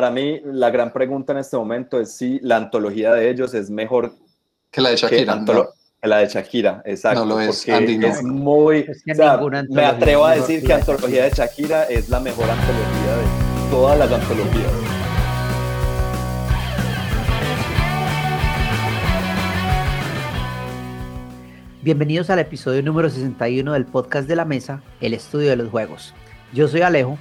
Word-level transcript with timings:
Para 0.00 0.12
mí, 0.12 0.40
la 0.46 0.70
gran 0.70 0.94
pregunta 0.94 1.34
en 1.34 1.40
este 1.40 1.58
momento 1.58 2.00
es 2.00 2.16
si 2.16 2.38
la 2.40 2.56
antología 2.56 3.12
de 3.12 3.28
ellos 3.28 3.52
es 3.52 3.68
mejor 3.68 4.14
que 4.70 4.80
la 4.80 4.88
de 4.88 4.96
Shakira. 4.96 5.44
Que 6.00 6.08
la 6.08 6.16
de 6.20 6.26
Shakira, 6.26 6.80
exacto. 6.86 7.26
No 7.26 7.34
lo 7.34 7.40
es, 7.42 7.66
porque 7.66 8.08
es 8.08 8.22
muy. 8.22 8.86
me 9.68 9.84
atrevo 9.84 10.24
a 10.24 10.36
decir 10.36 10.64
que 10.64 10.72
antología 10.72 11.24
de 11.24 11.30
Shakira 11.32 11.84
es 11.84 12.08
la 12.08 12.18
mejor 12.18 12.48
antología 12.48 13.14
de 13.14 13.70
todas 13.70 13.98
las 13.98 14.10
antologías. 14.10 14.72
Bienvenidos 21.82 22.30
al 22.30 22.38
episodio 22.38 22.82
número 22.82 23.10
61 23.10 23.74
del 23.74 23.84
podcast 23.84 24.26
de 24.26 24.36
la 24.36 24.46
mesa, 24.46 24.82
el 25.02 25.12
estudio 25.12 25.50
de 25.50 25.56
los 25.56 25.68
juegos. 25.68 26.14
Yo 26.54 26.68
soy 26.68 26.80
Alejo. 26.80 27.18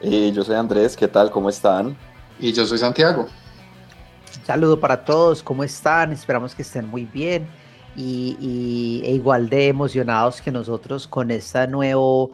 Y 0.00 0.32
yo 0.32 0.44
soy 0.44 0.56
Andrés, 0.56 0.96
¿qué 0.96 1.08
tal? 1.08 1.30
¿Cómo 1.30 1.48
están? 1.48 1.96
Y 2.38 2.52
yo 2.52 2.66
soy 2.66 2.78
Santiago. 2.78 3.22
Un 3.22 4.44
saludo 4.44 4.78
para 4.78 5.04
todos, 5.04 5.42
¿cómo 5.42 5.64
están? 5.64 6.12
Esperamos 6.12 6.54
que 6.54 6.62
estén 6.62 6.86
muy 6.86 7.04
bien 7.04 7.48
y, 7.96 9.00
e 9.04 9.12
igual 9.12 9.48
de 9.48 9.68
emocionados 9.68 10.42
que 10.42 10.50
nosotros 10.50 11.08
con 11.08 11.30
este 11.30 11.66
nuevo, 11.66 12.32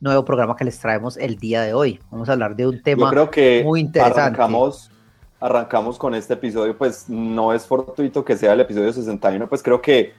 nuevo 0.00 0.24
programa 0.24 0.54
que 0.54 0.64
les 0.64 0.78
traemos 0.78 1.16
el 1.16 1.38
día 1.38 1.62
de 1.62 1.72
hoy. 1.72 1.98
Vamos 2.10 2.28
a 2.28 2.32
hablar 2.32 2.54
de 2.54 2.66
un 2.66 2.82
tema 2.82 3.10
creo 3.10 3.30
que 3.30 3.62
muy 3.64 3.80
interesante. 3.80 4.20
Arrancamos, 4.20 4.90
arrancamos 5.40 5.98
con 5.98 6.14
este 6.14 6.34
episodio, 6.34 6.76
pues 6.76 7.08
no 7.08 7.54
es 7.54 7.64
fortuito 7.64 8.24
que 8.24 8.36
sea 8.36 8.52
el 8.52 8.60
episodio 8.60 8.92
61, 8.92 9.48
pues 9.48 9.62
creo 9.62 9.80
que 9.80 10.12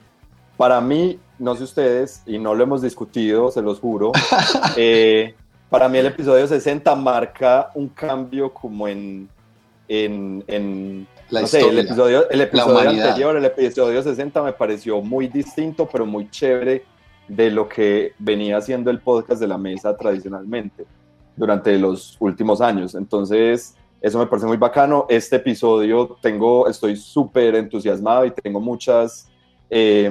para 0.58 0.82
mí, 0.82 1.20
no 1.38 1.56
sé 1.56 1.64
ustedes, 1.64 2.22
y 2.26 2.38
no 2.38 2.54
lo 2.54 2.64
hemos 2.64 2.82
discutido, 2.82 3.52
se 3.52 3.62
los 3.62 3.80
juro, 3.80 4.12
eh, 4.76 5.36
para 5.70 5.88
mí 5.88 5.98
el 6.00 6.08
episodio 6.08 6.48
60 6.48 6.96
marca 6.96 7.70
un 7.76 7.90
cambio 7.90 8.52
como 8.54 8.88
en, 8.88 9.30
en, 9.88 11.08
la 11.30 11.42
no 11.42 11.48
sé, 11.48 11.62
el 11.62 11.80
episodio, 11.80 12.30
el 12.30 12.42
episodio 12.42 12.90
anterior, 12.90 13.38
el 13.38 13.46
episodio 13.46 14.02
60 14.02 14.42
me 14.42 14.54
pareció 14.54 15.02
muy 15.02 15.28
distinto, 15.28 15.88
pero 15.88 16.06
muy 16.06 16.30
chévere 16.30 16.84
de 17.28 17.52
lo 17.52 17.70
que 17.70 18.14
venía 18.18 18.58
haciendo 18.58 18.90
el 18.90 19.00
podcast 19.00 19.40
de 19.40 19.48
la 19.48 19.58
mesa 19.58 19.96
tradicionalmente 19.96 20.86
durante 21.36 21.78
los 21.78 22.18
últimos 22.20 22.62
años. 22.62 22.96
Entonces, 22.96 23.76
eso 24.02 24.18
me 24.18 24.26
parece 24.26 24.48
muy 24.48 24.58
bacano. 24.58 25.06
Este 25.08 25.36
episodio 25.36 26.18
tengo, 26.22 26.68
estoy 26.68 26.96
súper 26.96 27.56
entusiasmado 27.56 28.26
y 28.26 28.32
tengo 28.32 28.60
muchas, 28.60 29.30
eh, 29.70 30.10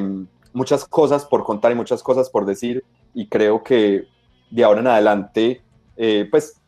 muchas 0.53 0.85
cosas 0.85 1.25
por 1.25 1.43
contar 1.43 1.73
y 1.73 1.75
muchas 1.75 2.03
cosas 2.03 2.31
por 2.31 2.47
decir 2.47 2.85
y 3.13 3.27
creo 3.27 3.63
que 3.65 4.07
de 4.51 4.65
ahora 4.65 4.81
en 4.81 4.87
adelante, 4.87 5.63
eh, 5.97 6.27
pues 6.31 6.61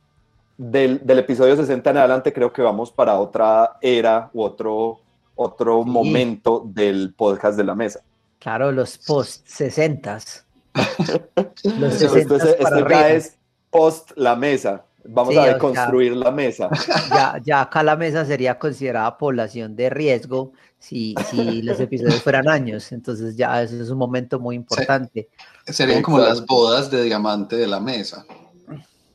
del, 0.57 1.01
episodio 1.07 1.57
60 1.57 1.91
en 1.91 1.97
adelante 1.97 2.33
creo 2.33 2.53
que 2.53 2.61
vamos 2.61 2.93
para 2.93 3.19
otra 3.19 3.79
era 3.81 4.31
u 4.35 4.43
otro, 4.43 5.01
otro 5.35 5.85
momento 5.85 6.63
del 6.67 7.15
podcast 7.15 7.57
de 7.57 7.65
la 7.65 7.75
mesa. 7.75 8.01
Claro, 8.39 8.71
los 8.73 8.99
post 8.99 9.47
60 9.47 10.19
los 11.79 11.95
60 11.95 12.37
este 12.37 13.17
es 13.17 13.39
post 13.71 14.13
la 14.17 14.37
mesa. 14.37 14.85
Vamos 15.05 15.37
a 15.37 15.59
construir 15.59 16.17
la 16.17 16.31
mesa. 16.31 16.69
Ya, 17.11 17.41
ya 17.43 17.61
acá 17.63 17.83
la 17.83 17.97
mesa 17.97 18.25
sería 18.25 18.59
considerada 18.59 19.17
población 19.17 19.75
de 19.75 19.91
riesgo 19.91 20.53
si, 20.79 21.15
si 21.31 21.63
los 21.63 21.81
episodios 21.81 22.23
fueran 22.23 22.49
años. 22.49 22.93
Entonces 22.93 23.37
ya 23.37 23.63
eso 23.63 23.81
es 23.81 23.91
un 23.91 23.99
momento 23.99 24.39
muy 24.39 24.57
importante. 24.57 25.29
serían 25.67 26.03
como 26.03 26.19
las 26.19 26.45
bodas 26.45 26.91
de 26.91 27.03
diamante 27.03 27.57
de 27.57 27.67
la 27.67 27.81
mesa. 27.81 28.25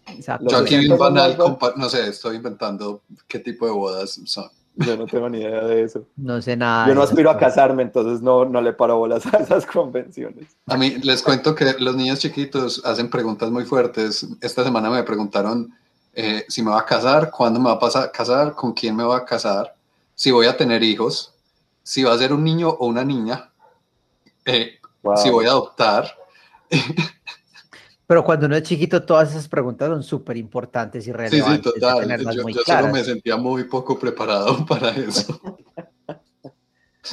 Exacto. 0.08 0.48
Yo 0.50 0.58
aquí 0.58 0.88
un 0.88 0.98
banal, 0.98 1.38
no 1.76 1.90
sé, 1.90 2.08
estoy 2.10 2.38
inventando 2.38 3.02
qué 3.28 3.40
tipo 3.40 3.66
de 3.66 3.72
bodas 3.72 4.20
son. 4.26 4.50
Yo 4.78 4.98
no 4.98 5.06
tengo 5.06 5.30
ni 5.30 5.40
idea 5.40 5.64
de 5.64 5.84
eso. 5.84 6.06
No 6.18 6.42
sé 6.42 6.58
nada. 6.58 6.88
Yo 6.88 6.96
no 6.96 7.02
aspiro 7.02 7.30
a 7.30 7.38
casarme, 7.38 7.84
entonces 7.84 8.22
no, 8.22 8.46
no 8.46 8.62
le 8.62 8.74
paro 8.74 8.98
bolas 8.98 9.26
a 9.34 9.38
esas 9.38 9.66
convenciones. 9.66 10.58
A 10.68 10.78
mí 10.78 10.98
les 11.02 11.22
cuento 11.22 11.56
que 11.56 11.76
los 11.80 11.96
niños 11.96 12.20
chiquitos 12.20 12.82
hacen 12.86 13.10
preguntas 13.10 13.50
muy 13.52 13.64
fuertes. 13.64 14.28
Esta 14.42 14.64
semana 14.64 14.90
me 14.90 15.04
preguntaron 15.04 15.74
eh, 16.14 16.46
si 16.48 16.64
me 16.64 16.72
va 16.72 16.80
a 16.80 16.86
casar, 16.86 17.30
cuándo 17.30 17.60
me 17.60 17.68
va 17.68 17.76
a 17.76 17.80
pasar, 17.80 18.12
casar, 18.12 18.56
con 18.56 18.74
quién 18.74 18.96
me 18.96 19.04
va 19.04 19.18
a 19.18 19.26
casar, 19.26 19.76
si 20.14 20.32
voy 20.32 20.48
a 20.48 20.56
tener 20.56 20.82
hijos, 20.82 21.34
si 21.84 22.04
va 22.04 22.14
a 22.14 22.18
ser 22.18 22.32
un 22.32 22.44
niño 22.44 22.70
o 22.70 22.88
una 22.88 23.04
niña, 23.04 23.52
eh, 24.46 24.80
si 25.18 25.30
voy 25.30 25.46
a 25.46 25.50
adoptar. 25.50 26.10
Pero 28.08 28.24
cuando 28.24 28.46
uno 28.46 28.56
es 28.56 28.64
chiquito, 28.64 29.04
todas 29.04 29.32
esas 29.32 29.48
preguntas 29.48 29.90
son 29.90 30.04
súper 30.04 30.38
importantes 30.38 31.08
y 31.08 31.12
relevantes. 31.12 31.58
Sí, 31.64 31.72
sí, 31.74 31.80
total. 31.80 32.36
Yo, 32.36 32.50
yo 32.50 32.62
solo 32.64 32.94
me 32.94 33.04
sentía 33.04 33.36
muy 33.36 33.64
poco 33.64 33.98
preparado 33.98 34.64
para 34.68 34.90
eso. 34.90 35.40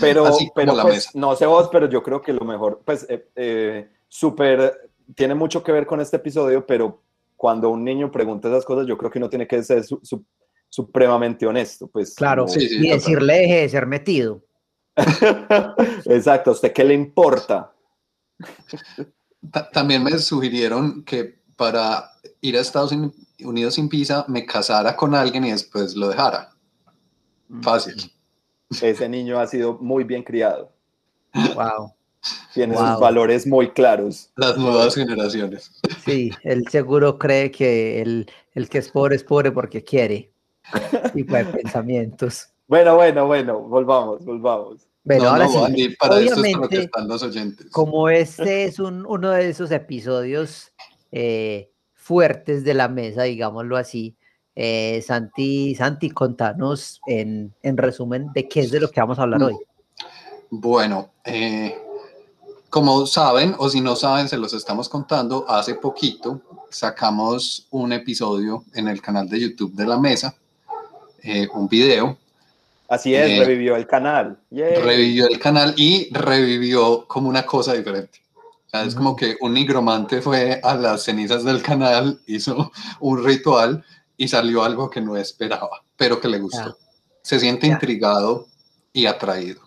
pero, 0.00 0.30
pero 0.54 0.74
pues, 0.82 1.14
no 1.14 1.34
sé 1.34 1.46
vos, 1.46 1.68
pero 1.72 1.88
yo 1.88 2.02
creo 2.02 2.20
que 2.20 2.32
lo 2.32 2.44
mejor, 2.44 2.82
pues, 2.84 3.06
eh, 3.08 3.26
eh, 3.36 3.88
súper, 4.06 4.90
tiene 5.14 5.34
mucho 5.34 5.62
que 5.62 5.72
ver 5.72 5.86
con 5.86 6.00
este 6.00 6.16
episodio, 6.16 6.66
pero 6.66 7.02
cuando 7.36 7.70
un 7.70 7.82
niño 7.82 8.10
pregunta 8.10 8.48
esas 8.48 8.64
cosas, 8.64 8.86
yo 8.86 8.98
creo 8.98 9.10
que 9.10 9.18
uno 9.18 9.30
tiene 9.30 9.46
que 9.46 9.62
ser 9.62 9.82
supremamente 10.68 11.46
honesto. 11.46 11.86
Pues, 11.86 12.14
claro, 12.14 12.44
y 12.54 12.88
decirle 12.88 13.34
deje 13.34 13.60
de 13.62 13.68
ser 13.70 13.86
metido. 13.86 14.42
Exacto, 16.04 16.50
¿a 16.50 16.52
usted 16.52 16.72
qué 16.72 16.84
le 16.84 16.92
importa? 16.92 17.72
También 19.72 20.04
me 20.04 20.16
sugirieron 20.18 21.02
que 21.04 21.40
para 21.56 22.12
ir 22.40 22.56
a 22.56 22.60
Estados 22.60 22.92
Unidos 23.40 23.74
sin 23.74 23.88
visa 23.88 24.24
me 24.28 24.46
casara 24.46 24.96
con 24.96 25.14
alguien 25.14 25.44
y 25.44 25.50
después 25.50 25.96
lo 25.96 26.08
dejara. 26.08 26.50
Mm. 27.48 27.62
Fácil. 27.62 28.12
Ese 28.80 29.08
niño 29.08 29.38
ha 29.38 29.46
sido 29.46 29.78
muy 29.80 30.04
bien 30.04 30.22
criado. 30.22 30.72
Wow. 31.34 31.92
Tiene 32.54 32.76
sus 32.76 33.00
valores 33.00 33.46
muy 33.46 33.70
claros. 33.70 34.30
Las 34.36 34.56
nuevas 34.56 34.94
generaciones. 34.94 35.72
Sí, 36.04 36.30
él 36.44 36.64
seguro 36.70 37.18
cree 37.18 37.50
que 37.50 38.00
el, 38.00 38.30
el 38.54 38.68
que 38.68 38.78
es 38.78 38.90
pobre 38.90 39.16
es 39.16 39.24
pobre 39.24 39.50
porque 39.50 39.82
quiere. 39.82 40.32
Tipo 41.12 41.34
de 41.34 41.44
pensamientos. 41.62 42.48
Bueno, 42.68 42.94
bueno, 42.94 43.26
bueno, 43.26 43.58
volvamos, 43.60 44.24
volvamos. 44.24 44.86
Bueno, 45.04 45.30
ahora 45.30 45.48
sí, 45.48 45.88
para 45.98 46.16
obviamente, 46.16 46.82
están 46.82 47.08
los 47.08 47.22
oyentes. 47.22 47.66
como 47.70 48.08
este 48.08 48.64
es 48.64 48.78
un, 48.78 49.04
uno 49.06 49.30
de 49.30 49.48
esos 49.48 49.70
episodios 49.72 50.72
eh, 51.10 51.70
fuertes 51.92 52.62
de 52.64 52.74
la 52.74 52.88
mesa, 52.88 53.24
digámoslo 53.24 53.76
así, 53.76 54.16
eh, 54.54 55.02
Santi, 55.04 55.74
Santi, 55.74 56.10
contanos 56.10 57.00
en, 57.06 57.52
en, 57.62 57.76
resumen 57.76 58.28
de 58.34 58.48
qué 58.48 58.60
es 58.60 58.70
de 58.70 58.80
lo 58.80 58.90
que 58.90 59.00
vamos 59.00 59.18
a 59.18 59.22
hablar 59.22 59.42
hoy. 59.42 59.56
Bueno, 60.50 61.10
eh, 61.24 61.74
como 62.68 63.06
saben, 63.06 63.54
o 63.58 63.68
si 63.68 63.80
no 63.80 63.96
saben, 63.96 64.28
se 64.28 64.36
los 64.36 64.52
estamos 64.52 64.88
contando, 64.88 65.46
hace 65.48 65.74
poquito 65.74 66.42
sacamos 66.70 67.66
un 67.70 67.92
episodio 67.92 68.64
en 68.74 68.88
el 68.88 69.02
canal 69.02 69.28
de 69.28 69.40
YouTube 69.40 69.74
de 69.74 69.86
la 69.86 69.98
mesa, 69.98 70.34
un 71.54 71.68
video 71.68 72.18
Así 72.92 73.14
es, 73.14 73.30
eh, 73.30 73.44
revivió 73.46 73.74
el 73.74 73.86
canal. 73.86 74.38
Revivió 74.50 75.26
el 75.26 75.38
canal 75.38 75.72
y 75.78 76.12
revivió 76.12 77.06
como 77.08 77.30
una 77.30 77.46
cosa 77.46 77.72
diferente. 77.72 78.20
es 78.70 78.94
como 78.94 79.16
que 79.16 79.38
un 79.40 79.54
nigromante 79.54 80.20
fue 80.20 80.60
a 80.62 80.74
las 80.74 81.04
cenizas 81.04 81.42
del 81.42 81.62
canal, 81.62 82.20
hizo 82.26 82.70
un 83.00 83.24
ritual 83.24 83.82
y 84.18 84.28
salió 84.28 84.62
algo 84.62 84.90
que 84.90 85.00
no 85.00 85.16
esperaba, 85.16 85.82
pero 85.96 86.20
que 86.20 86.28
le 86.28 86.38
gustó. 86.38 86.76
Se 87.22 87.40
siente 87.40 87.66
intrigado 87.66 88.48
y 88.92 89.06
atraído. 89.06 89.62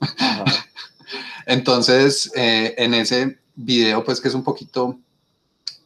Entonces, 1.44 2.32
eh, 2.34 2.74
en 2.78 2.94
ese 2.94 3.38
video, 3.56 4.02
pues 4.02 4.22
que 4.22 4.28
es 4.28 4.34
un 4.34 4.42
poquito, 4.42 4.98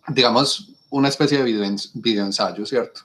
digamos, 0.06 0.70
una 0.90 1.08
especie 1.08 1.38
de 1.38 1.44
video, 1.44 1.76
video 1.94 2.24
ensayo, 2.24 2.64
¿cierto? 2.64 3.00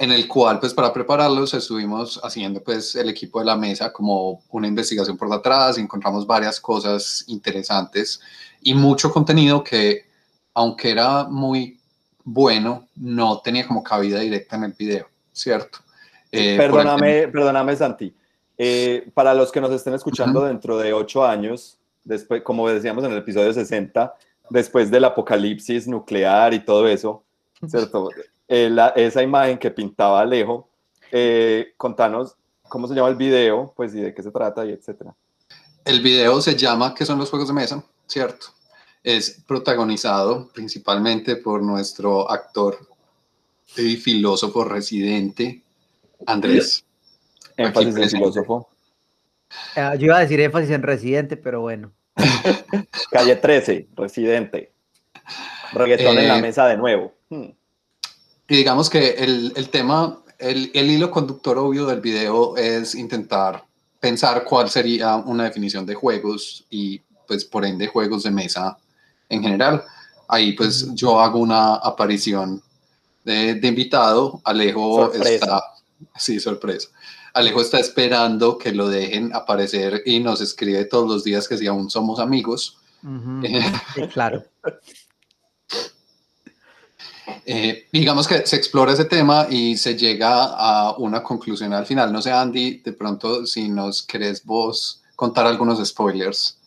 En 0.00 0.10
el 0.12 0.26
cual, 0.26 0.58
pues 0.58 0.72
para 0.72 0.94
prepararlos, 0.94 1.52
estuvimos 1.52 2.18
haciendo, 2.24 2.62
pues 2.64 2.94
el 2.94 3.10
equipo 3.10 3.38
de 3.38 3.44
la 3.44 3.54
mesa 3.54 3.92
como 3.92 4.42
una 4.48 4.66
investigación 4.66 5.14
por 5.18 5.28
detrás, 5.28 5.76
encontramos 5.76 6.26
varias 6.26 6.58
cosas 6.58 7.22
interesantes 7.26 8.18
y 8.62 8.72
mucho 8.72 9.12
contenido 9.12 9.62
que, 9.62 10.06
aunque 10.54 10.90
era 10.90 11.24
muy 11.24 11.78
bueno, 12.24 12.88
no 12.96 13.40
tenía 13.40 13.66
como 13.66 13.82
cabida 13.82 14.20
directa 14.20 14.56
en 14.56 14.64
el 14.64 14.72
video, 14.72 15.06
¿cierto? 15.34 15.80
Eh, 16.32 16.56
perdóname, 16.56 17.28
perdóname, 17.28 17.76
Santi. 17.76 18.14
Eh, 18.56 19.06
para 19.12 19.34
los 19.34 19.52
que 19.52 19.60
nos 19.60 19.70
estén 19.70 19.92
escuchando 19.92 20.46
dentro 20.46 20.78
de 20.78 20.94
ocho 20.94 21.26
años, 21.26 21.76
después, 22.04 22.40
como 22.40 22.66
decíamos 22.70 23.04
en 23.04 23.12
el 23.12 23.18
episodio 23.18 23.52
60, 23.52 24.14
después 24.48 24.90
del 24.90 25.04
apocalipsis 25.04 25.86
nuclear 25.86 26.54
y 26.54 26.60
todo 26.60 26.88
eso, 26.88 27.22
¿cierto? 27.68 28.08
Eh, 28.52 28.76
esa 28.96 29.22
imagen 29.22 29.58
que 29.58 29.70
pintaba 29.70 30.20
Alejo. 30.20 30.68
Eh, 31.12 31.72
contanos 31.76 32.34
cómo 32.68 32.88
se 32.88 32.94
llama 32.94 33.08
el 33.08 33.14
video, 33.14 33.72
pues 33.76 33.94
y 33.94 34.00
de 34.00 34.12
qué 34.12 34.24
se 34.24 34.32
trata 34.32 34.66
y 34.66 34.70
etcétera. 34.70 35.14
El 35.84 36.00
video 36.00 36.40
se 36.40 36.56
llama 36.56 36.92
¿Qué 36.92 37.06
son 37.06 37.18
los 37.18 37.30
juegos 37.30 37.48
de 37.48 37.54
mesa? 37.54 37.84
¿Cierto? 38.08 38.48
Es 39.04 39.42
protagonizado 39.46 40.48
principalmente 40.52 41.36
por 41.36 41.62
nuestro 41.62 42.28
actor 42.28 42.76
y 43.76 43.96
filósofo 43.96 44.64
residente, 44.64 45.62
Andrés. 46.26 46.84
Énfasis 47.56 47.96
en 47.96 48.10
filósofo. 48.10 48.68
Ah, 49.76 49.94
yo 49.94 50.06
iba 50.06 50.16
a 50.16 50.20
decir 50.20 50.40
énfasis 50.40 50.70
en 50.70 50.82
residente, 50.82 51.36
pero 51.36 51.60
bueno. 51.60 51.92
Calle 53.12 53.36
13, 53.36 53.88
residente. 53.94 54.72
Reggaetón 55.72 56.18
en 56.18 56.26
la 56.28 56.38
eh, 56.38 56.42
mesa 56.42 56.66
de 56.66 56.76
nuevo. 56.76 57.14
Hmm. 57.28 57.50
Y 58.50 58.56
digamos 58.56 58.90
que 58.90 59.10
el, 59.10 59.52
el 59.54 59.68
tema, 59.68 60.18
el, 60.36 60.72
el, 60.74 60.90
hilo 60.90 61.08
conductor 61.08 61.56
obvio 61.56 61.86
del 61.86 62.00
video 62.00 62.56
es 62.56 62.96
intentar 62.96 63.64
pensar 64.00 64.42
cuál 64.42 64.68
sería 64.68 65.14
una 65.14 65.44
definición 65.44 65.86
de 65.86 65.94
juegos 65.94 66.66
y 66.68 67.00
pues 67.28 67.44
por 67.44 67.64
ende 67.64 67.86
juegos 67.86 68.24
de 68.24 68.32
mesa 68.32 68.76
en 69.28 69.44
general. 69.44 69.84
Ahí 70.26 70.54
pues 70.54 70.92
yo 70.94 71.20
hago 71.20 71.38
una 71.38 71.76
aparición 71.76 72.60
de, 73.24 73.54
de 73.54 73.68
invitado, 73.68 74.40
Alejo 74.42 75.12
está, 75.12 75.62
sí, 76.16 76.40
sorpresa. 76.40 76.88
Alejo 77.34 77.60
está 77.60 77.78
esperando 77.78 78.58
que 78.58 78.72
lo 78.72 78.88
dejen 78.88 79.32
aparecer 79.32 80.02
y 80.04 80.18
nos 80.18 80.40
escribe 80.40 80.86
todos 80.86 81.08
los 81.08 81.22
días 81.22 81.46
que 81.46 81.56
si 81.56 81.68
aún 81.68 81.88
somos 81.88 82.18
amigos. 82.18 82.78
claro. 84.12 84.42
Eh, 87.46 87.86
digamos 87.92 88.28
que 88.28 88.46
se 88.46 88.56
explora 88.56 88.92
ese 88.92 89.04
tema 89.04 89.46
y 89.48 89.76
se 89.76 89.96
llega 89.96 90.54
a 90.56 90.96
una 90.98 91.22
conclusión 91.22 91.72
al 91.72 91.86
final. 91.86 92.12
No 92.12 92.22
sé, 92.22 92.30
Andy, 92.30 92.78
de 92.78 92.92
pronto 92.92 93.46
si 93.46 93.68
nos 93.68 94.02
querés 94.02 94.44
vos 94.44 95.02
contar 95.16 95.46
algunos 95.46 95.86
spoilers, 95.86 96.58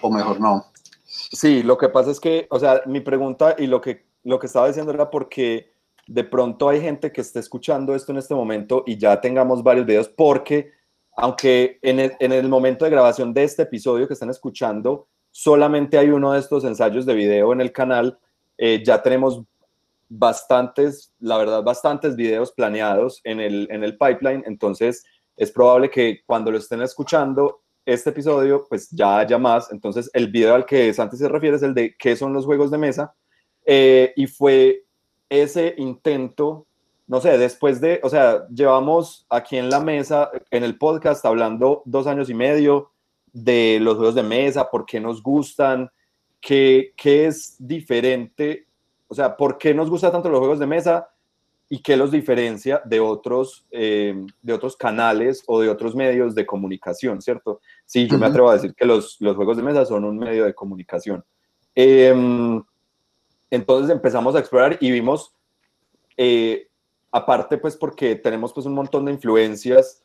o 0.00 0.10
mejor 0.10 0.40
no. 0.40 0.66
Sí, 1.06 1.62
lo 1.62 1.78
que 1.78 1.88
pasa 1.88 2.10
es 2.10 2.18
que, 2.18 2.46
o 2.50 2.58
sea, 2.58 2.82
mi 2.86 3.00
pregunta 3.00 3.54
y 3.58 3.66
lo 3.66 3.80
que, 3.80 4.04
lo 4.24 4.38
que 4.38 4.46
estaba 4.46 4.66
diciendo 4.66 4.92
era 4.92 5.10
porque 5.10 5.72
de 6.06 6.24
pronto 6.24 6.68
hay 6.68 6.80
gente 6.80 7.12
que 7.12 7.20
está 7.20 7.38
escuchando 7.38 7.94
esto 7.94 8.10
en 8.10 8.18
este 8.18 8.34
momento 8.34 8.82
y 8.86 8.96
ya 8.96 9.20
tengamos 9.20 9.62
varios 9.62 9.86
videos, 9.86 10.08
porque 10.08 10.72
aunque 11.16 11.78
en 11.82 12.00
el, 12.00 12.12
en 12.18 12.32
el 12.32 12.48
momento 12.48 12.84
de 12.84 12.90
grabación 12.90 13.32
de 13.32 13.44
este 13.44 13.62
episodio 13.62 14.08
que 14.08 14.14
están 14.14 14.30
escuchando, 14.30 15.06
solamente 15.30 15.98
hay 15.98 16.10
uno 16.10 16.32
de 16.32 16.40
estos 16.40 16.64
ensayos 16.64 17.06
de 17.06 17.14
video 17.14 17.52
en 17.52 17.60
el 17.60 17.70
canal, 17.70 18.18
eh, 18.58 18.82
ya 18.84 19.02
tenemos 19.02 19.42
bastantes, 20.10 21.14
la 21.20 21.38
verdad, 21.38 21.62
bastantes 21.62 22.16
videos 22.16 22.52
planeados 22.52 23.20
en 23.24 23.40
el, 23.40 23.68
en 23.70 23.84
el 23.84 23.96
pipeline, 23.96 24.42
entonces 24.44 25.04
es 25.36 25.50
probable 25.50 25.88
que 25.88 26.20
cuando 26.26 26.50
lo 26.50 26.58
estén 26.58 26.82
escuchando 26.82 27.62
este 27.86 28.10
episodio, 28.10 28.66
pues 28.68 28.90
ya 28.90 29.18
haya 29.18 29.38
más. 29.38 29.72
Entonces, 29.72 30.10
el 30.12 30.30
video 30.30 30.54
al 30.54 30.66
que 30.66 30.92
Santi 30.92 31.16
se 31.16 31.28
refiere 31.28 31.56
es 31.56 31.62
el 31.62 31.72
de 31.72 31.96
qué 31.96 32.14
son 32.14 32.32
los 32.32 32.44
juegos 32.44 32.70
de 32.70 32.76
mesa. 32.76 33.14
Eh, 33.64 34.12
y 34.16 34.26
fue 34.26 34.84
ese 35.28 35.74
intento, 35.78 36.66
no 37.06 37.20
sé, 37.20 37.38
después 37.38 37.80
de, 37.80 38.00
o 38.02 38.10
sea, 38.10 38.46
llevamos 38.48 39.26
aquí 39.30 39.56
en 39.56 39.70
la 39.70 39.80
mesa, 39.80 40.30
en 40.50 40.64
el 40.64 40.76
podcast, 40.76 41.24
hablando 41.24 41.82
dos 41.86 42.06
años 42.06 42.28
y 42.28 42.34
medio 42.34 42.90
de 43.32 43.78
los 43.80 43.96
juegos 43.96 44.16
de 44.16 44.24
mesa, 44.24 44.68
por 44.68 44.84
qué 44.84 45.00
nos 45.00 45.22
gustan, 45.22 45.88
qué, 46.40 46.92
qué 46.96 47.26
es 47.26 47.56
diferente 47.58 48.66
o 49.10 49.14
sea, 49.14 49.36
¿por 49.36 49.58
qué 49.58 49.74
nos 49.74 49.90
gusta 49.90 50.12
tanto 50.12 50.28
los 50.28 50.38
juegos 50.38 50.60
de 50.60 50.68
mesa 50.68 51.10
y 51.68 51.82
qué 51.82 51.96
los 51.96 52.12
diferencia 52.12 52.80
de 52.84 53.00
otros, 53.00 53.66
eh, 53.72 54.14
de 54.40 54.52
otros 54.52 54.76
canales 54.76 55.42
o 55.48 55.60
de 55.60 55.68
otros 55.68 55.96
medios 55.96 56.36
de 56.36 56.46
comunicación, 56.46 57.20
¿cierto? 57.20 57.60
Sí, 57.84 58.06
yo 58.06 58.18
me 58.18 58.26
atrevo 58.26 58.50
a 58.50 58.54
decir 58.54 58.72
que 58.72 58.84
los, 58.84 59.20
los, 59.20 59.34
juegos 59.34 59.56
de 59.56 59.64
mesa 59.64 59.84
son 59.84 60.04
un 60.04 60.16
medio 60.16 60.44
de 60.44 60.54
comunicación. 60.54 61.24
Em, 61.74 62.62
entonces 63.50 63.90
empezamos 63.90 64.36
a 64.36 64.38
explorar 64.38 64.78
y 64.80 64.92
vimos, 64.92 65.34
eh, 66.16 66.68
aparte 67.10 67.58
pues 67.58 67.76
porque 67.76 68.14
tenemos 68.14 68.52
pues 68.52 68.64
un 68.64 68.74
montón 68.74 69.06
de 69.06 69.12
influencias, 69.12 70.04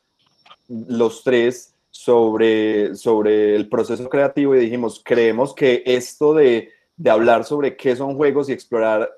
los 0.67 1.23
tres, 1.23 1.75
sobre, 1.91 2.95
sobre 2.95 3.55
el 3.55 3.69
proceso 3.69 4.09
creativo 4.09 4.55
y 4.55 4.59
dijimos, 4.61 4.99
creemos 5.05 5.53
que 5.53 5.83
esto 5.85 6.33
de 6.33 6.74
de 6.97 7.09
hablar 7.09 7.43
sobre 7.43 7.75
qué 7.75 7.95
son 7.95 8.15
juegos 8.15 8.49
y 8.49 8.53
explorar 8.53 9.09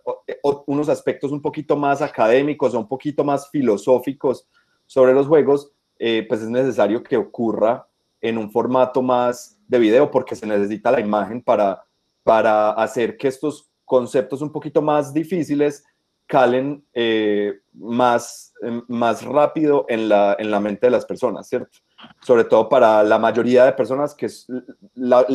unos 0.65 0.89
aspectos 0.89 1.31
un 1.31 1.41
poquito 1.41 1.75
más 1.75 2.01
académicos 2.01 2.74
o 2.74 2.79
un 2.79 2.88
poquito 2.88 3.24
más 3.24 3.50
filosóficos 3.50 4.47
sobre 4.85 5.13
los 5.13 5.27
juegos, 5.27 5.71
eh, 6.00 6.25
pues 6.27 6.41
es 6.41 6.50
necesario 6.50 7.03
que 7.03 7.18
ocurra 7.18 7.88
en 8.19 8.38
un 8.38 8.51
formato 8.51 9.01
más 9.01 9.59
de 9.68 9.79
video 9.79 10.09
porque 10.09 10.35
se 10.35 10.47
necesita 10.47 10.91
la 10.91 11.00
imagen 11.00 11.41
para, 11.41 11.83
para 12.24 12.71
hacer 12.71 13.15
que 13.15 13.27
estos 13.27 13.69
conceptos 13.85 14.41
un 14.41 14.51
poquito 14.51 14.81
más 14.81 15.13
difíciles 15.13 15.85
calen 16.25 16.83
eh, 16.94 17.59
más, 17.73 18.53
más 18.88 19.23
rápido 19.23 19.85
en 19.88 20.09
la, 20.09 20.35
en 20.38 20.51
la 20.51 20.59
mente 20.59 20.88
de 20.88 20.91
las 20.91 21.06
personas, 21.06 21.47
¿cierto? 21.47 21.77
Sobre 22.21 22.44
todo 22.44 22.68
para 22.68 23.04
la 23.04 23.19
mayoría 23.19 23.65
de 23.65 23.71
personas, 23.71 24.13
que 24.13 24.27
es 24.27 24.48
la, 24.95 25.25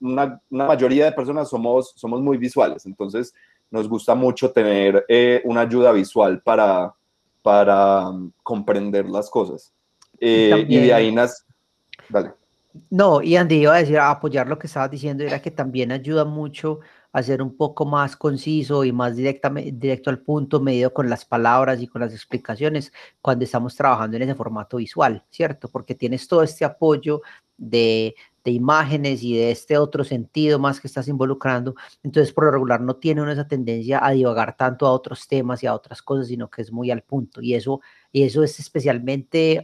una, 0.00 0.40
mayoría 0.50 1.06
de 1.06 1.12
personas 1.12 1.48
somos, 1.48 1.92
somos 1.96 2.20
muy 2.20 2.36
visuales, 2.36 2.86
entonces 2.86 3.34
nos 3.70 3.88
gusta 3.88 4.14
mucho 4.14 4.50
tener 4.50 5.04
eh, 5.08 5.40
una 5.44 5.62
ayuda 5.62 5.92
visual 5.92 6.40
para, 6.42 6.94
para 7.42 8.08
um, 8.08 8.30
comprender 8.42 9.06
las 9.06 9.28
cosas. 9.28 9.72
Eh, 10.20 10.64
y, 10.68 10.78
de 10.78 10.94
ahí 10.94 11.12
nas... 11.12 11.44
Dale. 12.08 12.32
No, 12.90 13.22
y 13.22 13.36
Andy 13.36 13.56
iba 13.56 13.74
a 13.74 13.78
decir, 13.78 13.98
a 13.98 14.10
apoyar 14.10 14.48
lo 14.48 14.58
que 14.58 14.66
estabas 14.66 14.90
diciendo, 14.90 15.24
era 15.24 15.40
que 15.40 15.50
también 15.50 15.92
ayuda 15.92 16.24
mucho 16.24 16.80
a 17.14 17.22
ser 17.22 17.40
un 17.40 17.56
poco 17.56 17.86
más 17.86 18.16
conciso 18.16 18.84
y 18.84 18.90
más 18.92 19.14
directamente, 19.14 19.70
directo 19.72 20.10
al 20.10 20.18
punto, 20.18 20.60
medido 20.60 20.92
con 20.92 21.08
las 21.08 21.24
palabras 21.24 21.80
y 21.80 21.86
con 21.86 22.00
las 22.00 22.12
explicaciones 22.12 22.92
cuando 23.22 23.44
estamos 23.44 23.76
trabajando 23.76 24.16
en 24.16 24.24
ese 24.24 24.34
formato 24.34 24.78
visual, 24.78 25.24
¿cierto? 25.30 25.68
Porque 25.68 25.94
tienes 25.94 26.26
todo 26.26 26.42
este 26.42 26.64
apoyo 26.64 27.22
de, 27.56 28.16
de 28.42 28.50
imágenes 28.50 29.22
y 29.22 29.36
de 29.36 29.52
este 29.52 29.78
otro 29.78 30.02
sentido 30.02 30.58
más 30.58 30.80
que 30.80 30.88
estás 30.88 31.06
involucrando. 31.06 31.76
Entonces, 32.02 32.32
por 32.32 32.46
lo 32.46 32.50
regular, 32.50 32.80
no 32.80 32.96
tiene 32.96 33.22
una 33.22 33.32
esa 33.32 33.46
tendencia 33.46 34.04
a 34.04 34.10
divagar 34.10 34.56
tanto 34.56 34.84
a 34.84 34.90
otros 34.90 35.28
temas 35.28 35.62
y 35.62 35.68
a 35.68 35.74
otras 35.74 36.02
cosas, 36.02 36.26
sino 36.26 36.50
que 36.50 36.62
es 36.62 36.72
muy 36.72 36.90
al 36.90 37.02
punto. 37.02 37.40
Y 37.40 37.54
eso, 37.54 37.80
y 38.10 38.24
eso 38.24 38.42
es 38.42 38.58
especialmente 38.58 39.62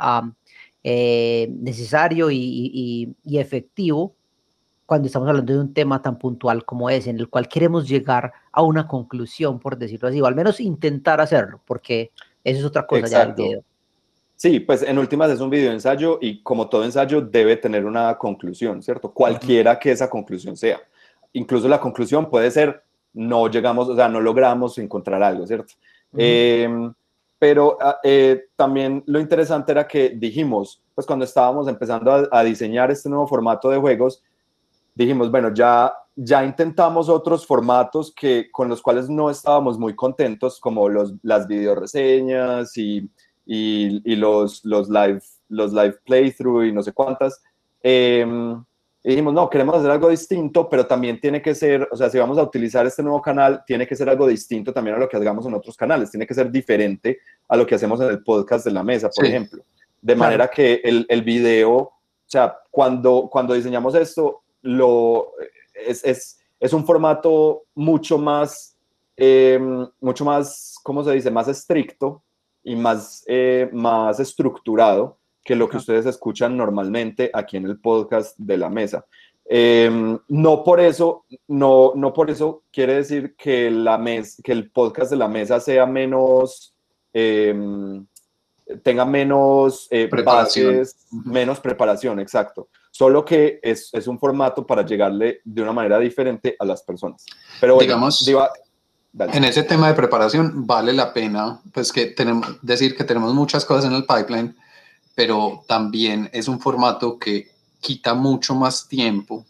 eh, 0.84 1.52
necesario 1.58 2.30
y, 2.30 3.12
y, 3.24 3.38
efectivo 3.38 4.14
cuando 4.90 5.06
estamos 5.06 5.28
hablando 5.28 5.52
de 5.52 5.60
un 5.60 5.72
tema 5.72 6.02
tan 6.02 6.18
puntual 6.18 6.64
como 6.64 6.90
ese, 6.90 7.10
en 7.10 7.20
el 7.20 7.28
cual 7.28 7.46
queremos 7.46 7.88
llegar 7.88 8.32
a 8.50 8.62
una 8.62 8.88
conclusión, 8.88 9.60
por 9.60 9.78
decirlo 9.78 10.08
así, 10.08 10.20
o 10.20 10.26
al 10.26 10.34
menos 10.34 10.58
intentar 10.58 11.20
hacerlo, 11.20 11.60
porque 11.64 12.10
eso 12.42 12.58
es 12.58 12.64
otra 12.64 12.88
cosa 12.88 13.06
ya 13.06 13.24
del 13.24 13.34
video. 13.34 13.62
Sí, 14.34 14.58
pues 14.58 14.82
en 14.82 14.98
últimas 14.98 15.30
es 15.30 15.38
un 15.38 15.48
video 15.48 15.70
ensayo 15.70 16.18
y 16.20 16.42
como 16.42 16.68
todo 16.68 16.82
ensayo 16.82 17.20
debe 17.20 17.56
tener 17.56 17.84
una 17.86 18.18
conclusión, 18.18 18.82
¿cierto? 18.82 19.12
Cualquiera 19.12 19.78
que 19.78 19.92
esa 19.92 20.10
conclusión 20.10 20.56
sea. 20.56 20.80
Incluso 21.34 21.68
la 21.68 21.78
conclusión 21.78 22.28
puede 22.28 22.50
ser 22.50 22.82
no 23.12 23.46
llegamos, 23.46 23.88
o 23.88 23.94
sea, 23.94 24.08
no 24.08 24.20
logramos 24.20 24.76
encontrar 24.78 25.22
algo, 25.22 25.46
¿cierto? 25.46 25.74
Em, 26.16 26.92
pero 27.38 27.78
ah, 27.80 28.00
eh, 28.02 28.46
también 28.56 29.04
lo 29.06 29.20
interesante 29.20 29.70
era 29.70 29.86
que 29.86 30.08
dijimos, 30.16 30.82
pues 30.96 31.06
cuando 31.06 31.24
estábamos 31.24 31.68
empezando 31.68 32.28
a, 32.28 32.42
diseñar 32.42 32.90
este 32.90 33.08
nuevo 33.08 33.28
formato 33.28 33.70
de 33.70 33.78
juegos, 33.78 34.24
dijimos, 35.04 35.30
bueno, 35.30 35.52
ya, 35.54 35.92
ya 36.16 36.44
intentamos 36.44 37.08
otros 37.08 37.46
formatos 37.46 38.12
que, 38.14 38.50
con 38.50 38.68
los 38.68 38.82
cuales 38.82 39.08
no 39.08 39.30
estábamos 39.30 39.78
muy 39.78 39.94
contentos, 39.94 40.60
como 40.60 40.88
los, 40.88 41.14
las 41.22 41.46
videoreseñas 41.46 42.76
y, 42.76 43.08
y, 43.46 44.02
y 44.04 44.16
los, 44.16 44.64
los, 44.64 44.88
live, 44.88 45.20
los 45.48 45.72
live 45.72 45.96
playthrough 46.04 46.64
y 46.64 46.72
no 46.72 46.82
sé 46.82 46.92
cuántas. 46.92 47.42
Y 49.02 49.08
dijimos, 49.08 49.32
no, 49.32 49.48
queremos 49.48 49.76
hacer 49.76 49.90
algo 49.90 50.10
distinto, 50.10 50.68
pero 50.68 50.86
también 50.86 51.18
tiene 51.18 51.40
que 51.40 51.54
ser, 51.54 51.88
o 51.90 51.96
sea, 51.96 52.10
si 52.10 52.18
vamos 52.18 52.36
a 52.36 52.42
utilizar 52.42 52.86
este 52.86 53.02
nuevo 53.02 53.22
canal, 53.22 53.62
tiene 53.66 53.86
que 53.86 53.96
ser 53.96 54.10
algo 54.10 54.26
distinto 54.26 54.74
también 54.74 54.96
a 54.96 54.98
lo 54.98 55.08
que 55.08 55.16
hagamos 55.16 55.46
en 55.46 55.54
otros 55.54 55.74
canales, 55.74 56.10
tiene 56.10 56.26
que 56.26 56.34
ser 56.34 56.50
diferente 56.50 57.18
a 57.48 57.56
lo 57.56 57.66
que 57.66 57.76
hacemos 57.76 57.98
en 58.02 58.08
el 58.08 58.22
podcast 58.22 58.66
de 58.66 58.72
la 58.72 58.82
mesa, 58.82 59.08
por 59.08 59.24
ejemplo. 59.24 59.64
De 60.02 60.14
manera 60.14 60.48
que 60.48 60.82
el, 60.84 61.06
el 61.08 61.22
video, 61.22 61.72
o 61.72 61.92
sea, 62.26 62.58
cuando, 62.70 63.28
cuando 63.30 63.54
diseñamos 63.54 63.94
esto, 63.94 64.42
lo, 64.62 65.32
es, 65.74 66.04
es, 66.04 66.40
es 66.58 66.72
un 66.72 66.84
formato 66.84 67.64
mucho 67.74 68.18
más, 68.18 68.76
em, 69.16 69.86
mucho 70.00 70.24
más, 70.24 70.78
¿cómo 70.82 71.02
se 71.02 71.12
dice? 71.12 71.30
Más 71.30 71.48
estricto 71.48 72.22
y 72.62 72.76
más, 72.76 73.24
eh, 73.26 73.68
más 73.72 74.20
estructurado 74.20 75.16
que 75.42 75.56
lo 75.56 75.68
que 75.68 75.78
ustedes 75.78 76.06
escuchan 76.06 76.56
normalmente 76.56 77.30
aquí 77.32 77.56
en 77.56 77.64
el 77.64 77.80
podcast 77.80 78.36
de 78.38 78.58
la 78.58 78.68
mesa. 78.68 79.06
Em, 79.46 80.18
no 80.28 80.62
por 80.62 80.78
eso, 80.78 81.24
no, 81.48 81.92
no 81.96 82.12
por 82.12 82.30
eso 82.30 82.62
quiere 82.70 82.94
decir 82.96 83.34
que, 83.36 83.70
la 83.70 83.98
mes, 83.98 84.40
que 84.44 84.52
el 84.52 84.70
podcast 84.70 85.10
de 85.10 85.16
la 85.16 85.28
mesa 85.28 85.58
sea 85.58 85.86
menos, 85.86 86.74
em, 87.12 88.06
tenga 88.84 89.04
menos 89.04 89.88
eh, 89.90 90.08
bases, 90.24 91.08
menos 91.10 91.58
preparación, 91.58 92.20
exacto 92.20 92.68
solo 92.90 93.24
que 93.24 93.60
es, 93.62 93.92
un 94.06 94.18
formato 94.18 94.66
para 94.66 94.84
llegarle 94.84 95.40
de 95.44 95.62
una 95.62 95.72
manera 95.72 95.98
diferente 95.98 96.56
a 96.58 96.64
las 96.64 96.82
personas. 96.82 97.24
Pero 97.60 97.78
digamos, 97.78 98.26
En 99.14 99.44
ese 99.44 99.62
tema 99.62 99.88
de 99.88 99.94
preparación 99.94 100.66
vale 100.66 100.92
la 100.92 101.12
pena, 101.12 101.60
pues 101.72 101.92
que 101.92 102.06
tenemos, 102.06 102.58
decir 102.62 102.96
que 102.96 103.04
tenemos 103.04 103.34
muchas 103.34 103.64
cosas 103.64 103.86
en 103.86 103.92
el 103.92 104.04
pipeline, 104.04 104.56
pero 105.14 105.64
también 105.66 106.30
es 106.32 106.48
un 106.48 106.60
formato 106.60 107.18
que 107.18 107.50
quita 107.80 108.14
mucho 108.14 108.54
más 108.54 108.86
tiempo 108.86 109.44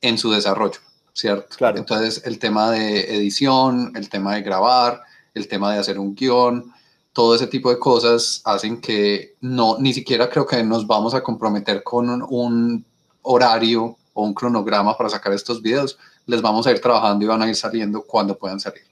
en 0.00 0.18
su 0.18 0.30
desarrollo, 0.30 0.78
¿cierto? 1.12 1.56
Claro. 1.56 1.78
Entonces, 1.78 2.22
el 2.24 2.38
tema 2.38 2.70
de 2.70 3.16
edición, 3.16 3.92
el 3.96 4.08
tema 4.08 4.34
de 4.34 4.42
grabar, 4.42 5.02
el 5.34 5.48
tema 5.48 5.72
de 5.72 5.80
hacer 5.80 5.98
un 5.98 6.14
guion, 6.14 6.72
todo 7.16 7.34
ese 7.34 7.46
tipo 7.46 7.70
de 7.70 7.78
cosas 7.78 8.42
hacen 8.44 8.78
que 8.78 9.36
no, 9.40 9.78
ni 9.78 9.94
siquiera 9.94 10.28
creo 10.28 10.44
que 10.44 10.62
nos 10.62 10.86
vamos 10.86 11.14
a 11.14 11.22
comprometer 11.22 11.82
con 11.82 12.10
un, 12.28 12.84
horario 13.22 13.96
o 14.12 14.22
un 14.22 14.34
cronograma 14.34 14.94
para 14.94 15.08
sacar 15.08 15.32
estos 15.32 15.62
videos. 15.62 15.98
Les 16.26 16.42
vamos 16.42 16.66
a 16.66 16.72
ir 16.72 16.78
trabajando 16.78 17.24
y 17.24 17.28
van 17.28 17.40
a 17.40 17.48
ir 17.48 17.56
saliendo 17.56 18.02
cuando 18.02 18.36
puedan 18.36 18.60
salir. 18.60 18.82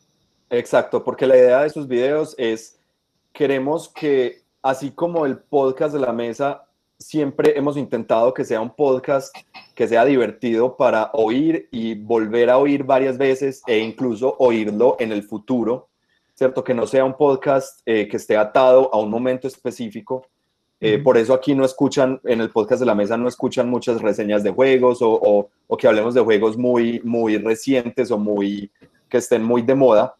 Exacto, 0.48 1.04
porque 1.04 1.26
la 1.26 1.36
idea 1.36 1.60
de 1.60 1.66
estos 1.66 1.86
videos 1.86 2.34
es, 2.38 2.78
queremos 3.30 3.90
que, 3.90 4.42
así 4.62 4.90
como 4.90 5.26
el 5.26 5.36
podcast 5.36 5.92
de 5.92 6.00
la 6.00 6.14
mesa 6.14 6.64
siempre 6.98 7.58
hemos 7.58 7.76
intentado 7.76 8.32
que 8.32 8.46
sea 8.46 8.62
un 8.62 8.74
podcast 8.74 9.36
que 9.74 9.86
sea 9.86 10.02
divertido 10.06 10.78
para 10.78 11.10
oír 11.12 11.68
y 11.70 11.94
volver 11.94 12.48
a 12.48 12.56
oír 12.56 12.84
varias 12.84 13.18
veces 13.18 13.60
e 13.66 13.80
incluso 13.80 14.34
oírlo 14.38 14.96
en 14.98 15.12
el 15.12 15.24
futuro, 15.24 15.90
¿cierto? 16.34 16.64
Que 16.64 16.74
no 16.74 16.86
sea 16.86 17.04
un 17.04 17.16
podcast 17.16 17.80
eh, 17.86 18.08
que 18.08 18.16
esté 18.16 18.36
atado 18.36 18.92
a 18.92 18.98
un 18.98 19.10
momento 19.10 19.46
específico. 19.46 20.26
Eh, 20.80 20.98
por 20.98 21.16
eso 21.16 21.32
aquí 21.32 21.54
no 21.54 21.64
escuchan, 21.64 22.20
en 22.24 22.40
el 22.40 22.50
podcast 22.50 22.80
de 22.80 22.86
la 22.86 22.94
mesa 22.94 23.16
no 23.16 23.28
escuchan 23.28 23.70
muchas 23.70 24.02
reseñas 24.02 24.42
de 24.42 24.50
juegos 24.50 24.98
o, 25.00 25.48
o, 25.66 25.76
que 25.76 25.88
hablemos 25.88 26.12
de 26.12 26.20
juegos 26.20 26.58
muy, 26.58 27.00
muy 27.04 27.38
recientes 27.38 28.10
o 28.10 28.18
muy, 28.18 28.70
que 29.08 29.16
estén 29.16 29.42
muy 29.42 29.62
de 29.62 29.74
moda, 29.74 30.14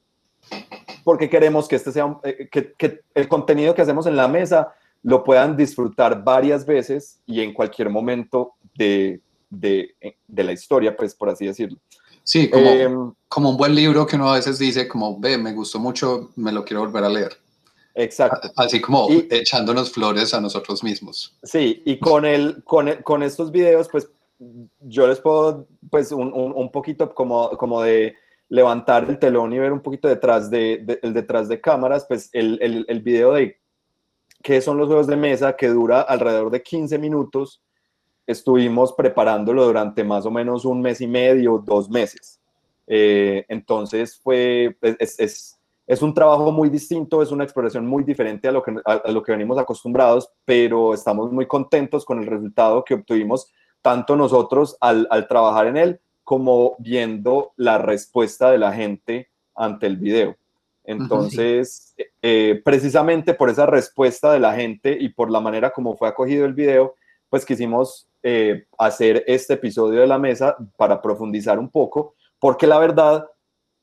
porque 1.03 1.29
queremos 1.29 1.69
que, 1.69 1.77
este 1.77 1.93
sea, 1.93 2.17
eh, 2.23 2.49
que, 2.51 2.73
que 2.73 3.01
el 3.15 3.29
contenido 3.29 3.75
que 3.75 3.83
hacemos 3.83 4.07
en 4.07 4.17
la 4.17 4.27
mesa 4.27 4.73
lo 5.03 5.23
puedan 5.23 5.55
disfrutar 5.55 6.25
varias 6.25 6.65
veces 6.65 7.21
y 7.27 7.43
en 7.43 7.53
cualquier 7.53 7.91
momento 7.91 8.55
de, 8.75 9.21
de, 9.51 9.95
de 10.27 10.45
la 10.45 10.53
historia, 10.53 10.97
pues 10.97 11.15
por 11.15 11.29
así 11.29 11.47
decirlo. 11.47 11.79
Sí, 12.25 12.49
como, 12.49 12.71
em, 12.71 13.13
como, 13.29 13.51
un 13.51 13.57
buen 13.57 13.75
libro 13.75 14.07
que 14.07 14.17
uno 14.17 14.31
a 14.31 14.37
veces 14.37 14.59
dice 14.59 14.89
como, 14.89 15.21
ve, 15.21 15.37
me 15.37 15.53
gustó 15.53 15.79
mucho, 15.79 16.31
me 16.37 16.51
lo 16.51 16.65
quiero 16.65 16.81
volver 16.81 17.05
a 17.05 17.09
leer. 17.11 17.39
Exacto. 17.95 18.51
Así 18.57 18.81
como 18.81 19.09
echándonos 19.31 19.93
flores 19.93 20.35
a 20.35 20.41
nosotros 20.41 20.83
mismos. 20.83 21.37
Sí, 21.43 21.83
y 21.85 21.99
con, 21.99 22.25
el, 22.25 22.65
con, 22.65 22.91
con 23.05 23.23
estos 23.23 23.53
videos, 23.53 23.89
pues 23.89 24.09
yo 24.81 25.07
les 25.07 25.21
puedo, 25.21 25.69
pues 25.91 26.11
un, 26.11 26.33
un, 26.33 26.73
poquito 26.73 27.15
como, 27.15 27.51
como 27.51 27.83
de 27.83 28.17
levantar 28.49 29.09
el 29.09 29.19
telón 29.19 29.53
y 29.53 29.59
ver 29.59 29.73
un 29.73 29.81
poquito 29.81 30.09
detrás 30.09 30.51
de, 30.51 30.99
el 31.03 31.13
detrás 31.13 31.49
de 31.49 31.61
cámaras, 31.61 32.07
pues 32.07 32.31
el, 32.33 32.59
el, 32.61 32.85
el 32.89 33.01
video 33.01 33.33
de 33.33 33.59
qué 34.43 34.61
son 34.61 34.77
los 34.77 34.89
juegos 34.89 35.07
de 35.07 35.17
mesa, 35.17 35.57
que 35.57 35.69
dura 35.69 36.01
alrededor 36.01 36.51
de 36.51 36.63
15 36.63 36.99
minutos. 36.99 37.63
Estuvimos 38.27 38.93
preparándolo 38.93 39.65
durante 39.65 40.03
más 40.05 40.27
o 40.27 40.31
menos 40.31 40.65
un 40.65 40.81
mes 40.81 41.01
y 41.01 41.07
medio, 41.07 41.63
dos 41.65 41.91
meses. 41.91 42.41
Eh, 42.87 43.45
entonces 43.49 44.19
fue, 44.19 44.77
es, 44.83 45.19
es, 45.19 45.59
es, 45.87 46.03
un 46.03 46.13
trabajo 46.13 46.53
muy 46.53 46.69
distinto, 46.69 47.23
es 47.23 47.31
una 47.31 47.45
exploración 47.45 47.87
muy 47.87 48.05
diferente 48.05 48.49
a 48.49 48.53
lo, 48.53 48.63
que, 48.63 48.75
a, 48.85 49.11
lo 49.11 49.23
que 49.23 49.33
venimos 49.33 49.59
acostumbrados, 49.59 50.31
pero 50.45 50.93
estamos 50.93 51.33
muy 51.33 51.47
contentos 51.47 52.05
con 52.05 52.19
el 52.19 52.27
resultado 52.27 52.85
que 52.85 52.95
obtuvimos, 52.95 53.51
tanto 53.81 54.17
nosotros 54.17 54.77
al, 54.81 55.07
al 55.11 55.29
trabajar 55.29 55.67
en 55.67 55.77
él, 55.77 56.01
como 56.23 56.77
viendo 56.79 57.53
la 57.57 57.79
respuesta 57.79 58.51
de 58.51 58.59
la 58.59 58.73
gente 58.73 59.29
ante 59.55 59.87
el 59.87 59.97
video. 59.97 60.37
Entonces, 60.85 61.95
eh, 62.21 62.61
precisamente 62.63 63.33
por 63.33 63.49
esa 63.49 63.65
respuesta 63.65 64.33
de 64.33 64.41
la 64.41 64.55
gente 64.55 64.97
y 64.99 65.09
por 65.09 65.31
la 65.31 65.41
manera 65.41 65.71
como 65.71 65.97
fue 65.97 66.09
acogido 66.09 66.45
el 66.45 66.53
video, 66.53 66.95
pues 67.35 67.45
quisimos 67.45 68.07
eh, 68.23 68.65
hacer 68.79 69.25
este 69.27 69.55
episodio 69.55 70.01
de 70.03 70.07
la 70.07 70.21
mesa 70.21 70.57
para 70.77 71.03
profundizar 71.03 71.59
un 71.59 71.69
poco, 71.69 72.15
porque 72.39 72.65
la 72.65 72.79
verdad, 72.79 73.27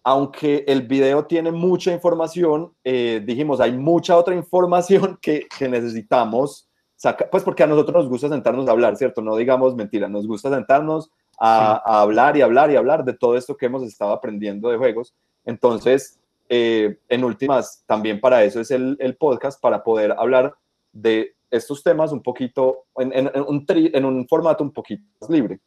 aunque 0.05 0.63
el 0.69 0.83
video 0.83 1.25
tiene 1.25 1.51
mucha 1.51 1.91
información, 1.91 2.73
eh, 2.81 3.21
dijimos, 3.25 3.59
hay 3.59 3.73
mucha 3.73 4.15
otra 4.15 4.33
información 4.33 5.19
que, 5.21 5.49
que 5.59 5.67
necesitamos 5.67 6.69
sacar, 6.95 7.29
pues 7.29 7.43
porque 7.43 7.63
a 7.63 7.67
nosotros 7.67 8.03
nos 8.03 8.09
gusta 8.09 8.29
sentarnos 8.29 8.69
a 8.69 8.71
hablar, 8.71 8.95
¿cierto? 8.95 9.21
No 9.21 9.35
digamos 9.35 9.75
mentira, 9.75 10.07
nos 10.07 10.25
gusta 10.25 10.49
sentarnos 10.49 11.11
a, 11.37 11.81
a 11.85 12.01
hablar 12.01 12.37
y 12.37 12.41
hablar 12.41 12.71
y 12.71 12.77
hablar 12.77 13.03
de 13.03 13.11
todo 13.11 13.35
esto 13.35 13.57
que 13.57 13.65
hemos 13.65 13.83
estado 13.83 14.13
aprendiendo 14.13 14.69
de 14.69 14.77
juegos. 14.77 15.13
Entonces, 15.43 16.21
eh, 16.47 16.99
en 17.09 17.25
últimas, 17.25 17.83
también 17.85 18.21
para 18.21 18.45
eso 18.45 18.61
es 18.61 18.71
el, 18.71 18.95
el, 19.01 19.17
podcast, 19.17 19.59
para 19.59 19.83
poder 19.83 20.13
hablar 20.17 20.55
de 20.93 21.35
estos 21.51 21.83
temas 21.83 22.11
un 22.11 22.23
poquito, 22.23 22.85
en, 22.97 23.11
en, 23.13 23.29
un, 23.47 23.65
en 23.67 24.05
un, 24.05 24.27
formato 24.27 24.63
un 24.63 24.71
poquito 24.71 25.03
más 25.19 25.29
libre. 25.29 25.59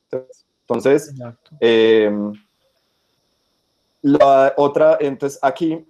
Entonces, 0.63 1.15
eh, 1.61 2.11
la 4.03 4.55
otra, 4.57 4.99
entonces 5.01 5.39
aquí 5.43 5.87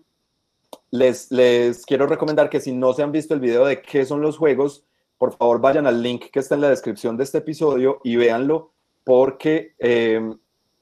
les, 0.90 1.30
les 1.30 1.86
quiero 1.86 2.06
recomendar 2.06 2.50
que 2.50 2.60
si 2.60 2.72
no 2.72 2.92
se 2.92 3.02
han 3.02 3.12
visto 3.12 3.34
el 3.34 3.40
video 3.40 3.64
de 3.64 3.80
qué 3.80 4.04
son 4.04 4.20
los 4.20 4.36
juegos, 4.36 4.84
por 5.18 5.36
favor 5.36 5.60
vayan 5.60 5.86
al 5.86 6.02
link 6.02 6.26
que 6.30 6.40
está 6.40 6.54
en 6.54 6.60
la 6.60 6.70
descripción 6.70 7.16
de 7.16 7.24
este 7.24 7.38
episodio 7.38 8.00
y 8.04 8.16
véanlo 8.16 8.72
porque 9.04 9.74
eh, 9.78 10.20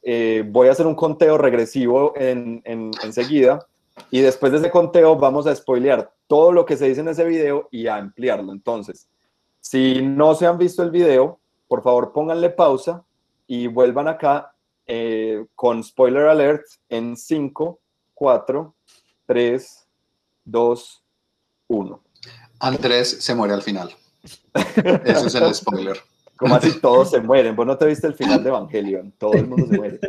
eh, 0.02 0.45
voy 0.47 0.69
a 0.69 0.73
hacer 0.73 0.87
un 0.87 0.95
conteo 0.95 1.38
regresivo 1.38 2.14
en, 2.16 2.62
en, 2.64 2.90
enseguida 3.02 3.66
y 4.11 4.20
después 4.20 4.52
de 4.52 4.58
ese 4.58 4.70
conteo 4.70 5.16
vamos 5.16 5.46
a 5.46 5.54
spoilear 5.54 6.12
todo 6.26 6.52
lo 6.52 6.64
que 6.64 6.76
se 6.76 6.88
dice 6.88 7.00
en 7.00 7.08
ese 7.08 7.25
video 7.25 7.68
y 7.70 7.87
a 7.87 7.96
ampliarlo. 7.96 8.52
Entonces, 8.52 9.08
si 9.61 10.02
no 10.02 10.34
se 10.34 10.46
han 10.46 10.58
visto 10.58 10.82
el 10.82 10.90
video, 10.90 11.40
por 11.68 11.82
favor 11.82 12.12
pónganle 12.12 12.50
pausa 12.50 13.04
y 13.46 13.66
vuelvan 13.66 14.08
acá 14.08 14.54
eh, 14.87 15.46
con 15.54 15.82
spoiler 15.82 16.26
alert 16.26 16.64
en 16.88 17.16
5, 17.16 17.78
4, 18.14 18.75
3, 19.26 19.87
2, 20.44 21.04
1. 21.68 22.02
Andrés 22.61 23.25
se 23.25 23.34
muere 23.34 23.54
al 23.54 23.62
final. 23.62 23.94
Ese 24.52 25.26
es 25.26 25.34
el 25.34 25.54
spoiler. 25.54 25.99
Como 26.42 26.56
así 26.56 26.72
todos 26.82 27.11
se 27.11 27.20
mueren. 27.20 27.54
Vos 27.54 27.64
no 27.64 27.78
te 27.78 27.87
viste 27.87 28.08
el 28.08 28.14
final 28.14 28.42
de 28.42 28.49
Evangelion. 28.49 29.12
Todo 29.16 29.34
el 29.34 29.46
mundo 29.46 29.66
se 29.70 29.76
muere. 29.78 30.00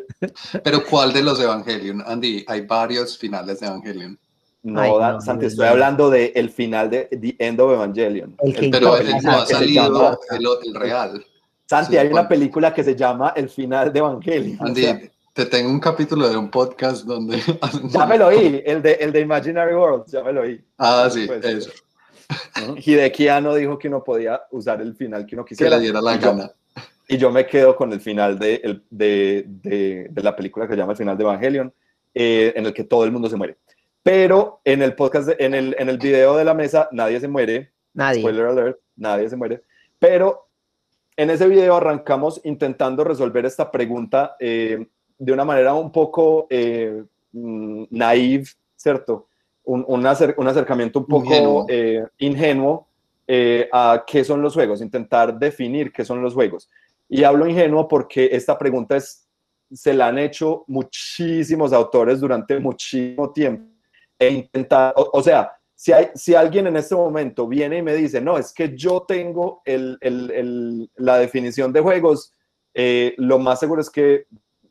Pero 0.63 0.83
¿cuál 0.89 1.13
de 1.13 1.21
los 1.21 1.39
Evangelion? 1.39 2.03
Andy, 2.05 2.43
hay 2.47 2.61
varios 2.61 3.15
finales 3.15 3.59
de 3.59 3.67
Evangelion. 3.67 4.19
No, 4.63 5.21
Santi, 5.21 5.45
estoy 5.45 5.67
hablando 5.67 6.09
del 6.09 6.31
el 6.33 6.49
final 6.49 6.89
de 6.89 7.03
The 7.05 7.35
End 7.37 7.59
of 7.59 7.71
Evangelion. 7.73 8.35
El 8.39 8.71
pero 8.71 8.97
el, 8.97 9.11
no 9.21 9.31
ha 9.31 9.45
salido 9.45 10.19
el, 10.65 10.73
real. 10.73 11.23
Santi, 11.67 11.97
hay 11.97 12.07
una 12.07 12.27
película 12.27 12.73
que 12.73 12.83
se 12.83 12.95
llama 12.95 13.33
El 13.35 13.47
final 13.47 13.93
de 13.93 13.99
Evangelion. 13.99 14.57
Andy, 14.59 15.11
te 15.33 15.45
tengo 15.45 15.69
un 15.69 15.79
capítulo 15.79 16.27
de 16.29 16.37
un 16.37 16.49
podcast 16.49 17.05
donde... 17.05 17.41
ya 17.89 18.05
me 18.07 18.17
lo 18.17 18.27
oí, 18.27 18.63
el 18.65 18.81
de, 18.81 18.93
el 18.93 19.11
de 19.11 19.19
Imaginary 19.19 19.75
World, 19.75 20.05
ya 20.07 20.23
me 20.23 20.33
lo 20.33 20.41
oí. 20.41 20.63
Ah, 20.79 21.09
sí, 21.11 21.27
pues, 21.27 21.45
eso. 21.45 21.71
Hideki 22.85 23.27
Anno 23.27 23.55
dijo 23.55 23.77
que 23.77 23.87
uno 23.87 24.03
podía 24.03 24.41
usar 24.51 24.81
el 24.81 24.95
final 24.95 25.25
que 25.25 25.35
uno 25.35 25.45
quisiera. 25.45 25.71
Que 25.71 25.75
le 25.77 25.83
diera 25.83 26.01
la 26.01 26.17
gana. 26.17 26.51
y 27.07 27.17
yo 27.17 27.31
me 27.31 27.45
quedo 27.45 27.75
con 27.75 27.91
el 27.93 28.01
final 28.01 28.39
de, 28.39 28.81
de, 28.89 29.45
de, 29.47 30.21
la 30.21 30.35
película 30.35 30.67
que 30.67 30.73
se 30.73 30.77
llama 30.77 30.93
El 30.93 30.97
final 30.97 31.17
de 31.17 31.23
Evangelion, 31.23 31.73
eh, 32.13 32.53
en 32.55 32.65
el 32.65 32.73
que 32.73 32.83
todo 32.83 33.03
el 33.05 33.11
mundo 33.11 33.29
se 33.29 33.35
muere. 33.35 33.57
Pero 34.01 34.61
en 34.63 34.81
el 34.81 34.95
podcast, 34.95 35.29
en, 35.39 35.53
el, 35.53 35.75
en 35.79 35.89
el 35.89 35.97
video 35.97 36.35
de 36.35 36.43
la 36.43 36.53
mesa, 36.53 36.89
nadie 36.91 37.19
se 37.19 37.27
muere. 37.27 37.71
Nadie. 37.93 38.19
Spoiler 38.19 38.45
alert, 38.45 38.79
nadie 38.95 39.29
se 39.29 39.35
muere. 39.35 39.63
Pero 39.99 40.47
en 41.15 41.29
ese 41.29 41.47
video 41.47 41.75
arrancamos 41.75 42.41
intentando 42.43 43.03
resolver 43.03 43.45
esta 43.45 43.71
pregunta 43.71 44.35
eh, 44.39 44.87
de 45.17 45.31
una 45.31 45.45
manera 45.45 45.73
un 45.73 45.91
poco 45.91 46.47
eh, 46.49 47.03
mm, 47.31 47.83
naive, 47.91 48.45
¿cierto? 48.75 49.27
Un, 49.65 49.85
un, 49.87 50.05
acercamiento 50.05 50.99
un 50.99 51.05
poco 51.05 51.25
ingenuo, 52.17 52.87
eh, 53.27 53.65
eh, 53.65 53.69
a 53.71 54.03
qué 54.05 54.23
son 54.23 54.41
los 54.41 54.53
juegos, 54.53 54.81
intentar 54.81 55.37
definir 55.37 55.91
qué 55.91 56.03
son 56.03 56.21
los 56.21 56.33
juegos. 56.33 56.69
Y 57.07 57.23
hablo 57.23 57.47
ingenuo 57.47 57.87
porque 57.87 58.29
esta 58.31 58.57
pregunta 58.57 58.97
es, 58.97 59.27
se 59.71 59.93
la 59.93 60.07
han 60.07 60.19
hecho 60.19 60.65
muchísimos 60.67 61.73
autores 61.73 62.19
durante 62.19 62.59
muchísimo 62.59 63.31
tiempo. 63.31 63.71
E 64.19 64.29
intentar, 64.29 64.93
o, 64.95 65.21
sea, 65.21 65.51
si, 65.75 65.91
hay, 65.91 66.09
si 66.13 66.35
alguien 66.35 66.67
en 66.67 66.77
este 66.77 66.95
momento 66.95 67.47
viene 67.47 67.77
y 67.77 67.81
me 67.81 67.95
dice, 67.95 68.21
no, 68.21 68.37
es 68.37 68.53
que 68.53 68.75
yo 68.75 69.01
tengo 69.07 69.61
el, 69.65 69.97
el, 70.01 70.31
el, 70.31 70.91
la 70.95 71.17
definición 71.17 71.73
de 71.73 71.81
juegos, 71.81 72.33
eh, 72.73 73.13
lo 73.17 73.39
más 73.39 73.59
seguro 73.59 73.81
es 73.81 73.89
que 73.89 74.25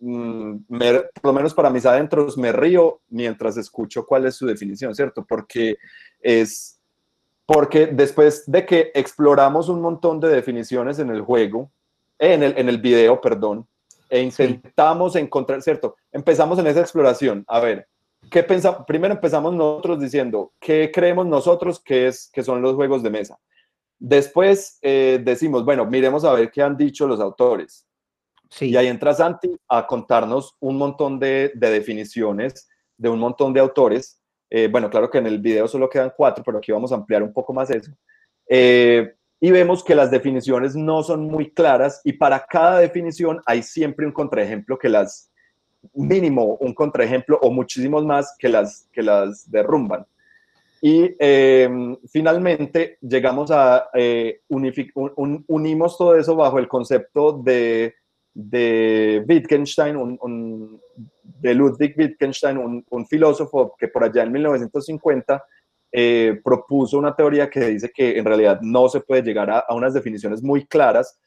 Mm, 0.04 0.64
por 0.66 1.11
lo 1.23 1.32
menos 1.32 1.54
para 1.54 1.71
mis 1.71 1.87
adentros, 1.87 2.37
me 2.37 2.50
río 2.50 3.00
mientras 3.09 3.56
escucho 3.56 4.04
cuál 4.04 4.26
es 4.26 4.35
su 4.35 4.47
definición, 4.47 4.97
¿cierto? 4.97 5.25
Porque 5.25 5.76
es, 6.21 6.80
porque 7.47 7.87
después 7.87 8.42
de 8.50 8.66
que 8.66 8.90
exploramos 8.94 9.68
un 9.68 9.80
montón 9.80 10.18
de 10.18 10.28
definiciones 10.28 10.99
en 10.99 11.11
el 11.11 11.21
juego, 11.21 11.71
en 12.18 12.42
el, 12.42 12.59
en 12.59 12.68
el 12.68 12.78
video, 12.78 13.21
perdón, 13.21 13.64
e 14.11 14.21
intentamos 14.21 15.14
encontrar, 15.14 15.62
¿cierto? 15.62 15.94
Empezamos 16.11 16.59
en 16.59 16.66
esa 16.66 16.80
exploración, 16.80 17.44
a 17.47 17.61
ver, 17.61 17.87
¿qué 18.28 18.42
pensamos? 18.42 18.85
Primero 18.88 19.14
empezamos 19.14 19.54
nosotros 19.54 20.00
diciendo, 20.00 20.52
¿qué 20.59 20.90
creemos 20.92 21.26
nosotros 21.26 21.78
que, 21.78 22.09
es, 22.09 22.28
que 22.32 22.42
son 22.42 22.61
los 22.61 22.75
juegos 22.75 23.04
de 23.04 23.11
mesa? 23.11 23.38
Después 24.00 24.78
eh, 24.82 25.21
decimos, 25.25 25.64
bueno, 25.64 25.87
miremos 25.87 26.25
a 26.25 26.32
ver 26.32 26.50
qué 26.50 26.61
han 26.61 26.76
dicho 26.76 27.06
los 27.06 27.21
autores. 27.21 27.87
Sí. 28.52 28.66
Y 28.68 28.76
ahí 28.76 28.87
entra 28.87 29.14
Santi 29.14 29.56
a 29.66 29.87
contarnos 29.87 30.54
un 30.61 30.76
montón 30.76 31.18
de, 31.18 31.52
definiciones 31.54 32.68
de 32.99 33.09
un 33.09 33.18
montón 33.18 33.54
de 33.54 33.61
autores. 33.61 34.21
Eh, 34.50 34.68
bueno, 34.71 34.90
claro 34.90 35.11
que 35.11 35.16
en 35.16 35.26
el 35.26 35.38
video 35.38 35.66
solo 35.66 35.88
quedan 35.88 36.12
cuatro, 36.14 36.44
pero 36.44 36.59
aquí 36.59 36.71
vamos 36.71 36.92
a 36.92 36.97
ampliar 36.97 37.23
un 37.23 37.32
poco 37.32 37.54
más 37.54 37.71
eso. 37.71 37.90
Eh, 38.47 39.14
y 39.40 39.50
vemos 39.50 39.82
que 39.82 39.94
las 39.94 40.11
definiciones 40.11 40.76
no 40.76 41.02
son 41.02 41.25
muy 41.25 41.50
claras 41.50 42.02
y 42.04 42.12
para 42.12 42.44
cada 42.44 42.78
definición 42.78 43.40
hay 43.47 43.62
siempre 43.62 44.04
un 44.04 44.12
contraejemplo 44.12 44.78
que 44.78 44.90
las, 44.90 45.32
mínimo 45.94 46.56
un 46.61 46.75
contraejemplo 46.75 47.38
o 47.40 47.50
muchísimos 47.50 48.04
más 48.04 48.37
que 48.38 48.50
las, 48.50 48.87
que 48.92 49.02
las 49.02 49.50
derrumban. 49.50 50.04
Y 50.82 51.14
em, 51.18 51.97
finalmente 52.09 52.99
llegamos 53.00 53.50
a 53.50 53.88
eh, 53.94 54.42
unimos 54.49 55.97
todo 55.97 56.16
eso 56.16 56.37
bajo 56.37 56.59
el 56.59 56.68
concepto 56.68 57.32
de, 57.32 57.94
de 58.35 59.25
Wittgenstein, 59.29 59.97
un, 59.97 60.81
de 61.23 61.55
Ludwig 61.55 61.95
Wittgenstein, 61.97 62.57
un, 62.57 63.07
filósofo 63.07 63.75
que 63.79 63.89
por 63.89 64.05
allá 64.05 64.23
en 64.23 64.33
1950 64.33 65.45
eh, 65.93 66.41
propuso 66.43 66.99
una 66.99 67.15
teoría 67.15 67.51
que 67.51 67.61
dice 67.61 67.91
que 67.95 68.17
en 68.17 68.25
realidad 68.25 68.61
no 68.62 68.89
se 68.89 69.01
puede 69.01 69.23
llegar 69.23 69.51
a, 69.51 69.59
a 69.61 69.75
unas 69.75 69.93
definiciones 69.93 70.43
muy 70.43 70.67
claras 70.67 71.19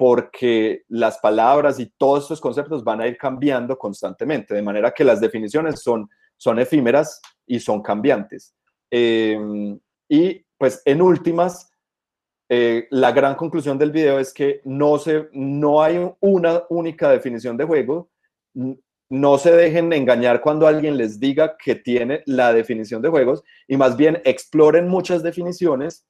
porque 0.00 0.84
las 0.88 1.18
palabras 1.18 1.78
y 1.78 1.92
todos 1.98 2.22
estos 2.22 2.40
conceptos 2.40 2.82
van 2.82 3.02
a 3.02 3.06
ir 3.06 3.18
cambiando 3.18 3.76
constantemente, 3.76 4.54
de 4.54 4.62
manera 4.62 4.92
que 4.92 5.04
las 5.04 5.20
definiciones 5.20 5.82
son, 5.82 6.08
son 6.38 6.58
efímeras 6.58 7.20
y 7.46 7.60
son 7.60 7.82
cambiantes. 7.82 8.54
Em, 8.90 9.78
y 10.08 10.42
pues 10.56 10.80
en 10.86 11.02
últimas, 11.02 11.69
eh, 12.52 12.88
la 12.90 13.12
gran 13.12 13.36
conclusión 13.36 13.78
del 13.78 13.92
video 13.92 14.18
es 14.18 14.34
que 14.34 14.60
no, 14.64 14.98
se, 14.98 15.28
no 15.32 15.80
hay 15.82 16.04
una 16.18 16.64
única 16.68 17.08
definición 17.08 17.56
de 17.56 17.64
juego. 17.64 18.10
No 19.08 19.38
se 19.38 19.52
dejen 19.52 19.92
engañar 19.92 20.40
cuando 20.40 20.66
alguien 20.66 20.96
les 20.96 21.20
diga 21.20 21.56
que 21.56 21.76
tiene 21.76 22.24
la 22.26 22.52
definición 22.52 23.02
de 23.02 23.08
juegos 23.08 23.44
y 23.68 23.76
más 23.76 23.96
bien 23.96 24.20
exploren 24.24 24.88
muchas 24.88 25.22
definiciones 25.22 26.04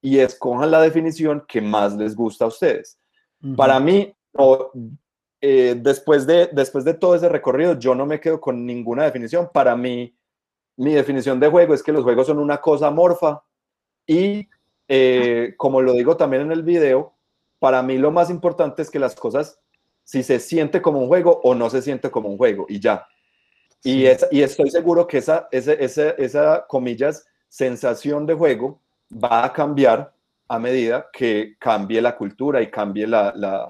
y 0.00 0.18
escojan 0.18 0.70
la 0.70 0.80
definición 0.80 1.44
que 1.46 1.60
más 1.60 1.94
les 1.94 2.16
gusta 2.16 2.46
a 2.46 2.48
ustedes. 2.48 2.98
Para 3.54 3.78
mí, 3.78 4.14
eh, 5.42 5.76
después, 5.78 6.26
de, 6.26 6.48
después 6.52 6.84
de 6.86 6.94
todo 6.94 7.16
ese 7.16 7.28
recorrido, 7.28 7.78
yo 7.78 7.94
no 7.94 8.06
me 8.06 8.18
quedo 8.18 8.40
con 8.40 8.64
ninguna 8.64 9.04
definición. 9.04 9.50
Para 9.52 9.76
mí, 9.76 10.16
mi 10.78 10.94
definición 10.94 11.38
de 11.38 11.48
juego 11.48 11.74
es 11.74 11.82
que 11.82 11.92
los 11.92 12.02
juegos 12.02 12.28
son 12.28 12.38
una 12.38 12.62
cosa 12.62 12.86
amorfa 12.86 13.42
y, 14.06 14.48
eh, 14.88 15.54
como 15.56 15.80
lo 15.80 15.92
digo 15.92 16.16
también 16.16 16.42
en 16.42 16.52
el 16.52 16.62
video, 16.62 17.14
para 17.58 17.82
mí 17.82 17.98
lo 17.98 18.10
más 18.10 18.30
importante 18.30 18.82
es 18.82 18.90
que 18.90 18.98
las 18.98 19.14
cosas, 19.14 19.58
si 20.04 20.22
se 20.22 20.40
siente 20.40 20.82
como 20.82 21.00
un 21.00 21.08
juego 21.08 21.40
o 21.44 21.54
no 21.54 21.70
se 21.70 21.82
siente 21.82 22.10
como 22.10 22.28
un 22.28 22.36
juego, 22.36 22.66
y 22.68 22.80
ya. 22.80 23.06
Y, 23.84 24.04
y 24.30 24.42
estoy 24.42 24.70
seguro 24.70 25.06
que 25.06 25.18
esa, 25.18 25.48
esa, 25.50 25.72
esa, 25.72 26.10
esa, 26.10 26.66
comillas, 26.68 27.26
sensación 27.48 28.26
de 28.26 28.34
juego 28.34 28.80
va 29.12 29.44
a 29.44 29.52
cambiar 29.52 30.12
a 30.48 30.58
medida 30.58 31.08
que 31.12 31.56
cambie 31.58 32.00
la 32.00 32.16
cultura 32.16 32.62
y 32.62 32.70
cambie 32.70 33.06
la, 33.06 33.32
la, 33.34 33.68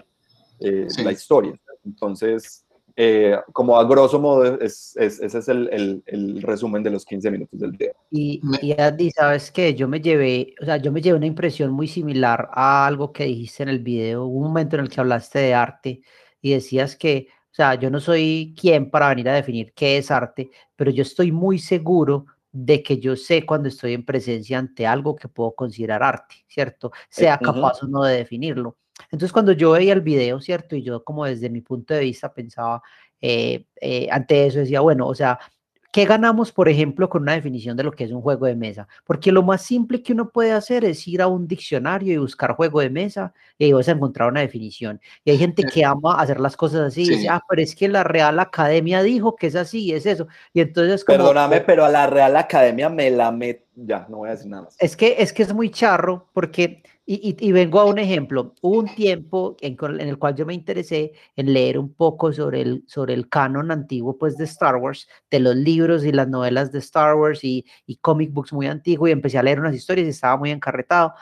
eh, 0.60 0.86
la 0.98 1.12
historia. 1.12 1.54
Entonces, 1.84 2.61
eh, 2.96 3.38
como 3.52 3.78
a 3.78 3.84
grosso 3.84 4.20
modo, 4.20 4.60
es, 4.60 4.96
ese 4.96 5.26
es 5.26 5.48
el, 5.48 6.02
el, 6.06 6.42
resumen 6.42 6.82
de 6.82 6.90
los 6.90 7.04
15 7.04 7.30
minutos 7.30 7.60
del 7.60 7.72
video. 7.72 7.94
Y, 8.10 8.40
y 8.60 8.78
Andy, 8.80 9.10
¿sabes 9.10 9.50
qué? 9.50 9.74
Yo 9.74 9.88
me 9.88 10.00
llevé, 10.00 10.54
o 10.60 10.64
sea, 10.64 10.76
yo 10.76 10.92
me 10.92 11.00
llevé 11.00 11.16
una 11.16 11.26
impresión 11.26 11.70
muy 11.72 11.88
similar 11.88 12.48
a 12.52 12.86
algo 12.86 13.12
que 13.12 13.24
dijiste 13.24 13.62
en 13.62 13.68
el 13.68 13.78
video. 13.78 14.24
Hubo 14.24 14.38
un 14.38 14.44
momento 14.48 14.76
en 14.76 14.82
el 14.82 14.88
que 14.88 15.00
hablaste 15.00 15.38
de 15.38 15.54
arte 15.54 16.00
y 16.40 16.52
decías 16.52 16.96
que, 16.96 17.28
o 17.50 17.54
sea, 17.54 17.74
yo 17.76 17.90
no 17.90 18.00
soy 18.00 18.54
quien 18.58 18.90
para 18.90 19.08
venir 19.08 19.28
a 19.28 19.34
definir 19.34 19.72
qué 19.74 19.98
es 19.98 20.10
arte, 20.10 20.50
pero 20.76 20.90
yo 20.90 21.02
estoy 21.02 21.32
muy 21.32 21.58
seguro 21.58 22.26
de 22.50 22.82
que 22.82 22.98
yo 22.98 23.16
sé 23.16 23.46
cuando 23.46 23.68
estoy 23.68 23.94
en 23.94 24.04
presencia 24.04 24.58
ante 24.58 24.86
algo 24.86 25.16
que 25.16 25.28
puedo 25.28 25.54
considerar 25.54 26.02
arte, 26.02 26.44
¿cierto? 26.46 26.92
Sea 27.08 27.38
capaz 27.38 27.82
o 27.82 27.86
no 27.86 28.04
de 28.04 28.18
definirlo. 28.18 28.76
Entonces, 29.04 29.32
cuando 29.32 29.52
yo 29.52 29.72
veía 29.72 29.92
el 29.92 30.00
video, 30.00 30.40
¿cierto? 30.40 30.76
Y 30.76 30.82
yo 30.82 31.02
como 31.04 31.24
desde 31.24 31.50
mi 31.50 31.60
punto 31.60 31.94
de 31.94 32.00
vista 32.00 32.32
pensaba, 32.32 32.82
eh, 33.20 33.64
eh, 33.80 34.08
ante 34.10 34.46
eso 34.46 34.60
decía, 34.60 34.80
bueno, 34.80 35.06
o 35.06 35.14
sea, 35.14 35.38
¿Qué 35.92 36.06
ganamos, 36.06 36.52
por 36.52 36.70
ejemplo, 36.70 37.10
con 37.10 37.20
una 37.20 37.34
definición 37.34 37.76
de 37.76 37.82
lo 37.82 37.92
que 37.92 38.04
es 38.04 38.12
un 38.12 38.22
juego 38.22 38.46
de 38.46 38.56
mesa? 38.56 38.88
Porque 39.04 39.30
lo 39.30 39.42
más 39.42 39.60
simple 39.60 40.02
que 40.02 40.14
uno 40.14 40.30
puede 40.30 40.52
hacer 40.52 40.86
es 40.86 41.06
ir 41.06 41.20
a 41.20 41.26
un 41.26 41.46
diccionario 41.46 42.14
y 42.14 42.16
buscar 42.16 42.56
juego 42.56 42.80
de 42.80 42.88
mesa 42.88 43.34
y 43.58 43.66
ahí 43.66 43.72
vas 43.74 43.88
a 43.88 43.92
encontrar 43.92 44.30
una 44.30 44.40
definición. 44.40 45.02
Y 45.22 45.32
hay 45.32 45.36
gente 45.36 45.64
que 45.64 45.84
ama 45.84 46.18
hacer 46.18 46.40
las 46.40 46.56
cosas 46.56 46.80
así 46.80 47.02
y 47.02 47.10
dice, 47.10 47.28
ah, 47.28 47.42
pero 47.46 47.60
es 47.60 47.76
que 47.76 47.88
la 47.88 48.04
Real 48.04 48.40
Academia 48.40 49.02
dijo 49.02 49.36
que 49.36 49.48
es 49.48 49.54
así, 49.54 49.92
es 49.92 50.06
eso. 50.06 50.28
Y 50.54 50.62
entonces 50.62 51.04
como... 51.04 51.18
Perdóname, 51.18 51.60
pero 51.60 51.84
a 51.84 51.90
la 51.90 52.06
Real 52.06 52.38
Academia 52.38 52.88
me 52.88 53.10
la 53.10 53.30
met... 53.30 53.66
Ya, 53.76 54.06
no 54.08 54.18
voy 54.18 54.30
a 54.30 54.32
decir 54.32 54.48
nada 54.48 54.62
más. 54.62 54.76
Es 54.78 54.96
que, 54.96 55.16
es 55.18 55.34
que 55.34 55.42
es 55.42 55.52
muy 55.52 55.68
charro 55.70 56.26
porque 56.32 56.82
y, 57.04 57.52
vengo 57.52 57.80
a 57.80 57.84
un 57.84 57.98
ejemplo. 57.98 58.54
Hubo 58.60 58.78
un 58.78 58.94
tiempo 58.94 59.56
en, 59.60 59.76
el 60.00 60.18
cual 60.18 60.36
yo 60.36 60.46
me 60.46 60.54
interesé 60.54 61.12
en 61.34 61.52
leer 61.52 61.78
un 61.78 61.92
poco 61.92 62.32
sobre 62.32 62.62
el, 62.62 62.84
sobre 62.86 63.14
el 63.14 63.28
canon 63.28 63.70
antiguo 63.72 64.16
pues, 64.16 64.36
de 64.36 64.44
Star 64.44 64.76
Wars, 64.76 65.08
de 65.30 65.40
los 65.40 65.56
libros 65.56 66.04
y 66.04 66.12
las 66.12 66.28
novelas 66.28 66.70
de 66.70 66.78
Star 66.78 67.16
Wars 67.16 67.42
y, 67.42 67.64
y 67.86 67.96
comic 67.96 68.32
books 68.32 68.52
muy 68.52 68.66
antiguos, 68.68 69.08
y 69.08 69.12
empecé 69.12 69.38
a 69.38 69.42
leer 69.42 69.60
unas 69.60 69.74
historias 69.74 70.06
y 70.06 70.10
estaba 70.10 70.36
muy 70.36 70.50
encarretado. 70.50 71.14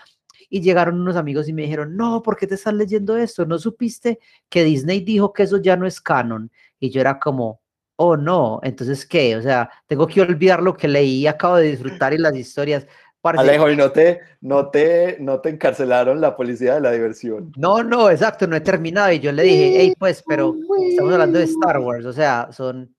Y 0.51 0.61
llegaron 0.61 1.01
unos 1.01 1.17
amigos 1.17 1.49
y 1.49 1.53
me 1.53 1.63
dijeron, 1.63 1.97
no, 1.97 2.23
¿por 2.23 2.37
qué 2.37 2.47
te 2.47 2.57
estás 2.57 2.75
leyendo 2.75 3.17
esto? 3.17 3.47
¿No 3.47 3.59
supiste 3.59 4.19
que 4.49 4.65
Disney 4.65 5.01
dijo 5.01 5.33
que 5.33 5.45
eso 5.45 5.59
ya 5.59 5.77
no 5.77 5.87
es 5.87 6.01
canon? 6.01 6.51
Y 6.79 6.91
yo 6.91 7.01
era 7.01 7.19
como, 7.19 7.61
oh 7.97 8.17
no, 8.17 8.61
entonces 8.63 9.07
qué, 9.07 9.37
o 9.37 9.43
sea, 9.43 9.71
tengo 9.87 10.07
que 10.07 10.23
olvidar 10.23 10.63
lo 10.63 10.75
que 10.75 10.89
leí, 10.89 11.27
acabo 11.27 11.57
de 11.57 11.71
disfrutar 11.71 12.15
y 12.15 12.19
las 12.19 12.35
historias. 12.35 12.87
Alejo, 13.23 13.71
¿y 13.71 13.77
no 13.77 13.93
te, 13.93 14.21
no, 14.41 14.71
te, 14.71 15.19
no 15.21 15.41
te 15.41 15.51
encarcelaron 15.51 16.21
la 16.21 16.37
policía 16.37 16.75
de 16.75 16.81
la 16.81 16.93
diversión? 16.93 17.53
No, 17.57 17.83
no, 17.83 18.11
exacto, 18.11 18.47
no 18.47 18.57
he 18.57 18.61
terminado. 18.61 19.13
Y 19.13 19.21
yo 19.21 19.31
le 19.31 19.43
dije, 19.43 19.75
hey, 19.77 19.95
pues, 19.99 20.25
pero 20.27 20.57
estamos 20.89 21.13
hablando 21.13 21.39
de 21.39 21.45
Star 21.45 21.79
Wars, 21.79 22.07
o 22.07 22.13
sea, 22.13 22.49
son 22.51 22.95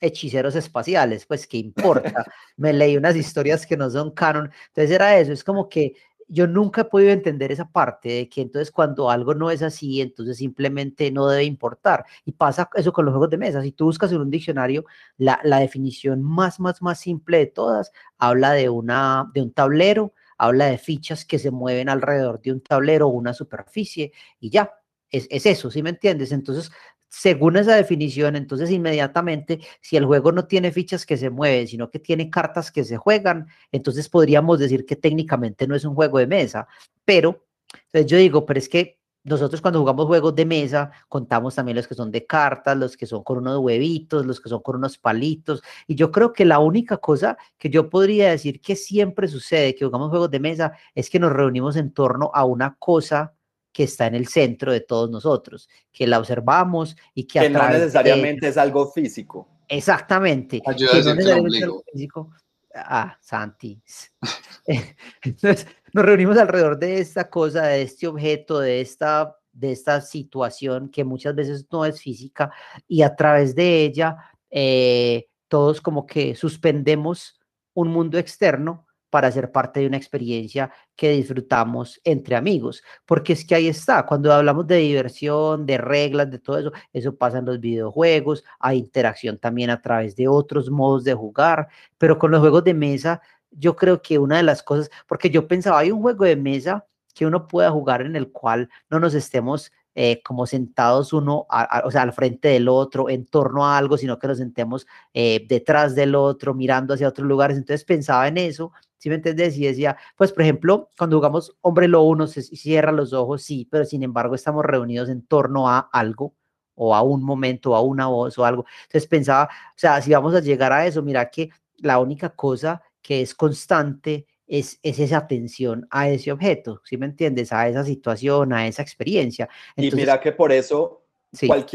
hechiceros 0.00 0.54
espaciales, 0.54 1.26
pues, 1.26 1.46
¿qué 1.46 1.58
importa? 1.58 2.24
Me 2.56 2.72
leí 2.72 2.96
unas 2.96 3.16
historias 3.16 3.66
que 3.66 3.76
no 3.76 3.90
son 3.90 4.12
canon. 4.12 4.50
Entonces 4.68 4.94
era 4.94 5.18
eso, 5.18 5.32
es 5.32 5.42
como 5.42 5.68
que 5.68 5.94
yo 6.28 6.46
nunca 6.46 6.82
he 6.82 6.84
podido 6.84 7.10
entender 7.12 7.52
esa 7.52 7.70
parte 7.70 8.08
de 8.08 8.28
que 8.28 8.42
entonces 8.42 8.70
cuando 8.70 9.10
algo 9.10 9.34
no 9.34 9.50
es 9.50 9.62
así, 9.62 10.00
entonces 10.00 10.38
simplemente 10.38 11.10
no 11.10 11.28
debe 11.28 11.44
importar. 11.44 12.04
Y 12.24 12.32
pasa 12.32 12.68
eso 12.74 12.92
con 12.92 13.04
los 13.04 13.12
juegos 13.12 13.30
de 13.30 13.38
mesa. 13.38 13.62
Si 13.62 13.72
tú 13.72 13.86
buscas 13.86 14.12
en 14.12 14.20
un 14.20 14.30
diccionario, 14.30 14.84
la, 15.16 15.40
la 15.44 15.58
definición 15.58 16.22
más, 16.22 16.60
más, 16.60 16.82
más 16.82 17.00
simple 17.00 17.38
de 17.38 17.46
todas 17.46 17.92
habla 18.18 18.52
de, 18.52 18.68
una, 18.68 19.30
de 19.34 19.42
un 19.42 19.52
tablero, 19.52 20.12
habla 20.38 20.66
de 20.66 20.78
fichas 20.78 21.24
que 21.24 21.38
se 21.38 21.50
mueven 21.50 21.88
alrededor 21.88 22.40
de 22.40 22.52
un 22.52 22.60
tablero 22.60 23.08
o 23.08 23.10
una 23.10 23.34
superficie 23.34 24.12
y 24.40 24.50
ya. 24.50 24.72
Es, 25.10 25.28
es, 25.30 25.46
eso, 25.46 25.70
¿sí 25.70 25.80
me 25.80 25.90
entiendes? 25.90 26.32
Entonces, 26.32 26.72
según 27.16 27.56
esa 27.56 27.76
definición, 27.76 28.34
entonces 28.34 28.70
inmediatamente, 28.70 29.60
si 29.80 29.96
el 29.96 30.04
juego 30.04 30.32
no 30.32 30.46
tiene 30.46 30.72
fichas 30.72 31.06
que 31.06 31.16
se 31.16 31.30
mueven, 31.30 31.68
sino 31.68 31.88
que 31.88 32.00
tiene 32.00 32.28
cartas 32.28 32.72
que 32.72 32.82
se 32.82 32.96
juegan, 32.96 33.46
entonces 33.70 34.08
podríamos 34.08 34.58
decir 34.58 34.84
que 34.84 34.96
técnicamente 34.96 35.66
no 35.68 35.76
es 35.76 35.84
un 35.84 35.94
juego 35.94 36.18
de 36.18 36.26
mesa. 36.26 36.66
Pero, 37.04 37.46
entonces 37.86 38.10
yo 38.10 38.18
digo, 38.18 38.44
pero 38.44 38.58
es 38.58 38.68
que 38.68 38.98
nosotros 39.22 39.62
cuando 39.62 39.78
jugamos 39.78 40.06
juegos 40.06 40.34
de 40.34 40.44
mesa, 40.44 40.90
contamos 41.08 41.54
también 41.54 41.76
los 41.76 41.86
que 41.86 41.94
son 41.94 42.10
de 42.10 42.26
cartas, 42.26 42.76
los 42.76 42.96
que 42.96 43.06
son 43.06 43.22
con 43.22 43.38
unos 43.38 43.58
huevitos, 43.58 44.26
los 44.26 44.40
que 44.40 44.48
son 44.48 44.60
con 44.60 44.76
unos 44.76 44.98
palitos. 44.98 45.62
Y 45.86 45.94
yo 45.94 46.10
creo 46.10 46.32
que 46.32 46.44
la 46.44 46.58
única 46.58 46.96
cosa 46.98 47.38
que 47.56 47.70
yo 47.70 47.88
podría 47.88 48.30
decir 48.30 48.60
que 48.60 48.76
siempre 48.76 49.28
sucede 49.28 49.74
que 49.76 49.84
jugamos 49.84 50.10
juegos 50.10 50.30
de 50.30 50.40
mesa 50.40 50.72
es 50.94 51.08
que 51.08 51.20
nos 51.20 51.32
reunimos 51.32 51.76
en 51.76 51.92
torno 51.92 52.30
a 52.34 52.44
una 52.44 52.76
cosa 52.78 53.34
que 53.74 53.82
está 53.82 54.06
en 54.06 54.14
el 54.14 54.28
centro 54.28 54.72
de 54.72 54.80
todos 54.80 55.10
nosotros, 55.10 55.68
que 55.92 56.06
la 56.06 56.20
observamos 56.20 56.96
y 57.12 57.24
que, 57.24 57.40
que 57.40 57.50
no 57.50 57.68
necesariamente 57.68 58.48
es 58.48 58.56
algo 58.56 58.90
físico. 58.90 59.48
Exactamente. 59.68 60.60
que 60.60 60.70
no 60.70 60.92
necesariamente 60.94 61.58
es 61.58 61.64
algo 61.64 61.82
físico. 61.92 62.30
Ah, 62.72 63.18
Santi. 63.20 63.82
Entonces, 65.22 65.66
nos 65.92 66.04
reunimos 66.04 66.38
alrededor 66.38 66.78
de 66.78 67.00
esta 67.00 67.28
cosa, 67.28 67.66
de 67.66 67.82
este 67.82 68.06
objeto, 68.06 68.60
de 68.60 68.80
esta, 68.80 69.36
de 69.52 69.72
esta 69.72 70.00
situación 70.00 70.88
que 70.88 71.02
muchas 71.02 71.34
veces 71.34 71.66
no 71.70 71.84
es 71.84 72.00
física 72.00 72.52
y 72.86 73.02
a 73.02 73.14
través 73.16 73.56
de 73.56 73.84
ella 73.84 74.16
eh, 74.50 75.26
todos 75.48 75.80
como 75.80 76.06
que 76.06 76.36
suspendemos 76.36 77.40
un 77.74 77.88
mundo 77.88 78.18
externo 78.18 78.86
para 79.14 79.30
ser 79.30 79.52
parte 79.52 79.78
de 79.78 79.86
una 79.86 79.96
experiencia 79.96 80.72
que 80.96 81.10
disfrutamos 81.10 82.00
entre 82.02 82.34
amigos, 82.34 82.82
porque 83.06 83.34
es 83.34 83.44
que 83.44 83.54
ahí 83.54 83.68
está, 83.68 84.04
cuando 84.04 84.32
hablamos 84.32 84.66
de 84.66 84.78
diversión, 84.78 85.66
de 85.66 85.78
reglas, 85.78 86.32
de 86.32 86.40
todo 86.40 86.58
eso, 86.58 86.72
eso 86.92 87.14
pasa 87.14 87.38
en 87.38 87.44
los 87.44 87.60
videojuegos, 87.60 88.42
hay 88.58 88.78
interacción 88.78 89.38
también 89.38 89.70
a 89.70 89.80
través 89.80 90.16
de 90.16 90.26
otros 90.26 90.68
modos 90.68 91.04
de 91.04 91.14
jugar, 91.14 91.68
pero 91.96 92.18
con 92.18 92.32
los 92.32 92.40
juegos 92.40 92.64
de 92.64 92.74
mesa, 92.74 93.22
yo 93.52 93.76
creo 93.76 94.02
que 94.02 94.18
una 94.18 94.38
de 94.38 94.42
las 94.42 94.64
cosas, 94.64 94.90
porque 95.06 95.30
yo 95.30 95.46
pensaba, 95.46 95.78
hay 95.78 95.92
un 95.92 96.02
juego 96.02 96.24
de 96.24 96.34
mesa 96.34 96.84
que 97.14 97.24
uno 97.24 97.46
pueda 97.46 97.70
jugar 97.70 98.02
en 98.02 98.16
el 98.16 98.32
cual 98.32 98.68
no 98.90 98.98
nos 98.98 99.14
estemos 99.14 99.70
eh, 99.96 100.22
como 100.24 100.44
sentados 100.46 101.12
uno, 101.12 101.46
o 101.84 101.90
sea, 101.92 102.02
al 102.02 102.12
frente 102.12 102.48
del 102.48 102.68
otro, 102.68 103.08
en 103.08 103.26
torno 103.26 103.64
a 103.64 103.78
algo, 103.78 103.96
sino 103.96 104.18
que 104.18 104.26
nos 104.26 104.38
sentemos 104.38 104.88
eh, 105.12 105.46
detrás 105.48 105.94
del 105.94 106.16
otro, 106.16 106.52
mirando 106.52 106.94
hacia 106.94 107.06
otros 107.06 107.28
lugares. 107.28 107.56
Entonces 107.56 107.84
pensaba 107.84 108.26
en 108.26 108.38
eso, 108.38 108.72
si 109.04 109.10
me 109.10 109.16
entendés? 109.16 109.58
Y 109.58 109.66
decía, 109.66 109.98
pues, 110.16 110.32
por 110.32 110.44
ejemplo, 110.44 110.88
cuando 110.96 111.18
jugamos 111.18 111.54
hombre 111.60 111.88
lobo, 111.88 112.08
uno 112.08 112.26
se 112.26 112.40
cierra 112.40 112.90
los 112.90 113.12
ojos, 113.12 113.42
sí, 113.42 113.68
pero 113.70 113.84
sin 113.84 114.02
embargo 114.02 114.34
estamos 114.34 114.64
reunidos 114.64 115.10
en 115.10 115.26
torno 115.26 115.68
a 115.68 115.90
algo 115.92 116.34
o 116.74 116.94
a 116.94 117.02
un 117.02 117.22
momento, 117.22 117.72
o 117.72 117.74
a 117.74 117.82
una 117.82 118.06
voz 118.06 118.38
o 118.38 118.46
algo. 118.46 118.64
Entonces 118.84 119.06
pensaba, 119.06 119.44
o 119.44 119.76
sea, 119.76 120.00
si 120.00 120.10
vamos 120.10 120.34
a 120.34 120.40
llegar 120.40 120.72
a 120.72 120.86
eso, 120.86 121.02
mira 121.02 121.28
que 121.28 121.50
la 121.76 121.98
única 121.98 122.30
cosa 122.30 122.80
que 123.02 123.20
es 123.20 123.34
constante 123.34 124.26
es, 124.46 124.80
esa 124.82 125.18
atención 125.18 125.86
a 125.90 126.08
ese 126.08 126.32
objeto, 126.32 126.80
¿sí 126.82 126.96
me 126.96 127.04
entiendes? 127.04 127.52
A 127.52 127.68
esa 127.68 127.84
situación, 127.84 128.54
a 128.54 128.66
esa 128.66 128.80
experiencia. 128.80 129.50
y 129.76 129.90
mira 129.90 130.18
que 130.18 130.32
por 130.32 130.50
eso, 130.50 131.04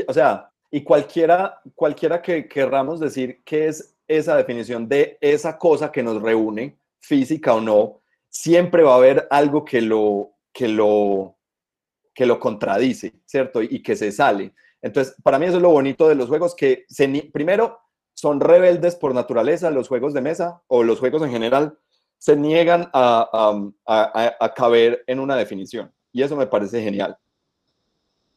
o 0.08 0.14
sea, 0.14 0.50
y 0.72 0.82
cualquiera, 0.82 1.62
cualquiera 1.76 2.24
que 2.24 2.48
querramos 2.48 3.00
decir 3.00 3.44
qué 3.46 3.68
es 3.68 3.96
esa 4.08 4.36
definición 4.36 4.90
de 4.90 5.20
esa 5.22 5.60
cosa 5.60 5.92
que 5.92 6.02
nos 6.02 6.20
reúne, 6.20 6.79
física 7.00 7.54
o 7.54 7.62
no, 7.62 8.02
siempre 8.30 8.84
va 8.84 8.94
a 8.94 8.98
haber 8.98 9.28
algo 9.30 9.66
que 9.66 9.82
lo, 9.82 10.32
que 10.52 10.68
lo, 10.68 11.38
que 12.14 12.26
lo 12.26 12.40
contradice, 12.40 13.14
¿cierto? 13.26 13.62
Y, 13.62 13.82
que 13.82 13.96
se 13.96 14.12
sale. 14.12 14.54
Entonces, 14.82 15.16
para 15.24 15.40
mí 15.40 15.46
eso 15.46 15.58
es 15.58 15.62
lo 15.62 15.72
bonito 15.72 16.08
de 16.08 16.16
los 16.16 16.28
juegos, 16.28 16.56
que 16.56 16.86
se, 16.88 17.08
primero 17.34 17.80
son 18.14 18.40
rebeldes 18.40 18.96
por 18.96 19.14
naturaleza 19.14 19.72
los 19.72 19.88
juegos 19.88 20.14
de 20.14 20.22
mesa 20.22 20.62
o 20.68 20.84
los 20.84 21.00
juegos 21.00 21.22
en 21.22 21.32
general, 21.32 21.78
se 22.18 22.36
niegan 22.36 22.90
a, 22.94 24.54
caber 24.56 25.04
en 25.08 25.20
una 25.20 25.38
definición. 25.38 25.94
Y 26.12 26.22
eso 26.22 26.36
me 26.36 26.48
parece 26.48 26.82
genial. 26.82 27.18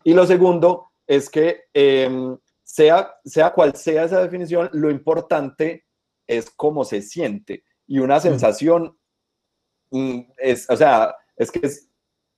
Y 0.04 0.14
lo 0.14 0.26
segundo 0.26 0.92
es 1.06 1.28
que 1.28 1.64
em, 1.74 2.38
sea, 2.62 3.16
sea 3.24 3.52
cual 3.52 3.74
sea 3.74 4.04
esa 4.04 4.22
definición, 4.22 4.70
lo 4.72 4.90
importante 4.90 5.84
es 6.26 6.50
cómo 6.50 6.84
se 6.84 7.02
siente. 7.02 7.64
Y 7.86 7.98
una 7.98 8.20
sensación 8.20 8.96
mm, 9.90 10.20
es, 10.38 10.68
o 10.70 10.76
sea, 10.76 11.14
es 11.36 11.50
que 11.50 11.68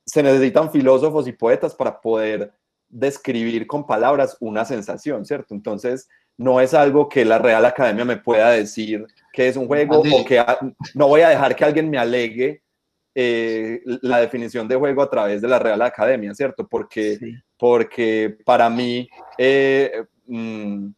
se 0.07 0.23
necesitan 0.23 0.71
filósofos 0.71 1.27
y 1.27 1.33
poetas 1.33 1.75
para 1.75 2.01
poder 2.01 2.53
describir 2.89 3.67
con 3.67 3.87
palabras 3.87 4.37
una 4.41 4.65
sensación, 4.65 5.25
¿cierto? 5.25 5.55
Entonces, 5.55 6.09
no 6.37 6.61
es 6.61 6.75
algo 6.75 7.09
que 7.09 7.25
la 7.25 7.39
Real 7.39 7.65
Academia 7.65 8.05
me 8.05 8.17
pueda 8.17 8.51
decir 8.51 9.07
que 9.33 9.49
es 9.49 9.57
un 9.57 9.67
juego 9.67 10.01
o 10.01 10.25
que 10.25 10.45
no 10.95 11.09
voy 11.09 11.23
a 11.23 11.29
dejar 11.29 11.55
que 11.55 11.65
alguien 11.65 11.91
me 11.91 11.99
alegue 11.99 12.63
eh, 13.15 13.81
la 13.85 14.21
definición 14.21 14.67
de 14.67 14.77
juego 14.77 15.03
a 15.03 15.11
través 15.11 15.41
de 15.41 15.49
la 15.49 15.59
Real 15.59 15.81
Academia, 15.83 16.35
¿cierto? 16.35 16.67
Porque, 16.67 17.19
porque 17.57 18.37
para 18.45 18.69
mí, 18.69 19.09
eh, 19.39 20.05
mm, 20.27 20.89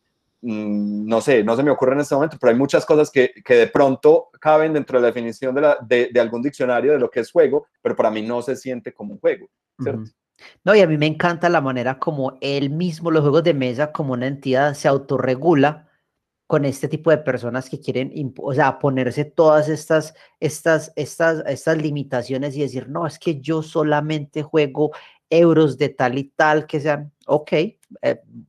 no 0.47 1.21
sé, 1.21 1.43
no 1.43 1.57
se 1.57 1.63
me 1.65 1.73
ocurre 1.73 1.95
en 1.95 2.01
este 2.01 2.15
momento, 2.15 2.37
pero 2.41 2.53
hay 2.53 2.59
muchas 2.59 2.87
cosas 2.87 3.11
que, 3.11 3.33
que 3.45 3.55
de 3.55 3.67
pronto 3.67 4.29
caben 4.41 4.73
dentro 4.75 4.99
de 4.99 5.03
la 5.03 5.09
definición 5.09 5.55
de, 5.55 5.61
la, 5.61 5.79
de, 5.81 6.11
de, 6.13 6.21
algún 6.21 6.41
diccionario 6.41 6.93
de 6.93 7.01
lo 7.01 7.11
que 7.11 7.21
es 7.21 7.33
juego, 7.33 7.67
pero 7.83 7.97
para 7.97 8.11
mí 8.11 8.23
no 8.23 8.41
se 8.43 8.55
siente 8.55 8.93
como 8.93 9.15
un 9.15 9.19
juego, 9.19 9.49
¿cierto? 9.83 10.05
No, 10.65 10.75
y 10.75 10.81
a 10.81 10.87
mí 10.87 10.99
me 10.99 11.07
encanta 11.07 11.49
la 11.49 11.61
manera 11.61 11.99
como 11.99 12.39
él 12.41 12.71
mismo, 12.71 13.11
los 13.11 13.23
juegos 13.23 13.43
de 13.43 13.55
mesa, 13.55 13.91
como 13.91 14.13
una 14.13 14.27
entidad, 14.29 14.75
se 14.75 14.87
autorregula 14.87 15.89
con 16.47 16.65
este 16.65 16.87
tipo 16.87 17.11
de 17.11 17.19
personas 17.19 17.69
que 17.69 17.81
quieren, 17.81 18.13
o 18.39 18.55
sea, 18.55 18.79
ponerse 18.79 19.25
todas 19.25 19.69
estas, 19.69 20.15
estas, 20.39 20.93
estas, 20.95 21.43
estas 21.47 21.77
limitaciones 21.77 22.57
y 22.57 22.61
decir, 22.61 22.89
no, 22.89 23.07
es 23.07 23.19
que 23.19 23.41
yo 23.41 23.63
solamente 23.63 24.45
juego 24.45 24.93
euros 25.31 25.79
de 25.79 25.89
tal 25.89 26.19
y 26.19 26.25
tal, 26.25 26.67
que 26.67 26.81
sean, 26.81 27.13
ok, 27.27 27.53
eh, 27.53 27.77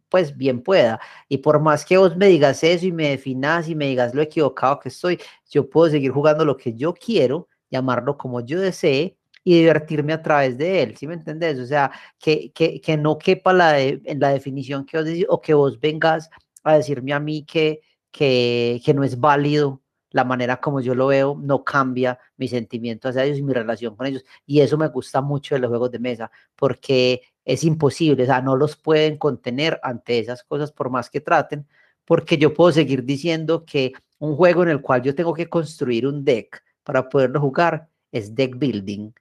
pues 0.09 0.35
bien 0.35 0.61
pueda. 0.61 0.99
Y 1.29 1.39
por 1.39 1.59
más 1.61 1.85
que 1.85 1.97
vos 1.97 2.15
me 2.15 2.27
digas 2.27 2.63
eso 2.63 2.85
y 2.85 2.91
me 2.91 3.09
definas 3.09 3.69
y 3.69 3.75
me 3.75 3.87
digas 3.87 4.13
lo 4.13 4.21
equivocado 4.21 4.79
que 4.79 4.89
estoy, 4.89 5.19
yo 5.49 5.69
puedo 5.69 5.91
seguir 5.91 6.11
jugando 6.11 6.45
lo 6.45 6.57
que 6.57 6.73
yo 6.73 6.93
quiero, 6.93 7.47
llamarlo 7.69 8.17
como 8.17 8.41
yo 8.41 8.59
desee, 8.59 9.17
y 9.43 9.59
divertirme 9.59 10.11
a 10.11 10.21
través 10.21 10.57
de 10.57 10.83
él, 10.83 10.97
¿sí 10.97 11.07
me 11.07 11.13
entendés? 11.13 11.57
O 11.59 11.65
sea, 11.65 11.89
que, 12.19 12.51
que, 12.51 12.81
que 12.81 12.97
no 12.97 13.17
quepa 13.17 13.53
la 13.53 13.79
en 13.79 14.19
la 14.19 14.29
definición 14.29 14.85
que 14.85 14.97
vos 14.97 15.05
decís, 15.05 15.25
o 15.29 15.39
que 15.39 15.53
vos 15.53 15.79
vengas 15.79 16.29
a 16.63 16.75
decirme 16.75 17.13
a 17.13 17.19
mí 17.21 17.45
que, 17.45 17.79
que, 18.11 18.81
que 18.83 18.93
no 18.93 19.05
es 19.05 19.17
válido 19.19 19.81
la 20.17 20.25
manera 20.25 20.59
como 20.59 20.81
yo 20.81 20.93
lo 20.95 21.07
veo, 21.07 21.37
no 21.41 21.63
cambia 21.63 22.19
mi 22.35 22.47
sentimiento 22.49 23.07
hacia 23.07 23.23
ellos 23.23 23.37
y 23.37 23.43
mi 23.43 23.53
relación 23.53 23.95
con 23.95 24.07
ellos. 24.07 24.25
Y 24.45 24.59
eso 24.61 24.77
me 24.77 24.87
gusta 24.89 25.21
mucho 25.21 25.55
de 25.55 25.59
los 25.59 25.69
juegos 25.69 25.91
de 25.91 25.99
mesa, 25.99 26.31
porque 26.55 27.21
es 27.45 27.63
imposible, 27.63 28.23
o 28.23 28.25
sea, 28.25 28.41
no 28.41 28.55
los 28.55 28.75
pueden 28.75 29.17
contener 29.17 29.79
ante 29.83 30.19
esas 30.19 30.43
cosas 30.43 30.71
por 30.71 30.89
más 30.89 31.09
que 31.09 31.21
traten, 31.21 31.65
porque 32.03 32.37
yo 32.37 32.53
puedo 32.53 32.71
seguir 32.71 33.03
diciendo 33.05 33.63
que 33.65 33.93
un 34.19 34.35
juego 34.35 34.63
en 34.63 34.69
el 34.69 34.81
cual 34.81 35.01
yo 35.03 35.15
tengo 35.15 35.33
que 35.33 35.47
construir 35.47 36.05
un 36.07 36.25
deck 36.25 36.63
para 36.83 37.07
poderlo 37.07 37.39
jugar 37.39 37.87
es 38.11 38.33
deck 38.35 38.57
building 38.57 39.11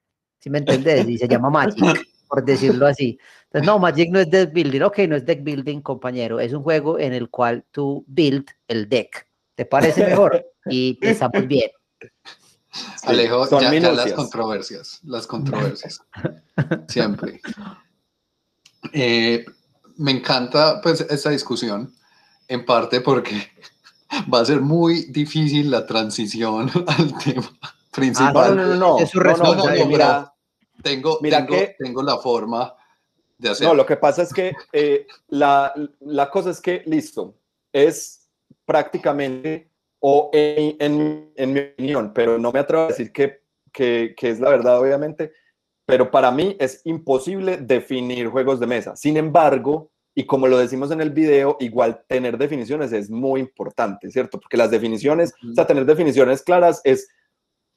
¿sí 0.46 0.50
me 0.50 0.58
entiendes? 0.58 1.08
Y 1.08 1.18
se 1.18 1.26
llama 1.26 1.50
Magic, 1.50 1.76
por 2.28 2.44
decirlo 2.44 2.86
así. 2.86 3.18
Entonces, 3.46 3.66
no, 3.66 3.80
Magic 3.80 4.10
no 4.12 4.20
es 4.20 4.30
deck 4.30 4.52
building, 4.52 4.82
ok, 4.82 4.98
no 5.08 5.16
es 5.16 5.26
deck 5.26 5.42
building, 5.42 5.80
compañero, 5.80 6.38
es 6.38 6.52
un 6.52 6.62
juego 6.62 7.00
en 7.00 7.12
el 7.12 7.30
cual 7.30 7.64
tú 7.72 8.04
build 8.06 8.46
el 8.68 8.88
deck. 8.88 9.26
¿Te 9.56 9.64
parece 9.66 10.06
mejor? 10.06 10.46
Y 10.68 10.98
estamos 11.00 11.46
bien. 11.46 11.70
Alejo, 13.04 13.48
ya, 13.60 13.72
ya, 13.72 13.92
las 13.92 14.12
controversias, 14.12 15.00
las 15.04 15.26
controversias. 15.26 16.00
Siempre. 16.88 17.40
Eh, 18.92 19.44
me 19.96 20.10
encanta 20.10 20.80
pues 20.82 21.00
esta 21.00 21.30
discusión, 21.30 21.94
en 22.48 22.64
parte 22.64 23.00
porque 23.00 23.48
va 24.32 24.40
a 24.40 24.44
ser 24.44 24.60
muy 24.60 25.06
difícil 25.06 25.70
la 25.70 25.86
transición 25.86 26.70
al 26.86 27.18
tema 27.18 27.50
principal. 27.92 28.52
Ah, 28.52 28.54
no, 28.54 28.66
no, 28.66 28.74
no, 28.74 28.98
Es 28.98 29.10
su 29.10 29.20
responsabilidad. 29.20 30.32
tengo, 30.82 31.18
mira 31.22 31.46
que, 31.46 31.76
tengo 31.78 32.02
la 32.02 32.18
forma 32.18 32.74
de 33.38 33.50
hacer. 33.50 33.66
No, 33.66 33.74
lo 33.74 33.86
que 33.86 33.96
pasa 33.96 34.22
es 34.22 34.32
que 34.32 34.54
eh, 34.72 35.06
la, 35.28 35.72
la, 36.00 36.30
cosa 36.30 36.50
es 36.50 36.60
que, 36.60 36.82
listo, 36.86 37.34
es 37.72 38.28
prácticamente, 38.64 39.70
o 40.08 40.30
en, 40.32 40.76
en, 40.78 41.32
en, 41.34 41.52
mi 41.52 41.60
opinión, 41.60 42.12
pero 42.14 42.38
no 42.38 42.52
me 42.52 42.60
atrevo 42.60 42.84
a 42.84 42.88
decir 42.88 43.10
que, 43.10 43.40
que, 43.72 44.14
que 44.16 44.30
es 44.30 44.38
la 44.38 44.50
verdad, 44.50 44.78
obviamente, 44.78 45.32
pero 45.84 46.12
para 46.12 46.30
mí 46.30 46.56
es 46.60 46.80
imposible 46.84 47.56
definir 47.56 48.28
juegos 48.28 48.60
de 48.60 48.68
mesa. 48.68 48.94
Sin 48.94 49.16
embargo, 49.16 49.90
y 50.14 50.24
como 50.24 50.46
lo 50.46 50.58
decimos 50.58 50.92
en 50.92 51.00
el 51.00 51.10
video, 51.10 51.56
igual 51.58 52.04
tener 52.06 52.38
definiciones 52.38 52.92
es 52.92 53.10
muy 53.10 53.40
importante, 53.40 54.08
¿cierto? 54.12 54.38
Porque 54.38 54.56
las 54.56 54.70
definiciones, 54.70 55.34
o 55.50 55.54
sea, 55.54 55.66
tener 55.66 55.84
definiciones 55.84 56.42
claras 56.42 56.80
es 56.84 57.08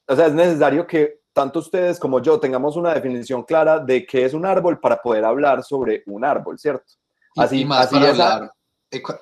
o 0.06 0.16
sea, 0.16 0.26
es 0.26 0.32
necesario 0.32 0.86
que 0.86 1.20
tanto 1.32 1.60
ustedes 1.60 2.00
como 2.00 2.20
yo 2.20 2.40
tengamos 2.40 2.76
una 2.76 2.92
definición 2.92 3.44
clara 3.44 3.78
de 3.78 4.04
qué 4.04 4.24
es 4.24 4.34
un 4.34 4.44
árbol 4.44 4.80
para 4.80 5.00
poder 5.00 5.24
hablar 5.24 5.62
sobre 5.62 6.02
un 6.06 6.24
árbol, 6.24 6.58
¿cierto? 6.58 6.94
Así, 7.36 7.64
más 7.64 7.86
para 7.88 8.10
hablar 8.10 8.52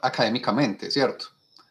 académicamente, 0.01 0.91
¿cierto? 0.91 1.27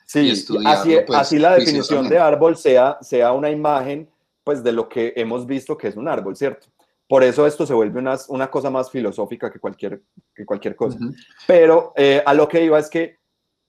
Sí, 0.07 0.31
así, 0.65 0.97
pues, 1.05 1.19
así 1.19 1.37
la 1.37 1.55
definición 1.55 2.07
de 2.07 2.17
árbol 2.17 2.55
sea, 2.55 2.97
sea 3.01 3.33
una 3.33 3.49
imagen 3.49 4.09
pues 4.43 4.63
de 4.63 4.71
lo 4.71 4.87
que 4.87 5.13
hemos 5.17 5.45
visto 5.45 5.77
que 5.77 5.89
es 5.89 5.97
un 5.97 6.07
árbol, 6.07 6.35
¿cierto? 6.35 6.67
Por 7.09 7.23
eso 7.23 7.45
esto 7.45 7.65
se 7.65 7.73
vuelve 7.73 7.99
una, 7.99 8.17
una 8.29 8.49
cosa 8.49 8.69
más 8.69 8.89
filosófica 8.89 9.51
que 9.51 9.59
cualquier, 9.59 10.01
que 10.33 10.45
cualquier 10.45 10.75
cosa. 10.75 10.97
Pero 11.45 11.91
eh, 11.95 12.23
a 12.25 12.33
lo 12.33 12.47
que 12.47 12.63
iba 12.63 12.79
es 12.79 12.89
que 12.89 13.17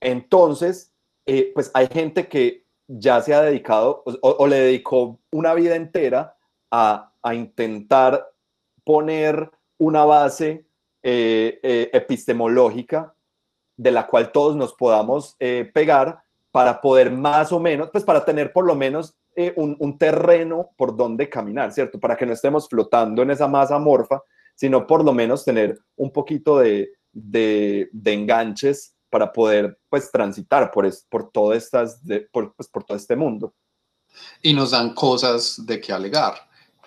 entonces, 0.00 0.92
eh, 1.26 1.50
pues 1.52 1.72
hay 1.74 1.88
gente 1.88 2.28
que 2.28 2.64
ya 2.88 3.20
se 3.20 3.34
ha 3.34 3.42
dedicado 3.42 4.02
o, 4.22 4.46
le 4.46 4.56
dedicó 4.56 5.20
una 5.30 5.54
vida 5.54 5.76
entera 5.76 6.36
a, 6.70 7.04
intentar 7.34 8.32
poner 8.84 9.50
una 9.76 10.06
base 10.06 10.64
eh, 11.02 11.60
eh, 11.62 11.90
epistemológica 11.92 13.14
de 13.76 13.90
la 13.90 14.06
cual 14.06 14.32
todos 14.32 14.56
nos 14.56 14.72
podamos 14.72 15.36
eh, 15.38 15.70
pegar 15.74 16.22
para 16.50 16.80
poder 16.80 17.10
más 17.10 17.52
o 17.52 17.60
menos, 17.60 17.90
pues 17.90 18.04
para 18.04 18.24
tener 18.24 18.52
por 18.52 18.66
lo 18.66 18.74
menos 18.74 19.14
un, 19.56 19.98
terreno 19.98 20.70
por 20.76 20.96
donde 20.96 21.28
caminar, 21.28 21.72
¿cierto? 21.72 22.00
Para 22.00 22.16
que 22.16 22.26
no 22.26 22.32
estemos 22.32 22.68
flotando 22.68 23.22
en 23.22 23.30
esa 23.30 23.46
masa 23.46 23.76
amorfa, 23.76 24.20
sino 24.54 24.86
por 24.86 25.04
lo 25.04 25.12
menos 25.12 25.44
tener 25.44 25.78
un 25.96 26.12
poquito 26.12 26.58
de, 26.58 26.90
de, 27.12 27.88
de 27.92 28.12
enganches 28.12 28.96
para 29.10 29.32
poder 29.32 29.78
pues 29.88 30.10
transitar 30.10 30.70
por, 30.70 30.86
es, 30.86 31.06
por, 31.08 31.30
todo 31.30 31.52
estas, 31.52 32.04
de, 32.04 32.20
por, 32.32 32.54
pues, 32.54 32.68
por 32.68 32.84
todo 32.84 32.96
este 32.96 33.16
mundo. 33.16 33.54
Y 34.42 34.52
nos 34.54 34.72
dan 34.72 34.94
cosas 34.94 35.64
de 35.64 35.80
qué 35.80 35.92
alegar. 35.92 36.34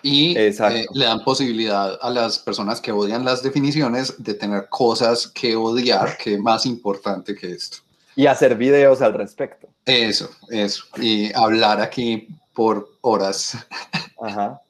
Y 0.02 0.36
eh, 0.36 0.52
le 0.94 1.04
dan 1.04 1.22
posibilidad 1.22 1.96
a 2.00 2.10
las 2.10 2.38
personas 2.38 2.80
que 2.80 2.90
odian 2.90 3.24
las 3.24 3.42
definiciones 3.42 4.22
de 4.22 4.34
tener 4.34 4.68
cosas 4.68 5.28
que 5.28 5.54
odiar, 5.54 6.18
que 6.18 6.34
es 6.34 6.40
más 6.40 6.66
importante 6.66 7.36
que 7.36 7.52
esto. 7.52 7.78
Y 8.14 8.26
hacer 8.26 8.56
videos 8.56 9.00
al 9.00 9.14
respecto. 9.14 9.68
Eso, 9.86 10.30
eso. 10.48 10.84
Y 10.96 11.32
hablar 11.34 11.80
aquí 11.80 12.28
por 12.52 12.90
horas. 13.00 13.56
Ajá. 14.20 14.60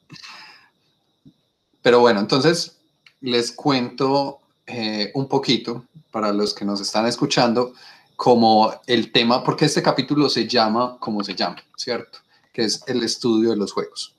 Pero 1.81 1.99
bueno, 1.99 2.21
entonces 2.21 2.77
les 3.21 3.51
cuento 3.51 4.39
eh, 4.65 5.11
un 5.13 5.27
poquito 5.27 5.83
para 6.11 6.31
los 6.31 6.53
que 6.53 6.65
nos 6.65 6.79
están 6.79 7.05
escuchando 7.05 7.73
como 8.15 8.73
el 8.87 9.11
tema, 9.11 9.43
porque 9.43 9.65
este 9.65 9.81
capítulo 9.81 10.29
se 10.29 10.47
llama 10.47 10.97
como 10.99 11.23
se 11.23 11.35
llama, 11.35 11.57
¿cierto? 11.75 12.19
Que 12.53 12.63
es 12.63 12.81
el 12.87 13.03
estudio 13.03 13.49
de 13.49 13.57
los 13.57 13.73
juegos. 13.73 14.13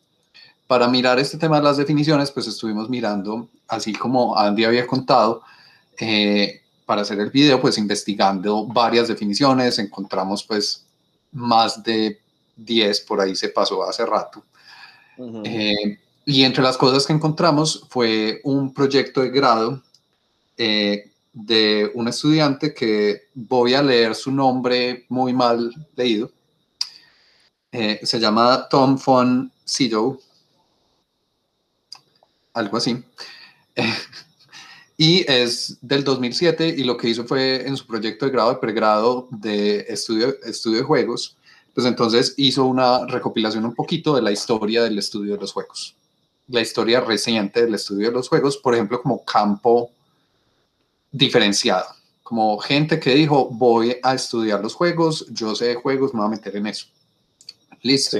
Para 0.66 0.88
mirar 0.88 1.18
este 1.18 1.38
tema 1.38 1.58
de 1.58 1.64
las 1.64 1.76
definiciones, 1.76 2.30
pues 2.30 2.46
estuvimos 2.46 2.90
mirando, 2.90 3.48
así 3.68 3.92
como 3.92 4.36
Andy 4.36 4.64
había 4.64 4.86
contado, 4.86 5.42
eh, 5.98 6.60
para 6.84 7.02
hacer 7.02 7.18
el 7.20 7.30
video, 7.30 7.60
pues 7.60 7.78
investigando 7.78 8.66
varias 8.66 9.08
definiciones, 9.08 9.78
encontramos 9.78 10.44
pues 10.44 10.84
más 11.32 11.82
de 11.82 12.20
10, 12.56 13.00
por 13.02 13.20
ahí 13.20 13.34
se 13.34 13.48
pasó 13.48 13.82
hace 13.88 14.04
rato. 14.04 14.44
Eh, 15.44 15.98
y 16.24 16.42
entre 16.42 16.62
las 16.62 16.76
cosas 16.76 17.06
que 17.06 17.12
encontramos 17.12 17.86
fue 17.88 18.40
un 18.44 18.72
proyecto 18.72 19.20
de 19.20 19.30
grado 19.30 19.82
eh, 20.56 21.10
de 21.32 21.90
un 21.94 22.08
estudiante 22.08 22.74
que 22.74 23.28
voy 23.34 23.74
a 23.74 23.82
leer 23.82 24.14
su 24.14 24.30
nombre 24.30 25.04
muy 25.08 25.32
mal 25.32 25.72
leído. 25.96 26.30
Eh, 27.72 28.00
se 28.04 28.20
llama 28.20 28.68
Tom 28.68 28.96
von 29.04 29.50
Sydow, 29.64 30.20
algo 32.52 32.76
así. 32.76 33.02
y 34.96 35.30
es 35.30 35.76
del 35.80 36.04
2007 36.04 36.68
y 36.76 36.84
lo 36.84 36.96
que 36.96 37.08
hizo 37.08 37.24
fue 37.24 37.66
en 37.66 37.76
su 37.76 37.86
proyecto 37.86 38.26
de 38.26 38.32
grado 38.32 38.50
de 38.50 38.58
pregrado 38.58 39.28
de 39.30 39.86
estudio, 39.88 40.34
estudio 40.44 40.78
de 40.78 40.84
juegos, 40.84 41.36
pues 41.74 41.86
entonces 41.86 42.34
hizo 42.36 42.64
una 42.64 43.04
recopilación 43.06 43.64
un 43.64 43.74
poquito 43.74 44.14
de 44.14 44.22
la 44.22 44.30
historia 44.30 44.84
del 44.84 44.98
estudio 44.98 45.34
de 45.34 45.40
los 45.40 45.52
juegos. 45.52 45.96
La 46.46 46.60
historia 46.60 47.00
reciente 47.00 47.64
del 47.64 47.74
estudio 47.74 48.08
de 48.08 48.14
los 48.14 48.28
juegos, 48.28 48.56
por 48.56 48.74
ejemplo, 48.74 49.02
como 49.02 49.24
campo 49.24 49.90
diferenciado, 51.10 51.86
como 52.22 52.58
gente 52.58 53.00
que 53.00 53.14
dijo, 53.14 53.48
voy 53.50 53.96
a 54.02 54.14
estudiar 54.14 54.60
los 54.60 54.74
juegos, 54.74 55.26
yo 55.30 55.54
sé 55.56 55.66
de 55.66 55.74
juegos, 55.74 56.14
me 56.14 56.20
voy 56.20 56.28
a 56.28 56.36
meter 56.36 56.56
en 56.56 56.68
eso. 56.68 56.86
Listo. 57.82 58.18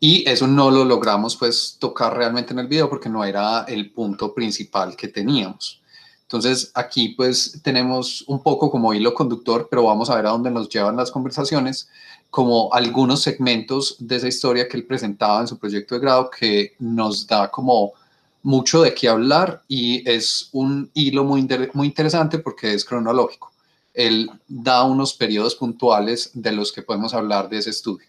Y 0.00 0.28
eso 0.28 0.46
no 0.46 0.70
lo 0.70 0.84
logramos 0.84 1.36
pues 1.36 1.76
tocar 1.80 2.16
realmente 2.16 2.52
en 2.52 2.60
el 2.60 2.68
video 2.68 2.88
porque 2.88 3.08
no 3.08 3.24
era 3.24 3.64
el 3.64 3.90
punto 3.90 4.32
principal 4.32 4.94
que 4.94 5.08
teníamos. 5.08 5.82
Entonces 6.28 6.70
aquí 6.74 7.14
pues 7.16 7.58
tenemos 7.62 8.22
un 8.26 8.42
poco 8.42 8.70
como 8.70 8.92
hilo 8.92 9.14
conductor, 9.14 9.66
pero 9.70 9.84
vamos 9.84 10.10
a 10.10 10.16
ver 10.16 10.26
a 10.26 10.30
dónde 10.30 10.50
nos 10.50 10.68
llevan 10.68 10.94
las 10.94 11.10
conversaciones, 11.10 11.88
como 12.28 12.68
algunos 12.74 13.22
segmentos 13.22 13.96
de 13.98 14.16
esa 14.16 14.28
historia 14.28 14.68
que 14.68 14.76
él 14.76 14.84
presentaba 14.84 15.40
en 15.40 15.48
su 15.48 15.58
proyecto 15.58 15.94
de 15.94 16.02
grado 16.02 16.28
que 16.28 16.74
nos 16.80 17.26
da 17.26 17.50
como 17.50 17.94
mucho 18.42 18.82
de 18.82 18.92
qué 18.92 19.08
hablar 19.08 19.62
y 19.68 20.06
es 20.06 20.50
un 20.52 20.90
hilo 20.92 21.24
muy, 21.24 21.48
muy 21.72 21.86
interesante 21.86 22.38
porque 22.38 22.74
es 22.74 22.84
cronológico. 22.84 23.50
Él 23.94 24.30
da 24.46 24.82
unos 24.82 25.14
periodos 25.14 25.54
puntuales 25.54 26.30
de 26.34 26.52
los 26.52 26.72
que 26.72 26.82
podemos 26.82 27.14
hablar 27.14 27.48
de 27.48 27.56
ese 27.56 27.70
estudio, 27.70 28.06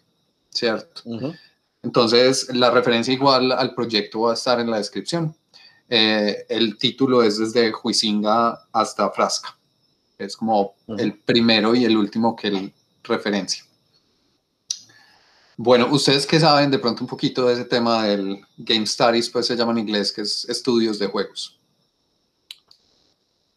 ¿cierto? 0.50 1.04
Entonces, 1.82 2.54
la 2.54 2.70
referencia 2.70 3.14
igual 3.14 3.50
al 3.50 3.74
proyecto 3.74 4.20
va 4.20 4.32
a 4.32 4.34
estar 4.34 4.60
en 4.60 4.70
la 4.70 4.76
descripción. 4.76 5.34
Eh, 5.92 6.46
el 6.48 6.78
título 6.78 7.20
es 7.24 7.38
desde 7.38 7.72
Huizinga 7.74 8.66
hasta 8.72 9.10
Frasca. 9.10 9.58
Es 10.16 10.36
como 10.36 10.76
el 10.96 11.18
primero 11.18 11.74
y 11.74 11.84
el 11.84 11.96
último 11.96 12.36
que 12.36 12.48
él 12.48 12.72
referencia. 13.02 13.64
Bueno, 15.56 15.88
ustedes 15.90 16.26
que 16.26 16.38
saben 16.38 16.70
de 16.70 16.78
pronto 16.78 17.02
un 17.02 17.08
poquito 17.08 17.46
de 17.46 17.54
ese 17.54 17.64
tema 17.64 18.04
del 18.04 18.40
Game 18.56 18.86
Studies, 18.86 19.28
pues 19.28 19.46
se 19.46 19.56
llama 19.56 19.72
en 19.72 19.78
inglés, 19.78 20.12
que 20.12 20.22
es 20.22 20.48
estudios 20.48 20.98
de 20.98 21.08
juegos. 21.08 21.58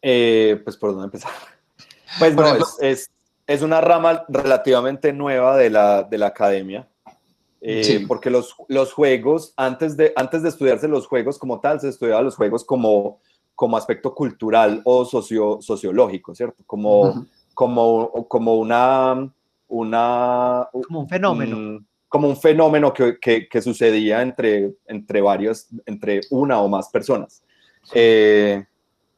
Eh, 0.02 0.60
pues 0.64 0.76
por 0.76 0.90
dónde 0.90 1.06
empezar. 1.06 1.32
Pues 2.18 2.34
no, 2.34 2.58
es, 2.80 3.10
es, 3.46 3.62
una 3.62 3.80
rama 3.80 4.24
relativamente 4.28 5.12
nueva 5.12 5.56
de 5.56 5.70
la, 5.70 6.02
de 6.02 6.18
la 6.18 6.26
academia, 6.26 6.86
eh, 7.66 8.04
porque 8.06 8.28
los, 8.28 8.54
los 8.68 8.92
juegos, 8.92 9.54
antes 9.56 9.96
de, 9.96 10.12
antes 10.16 10.42
de 10.42 10.50
estudiarse 10.50 10.86
los 10.86 11.06
juegos 11.06 11.38
como 11.38 11.60
tal, 11.60 11.80
se 11.80 11.88
estudiaban 11.88 12.24
los 12.24 12.36
juegos 12.36 12.64
como, 12.64 13.20
como 13.54 13.76
aspecto 13.76 14.14
cultural 14.14 14.82
o 14.84 15.06
socio, 15.06 15.58
sociológico, 15.62 16.34
¿cierto? 16.34 16.62
Como, 16.66 17.26
como, 17.54 18.28
como 18.28 18.56
una, 18.56 19.32
una... 19.68 20.68
Como 20.72 21.00
un 21.00 21.08
fenómeno 21.08 21.84
como 22.14 22.28
un 22.28 22.36
fenómeno 22.36 22.92
que, 22.92 23.18
que, 23.18 23.60
sucedía 23.60 24.22
entre, 24.22 24.74
entre 24.86 25.20
varios, 25.20 25.66
entre 25.84 26.20
una 26.30 26.60
o 26.60 26.68
más 26.68 26.88
personas. 26.88 27.42
Eh, 27.92 28.64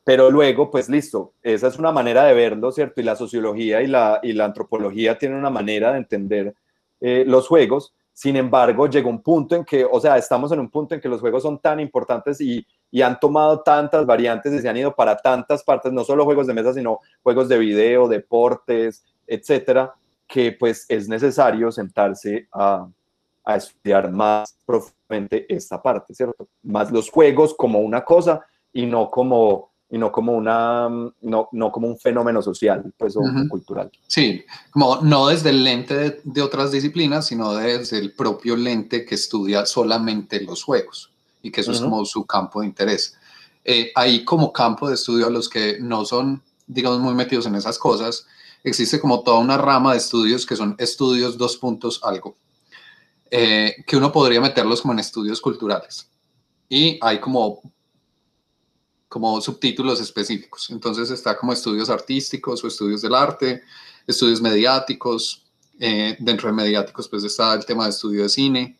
pero 0.02 0.30
luego, 0.30 0.70
pues 0.70 0.88
listo, 0.88 1.34
esa 1.42 1.66
es 1.66 1.78
una 1.78 1.92
manera 1.92 2.24
de 2.24 2.32
verlo, 2.32 2.72
¿cierto? 2.72 3.02
Y 3.02 3.04
la 3.04 3.14
sociología 3.14 3.82
y 3.82 3.86
la, 3.86 4.20
y 4.22 4.32
la 4.32 4.46
antropología 4.46 5.18
tienen 5.18 5.36
una 5.36 5.50
manera 5.50 5.92
de 5.92 5.98
entender 5.98 6.54
eh, 7.02 7.24
los 7.26 7.48
juegos. 7.48 7.92
Sin 8.16 8.34
embargo, 8.34 8.86
llegó 8.88 9.10
un 9.10 9.20
punto 9.20 9.54
en 9.56 9.62
que, 9.62 9.84
o 9.84 10.00
sea, 10.00 10.16
estamos 10.16 10.50
en 10.50 10.58
un 10.58 10.70
punto 10.70 10.94
en 10.94 11.02
que 11.02 11.08
los 11.08 11.20
juegos 11.20 11.42
son 11.42 11.58
tan 11.58 11.80
importantes 11.80 12.40
y, 12.40 12.66
y 12.90 13.02
han 13.02 13.20
tomado 13.20 13.60
tantas 13.60 14.06
variantes 14.06 14.54
y 14.54 14.58
se 14.60 14.68
han 14.70 14.76
ido 14.78 14.94
para 14.94 15.18
tantas 15.18 15.62
partes, 15.62 15.92
no 15.92 16.02
solo 16.02 16.24
juegos 16.24 16.46
de 16.46 16.54
mesa, 16.54 16.72
sino 16.72 17.00
juegos 17.22 17.46
de 17.46 17.58
video, 17.58 18.08
deportes, 18.08 19.04
etcétera, 19.26 19.94
que 20.26 20.52
pues 20.52 20.86
es 20.88 21.10
necesario 21.10 21.70
sentarse 21.70 22.48
a, 22.52 22.88
a 23.44 23.56
estudiar 23.56 24.10
más 24.10 24.56
profundamente 24.64 25.44
esta 25.54 25.82
parte, 25.82 26.14
¿cierto? 26.14 26.48
Más 26.62 26.90
los 26.90 27.10
juegos 27.10 27.52
como 27.54 27.80
una 27.80 28.02
cosa 28.02 28.46
y 28.72 28.86
no 28.86 29.10
como 29.10 29.72
y 29.88 29.98
no 29.98 30.10
como 30.10 30.32
una 30.32 30.88
no, 30.88 31.48
no 31.52 31.72
como 31.72 31.86
un 31.86 31.98
fenómeno 31.98 32.42
social 32.42 32.92
pues 32.96 33.16
o 33.16 33.22
cultural. 33.48 33.90
Sí 34.06 34.44
como 34.70 35.00
no 35.02 35.28
desde 35.28 35.50
el 35.50 35.64
lente 35.64 36.20
de, 36.24 36.42
otras 36.42 36.72
disciplinas 36.72 37.26
sino 37.26 37.54
desde 37.54 37.98
el 37.98 38.12
propio 38.12 38.56
lente 38.56 39.04
que 39.04 39.14
estudia 39.14 39.66
solamente 39.66 40.40
los 40.40 40.62
juegos 40.64 41.10
y 41.42 41.50
que 41.50 41.60
eso 41.60 41.72
es 41.72 41.80
como 41.80 42.04
su 42.04 42.26
campo 42.26 42.60
de 42.60 42.66
interés. 42.66 43.14
Eh, 43.64 43.92
ahí 43.94 44.24
como 44.24 44.52
campo 44.52 44.88
de 44.88 44.94
estudio 44.94 45.26
a 45.26 45.30
los 45.30 45.48
que 45.48 45.78
no 45.80 46.04
son 46.04 46.42
digamos 46.66 47.00
muy 47.00 47.14
metidos 47.14 47.46
en 47.46 47.54
esas 47.54 47.78
cosas 47.78 48.26
existe 48.66 49.00
como 49.00 49.22
toda 49.22 49.38
una 49.38 49.56
rama 49.56 49.92
de 49.92 49.98
estudios 49.98 50.44
que 50.44 50.56
son 50.56 50.74
estudios 50.78 51.38
dos 51.38 51.56
puntos 51.56 52.00
algo, 52.02 52.36
eh, 53.30 53.76
que 53.86 53.96
uno 53.96 54.10
podría 54.10 54.40
meterlos 54.40 54.82
como 54.82 54.92
en 54.92 54.98
estudios 54.98 55.40
culturales. 55.40 56.10
Y 56.68 56.98
hay 57.00 57.20
como, 57.20 57.62
como 59.08 59.40
subtítulos 59.40 60.00
específicos. 60.00 60.68
Entonces 60.70 61.10
está 61.10 61.36
como 61.36 61.52
estudios 61.52 61.90
artísticos 61.90 62.62
o 62.62 62.68
estudios 62.68 63.02
del 63.02 63.14
arte, 63.14 63.62
estudios 64.06 64.40
mediáticos. 64.40 65.42
Eh, 65.78 66.16
dentro 66.20 66.48
de 66.48 66.54
mediáticos 66.54 67.06
pues 67.06 67.22
está 67.24 67.52
el 67.54 67.66
tema 67.66 67.84
de 67.84 67.90
estudio 67.90 68.22
de 68.22 68.28
cine. 68.28 68.76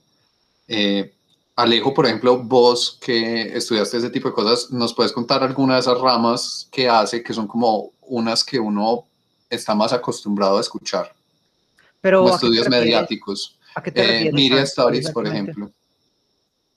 Eh, 0.66 1.12
Alejo, 1.56 1.94
por 1.94 2.06
ejemplo, 2.06 2.38
vos 2.38 2.98
que 3.00 3.56
estudiaste 3.56 3.96
ese 3.96 4.10
tipo 4.10 4.28
de 4.28 4.34
cosas, 4.34 4.70
¿nos 4.70 4.92
puedes 4.92 5.12
contar 5.12 5.42
alguna 5.42 5.74
de 5.74 5.80
esas 5.80 5.98
ramas 5.98 6.68
que 6.70 6.88
hace, 6.88 7.22
que 7.22 7.32
son 7.32 7.46
como 7.46 7.92
unas 8.02 8.44
que 8.44 8.58
uno 8.58 9.06
está 9.50 9.74
más 9.74 9.92
acostumbrado 9.92 10.58
a 10.58 10.60
escuchar. 10.60 11.12
Pero 12.00 12.28
estudios 12.28 12.68
mediáticos. 12.68 13.58
¿A 13.74 13.82
qué 13.82 13.90
te 13.90 14.00
eh, 14.00 14.06
refieres? 14.06 14.34
Media 14.34 14.62
Stories, 14.62 15.10
por 15.10 15.26
ejemplo. 15.26 15.70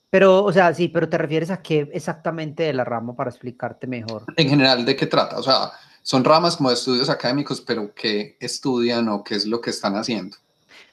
Pero, 0.09 0.43
o 0.43 0.51
sea, 0.51 0.73
sí, 0.73 0.87
pero 0.87 1.07
te 1.07 1.17
refieres 1.17 1.51
a 1.51 1.61
qué 1.61 1.89
exactamente 1.93 2.63
de 2.63 2.73
la 2.73 2.83
rama 2.83 3.15
para 3.15 3.29
explicarte 3.29 3.87
mejor. 3.87 4.25
En 4.35 4.49
general, 4.49 4.85
¿de 4.85 4.95
qué 4.95 5.05
trata? 5.05 5.37
O 5.37 5.43
sea, 5.43 5.71
son 6.01 6.23
ramas 6.23 6.57
como 6.57 6.69
de 6.69 6.75
estudios 6.75 7.09
académicos, 7.09 7.61
pero 7.61 7.93
¿qué 7.93 8.37
estudian 8.39 9.07
o 9.09 9.23
qué 9.23 9.35
es 9.35 9.45
lo 9.45 9.61
que 9.61 9.69
están 9.69 9.95
haciendo? 9.95 10.37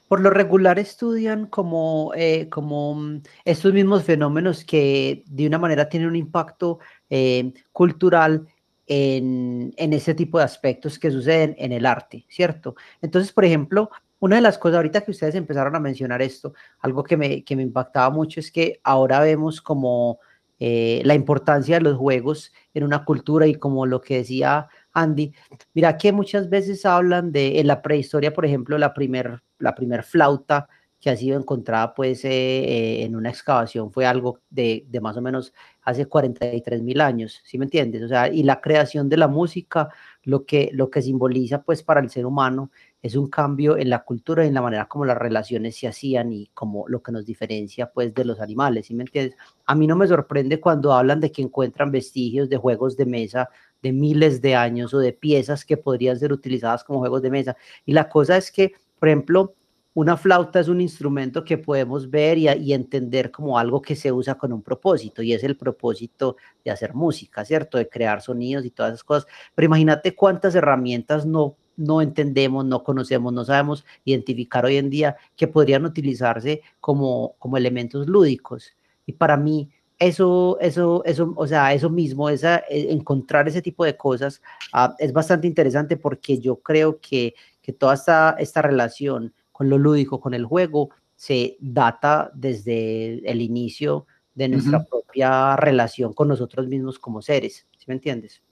Por 0.07 0.21
lo 0.21 0.29
regular 0.29 0.79
estudian 0.79 1.47
como, 1.47 2.13
eh, 2.15 2.47
como 2.49 2.95
mm, 2.95 3.21
estos 3.43 3.73
mismos 3.73 4.03
fenómenos 4.03 4.63
que 4.63 5.23
de 5.25 5.47
una 5.47 5.57
manera 5.57 5.89
tienen 5.89 6.09
un 6.09 6.15
impacto 6.15 6.79
eh, 7.09 7.51
cultural 7.71 8.47
en, 8.87 9.73
ese 9.77 10.13
tipo 10.13 10.37
de 10.37 10.45
aspectos 10.45 10.97
que 10.97 11.11
suceden 11.11 11.55
en 11.57 11.73
el 11.73 11.85
arte, 11.85 12.25
¿cierto? 12.29 12.75
Entonces, 13.01 13.31
por 13.33 13.43
ejemplo, 13.45 13.89
una 14.19 14.37
de 14.37 14.41
las 14.41 14.57
cosas 14.57 14.77
ahorita 14.77 15.01
que 15.01 15.11
ustedes 15.11 15.35
empezaron 15.35 15.75
a 15.75 15.79
mencionar 15.79 16.21
esto, 16.21 16.53
algo 16.79 17.03
que 17.03 17.17
me, 17.17 17.43
que 17.43 17.55
me 17.55 17.63
impactaba 17.63 18.09
mucho 18.09 18.39
es 18.39 18.51
que 18.51 18.79
ahora 18.83 19.19
vemos 19.19 19.61
como 19.61 20.19
eh, 20.59 21.01
la 21.05 21.13
importancia 21.13 21.75
de 21.75 21.81
los 21.81 21.97
juegos 21.97 22.51
en 22.73 22.83
una 22.83 23.05
cultura 23.05 23.45
y 23.45 23.55
como 23.55 23.85
lo 23.85 24.01
que 24.01 24.17
decía 24.17 24.67
Andy, 24.91 25.31
mira 25.75 25.97
que 25.97 26.11
muchas 26.11 26.49
veces 26.49 26.83
hablan 26.85 27.31
de 27.31 27.59
en 27.59 27.67
la 27.67 27.83
prehistoria, 27.83 28.33
por 28.33 28.45
ejemplo, 28.45 28.77
la 28.79 28.93
primer, 28.93 29.43
la 29.59 29.75
primer 29.75 30.03
flauta 30.03 30.67
que 30.99 31.11
ha 31.11 31.15
sido 31.15 31.39
encontrada 31.39 31.93
pues 31.93 32.25
eh, 32.25 32.29
eh, 32.31 33.03
en 33.03 33.15
una 33.15 33.29
excavación 33.29 33.91
fue 33.91 34.07
algo 34.07 34.39
de, 34.49 34.83
de, 34.89 34.99
más 34.99 35.15
o 35.15 35.21
menos 35.21 35.53
hace 35.83 36.07
43 36.07 36.81
mil 36.81 37.01
años, 37.01 37.39
¿sí 37.45 37.59
me 37.59 37.65
entiendes? 37.65 38.01
O 38.01 38.07
sea, 38.07 38.27
y 38.27 38.41
la 38.41 38.59
creación 38.59 39.09
de 39.09 39.17
la 39.17 39.27
música, 39.27 39.89
lo 40.27 40.45
que, 40.45 40.69
lo 40.73 40.89
que 40.89 41.01
simboliza 41.01 41.63
pues 41.63 41.83
para 41.83 42.01
el 42.01 42.09
ser 42.09 42.25
humano 42.25 42.69
es 43.01 43.15
un 43.15 43.29
cambio 43.29 43.77
en 43.77 43.89
la 43.89 44.03
cultura 44.03 44.43
y 44.43 44.49
en 44.49 44.55
la 44.55 44.61
manera 44.61 44.85
como 44.85 45.05
las 45.05 45.17
relaciones 45.17 45.77
se 45.77 45.87
hacían 45.87 46.33
y 46.33 46.47
como 46.53 46.85
lo 46.89 47.01
que 47.01 47.13
nos 47.13 47.25
diferencia 47.25 47.89
pues 47.93 48.13
de 48.13 48.25
los 48.25 48.41
animales, 48.41 48.87
¿sí 48.87 48.93
me 48.93 49.03
entiendes? 49.03 49.37
A 49.65 49.73
mí 49.73 49.87
no 49.87 49.95
me 49.95 50.05
sorprende 50.05 50.59
cuando 50.59 50.91
hablan 50.91 51.21
de 51.21 51.31
que 51.31 51.41
encuentran 51.41 51.91
vestigios 51.91 52.49
de 52.49 52.57
juegos 52.57 52.97
de 52.97 53.05
mesa 53.05 53.47
de 53.81 53.93
miles 53.93 54.41
de 54.41 54.53
años 54.53 54.93
o 54.93 54.99
de 54.99 55.13
piezas 55.13 55.63
que 55.63 55.77
podrían 55.77 56.19
ser 56.19 56.33
utilizadas 56.33 56.83
como 56.83 56.99
juegos 56.99 57.21
de 57.21 57.31
mesa. 57.31 57.55
Y 57.85 57.93
la 57.93 58.09
cosa 58.09 58.35
es 58.35 58.51
que, 58.51 58.73
por 58.99 59.07
ejemplo, 59.07 59.53
una 59.97 60.15
flauta 60.15 60.59
es 60.59 60.67
un 60.67 60.79
instrumento 60.79 61.43
que 61.43 61.57
podemos 61.57 62.07
ver 62.11 62.37
y, 62.37 62.71
entender 62.71 63.31
como 63.31 63.57
algo 63.57 63.81
que 63.81 63.95
se 63.95 64.11
usa 64.11 64.35
con 64.35 64.53
un 64.53 64.61
propósito, 64.61 65.23
y 65.23 65.33
es 65.33 65.43
el 65.43 65.57
propósito 65.57 66.37
de 66.63 66.69
hacer 66.69 66.93
música, 66.93 67.43
¿cierto? 67.43 67.79
De 67.79 67.89
crear 67.89 68.21
sonidos 68.21 68.63
y 68.63 68.69
todas 68.69 68.93
esas 68.93 69.03
cosas. 69.03 69.27
Pero 69.55 69.65
imagínate 69.65 70.13
cuántas 70.13 70.53
herramientas 70.53 71.25
no, 71.25 71.55
no 71.77 72.03
entendemos, 72.03 72.63
no 72.63 72.83
conocemos, 72.83 73.33
no 73.33 73.43
sabemos 73.43 73.85
identificar 74.05 74.65
hoy 74.65 74.77
en 74.77 74.91
día 74.91 75.17
que 75.35 75.47
podrían 75.47 75.83
utilizarse 75.83 76.61
como, 76.79 77.33
como 77.39 77.57
elementos 77.57 78.05
lúdicos. 78.05 78.75
Y 79.07 79.13
para 79.13 79.35
mí, 79.35 79.71
eso, 79.97 80.59
eso, 80.61 81.03
eso, 81.05 81.33
o 81.35 81.47
sea, 81.47 81.73
eso 81.73 81.89
mismo, 81.89 82.29
esa, 82.29 82.57
e, 82.69 82.93
encontrar 82.93 83.47
ese 83.47 83.63
tipo 83.63 83.83
de 83.83 83.97
cosas 83.97 84.43
ah, 84.73 84.95
es 84.99 85.11
bastante 85.11 85.47
interesante 85.47 85.97
porque 85.97 86.37
yo 86.37 86.57
creo 86.57 86.99
que, 86.99 87.33
que 87.63 87.73
toda 87.73 87.95
esta, 87.95 88.35
esta 88.37 88.61
relación 88.61 89.33
con 89.57 89.71
lo 89.71 89.79
lúdico, 89.79 90.19
con 90.19 90.35
el 90.35 90.45
juego, 90.45 90.91
se 91.15 91.57
data 91.59 92.29
desde 92.35 93.27
el 93.27 93.41
inicio 93.41 94.05
de 94.35 94.49
nuestra 94.49 94.85
propia 94.85 95.55
relación 95.55 96.13
con 96.13 96.27
nosotros 96.27 96.67
mismos 96.67 96.99
como 96.99 97.23
seres, 97.23 97.65
¿sí 97.75 97.85
me 97.87 97.95
entiendes? 97.95 98.43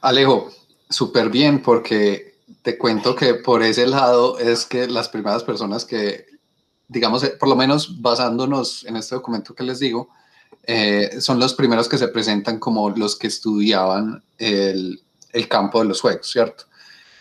Alejo, 0.00 0.48
súper 0.88 1.28
bien, 1.28 1.60
porque 1.60 2.36
te 2.62 2.78
cuento 2.78 3.14
que 3.14 3.34
por 3.34 3.62
ese 3.62 3.86
lado 3.86 4.38
es 4.38 4.64
que 4.64 4.86
las 4.86 5.10
primeras 5.10 5.44
personas 5.44 5.84
que, 5.84 6.24
digamos, 6.88 7.22
eh, 7.24 7.34
por 7.38 7.50
lo 7.50 7.56
menos 7.56 8.00
basándonos 8.00 8.86
en 8.86 8.96
este 8.96 9.14
documento 9.14 9.54
que 9.54 9.62
les 9.62 9.78
digo, 9.78 10.08
eh, 10.62 11.20
son 11.20 11.38
los 11.38 11.52
primeros 11.52 11.86
que 11.86 11.98
se 11.98 12.08
presentan 12.08 12.58
como 12.58 12.88
los 12.88 13.14
que 13.14 13.26
estudiaban 13.26 14.22
el, 14.38 15.02
el 15.34 15.48
campo 15.48 15.80
de 15.80 15.84
los 15.84 16.00
juegos, 16.00 16.30
¿cierto? 16.30 16.64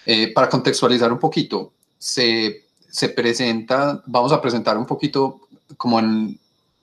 Eh, 0.06 0.32
para 0.32 0.48
contextualizar 0.48 1.12
un 1.12 1.20
poquito, 1.20 1.74
se 1.98 2.67
se 2.98 3.10
presenta, 3.10 4.02
vamos 4.08 4.32
a 4.32 4.42
presentar 4.42 4.76
un 4.76 4.88
poquito 4.88 5.42
como 5.78 6.00
en 6.00 6.40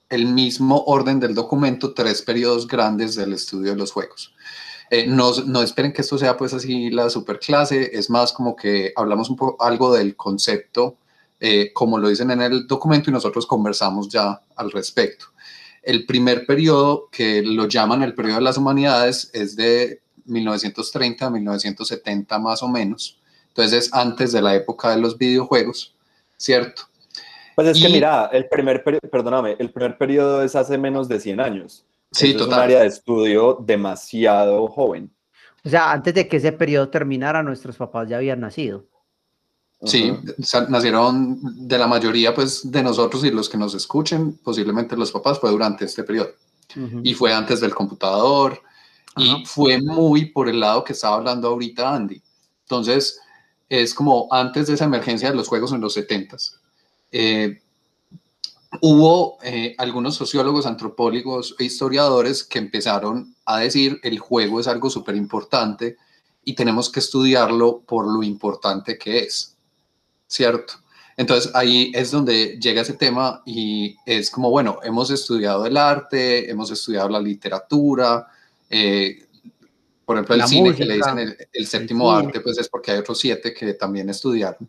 el 0.08 0.26
mismo 0.26 0.84
orden 0.86 1.18
del 1.18 1.34
documento, 1.34 1.92
tres 1.92 2.22
periodos 2.22 2.68
grandes 2.68 3.16
del 3.16 3.32
estudio 3.32 3.72
de 3.72 3.76
los 3.76 3.90
juegos. 3.90 4.32
Eh, 4.90 5.08
no, 5.08 5.32
no, 5.44 5.60
esperen 5.60 5.92
que 5.92 6.02
esto 6.02 6.16
sea 6.16 6.36
pues 6.36 6.54
así 6.54 6.88
la 6.90 7.10
superclase, 7.10 7.90
es 7.98 8.10
más 8.10 8.32
como 8.32 8.54
que 8.54 8.92
hablamos 8.94 9.28
un 9.28 9.34
poco 9.34 9.60
algo 9.60 9.92
del 9.92 10.14
concepto, 10.14 10.98
eh, 11.40 11.72
como 11.72 11.98
lo 11.98 12.08
dicen 12.08 12.30
en 12.30 12.42
el 12.42 12.68
documento 12.68 13.10
y 13.10 13.12
nosotros 13.12 13.44
conversamos 13.44 14.08
ya 14.08 14.40
al 14.54 14.70
respecto. 14.70 15.26
El 15.82 16.06
primer 16.06 16.46
periodo, 16.46 17.08
que 17.10 17.42
lo 17.42 17.66
llaman 17.66 18.04
el 18.04 18.14
periodo 18.14 18.36
de 18.36 18.44
las 18.44 18.56
humanidades, 18.56 19.30
es 19.32 19.56
de 19.56 20.00
1930 20.26 21.26
a 21.26 21.30
1970 21.30 22.38
más 22.38 22.62
o 22.62 22.68
menos. 22.68 23.18
Entonces 23.48 23.86
es 23.86 23.92
antes 23.92 24.30
de 24.30 24.42
la 24.42 24.54
época 24.54 24.90
de 24.90 24.98
los 24.98 25.18
videojuegos. 25.18 25.93
¿Cierto? 26.36 26.82
Pues 27.54 27.68
es 27.68 27.82
que 27.82 27.88
mira, 27.88 28.30
el 28.32 28.48
primer, 28.48 28.82
perdóname, 28.82 29.56
el 29.58 29.70
primer 29.70 29.96
periodo 29.96 30.42
es 30.42 30.56
hace 30.56 30.76
menos 30.76 31.08
de 31.08 31.20
100 31.20 31.40
años. 31.40 31.84
Sí, 32.10 32.32
total. 32.32 32.48
Es 32.48 32.54
un 32.54 32.62
área 32.62 32.80
de 32.80 32.86
estudio 32.86 33.58
demasiado 33.60 34.66
joven. 34.68 35.10
O 35.64 35.68
sea, 35.68 35.92
antes 35.92 36.14
de 36.14 36.28
que 36.28 36.36
ese 36.36 36.52
periodo 36.52 36.88
terminara, 36.88 37.42
nuestros 37.42 37.76
papás 37.76 38.08
ya 38.08 38.16
habían 38.16 38.40
nacido. 38.40 38.84
Sí, 39.84 40.16
nacieron 40.68 41.68
de 41.68 41.78
la 41.78 41.86
mayoría 41.86 42.34
pues, 42.34 42.70
de 42.70 42.82
nosotros 42.82 43.24
y 43.24 43.30
los 43.30 43.48
que 43.48 43.58
nos 43.58 43.74
escuchen, 43.74 44.38
posiblemente 44.38 44.96
los 44.96 45.12
papás, 45.12 45.38
fue 45.38 45.50
durante 45.50 45.84
este 45.84 46.04
periodo. 46.04 46.30
Y 47.02 47.14
fue 47.14 47.32
antes 47.32 47.60
del 47.60 47.74
computador. 47.74 48.60
Y 49.16 49.44
fue 49.46 49.80
muy 49.80 50.26
por 50.26 50.48
el 50.48 50.58
lado 50.58 50.82
que 50.82 50.92
estaba 50.92 51.16
hablando 51.16 51.48
ahorita 51.48 51.94
Andy. 51.94 52.20
Entonces, 52.62 53.20
es 53.82 53.94
como 53.94 54.28
antes 54.30 54.66
de 54.66 54.74
esa 54.74 54.84
emergencia 54.84 55.30
de 55.30 55.36
los 55.36 55.48
juegos 55.48 55.72
en 55.72 55.80
los 55.80 55.94
70 55.94 56.36
eh, 57.12 57.60
hubo 58.80 59.38
eh, 59.42 59.74
algunos 59.78 60.16
sociólogos, 60.16 60.66
antropólogos 60.66 61.54
e 61.58 61.64
historiadores 61.64 62.44
que 62.44 62.58
empezaron 62.58 63.34
a 63.44 63.58
decir 63.60 64.00
el 64.02 64.18
juego 64.18 64.60
es 64.60 64.66
algo 64.66 64.90
súper 64.90 65.16
importante 65.16 65.96
y 66.44 66.54
tenemos 66.54 66.90
que 66.90 67.00
estudiarlo 67.00 67.80
por 67.86 68.12
lo 68.12 68.22
importante 68.22 68.98
que 68.98 69.20
es, 69.20 69.56
¿cierto? 70.26 70.74
Entonces 71.16 71.52
ahí 71.54 71.92
es 71.94 72.10
donde 72.10 72.58
llega 72.60 72.82
ese 72.82 72.94
tema 72.94 73.42
y 73.46 73.96
es 74.04 74.30
como, 74.30 74.50
bueno, 74.50 74.80
hemos 74.82 75.10
estudiado 75.10 75.64
el 75.64 75.76
arte, 75.76 76.50
hemos 76.50 76.70
estudiado 76.70 77.08
la 77.08 77.20
literatura, 77.20 78.26
eh, 78.68 79.24
por 80.04 80.16
ejemplo, 80.16 80.34
el 80.34 80.46
cine 80.46 80.74
que 80.74 80.84
le 80.84 80.94
dicen 80.94 81.36
el, 81.52 81.66
séptimo 81.66 82.10
arte, 82.10 82.40
pues 82.40 82.58
es 82.58 82.68
porque 82.68 82.92
hay 82.92 82.98
otros 82.98 83.18
siete 83.18 83.54
que 83.54 83.74
también 83.74 84.10
estudiaron. 84.10 84.68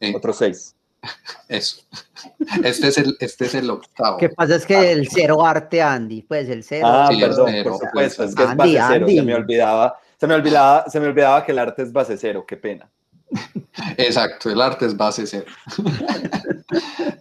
Eh, 0.00 0.12
otros 0.14 0.38
seis. 0.38 0.74
Eso. 1.48 1.82
Este 2.64 2.88
es 2.88 2.98
el, 2.98 3.16
este 3.20 3.46
es 3.46 3.54
el 3.54 3.70
octavo. 3.70 4.18
¿Qué 4.18 4.28
pasa? 4.28 4.56
Es 4.56 4.66
que 4.66 4.76
ah. 4.76 4.90
el 4.90 5.08
cero 5.08 5.44
arte, 5.44 5.80
Andy, 5.80 6.22
pues 6.22 6.48
el 6.48 6.62
cero. 6.62 6.86
Ah, 6.86 7.08
perdón, 7.08 7.52
por 7.62 7.78
supuesto, 7.78 8.24
es 8.24 8.34
que 8.34 8.42
es 8.42 8.56
base 8.56 8.78
cero. 8.88 9.06
Se 9.08 9.22
me 9.22 9.34
olvidaba, 9.34 9.98
se 10.18 10.26
me 10.26 10.34
olvidaba, 10.34 10.84
se 10.90 11.00
me 11.00 11.06
olvidaba 11.06 11.44
que 11.44 11.52
el 11.52 11.58
arte 11.58 11.82
es 11.82 11.92
base 11.92 12.18
cero, 12.18 12.44
qué 12.46 12.56
pena. 12.56 12.90
Exacto, 13.96 14.50
el 14.50 14.60
arte 14.60 14.86
es 14.86 14.96
base 14.96 15.26
cero. 15.26 15.46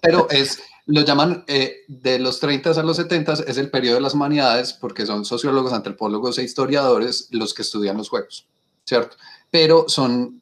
Pero 0.01 0.29
es, 0.29 0.61
lo 0.89 1.01
llaman 1.01 1.43
eh, 1.45 1.83
de 1.87 2.17
los 2.17 2.39
30 2.39 2.71
a 2.71 2.83
los 2.83 2.97
70 2.97 3.33
es 3.45 3.57
el 3.57 3.69
periodo 3.69 3.95
de 3.95 4.01
las 4.01 4.15
humanidades 4.15 4.73
porque 4.73 5.05
son 5.05 5.23
sociólogos, 5.23 5.71
antropólogos 5.71 6.39
e 6.39 6.43
historiadores 6.43 7.27
los 7.29 7.53
que 7.53 7.61
estudian 7.61 7.97
los 7.97 8.09
juegos, 8.09 8.47
¿cierto? 8.85 9.15
Pero 9.51 9.85
son, 9.87 10.41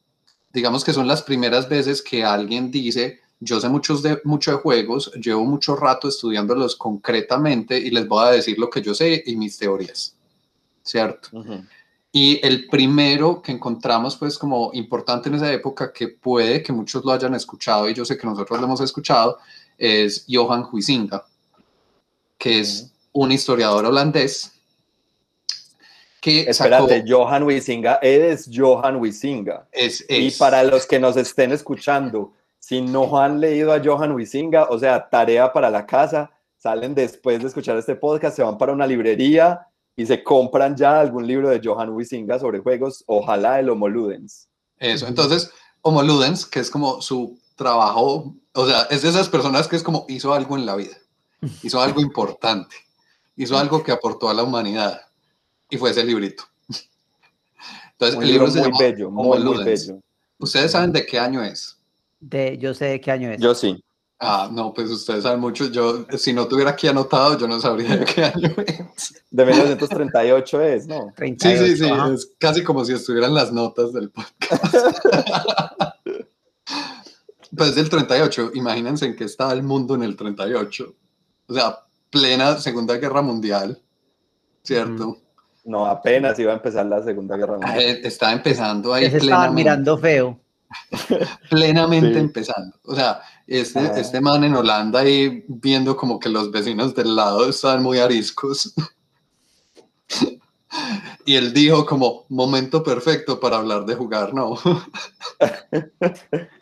digamos 0.53 0.85
que 0.85 0.93
son 0.93 1.05
las 1.05 1.21
primeras 1.21 1.67
veces 1.67 2.01
que 2.01 2.23
alguien 2.23 2.71
dice, 2.71 3.19
yo 3.41 3.59
sé 3.59 3.67
muchos 3.67 4.01
de, 4.01 4.21
mucho 4.23 4.51
de 4.51 4.57
juegos, 4.57 5.11
llevo 5.15 5.43
mucho 5.43 5.75
rato 5.75 6.07
estudiándolos 6.07 6.77
concretamente 6.77 7.77
y 7.77 7.89
les 7.89 8.07
voy 8.07 8.25
a 8.25 8.31
decir 8.31 8.57
lo 8.57 8.69
que 8.69 8.81
yo 8.81 8.95
sé 8.95 9.21
y 9.25 9.35
mis 9.35 9.57
teorías, 9.57 10.15
¿cierto? 10.81 11.29
Y 12.09 12.39
el 12.41 12.67
primero 12.67 13.41
que 13.41 13.51
encontramos, 13.51 14.15
pues, 14.15 14.37
como 14.37 14.71
importante 14.73 15.27
en 15.27 15.35
esa 15.35 15.51
época, 15.51 15.91
que 15.91 16.07
puede 16.07 16.63
que 16.63 16.71
muchos 16.71 17.03
lo 17.03 17.11
hayan 17.11 17.35
escuchado 17.35 17.89
y 17.89 17.93
yo 17.93 18.05
sé 18.05 18.17
que 18.17 18.25
nosotros 18.25 18.59
lo 18.59 18.65
hemos 18.65 18.79
escuchado, 18.79 19.37
es 19.77 20.25
Johan 20.29 20.67
Huizinga, 20.71 21.25
que 22.37 22.59
es 22.59 22.91
un 23.11 23.31
historiador 23.31 23.85
holandés. 23.85 24.51
Que 26.19 26.41
Espérate, 26.41 27.05
Johan 27.07 27.43
Huizinga, 27.43 27.99
eres 28.01 28.49
Johan 28.51 28.97
Huizinga. 28.97 29.67
Es, 29.71 30.05
Y 30.09 30.31
para 30.31 30.63
los 30.63 30.85
que 30.85 30.99
nos 30.99 31.15
estén 31.15 31.51
escuchando, 31.51 32.33
si 32.59 32.81
no 32.81 33.19
han 33.19 33.39
leído 33.39 33.71
a 33.71 33.81
Johan 33.83 34.11
Huizinga, 34.11 34.65
o 34.69 34.77
sea, 34.79 35.07
tarea 35.09 35.53
para 35.53 35.69
la 35.69 35.85
casa, 35.85 36.31
salen 36.57 36.95
después 36.95 37.39
de 37.39 37.47
escuchar 37.47 37.77
este 37.77 37.95
podcast, 37.95 38.35
se 38.35 38.43
van 38.43 38.57
para 38.57 38.73
una 38.73 38.87
librería 38.87 39.67
y 39.95 40.05
se 40.05 40.23
compran 40.23 40.75
ya 40.75 40.99
algún 40.99 41.25
libro 41.25 41.49
de 41.49 41.61
Johan 41.63 41.89
Huizinga 41.89 42.39
sobre 42.39 42.59
juegos, 42.59 43.03
ojalá 43.07 43.59
el 43.59 43.69
Homo 43.69 43.87
Ludens. 43.87 44.47
Eso, 44.79 45.07
entonces, 45.07 45.49
Homo 45.81 46.03
Ludens, 46.03 46.45
que 46.45 46.59
es 46.59 46.69
como 46.69 47.01
su 47.01 47.39
trabajo, 47.55 48.35
o 48.57 48.65
sea, 48.65 48.87
es 48.89 49.03
de 49.03 49.09
esas 49.09 49.29
personas 49.29 49.67
que 49.67 49.75
es 49.75 49.83
como 49.83 50.07
hizo 50.09 50.33
algo 50.33 50.57
en 50.57 50.65
la 50.65 50.75
vida, 50.75 50.97
hizo 51.61 51.79
algo 51.79 52.01
importante, 52.01 52.75
hizo 53.35 53.55
algo 53.55 53.83
que 53.83 53.91
aportó 53.91 54.29
a 54.29 54.33
la 54.33 54.41
humanidad 54.41 54.99
y 55.69 55.77
fue 55.77 55.91
ese 55.91 56.03
librito. 56.03 56.43
Entonces, 57.91 58.19
el 58.19 58.27
libro, 58.27 58.49
se 58.49 58.67
muy 58.67 58.71
bello, 58.79 59.11
muy, 59.11 59.39
muy 59.43 59.63
bello. 59.63 59.99
¿Ustedes 60.39 60.71
saben 60.71 60.91
de 60.91 61.05
qué 61.05 61.19
año 61.19 61.43
es? 61.43 61.77
De, 62.19 62.57
yo 62.57 62.73
sé 62.73 62.85
de 62.85 63.01
qué 63.01 63.11
año 63.11 63.29
es. 63.31 63.39
Yo 63.39 63.53
sí. 63.53 63.79
Ah, 64.19 64.49
no, 64.51 64.73
pues 64.73 64.89
ustedes 64.89 65.21
saben 65.21 65.39
mucho. 65.39 65.69
Yo, 65.69 66.07
si 66.17 66.33
no 66.33 66.47
tuviera 66.47 66.71
aquí 66.71 66.87
anotado, 66.87 67.37
yo 67.37 67.47
no 67.47 67.61
sabría 67.61 67.95
de 67.95 68.05
qué 68.05 68.25
año 68.25 68.55
es. 68.65 69.23
De 69.29 69.45
1938 69.45 70.61
es, 70.63 70.87
¿no? 70.87 71.13
sí, 71.15 71.37
sí, 71.37 71.77
sí. 71.77 71.89
Es 72.11 72.31
casi 72.39 72.63
como 72.63 72.83
si 72.83 72.93
estuvieran 72.93 73.35
las 73.35 73.53
notas 73.53 73.93
del 73.93 74.09
podcast. 74.09 74.73
pues 77.55 77.75
del 77.75 77.89
38. 77.89 78.51
Imagínense 78.55 79.05
en 79.05 79.15
qué 79.15 79.23
estaba 79.25 79.53
el 79.53 79.63
mundo 79.63 79.95
en 79.95 80.03
el 80.03 80.15
38. 80.15 80.95
O 81.47 81.53
sea, 81.53 81.79
plena 82.09 82.57
Segunda 82.57 82.97
Guerra 82.97 83.21
Mundial, 83.21 83.81
¿cierto? 84.63 85.17
No, 85.65 85.85
apenas 85.85 86.39
iba 86.39 86.53
a 86.53 86.55
empezar 86.55 86.85
la 86.85 87.03
Segunda 87.03 87.37
Guerra 87.37 87.57
Mundial. 87.57 87.79
Eh, 87.79 88.01
estaba 88.03 88.33
empezando 88.33 88.93
ahí. 88.93 89.09
Se 89.09 89.17
estaba 89.17 89.49
mirando 89.51 89.97
feo. 89.97 90.39
plenamente 91.49 92.19
empezando. 92.19 92.77
O 92.83 92.95
sea, 92.95 93.21
Este, 93.47 93.79
ah. 93.79 93.93
este 93.95 94.19
man 94.19 94.43
en 94.43 94.55
Holanda 94.55 94.99
ahí 94.99 95.45
viendo 95.47 95.95
como 95.95 96.19
que 96.19 96.27
los 96.27 96.51
vecinos 96.51 96.93
del 96.93 97.15
lado 97.15 97.47
estaban 97.49 97.81
muy 97.81 97.99
ariscos. 97.99 98.73
y 101.25 101.35
él 101.35 101.53
dijo 101.53 101.85
como, 101.85 102.25
momento 102.29 102.83
perfecto 102.83 103.39
para 103.39 103.57
hablar 103.57 103.85
de 103.85 103.95
jugar, 103.95 104.33
¿no? 104.33 104.57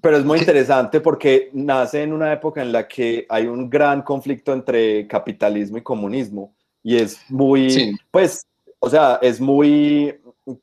Pero 0.00 0.16
es 0.16 0.24
muy 0.24 0.38
interesante 0.38 1.00
porque 1.00 1.50
nace 1.52 2.02
en 2.02 2.12
una 2.12 2.32
época 2.32 2.62
en 2.62 2.72
la 2.72 2.86
que 2.86 3.26
hay 3.28 3.46
un 3.46 3.68
gran 3.68 4.02
conflicto 4.02 4.52
entre 4.52 5.06
capitalismo 5.08 5.78
y 5.78 5.82
comunismo. 5.82 6.54
Y 6.82 6.96
es 6.96 7.18
muy, 7.28 7.98
pues, 8.10 8.46
o 8.78 8.88
sea, 8.88 9.18
es 9.20 9.40
muy, 9.40 10.14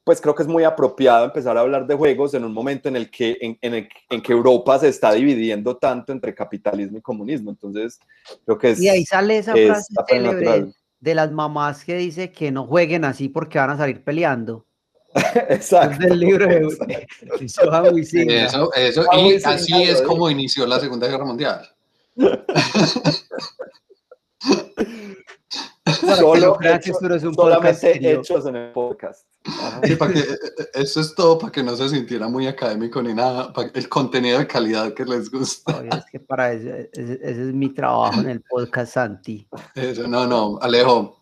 pues 0.04 0.22
creo 0.22 0.34
que 0.34 0.44
es 0.44 0.48
muy 0.48 0.64
apropiado 0.64 1.26
empezar 1.26 1.58
a 1.58 1.62
hablar 1.62 1.86
de 1.86 1.96
juegos 1.96 2.34
en 2.34 2.46
un 2.46 2.54
momento 2.54 2.88
en 2.88 2.96
el 2.96 3.12
que, 3.12 3.38
en, 3.42 3.58
en, 3.62 4.22
que 4.22 4.32
Europa 4.32 4.80
se 4.80 4.88
está 4.88 5.12
dividiendo 5.12 5.76
tanto 5.76 6.14
entre 6.14 6.34
capitalismo 6.34 6.98
y 6.98 7.02
comunismo. 7.02 7.52
Entonces, 7.52 8.00
creo 8.46 8.58
que 8.58 8.72
es... 8.72 8.82
Y 8.82 8.90
ahí 8.90 9.06
sale 9.06 9.40
esa 9.40 9.54
frase 9.54 9.94
célebre 10.08 10.68
de 11.00 11.16
las 11.16 11.32
mamás 11.32 11.84
que 11.84 11.96
dice 11.96 12.32
que 12.32 12.52
no 12.52 12.66
jueguen 12.66 13.06
así 13.06 13.30
porque 13.30 13.60
van 13.60 13.70
a 13.72 13.78
salir 13.78 14.04
peleando. 14.04 14.66
Exacto. 15.50 16.08
del 16.08 16.20
libro 16.20 16.46
de, 16.46 17.08
Eso, 17.40 18.74
eso, 18.74 19.06
y 19.14 19.42
así 19.44 19.84
es 19.84 20.02
como 20.02 20.30
inició 20.30 20.66
la 20.66 20.80
Segunda 20.80 21.08
Guerra 21.08 21.26
Mundial. 21.26 21.70
Solo 26.18 26.58
solamente 27.34 28.12
hechos 28.12 28.46
en 28.46 28.56
el 28.56 28.72
podcast. 28.72 29.26
Sí, 29.84 29.96
para 29.96 30.14
que, 30.14 30.24
eso 30.74 31.00
es 31.00 31.14
todo 31.14 31.38
para 31.38 31.52
que 31.52 31.62
no 31.64 31.76
se 31.76 31.90
sintiera 31.90 32.28
muy 32.28 32.48
académico 32.48 33.02
ni 33.02 33.14
nada, 33.14 33.54
para 33.54 33.70
el 33.74 33.88
contenido 33.88 34.40
de 34.40 34.48
calidad 34.48 34.94
que 34.94 35.06
les 35.06 35.30
gusta. 35.30 35.84
es 35.96 36.06
que 36.12 36.20
para 36.20 36.54
eso, 36.54 36.70
ese, 36.92 37.20
es 37.22 37.38
mi 37.54 37.70
trabajo 37.70 38.20
en 38.20 38.30
el 38.30 38.42
podcast, 38.42 38.94
Santi. 38.94 39.48
Eso, 39.76 40.08
no, 40.08 40.26
no, 40.26 40.58
Alejo, 40.62 41.20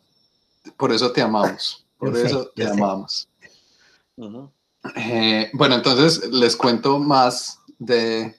por 0.77 0.91
eso 0.93 1.11
te 1.11 1.21
amamos, 1.21 1.85
por 1.97 2.17
eso 2.17 2.49
te 2.55 2.65
amamos. 2.65 3.27
Eh, 4.95 5.49
bueno, 5.53 5.75
entonces 5.75 6.29
les 6.29 6.55
cuento 6.55 6.99
más 6.99 7.59
de, 7.79 8.35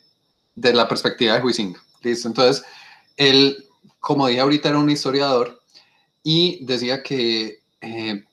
de 0.55 0.73
la 0.73 0.89
perspectiva 0.89 1.35
de 1.35 1.43
Huizing. 1.43 1.77
Listo, 2.03 2.29
entonces, 2.29 2.65
él, 3.17 3.67
como 3.99 4.27
dije 4.27 4.41
ahorita, 4.41 4.69
era 4.69 4.79
un 4.79 4.91
historiador 4.91 5.61
y 6.23 6.65
decía 6.65 7.03
que 7.03 7.61
eh, 7.81 8.25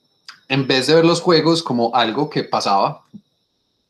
en 0.50 0.68
vez 0.68 0.88
de 0.88 0.96
ver 0.96 1.06
los 1.06 1.22
juegos 1.22 1.64
como 1.64 1.96
algo 1.96 2.30
que 2.30 2.44
pasaba, 2.44 3.06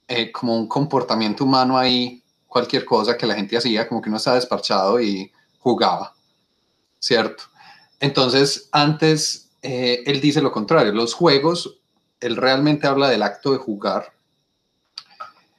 eh, 0.07 0.31
como 0.31 0.55
un 0.55 0.67
comportamiento 0.67 1.43
humano 1.43 1.77
ahí, 1.77 2.23
cualquier 2.47 2.85
cosa 2.85 3.17
que 3.17 3.25
la 3.25 3.35
gente 3.35 3.57
hacía, 3.57 3.87
como 3.87 4.01
que 4.01 4.09
uno 4.09 4.17
estaba 4.17 4.35
desparchado 4.35 5.01
y 5.01 5.31
jugaba, 5.59 6.13
¿cierto? 6.99 7.43
Entonces, 7.99 8.67
antes, 8.71 9.49
él 9.61 10.19
dice 10.19 10.41
lo 10.41 10.51
contrario, 10.51 10.91
los 10.91 11.13
juegos 11.13 11.80
él 12.21 12.37
realmente 12.37 12.87
habla 12.87 13.09
del 13.09 13.23
acto 13.23 13.51
de 13.51 13.57
jugar, 13.57 14.13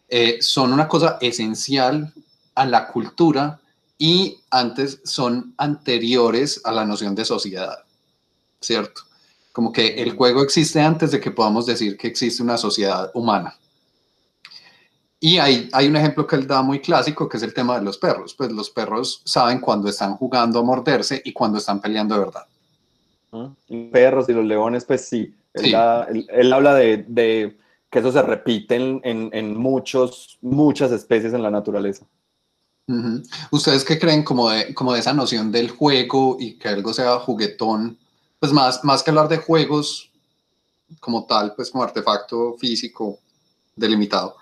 eh, 0.08 0.38
son 0.40 0.72
una 0.72 0.88
cosa 0.88 1.18
esencial 1.20 2.12
a 2.54 2.64
la 2.64 2.88
cultura 2.88 3.60
y 3.98 4.40
antes 4.50 5.00
son 5.04 5.54
anteriores 5.58 6.60
a 6.64 6.72
la 6.72 6.84
noción 6.84 7.14
de 7.14 7.24
sociedad, 7.24 7.78
¿cierto? 8.60 9.02
Como 9.52 9.72
que 9.72 10.02
el 10.02 10.16
juego 10.16 10.42
existe 10.42 10.80
antes 10.80 11.10
de 11.10 11.20
que 11.20 11.30
podamos 11.30 11.66
decir 11.66 11.96
que 11.96 12.08
existe 12.08 12.42
una 12.42 12.56
sociedad 12.56 13.10
humana. 13.14 13.56
Y 15.20 15.38
hay, 15.38 15.68
hay 15.72 15.86
un 15.86 15.96
ejemplo 15.96 16.26
que 16.26 16.34
él 16.34 16.48
da 16.48 16.62
muy 16.62 16.80
clásico, 16.80 17.28
que 17.28 17.36
es 17.36 17.42
el 17.44 17.54
tema 17.54 17.78
de 17.78 17.84
los 17.84 17.96
perros. 17.96 18.34
Pues 18.34 18.50
los 18.50 18.70
perros 18.70 19.22
saben 19.24 19.60
cuando 19.60 19.88
están 19.88 20.16
jugando 20.16 20.58
a 20.58 20.64
morderse 20.64 21.22
y 21.24 21.32
cuando 21.32 21.58
están 21.58 21.80
peleando 21.80 22.16
de 22.16 22.24
verdad. 22.24 22.46
Perros 23.92 24.28
y 24.28 24.32
los 24.32 24.44
leones, 24.44 24.84
pues 24.84 25.08
sí, 25.08 25.32
él, 25.55 26.53
habla 26.53 26.74
de, 26.74 27.57
que 27.90 27.98
eso 27.98 28.12
se 28.12 28.22
repite 28.22 28.76
en, 28.76 29.57
muchos, 29.57 30.38
muchas 30.40 30.92
especies 30.92 31.32
en 31.34 31.42
la 31.42 31.50
naturaleza. 31.50 32.07
¿Ustedes 33.50 33.84
qué 33.84 33.98
creen 33.98 34.22
como 34.22 34.50
de, 34.50 34.74
como 34.74 34.92
de 34.92 35.00
esa 35.00 35.12
noción 35.12 35.53
del 35.53 35.70
juego 35.70 36.36
y 36.38 36.59
que 36.59 36.68
algo 36.68 36.92
sea 36.92 37.18
juguetón? 37.18 37.98
Pues 38.38 38.53
más, 38.53 38.82
más 38.84 39.03
que 39.03 39.11
hablar 39.11 39.28
de 39.28 39.38
juegos 39.38 40.11
como 41.00 41.24
tal, 41.24 41.55
pues 41.55 41.70
como 41.70 41.84
artefacto 41.84 42.57
físico 42.59 43.18
delimitado. 43.76 44.36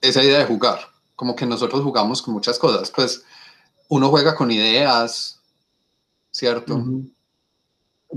Esa 0.00 0.22
idea 0.22 0.38
de 0.38 0.44
jugar, 0.44 0.80
como 1.14 1.34
que 1.34 1.46
nosotros 1.46 1.82
jugamos 1.82 2.22
con 2.22 2.34
muchas 2.34 2.58
cosas, 2.58 2.90
pues 2.90 3.24
uno 3.88 4.08
juega 4.08 4.34
con 4.34 4.50
ideas, 4.50 5.40
¿cierto? 6.30 6.82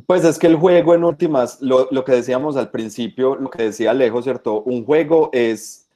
Pues 0.06 0.24
es 0.24 0.38
que 0.38 0.48
el 0.48 0.56
juego 0.56 0.94
en 0.94 1.04
últimas, 1.04 1.62
lo, 1.62 1.88
que 2.06 2.12
decíamos 2.12 2.56
al 2.56 2.70
principio, 2.70 3.36
lo 3.36 3.50
que 3.50 3.64
decía 3.64 3.92
Alejo, 3.92 4.22
¿cierto? 4.22 4.62
Un 4.62 4.86
juego 4.86 5.30
es, 5.34 5.88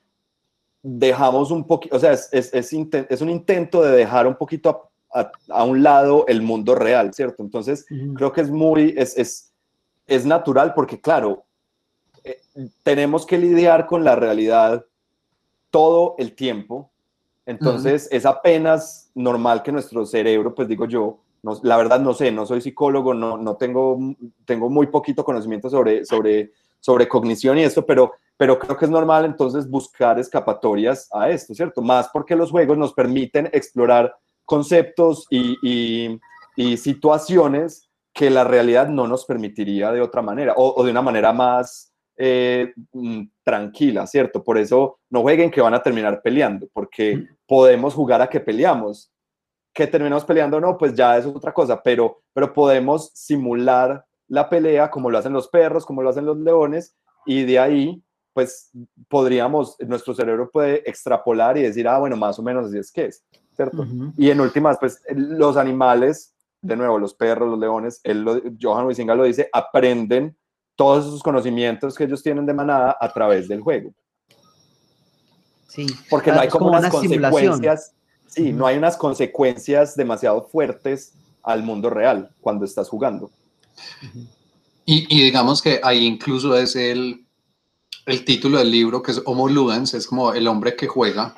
dejamos 0.81 1.51
un 1.51 1.65
poquito, 1.65 1.95
o 1.95 1.99
sea, 1.99 2.13
es, 2.13 2.29
es, 2.31 3.21
un 3.21 3.29
intento 3.29 3.81
de 3.81 3.91
dejar 3.91 4.25
un 4.25 4.35
poquito 4.35 4.89
a, 5.13 5.63
un 5.63 5.83
lado 5.83 6.25
el 6.27 6.41
mundo 6.41 6.75
real, 6.75 7.13
¿cierto? 7.13 7.43
Entonces, 7.43 7.85
creo 8.15 8.31
que 8.31 8.41
es 8.41 8.49
muy, 8.49 8.95
es, 8.97 9.51
es, 10.07 10.25
natural 10.25 10.73
porque, 10.73 10.99
claro, 10.99 11.45
eh, 12.23 12.41
tenemos 12.81 13.25
que 13.25 13.37
lidiar 13.37 13.85
con 13.85 14.03
la 14.03 14.15
realidad 14.15 14.85
todo 15.69 16.15
el 16.17 16.33
tiempo. 16.33 16.89
Entonces, 17.45 18.07
es 18.11 18.25
apenas 18.25 19.11
normal 19.13 19.61
que 19.61 19.71
nuestro 19.71 20.05
cerebro, 20.05 20.55
pues 20.55 20.67
digo 20.67 20.87
yo, 20.87 21.22
la 21.61 21.77
verdad 21.77 21.99
no 21.99 22.13
sé, 22.13 22.31
no 22.31 22.45
soy 22.45 22.61
psicólogo, 22.61 23.13
no, 23.13 23.37
no 23.37 23.55
tengo, 23.57 23.97
tengo 24.45 24.69
muy 24.69 24.87
poquito 24.87 25.25
conocimiento 25.25 25.69
sobre, 25.69 26.05
sobre, 26.05 26.51
sobre 26.79 27.07
cognición 27.07 27.57
y 27.57 27.63
esto, 27.63 27.85
pero, 27.85 28.13
pero 28.37 28.57
creo 28.57 28.77
que 28.77 28.85
es 28.85 28.91
normal 28.91 29.25
entonces 29.25 29.69
buscar 29.69 30.19
escapatorias 30.19 31.09
a 31.11 31.29
esto, 31.29 31.53
¿cierto? 31.53 31.81
Más 31.81 32.09
porque 32.13 32.35
los 32.35 32.51
juegos 32.51 32.77
nos 32.77 32.93
permiten 32.93 33.49
explorar 33.51 34.15
conceptos 34.45 35.27
y, 35.29 35.57
y, 36.55 36.77
situaciones 36.77 37.89
que 38.13 38.29
la 38.29 38.43
realidad 38.43 38.87
no 38.87 39.07
nos 39.07 39.25
permitiría 39.25 39.91
de 39.91 40.01
otra 40.01 40.21
manera 40.21 40.53
o, 40.55 40.83
de 40.83 40.91
una 40.91 41.01
manera 41.01 41.33
más 41.33 41.91
eh, 42.15 42.73
mm, 42.91 43.23
tranquila, 43.43 44.05
¿cierto? 44.05 44.43
Por 44.43 44.57
eso 44.57 44.99
no 45.09 45.21
jueguen 45.21 45.49
que 45.49 45.61
van 45.61 45.73
a 45.73 45.81
terminar 45.81 46.21
peleando, 46.21 46.67
porque 46.71 47.17
mm. 47.17 47.27
podemos 47.47 47.93
jugar 47.95 48.21
a 48.21 48.29
que 48.29 48.39
peleamos 48.39 49.12
que 49.73 49.87
terminamos 49.87 50.23
peleando 50.23 50.57
o 50.57 50.61
no, 50.61 50.77
pues 50.77 50.93
ya 50.93 51.17
es 51.17 51.25
otra 51.25 51.51
cosa, 51.51 51.81
pero, 51.81 52.21
pero 52.31 52.53
podemos 52.53 53.11
simular 53.13 54.05
la 54.27 54.47
pelea 54.47 54.89
como 54.89 55.09
lo 55.09 55.17
hacen 55.17 55.33
los 55.33 55.47
perros, 55.47 55.85
como 55.85 56.03
lo 56.03 56.09
hacen 56.09 56.25
los 56.25 56.37
leones, 56.37 56.95
y 57.25 57.43
de 57.43 57.59
ahí, 57.59 58.03
pues 58.33 58.71
podríamos, 59.07 59.75
nuestro 59.79 60.13
cerebro 60.13 60.49
puede 60.51 60.87
extrapolar 60.89 61.57
y 61.57 61.63
decir, 61.63 61.87
ah, 61.87 61.97
bueno, 61.97 62.15
más 62.15 62.37
o 62.37 62.43
menos 62.43 62.67
así 62.67 62.77
es 62.77 62.91
que 62.91 63.05
es, 63.05 63.23
¿cierto? 63.55 63.85
Y 64.17 64.29
en 64.29 64.41
últimas, 64.41 64.77
pues 64.79 65.01
los 65.09 65.57
animales, 65.57 66.33
de 66.61 66.75
nuevo, 66.75 66.99
los 66.99 67.15
perros, 67.15 67.49
los 67.49 67.59
leones, 67.59 67.99
él 68.03 68.21
lo, 68.21 68.41
Johan 68.61 68.85
Huizinga 68.85 69.15
lo 69.15 69.23
dice, 69.23 69.49
aprenden 69.51 70.37
todos 70.75 71.05
esos 71.05 71.23
conocimientos 71.23 71.95
que 71.95 72.03
ellos 72.03 72.21
tienen 72.21 72.45
de 72.45 72.53
manada 72.53 72.97
a 72.99 73.11
través 73.11 73.47
del 73.47 73.61
juego. 73.61 73.93
Sí. 75.67 75.87
Porque 76.09 76.31
no 76.31 76.39
hay 76.39 76.49
como, 76.49 76.67
unas 76.67 76.89
consecuencias 76.89 77.95
Sí, 78.27 78.51
no 78.51 78.65
hay 78.65 78.77
unas 78.77 78.97
consecuencias 78.97 79.95
demasiado 79.95 80.43
fuertes 80.43 81.13
al 81.43 81.63
mundo 81.63 81.89
real 81.89 82.31
cuando 82.41 82.65
estás 82.65 82.89
jugando. 82.89 83.29
Y, 84.85 85.05
digamos 85.07 85.61
que 85.61 85.79
ahí 85.83 86.05
incluso 86.05 86.57
es 86.57 86.75
el, 86.75 87.25
el 88.05 88.25
título 88.25 88.57
del 88.57 88.71
libro, 88.71 89.01
que 89.01 89.11
es 89.11 89.21
Homo 89.25 89.47
Ludens, 89.47 89.93
es 89.93 90.07
como 90.07 90.33
el 90.33 90.47
hombre 90.47 90.75
que 90.75 90.87
juega. 90.87 91.35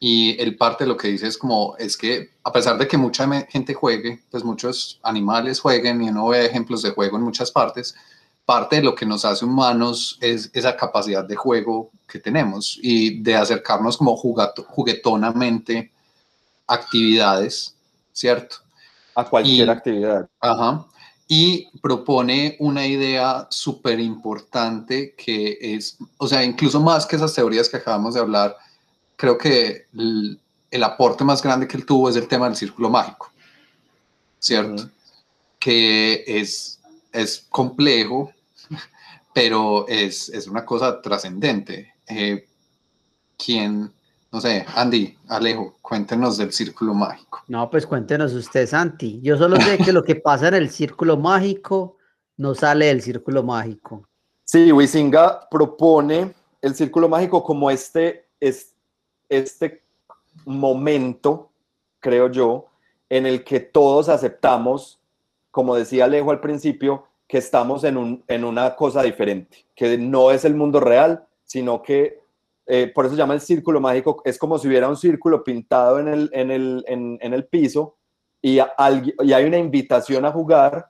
Y 0.00 0.40
el 0.40 0.56
parte 0.56 0.82
de 0.82 0.88
lo 0.88 0.96
que 0.96 1.08
dice 1.08 1.28
es 1.28 1.38
como, 1.38 1.76
es 1.76 1.96
que 1.96 2.30
a 2.42 2.50
pesar 2.52 2.76
de 2.76 2.88
que 2.88 2.96
mucha 2.96 3.28
gente 3.44 3.72
juegue, 3.72 4.20
pues 4.32 4.42
muchos 4.42 4.98
animales 5.04 5.60
jueguen 5.60 6.02
y 6.02 6.08
uno 6.08 6.26
ve 6.28 6.44
ejemplos 6.44 6.82
de 6.82 6.90
juego 6.90 7.18
en 7.18 7.22
muchas 7.22 7.52
partes, 7.52 7.94
parte 8.44 8.76
de 8.76 8.82
lo 8.82 8.96
que 8.96 9.06
nos 9.06 9.24
hace 9.24 9.44
humanos 9.44 10.18
es 10.20 10.50
esa 10.54 10.76
capacidad 10.76 11.24
de 11.24 11.36
juego 11.36 11.90
que 12.08 12.18
tenemos 12.18 12.78
y 12.82 13.22
de 13.22 13.36
acercarnos 13.36 13.96
como 13.96 14.16
juguetonamente 14.16 15.92
actividades, 16.66 17.74
¿cierto? 18.12 18.56
A 19.14 19.24
cualquier 19.24 19.70
actividad. 19.70 20.28
Ajá. 20.40 20.86
Y 21.28 21.68
propone 21.80 22.56
una 22.58 22.86
idea 22.86 23.46
súper 23.50 24.00
importante 24.00 25.14
que 25.16 25.58
es, 25.60 25.96
o 26.18 26.26
sea, 26.28 26.44
incluso 26.44 26.80
más 26.80 27.06
que 27.06 27.16
esas 27.16 27.34
teorías 27.34 27.68
que 27.68 27.78
acabamos 27.78 28.14
de 28.14 28.20
hablar, 28.20 28.56
creo 29.16 29.38
que 29.38 29.86
el, 29.94 30.38
aporte 30.82 31.24
más 31.24 31.42
grande 31.42 31.68
que 31.68 31.76
él 31.76 31.86
tuvo 31.86 32.08
es 32.08 32.16
el 32.16 32.28
tema 32.28 32.46
del 32.46 32.56
círculo 32.56 32.90
mágico, 32.90 33.30
¿cierto? 34.38 34.90
Que 35.58 36.24
es, 36.26 36.80
es 37.12 37.46
complejo, 37.48 38.32
pero 39.32 39.86
es, 39.88 40.28
es 40.28 40.46
una 40.46 40.64
cosa 40.64 41.00
trascendente. 41.00 41.94
Eh, 42.08 42.46
quien 43.36 43.92
No 44.32 44.40
sé, 44.40 44.64
Andy, 44.74 45.14
Alejo, 45.28 45.74
cuéntenos 45.82 46.38
del 46.38 46.52
círculo 46.52 46.94
mágico. 46.94 47.42
No, 47.48 47.68
pues 47.68 47.86
cuéntenos 47.86 48.32
usted, 48.32 48.66
Santi. 48.66 49.20
Yo 49.20 49.36
solo 49.36 49.60
sé 49.60 49.76
que 49.76 49.92
lo 49.92 50.02
que 50.02 50.16
pasa 50.16 50.48
en 50.48 50.54
el 50.54 50.70
círculo 50.70 51.18
mágico 51.18 51.98
no 52.38 52.54
sale 52.54 52.86
del 52.86 53.02
círculo 53.02 53.42
mágico. 53.42 54.08
Sí, 54.44 54.72
Wisinga 54.72 55.48
propone 55.50 56.34
el 56.62 56.74
círculo 56.74 57.10
mágico 57.10 57.44
como 57.44 57.70
este, 57.70 58.30
este 59.28 59.82
momento, 60.46 61.50
creo 62.00 62.30
yo, 62.30 62.68
en 63.10 63.26
el 63.26 63.44
que 63.44 63.60
todos 63.60 64.08
aceptamos, 64.08 64.98
como 65.50 65.74
decía 65.74 66.06
Alejo 66.06 66.30
al 66.30 66.40
principio, 66.40 67.06
que 67.28 67.36
estamos 67.36 67.84
en, 67.84 67.98
un, 67.98 68.24
en 68.28 68.44
una 68.44 68.76
cosa 68.76 69.02
diferente, 69.02 69.66
que 69.74 69.98
no 69.98 70.30
es 70.30 70.46
el 70.46 70.54
mundo 70.54 70.80
real, 70.80 71.26
sino 71.44 71.82
que 71.82 72.21
eh, 72.66 72.90
por 72.94 73.04
eso 73.04 73.14
se 73.14 73.18
llama 73.18 73.34
el 73.34 73.40
círculo 73.40 73.80
mágico, 73.80 74.22
es 74.24 74.38
como 74.38 74.58
si 74.58 74.68
hubiera 74.68 74.88
un 74.88 74.96
círculo 74.96 75.42
pintado 75.42 75.98
en 75.98 76.08
el, 76.08 76.30
en 76.32 76.50
el, 76.50 76.84
en, 76.86 77.34
el 77.34 77.46
piso 77.46 77.98
y, 78.40 78.58
y 78.58 79.32
hay 79.32 79.44
una 79.44 79.58
invitación 79.58 80.24
a 80.24 80.32
jugar, 80.32 80.86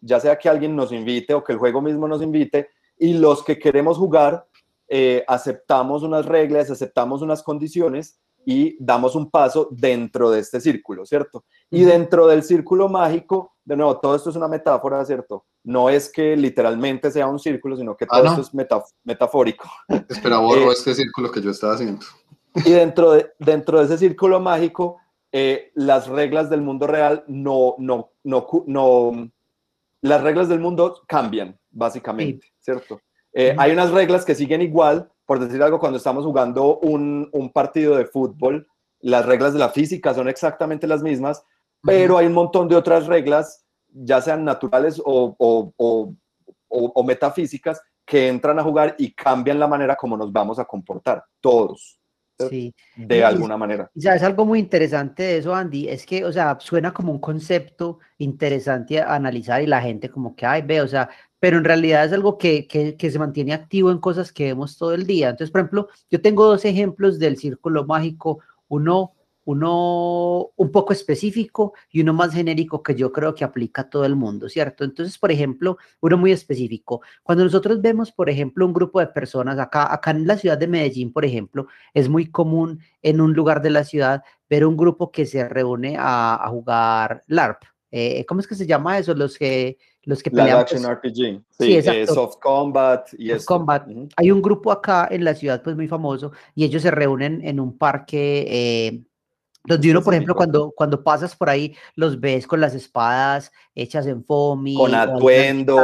ya 0.00 0.20
sea 0.20 0.38
que 0.38 0.48
alguien 0.48 0.76
nos 0.76 0.92
invite 0.92 1.34
o 1.34 1.42
que 1.42 1.52
el 1.52 1.58
juego 1.58 1.80
mismo 1.82 2.06
nos 2.06 2.22
invite, 2.22 2.68
y 2.98 3.14
los 3.14 3.44
que 3.44 3.58
queremos 3.58 3.98
jugar 3.98 4.46
eh, 4.88 5.24
aceptamos 5.26 6.02
unas 6.02 6.26
reglas, 6.26 6.70
aceptamos 6.70 7.22
unas 7.22 7.42
condiciones 7.42 8.20
y 8.48 8.76
damos 8.78 9.16
un 9.16 9.28
paso 9.28 9.68
dentro 9.72 10.30
de 10.30 10.38
este 10.38 10.60
círculo, 10.60 11.04
¿cierto? 11.04 11.44
Y 11.68 11.82
dentro 11.82 12.28
del 12.28 12.44
círculo 12.44 12.88
mágico, 12.88 13.56
de 13.64 13.76
nuevo, 13.76 13.98
todo 13.98 14.14
esto 14.14 14.30
es 14.30 14.36
una 14.36 14.46
metáfora, 14.46 15.04
¿cierto? 15.04 15.44
No 15.64 15.90
es 15.90 16.10
que 16.10 16.36
literalmente 16.36 17.10
sea 17.10 17.26
un 17.26 17.40
círculo, 17.40 17.76
sino 17.76 17.96
que 17.96 18.04
ah, 18.04 18.18
todo 18.22 18.24
esto 18.26 18.40
es 18.42 18.88
metafórico. 19.02 19.68
Espera, 20.08 20.38
borro 20.38 20.70
eh, 20.70 20.74
este 20.74 20.94
círculo 20.94 21.32
que 21.32 21.42
yo 21.42 21.50
estaba 21.50 21.74
haciendo. 21.74 22.06
Y 22.54 22.70
dentro 22.70 23.10
de, 23.10 23.32
dentro 23.40 23.80
de 23.80 23.86
ese 23.86 23.98
círculo 23.98 24.38
mágico, 24.38 24.98
eh, 25.32 25.72
las 25.74 26.06
reglas 26.06 26.48
del 26.48 26.62
mundo 26.62 26.86
real 26.86 27.24
no, 27.26 27.74
no, 27.78 28.12
no, 28.22 28.46
no, 28.66 29.30
las 30.02 30.22
reglas 30.22 30.48
del 30.48 30.60
mundo 30.60 31.02
cambian, 31.08 31.58
básicamente, 31.68 32.46
¿cierto? 32.60 33.00
Eh, 33.32 33.56
hay 33.58 33.72
unas 33.72 33.90
reglas 33.90 34.24
que 34.24 34.36
siguen 34.36 34.62
igual, 34.62 35.10
por 35.26 35.40
decir 35.40 35.62
algo, 35.62 35.80
cuando 35.80 35.98
estamos 35.98 36.24
jugando 36.24 36.78
un, 36.78 37.28
un, 37.32 37.52
partido 37.52 37.96
de 37.96 38.06
fútbol, 38.06 38.66
las 39.00 39.26
reglas 39.26 39.52
de 39.52 39.58
la 39.58 39.70
física 39.70 40.14
son 40.14 40.28
exactamente 40.28 40.86
las 40.86 41.02
mismas, 41.02 41.42
pero 41.82 42.16
hay 42.16 42.26
un 42.26 42.32
montón 42.32 42.68
de 42.68 42.76
otras 42.76 43.06
reglas, 43.06 43.64
ya 43.88 44.20
sean 44.20 44.44
naturales 44.44 45.00
o, 45.04 45.34
o, 45.38 45.72
o, 45.76 46.14
o, 46.68 47.04
metafísicas, 47.04 47.80
que 48.04 48.28
entran 48.28 48.58
a 48.58 48.62
jugar 48.62 48.94
y 48.98 49.12
cambian 49.12 49.58
la 49.58 49.66
manera 49.66 49.96
como 49.96 50.16
nos 50.16 50.32
vamos 50.32 50.58
a 50.60 50.64
comportar, 50.64 51.24
todos. 51.40 51.98
Sí. 52.50 52.74
De 52.94 53.24
alguna 53.24 53.56
manera. 53.56 53.90
Ya 53.94 54.14
es 54.14 54.22
algo 54.22 54.44
muy 54.44 54.58
interesante 54.58 55.22
de 55.22 55.38
eso, 55.38 55.54
Andy, 55.54 55.88
es 55.88 56.04
que, 56.04 56.24
o 56.24 56.32
sea, 56.32 56.56
suena 56.60 56.92
como 56.92 57.10
un 57.10 57.18
concepto 57.18 57.98
interesante 58.18 59.00
a 59.00 59.14
analizar 59.14 59.62
y 59.62 59.66
la 59.66 59.80
gente 59.80 60.10
como 60.10 60.36
que, 60.36 60.44
ay, 60.44 60.62
ve, 60.62 60.82
o 60.82 60.88
sea, 60.88 61.08
pero 61.46 61.58
en 61.58 61.64
realidad 61.64 62.04
es 62.04 62.12
algo 62.12 62.38
que, 62.38 62.66
que, 62.66 63.10
se 63.12 63.18
mantiene 63.20 63.52
activo 63.52 63.92
en 63.92 63.98
cosas 63.98 64.32
que 64.32 64.46
vemos 64.46 64.76
todo 64.76 64.94
el 64.94 65.06
día. 65.06 65.28
Entonces, 65.28 65.52
por 65.52 65.60
ejemplo, 65.60 65.88
yo 66.10 66.20
tengo 66.20 66.44
dos 66.44 66.64
ejemplos 66.64 67.20
del 67.20 67.36
círculo 67.36 67.86
mágico, 67.86 68.40
uno, 68.66 69.12
uno 69.44 70.50
un 70.56 70.72
poco 70.72 70.92
específico 70.92 71.74
y 71.92 72.00
uno 72.00 72.14
más 72.14 72.34
genérico 72.34 72.82
que 72.82 72.96
yo 72.96 73.12
creo 73.12 73.32
que 73.32 73.44
aplica 73.44 73.82
a 73.82 73.88
todo 73.88 74.04
el 74.04 74.16
mundo, 74.16 74.48
¿cierto? 74.48 74.82
Entonces, 74.82 75.18
por 75.18 75.30
ejemplo, 75.30 75.78
uno 76.00 76.18
muy 76.18 76.32
específico. 76.32 77.02
Cuando 77.22 77.44
nosotros 77.44 77.80
vemos, 77.80 78.10
por 78.10 78.28
ejemplo, 78.28 78.66
un 78.66 78.72
grupo 78.72 78.98
de 78.98 79.06
personas, 79.06 79.56
acá, 79.60 79.94
acá 79.94 80.10
en 80.10 80.26
la 80.26 80.36
ciudad 80.38 80.58
de 80.58 80.66
Medellín, 80.66 81.12
por 81.12 81.24
ejemplo, 81.24 81.68
es 81.94 82.08
muy 82.08 82.28
común 82.28 82.80
en 83.02 83.20
un 83.20 83.34
lugar 83.34 83.62
de 83.62 83.70
la 83.70 83.84
ciudad 83.84 84.24
ver 84.50 84.66
un 84.66 84.76
grupo 84.76 85.12
que 85.12 85.24
se 85.26 85.48
reúne 85.48 85.94
a, 85.96 86.44
a 86.44 86.48
jugar 86.48 87.22
LARP. 87.28 87.62
Eh, 87.92 88.26
¿Cómo 88.26 88.40
es 88.40 88.48
que 88.48 88.56
se 88.56 88.66
llama 88.66 88.98
eso? 88.98 89.14
Los 89.14 89.38
que 89.38 89.78
los 90.06 90.22
que 90.22 90.30
pelean. 90.30 90.60
Action 90.60 90.82
pues 90.82 90.94
RPG. 90.94 91.42
Sí, 91.50 91.82
sí 91.82 92.06
Soft 92.06 92.36
Combat 92.40 93.06
y 93.18 93.30
Soft 93.30 93.44
Combat. 93.44 93.86
Hay 94.16 94.30
un 94.30 94.40
grupo 94.40 94.72
acá 94.72 95.06
en 95.10 95.24
la 95.24 95.34
ciudad, 95.34 95.62
pues 95.62 95.76
muy 95.76 95.88
famoso, 95.88 96.32
y 96.54 96.64
ellos 96.64 96.80
se 96.82 96.90
reúnen 96.90 97.46
en 97.46 97.60
un 97.60 97.76
parque 97.76 98.46
eh, 98.48 99.02
donde 99.66 99.90
uno, 99.90 100.02
por 100.02 100.14
ejemplo, 100.14 100.34
cuando, 100.34 100.72
cuando 100.74 101.02
pasas 101.02 101.34
por 101.34 101.50
ahí, 101.50 101.76
los 101.94 102.20
ves 102.20 102.46
con 102.46 102.60
las 102.60 102.74
espadas 102.74 103.52
hechas 103.74 104.06
en 104.06 104.24
foamy, 104.24 104.74
con 104.74 104.94
atuendos, 104.94 105.76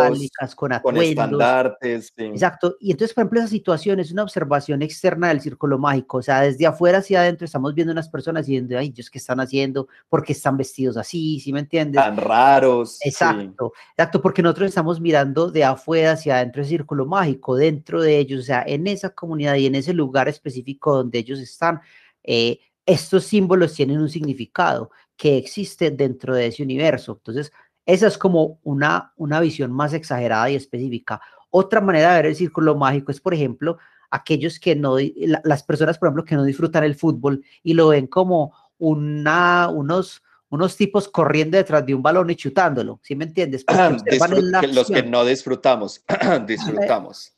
con, 0.57 0.73
atuendos, 0.73 0.83
con 0.83 0.97
estandartes. 0.97 2.13
Exacto. 2.17 2.77
Y 2.81 2.91
entonces, 2.91 3.15
por 3.15 3.23
ejemplo, 3.23 3.41
esa 3.41 3.49
situación 3.49 4.01
es 4.01 4.11
una 4.11 4.23
observación 4.23 4.81
externa 4.81 5.29
del 5.29 5.43
círculo 5.43 5.79
mágico. 5.79 6.19
O 6.19 6.23
sea, 6.23 6.41
desde 6.41 6.67
afuera 6.67 6.99
hacia 6.99 7.21
adentro 7.21 7.45
estamos 7.45 7.75
viendo 7.75 7.93
unas 7.93 8.09
personas 8.09 8.49
y 8.49 8.53
diciendo, 8.53 8.79
ay, 8.79 8.91
Dios, 8.91 9.11
¿qué 9.11 9.19
están 9.19 9.41
haciendo? 9.41 9.89
¿Por 10.09 10.25
qué 10.25 10.33
están 10.33 10.57
vestidos 10.57 10.97
así? 10.97 11.39
¿Sí 11.41 11.53
me 11.53 11.61
entiendes? 11.61 12.03
Tan 12.03 12.17
raros. 12.17 12.99
Exacto. 13.05 13.75
Exacto, 13.91 14.23
porque 14.23 14.43
nosotros 14.43 14.71
estamos 14.71 14.99
mirando 14.99 15.51
de 15.51 15.65
afuera 15.65 16.13
hacia 16.13 16.37
adentro 16.37 16.63
el 16.63 16.69
círculo 16.69 17.05
mágico, 17.05 17.57
dentro 17.57 18.01
de 18.01 18.19
ellos, 18.19 18.41
o 18.41 18.45
sea, 18.45 18.65
en 18.67 18.87
esa 18.87 19.11
comunidad 19.11 19.57
y 19.57 19.67
en 19.67 19.75
ese 19.75 19.93
lugar 19.93 20.29
específico 20.29 20.97
donde 20.97 21.19
ellos 21.19 21.41
están. 21.41 21.81
Eh, 22.25 22.61
estos 22.87 23.25
símbolos 23.25 23.75
tienen 23.75 24.01
un 24.01 24.09
significado 24.09 24.91
que 25.17 25.37
existe 25.37 25.91
dentro 25.91 26.35
de 26.35 26.47
ese 26.47 26.63
universo. 26.63 27.13
Entonces, 27.13 27.53
esa 27.87 28.07
es 28.07 28.19
como 28.19 28.61
una, 28.63 29.13
una 29.17 29.41
visión 29.41 29.73
más 29.73 29.93
exagerada 29.93 30.51
y 30.51 30.57
específica. 30.57 31.21
Otra 31.51 31.81
manera 31.81 32.11
de 32.11 32.17
ver 32.17 32.27
el 32.27 32.37
círculo 32.37 32.75
mágico 32.77 33.13
es, 33.13 33.21
por 33.21 33.35
ejemplo, 33.35 33.79
aquellos 34.11 34.59
que 34.59 34.75
no, 34.75 34.97
las 35.45 35.63
personas, 35.63 35.99
por 35.99 36.09
ejemplo, 36.09 36.25
que 36.25 36.35
no 36.35 36.45
disfrutan 36.45 36.85
el 36.85 36.95
fútbol 36.95 37.45
y 37.63 37.75
lo 37.75 37.89
ven 37.89 38.07
como 38.07 38.55
una, 38.79 39.69
unos, 39.69 40.23
unos 40.51 40.77
tipos 40.77 41.09
corriendo 41.09 41.57
detrás 41.57 41.85
de 41.85 41.95
un 41.95 42.03
balón 42.03 42.31
y 42.31 42.37
chutándolo, 42.37 43.01
¿sí 43.03 43.17
me 43.17 43.25
entiendes? 43.25 43.65
los 44.75 44.89
que 44.89 45.03
no 45.03 45.25
disfrutamos, 45.25 46.05
disfrutamos. 46.47 47.33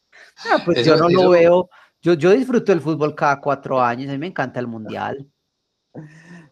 Ah, 0.50 0.62
pues 0.64 0.84
yo 0.84 0.96
no 0.96 1.08
lo 1.08 1.30
veo, 1.30 1.70
yo, 2.02 2.14
yo 2.14 2.32
disfruto 2.32 2.72
el 2.72 2.80
fútbol 2.80 3.14
cada 3.14 3.40
cuatro 3.40 3.80
años, 3.80 4.08
a 4.08 4.12
mí 4.12 4.18
me 4.18 4.26
encanta 4.26 4.58
el 4.58 4.66
mundial. 4.66 5.28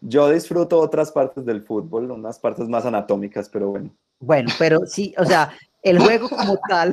Yo 0.00 0.28
disfruto 0.30 0.80
otras 0.80 1.12
partes 1.12 1.44
del 1.44 1.62
fútbol, 1.62 2.10
unas 2.10 2.38
partes 2.38 2.68
más 2.68 2.84
anatómicas, 2.84 3.48
pero 3.48 3.68
bueno. 3.70 3.94
Bueno, 4.18 4.50
pero 4.58 4.86
sí, 4.86 5.14
o 5.18 5.24
sea, 5.24 5.52
el 5.82 5.98
juego 5.98 6.28
como 6.28 6.58
tal, 6.68 6.92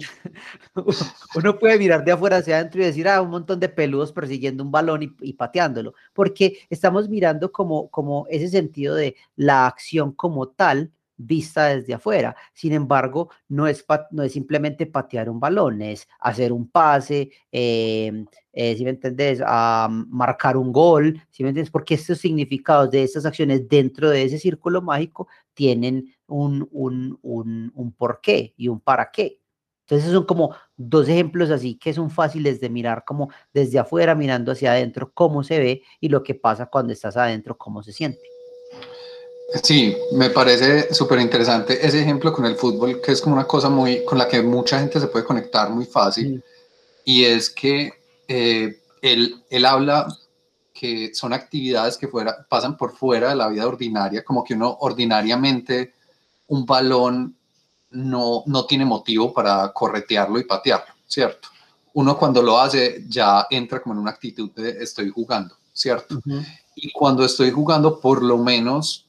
uno 1.36 1.60
puede 1.60 1.78
mirar 1.78 2.04
de 2.04 2.12
afuera 2.12 2.38
hacia 2.38 2.58
adentro 2.58 2.82
y 2.82 2.86
decir, 2.86 3.08
ah, 3.08 3.22
un 3.22 3.30
montón 3.30 3.60
de 3.60 3.70
peludos 3.70 4.12
persiguiendo 4.12 4.64
un 4.64 4.72
balón 4.72 5.04
y, 5.04 5.16
y, 5.22 5.34
pateándolo, 5.34 5.94
porque 6.14 6.60
estamos 6.70 7.08
mirando 7.08 7.52
como, 7.52 7.90
como 7.90 8.26
ese 8.30 8.50
sentido 8.50 8.96
de 8.96 9.16
la 9.36 9.68
acción 9.68 10.12
como 10.12 10.48
tal, 10.50 10.92
vista 11.20 11.68
desde 11.68 11.94
afuera. 11.94 12.36
Sin 12.54 12.74
embargo, 12.74 13.30
no 13.50 13.68
es, 13.68 13.86
no 14.12 14.24
es 14.24 14.32
simplemente 14.32 14.86
patear 14.88 15.30
un 15.30 15.40
balón, 15.40 15.82
es 15.82 16.08
hacer 16.20 16.52
un 16.52 16.70
pase, 16.70 17.30
em, 17.52 18.26
eh, 18.54 18.76
si 18.76 18.84
me 18.84 18.92
entendés, 18.92 19.42
a 19.46 19.88
marcar 19.92 20.58
un 20.58 20.72
gol, 20.72 21.22
si 21.30 21.44
me 21.44 21.50
entiendes, 21.50 21.72
porque 21.72 21.96
estos 21.96 22.20
significados 22.20 22.90
de 22.92 23.04
estas 23.04 23.26
acciones 23.26 23.68
dentro 23.68 24.10
de 24.10 24.24
ese 24.24 24.40
círculo 24.40 24.82
mágico 24.82 25.28
tienen 25.54 26.16
un, 26.28 26.68
un, 26.72 27.20
un, 27.22 27.72
un 27.76 27.92
porqué 27.94 28.54
y 28.58 28.70
un 28.70 28.80
para 28.80 29.12
qué. 29.12 29.40
Entonces 29.82 30.12
son 30.12 30.26
como 30.26 30.56
dos 30.78 31.10
ejemplos 31.10 31.50
así 31.50 31.76
que 31.76 31.94
son 31.94 32.12
fáciles 32.12 32.62
de 32.62 32.70
mirar 32.70 33.04
como 33.06 33.30
desde 33.54 33.80
afuera, 33.80 34.14
mirando 34.16 34.52
hacia 34.52 34.72
adentro, 34.72 35.12
cómo 35.14 35.44
se 35.44 35.60
ve 35.60 35.84
y 36.00 36.10
lo 36.10 36.22
que 36.24 36.36
pasa 36.36 36.68
cuando 36.68 36.94
estás 36.94 37.18
adentro, 37.18 37.58
cómo 37.58 37.82
se 37.82 37.92
siente. 37.92 38.39
Sí, 39.64 39.98
me 40.14 40.30
parece 40.30 40.94
súper 40.94 41.20
interesante 41.20 41.86
ese 41.86 42.02
ejemplo 42.02 42.32
con 42.32 42.46
el 42.46 42.56
fútbol, 42.56 43.02
que 43.02 43.12
es 43.12 43.22
como 43.22 43.36
una 43.36 43.48
cosa 43.48 43.70
muy 43.70 44.06
con 44.06 44.18
la 44.18 44.28
que 44.28 44.42
mucha 44.44 44.80
gente 44.80 45.00
se 45.00 45.08
puede 45.08 45.26
conectar 45.26 45.70
muy 45.72 45.86
fácil. 45.86 46.44
Y 47.04 47.26
es 47.26 47.50
que 47.50 47.92
eh, 48.28 48.80
él, 49.02 49.44
él, 49.50 49.66
habla 49.66 50.08
que 50.72 51.14
son 51.16 51.34
actividades 51.34 51.98
que 51.98 52.08
fuera, 52.08 52.46
pasan 52.48 52.78
por 52.78 52.96
fuera 52.96 53.30
de 53.30 53.36
la 53.36 53.48
vida 53.50 53.68
ordinaria, 53.68 54.24
como 54.24 54.44
que 54.44 54.54
uno 54.54 54.78
ordinariamente 54.82 55.94
un 56.48 56.66
balón 56.66 57.36
no, 57.92 58.44
no 58.46 58.66
tiene 58.66 58.86
motivo 58.86 59.34
para 59.34 59.72
corretearlo 59.74 60.40
y 60.40 60.44
patearlo, 60.44 60.94
¿cierto? 61.08 61.50
Uno 61.94 62.18
cuando 62.18 62.42
lo 62.42 62.60
hace 62.60 63.04
ya 63.08 63.48
entra 63.50 63.82
como 63.82 63.96
en 63.96 64.02
una 64.02 64.12
actitud 64.12 64.52
de 64.52 64.84
estoy 64.84 65.10
jugando, 65.10 65.56
¿cierto? 65.74 66.22
Y 66.76 66.92
cuando 66.92 67.26
estoy 67.26 67.50
jugando, 67.50 68.00
por 68.00 68.22
lo 68.22 68.38
menos 68.38 69.09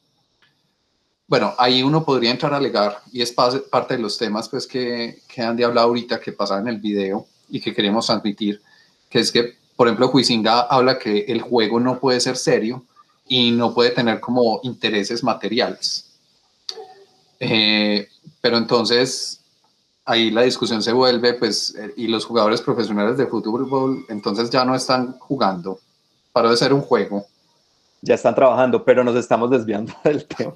bueno, 1.30 1.54
ahí 1.56 1.82
uno 1.82 2.04
podría 2.04 2.32
entrar 2.32 2.52
a 2.52 2.56
alegar, 2.58 2.98
y 3.12 3.22
es 3.22 3.32
parte 3.32 3.96
de 3.96 4.02
los 4.02 4.18
temas 4.18 4.48
pues, 4.48 4.66
que, 4.66 5.22
que 5.26 5.40
han 5.40 5.56
de 5.56 5.64
hablar 5.64 5.84
ahorita, 5.84 6.20
que 6.20 6.32
pasaban 6.32 6.68
en 6.68 6.74
el 6.74 6.80
video 6.80 7.26
y 7.48 7.60
que 7.60 7.72
queremos 7.72 8.06
transmitir, 8.06 8.60
que 9.08 9.20
es 9.20 9.32
que, 9.32 9.54
por 9.76 9.86
ejemplo, 9.86 10.10
Huizinga 10.10 10.62
habla 10.62 10.98
que 10.98 11.20
el 11.28 11.40
juego 11.40 11.80
no 11.80 11.98
puede 11.98 12.20
ser 12.20 12.36
serio 12.36 12.84
y 13.26 13.52
no 13.52 13.72
puede 13.72 13.92
tener 13.92 14.20
como 14.20 14.60
intereses 14.64 15.22
materiales. 15.22 16.10
Eh, 17.38 18.08
pero 18.42 18.58
entonces 18.58 19.40
ahí 20.04 20.30
la 20.30 20.42
discusión 20.42 20.82
se 20.82 20.92
vuelve, 20.92 21.34
pues, 21.34 21.74
y 21.96 22.08
los 22.08 22.26
jugadores 22.26 22.60
profesionales 22.60 23.16
de 23.16 23.26
fútbol 23.26 24.04
entonces 24.08 24.50
ya 24.50 24.64
no 24.64 24.74
están 24.74 25.16
jugando 25.18 25.78
paró 26.32 26.50
de 26.50 26.56
ser 26.56 26.72
un 26.72 26.80
juego. 26.80 27.26
Ya 28.02 28.14
están 28.14 28.34
trabajando, 28.34 28.84
pero 28.84 29.04
nos 29.04 29.16
estamos 29.16 29.50
desviando 29.50 29.92
del 30.04 30.24
tema. 30.26 30.54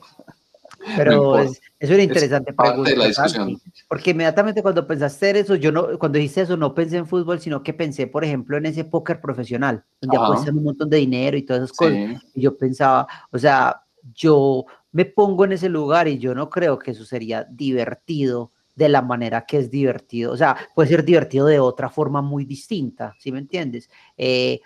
Pero 0.97 1.39
es, 1.41 1.61
una 1.91 2.03
interesante 2.03 2.53
pregunta. 2.53 2.91
De 2.91 2.97
la 2.97 3.07
discusión. 3.07 3.61
Porque 3.89 4.11
inmediatamente 4.11 4.63
cuando 4.63 4.87
pensaste 4.87 5.39
eso, 5.39 5.55
yo 5.55 5.73
no, 5.73 5.99
cuando 5.99 6.19
dijiste 6.19 6.43
eso, 6.43 6.57
no 6.57 6.75
pensé 6.75 6.97
en 6.99 7.07
fútbol, 7.07 7.41
sino 7.41 7.63
que 7.63 7.73
pensé, 7.73 8.07
por 8.07 8.25
ejemplo, 8.25 8.57
en 8.57 8.67
ese 8.67 8.85
póker 8.85 9.21
profesional, 9.21 9.85
donde 10.01 10.17
apuestan 10.17 10.59
un 10.59 10.65
montón 10.65 10.91
de 10.91 10.99
dinero 10.99 11.37
y 11.37 11.43
todas 11.43 11.65
esas 11.65 11.77
cosas. 11.77 12.23
Y 12.35 12.43
yo 12.43 12.57
pensaba, 12.57 13.07
o 13.31 13.39
sea, 13.39 13.83
yo 14.15 14.67
me 14.93 15.05
pongo 15.05 15.45
en 15.45 15.53
ese 15.53 15.69
lugar 15.69 16.09
y 16.09 16.19
yo 16.19 16.35
no 16.35 16.51
creo 16.51 16.79
que 16.79 16.93
eso 16.93 17.05
sería 17.05 17.45
divertido 17.45 18.53
de 18.75 18.89
la 18.89 19.03
manera 19.03 19.45
que 19.47 19.59
es 19.59 19.71
divertido. 19.71 20.33
O 20.33 20.37
sea, 20.37 20.57
puede 20.75 20.89
ser 20.89 21.05
divertido 21.05 21.47
de 21.47 21.61
otra 21.61 21.89
forma 21.89 22.23
muy 22.23 22.45
distinta, 22.45 23.15
¿sí 23.19 23.33
me 23.33 23.39
entiendes? 23.39 23.89
Eh, 24.17 24.61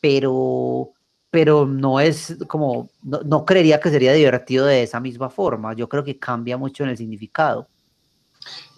pero 0.00 0.92
pero 1.30 1.64
no 1.64 2.00
es 2.00 2.36
como, 2.48 2.90
no, 3.02 3.44
creería 3.44 3.80
que 3.80 3.90
sería 3.90 4.12
divertido 4.12 4.66
de 4.66 4.82
esa 4.82 4.98
misma 4.98 5.30
forma. 5.30 5.74
Yo 5.74 5.88
creo 5.88 6.04
que 6.04 6.18
cambia 6.18 6.56
mucho 6.56 6.82
en 6.82 6.90
el 6.90 6.96
significado. 6.96 7.68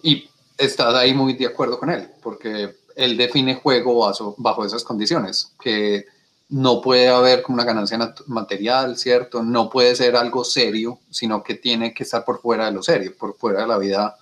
Y 0.03 0.29
estás 0.57 0.93
ahí 0.93 1.13
muy 1.13 1.33
de 1.33 1.47
acuerdo 1.47 1.79
con 1.79 1.89
él, 1.89 2.07
porque 2.21 2.75
él 2.95 3.17
define 3.17 3.55
juego 3.55 3.99
bajo, 3.99 4.35
bajo 4.37 4.65
esas 4.65 4.83
condiciones, 4.83 5.51
que 5.59 6.05
no 6.49 6.79
puede 6.81 7.09
haber 7.09 7.41
como 7.41 7.55
una 7.55 7.63
ganancia 7.63 8.13
material, 8.27 8.97
¿cierto? 8.97 9.41
No 9.41 9.69
puede 9.71 9.95
ser 9.95 10.15
algo 10.15 10.43
serio, 10.43 10.99
sino 11.09 11.41
que 11.41 11.55
tiene 11.55 11.91
que 11.91 12.03
estar 12.03 12.23
por 12.23 12.39
fuera 12.39 12.65
de 12.65 12.73
lo 12.73 12.83
serio, 12.83 13.15
por 13.17 13.35
fuera 13.35 13.61
de 13.61 13.67
la 13.67 13.79
vida 13.79 14.15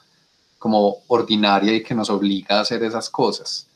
como 0.58 1.00
ordinaria 1.08 1.74
y 1.74 1.84
que 1.84 1.96
nos 1.96 2.10
obliga 2.10 2.58
a 2.58 2.62
hacer 2.62 2.84
esas 2.84 3.10
cosas. 3.10 3.68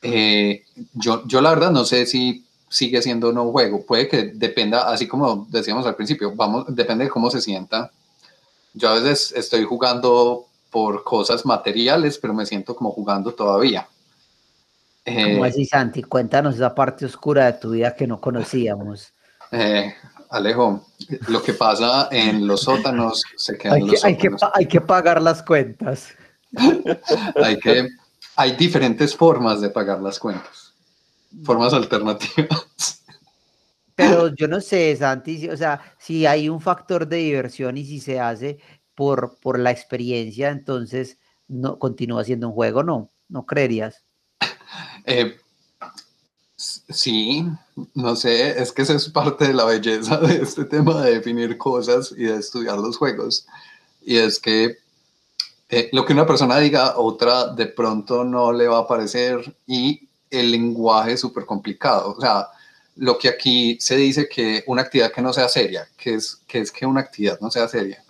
Eh, 0.00 0.64
yo, 0.94 1.26
yo 1.26 1.40
la 1.42 1.50
verdad 1.50 1.70
no 1.70 1.84
sé 1.84 2.06
si 2.06 2.45
sigue 2.68 3.02
siendo 3.02 3.32
no 3.32 3.50
juego. 3.50 3.84
Puede 3.84 4.08
que 4.08 4.24
dependa, 4.34 4.88
así 4.88 5.06
como 5.06 5.46
decíamos 5.50 5.86
al 5.86 5.96
principio, 5.96 6.34
vamos, 6.34 6.64
depende 6.68 7.04
de 7.04 7.10
cómo 7.10 7.30
se 7.30 7.40
sienta. 7.40 7.90
Yo 8.74 8.88
a 8.88 8.94
veces 8.94 9.32
estoy 9.36 9.64
jugando 9.64 10.46
por 10.70 11.04
cosas 11.04 11.46
materiales, 11.46 12.18
pero 12.18 12.34
me 12.34 12.46
siento 12.46 12.74
como 12.74 12.90
jugando 12.90 13.32
todavía. 13.32 13.88
¿Cómo 15.04 15.44
eh, 15.44 15.48
así, 15.48 15.64
Santi? 15.64 16.02
Cuéntanos 16.02 16.56
esa 16.56 16.74
parte 16.74 17.06
oscura 17.06 17.46
de 17.46 17.52
tu 17.54 17.70
vida 17.70 17.94
que 17.94 18.06
no 18.06 18.20
conocíamos. 18.20 19.12
Eh, 19.52 19.94
Alejo, 20.30 20.84
lo 21.28 21.42
que 21.42 21.52
pasa 21.52 22.08
en 22.10 22.46
los 22.46 22.62
sótanos 22.62 23.22
se 23.36 23.56
queda 23.56 23.78
en 23.78 23.86
los 23.86 24.04
hay 24.04 24.16
que, 24.18 24.28
hay 24.52 24.66
que 24.66 24.80
pagar 24.80 25.22
las 25.22 25.42
cuentas. 25.42 26.08
hay, 27.36 27.58
que, 27.58 27.88
hay 28.34 28.52
diferentes 28.56 29.14
formas 29.14 29.60
de 29.60 29.70
pagar 29.70 30.00
las 30.00 30.18
cuentas 30.18 30.65
formas 31.44 31.72
alternativas. 31.72 33.04
Pero 33.94 34.34
yo 34.34 34.46
no 34.46 34.60
sé, 34.60 34.94
Santi, 34.94 35.48
o 35.48 35.56
sea, 35.56 35.80
si 35.98 36.26
hay 36.26 36.48
un 36.50 36.60
factor 36.60 37.08
de 37.08 37.16
diversión 37.16 37.78
y 37.78 37.84
si 37.86 37.98
se 38.00 38.20
hace 38.20 38.58
por, 38.94 39.38
por 39.40 39.58
la 39.58 39.70
experiencia, 39.70 40.50
entonces 40.50 41.18
no 41.48 41.78
continúa 41.78 42.22
siendo 42.24 42.48
un 42.48 42.54
juego, 42.54 42.82
¿no? 42.82 43.10
¿No 43.28 43.46
creerías? 43.46 44.04
Eh, 45.08 45.36
sí, 46.56 47.46
no 47.94 48.16
sé, 48.16 48.60
es 48.60 48.72
que 48.72 48.82
esa 48.82 48.94
es 48.94 49.08
parte 49.08 49.46
de 49.46 49.54
la 49.54 49.64
belleza 49.64 50.16
de 50.18 50.42
este 50.42 50.64
tema 50.64 51.00
de 51.00 51.14
definir 51.14 51.56
cosas 51.56 52.12
y 52.16 52.24
de 52.24 52.38
estudiar 52.38 52.78
los 52.78 52.96
juegos. 52.96 53.46
Y 54.02 54.16
es 54.16 54.40
que 54.40 54.78
eh, 55.68 55.88
lo 55.92 56.04
que 56.04 56.12
una 56.12 56.26
persona 56.26 56.58
diga, 56.58 56.96
otra 56.96 57.54
de 57.54 57.66
pronto 57.66 58.24
no 58.24 58.52
le 58.52 58.66
va 58.66 58.78
a 58.78 58.88
parecer 58.88 59.56
y 59.66 60.08
el 60.30 60.50
lenguaje 60.50 61.12
es 61.12 61.20
súper 61.20 61.44
complicado. 61.44 62.14
O 62.16 62.20
sea, 62.20 62.48
lo 62.96 63.18
que 63.18 63.28
aquí 63.28 63.76
se 63.80 63.96
dice 63.96 64.28
que 64.28 64.64
una 64.66 64.82
actividad 64.82 65.12
que 65.12 65.22
no 65.22 65.32
sea 65.32 65.48
seria, 65.48 65.86
que 65.96 66.14
es 66.14 66.40
que, 66.46 66.60
es 66.60 66.72
que 66.72 66.86
una 66.86 67.00
actividad 67.00 67.38
no 67.40 67.50
sea 67.50 67.68
seria, 67.68 68.02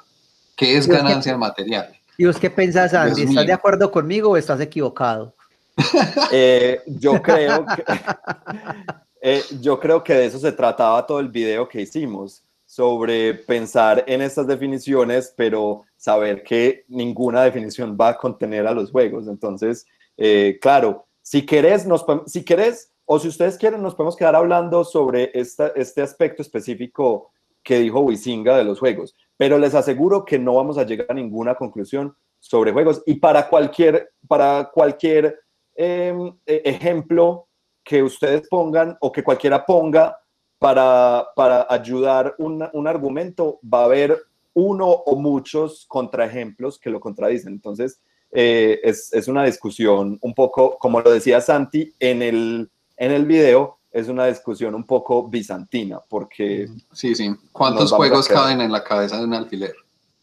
que 0.54 0.76
es 0.76 0.86
ganancia 0.86 1.36
material. 1.36 1.92
¿Y 2.16 2.24
vos 2.24 2.38
qué 2.38 2.48
pensás, 2.48 2.94
Andy? 2.94 3.22
¿Estás 3.22 3.46
de 3.46 3.52
acuerdo 3.52 3.90
conmigo 3.90 4.30
o 4.30 4.36
estás 4.36 4.60
equivocado? 4.60 5.34
Eh, 6.32 6.80
yo 6.86 7.20
creo 7.20 7.66
que 7.66 7.84
eh, 9.20 9.42
yo 9.60 9.78
creo 9.78 10.02
que 10.02 10.14
de 10.14 10.24
eso 10.24 10.38
se 10.38 10.52
trataba 10.52 11.06
todo 11.06 11.20
el 11.20 11.28
video 11.28 11.68
que 11.68 11.82
hicimos 11.82 12.42
sobre 12.64 13.34
pensar 13.34 14.02
en 14.06 14.22
estas 14.22 14.46
definiciones, 14.46 15.32
pero 15.36 15.84
saber 15.96 16.42
que 16.42 16.84
ninguna 16.88 17.42
definición 17.42 17.96
va 18.00 18.10
a 18.10 18.16
contener 18.16 18.66
a 18.66 18.72
los 18.72 18.90
juegos. 18.90 19.28
Entonces, 19.28 19.86
eh, 20.16 20.58
claro, 20.60 21.05
si 21.26 21.44
querés, 21.44 21.84
nos, 21.88 22.06
si 22.26 22.44
querés, 22.44 22.92
o 23.04 23.18
si 23.18 23.26
ustedes 23.26 23.58
quieren, 23.58 23.82
nos 23.82 23.96
podemos 23.96 24.14
quedar 24.14 24.36
hablando 24.36 24.84
sobre 24.84 25.32
esta, 25.34 25.72
este 25.74 26.00
aspecto 26.00 26.40
específico 26.40 27.32
que 27.64 27.80
dijo 27.80 27.98
Wisinga 27.98 28.56
de 28.56 28.62
los 28.62 28.78
juegos, 28.78 29.16
pero 29.36 29.58
les 29.58 29.74
aseguro 29.74 30.24
que 30.24 30.38
no 30.38 30.54
vamos 30.54 30.78
a 30.78 30.84
llegar 30.84 31.08
a 31.10 31.14
ninguna 31.14 31.56
conclusión 31.56 32.16
sobre 32.38 32.70
juegos 32.70 33.02
y 33.06 33.16
para 33.16 33.48
cualquier, 33.48 34.12
para 34.28 34.70
cualquier 34.72 35.40
em, 35.74 36.32
e, 36.46 36.62
ejemplo 36.64 37.48
que 37.82 38.04
ustedes 38.04 38.48
pongan 38.48 38.96
o 39.00 39.10
que 39.10 39.24
cualquiera 39.24 39.66
ponga 39.66 40.16
para, 40.60 41.26
para 41.34 41.66
ayudar 41.68 42.36
un, 42.38 42.68
un 42.72 42.86
argumento, 42.86 43.58
va 43.64 43.80
a 43.80 43.86
haber 43.86 44.16
uno 44.54 44.86
o 44.86 45.16
muchos 45.16 45.86
contraejemplos 45.88 46.78
que 46.78 46.90
lo 46.90 47.00
contradicen. 47.00 47.52
Entonces, 47.52 48.00
eh, 48.32 48.80
es, 48.82 49.12
es, 49.12 49.28
una 49.28 49.44
discusión 49.44 50.18
un 50.20 50.34
poco, 50.34 50.78
como 50.78 51.00
lo 51.00 51.10
decía 51.10 51.40
Santi 51.40 51.94
en 51.98 52.22
el, 52.22 52.70
en 52.96 53.12
el 53.12 53.24
video, 53.24 53.78
es 53.92 54.08
una 54.08 54.26
discusión 54.26 54.74
un 54.74 54.84
poco 54.84 55.26
bizantina, 55.28 56.00
porque... 56.08 56.68
Sí, 56.92 57.14
sí. 57.14 57.34
¿Cuántos 57.52 57.92
juegos 57.92 58.28
caben 58.28 58.60
en 58.60 58.70
la 58.70 58.84
cabeza 58.84 59.18
de 59.18 59.24
un 59.24 59.34
alfiler? 59.34 59.74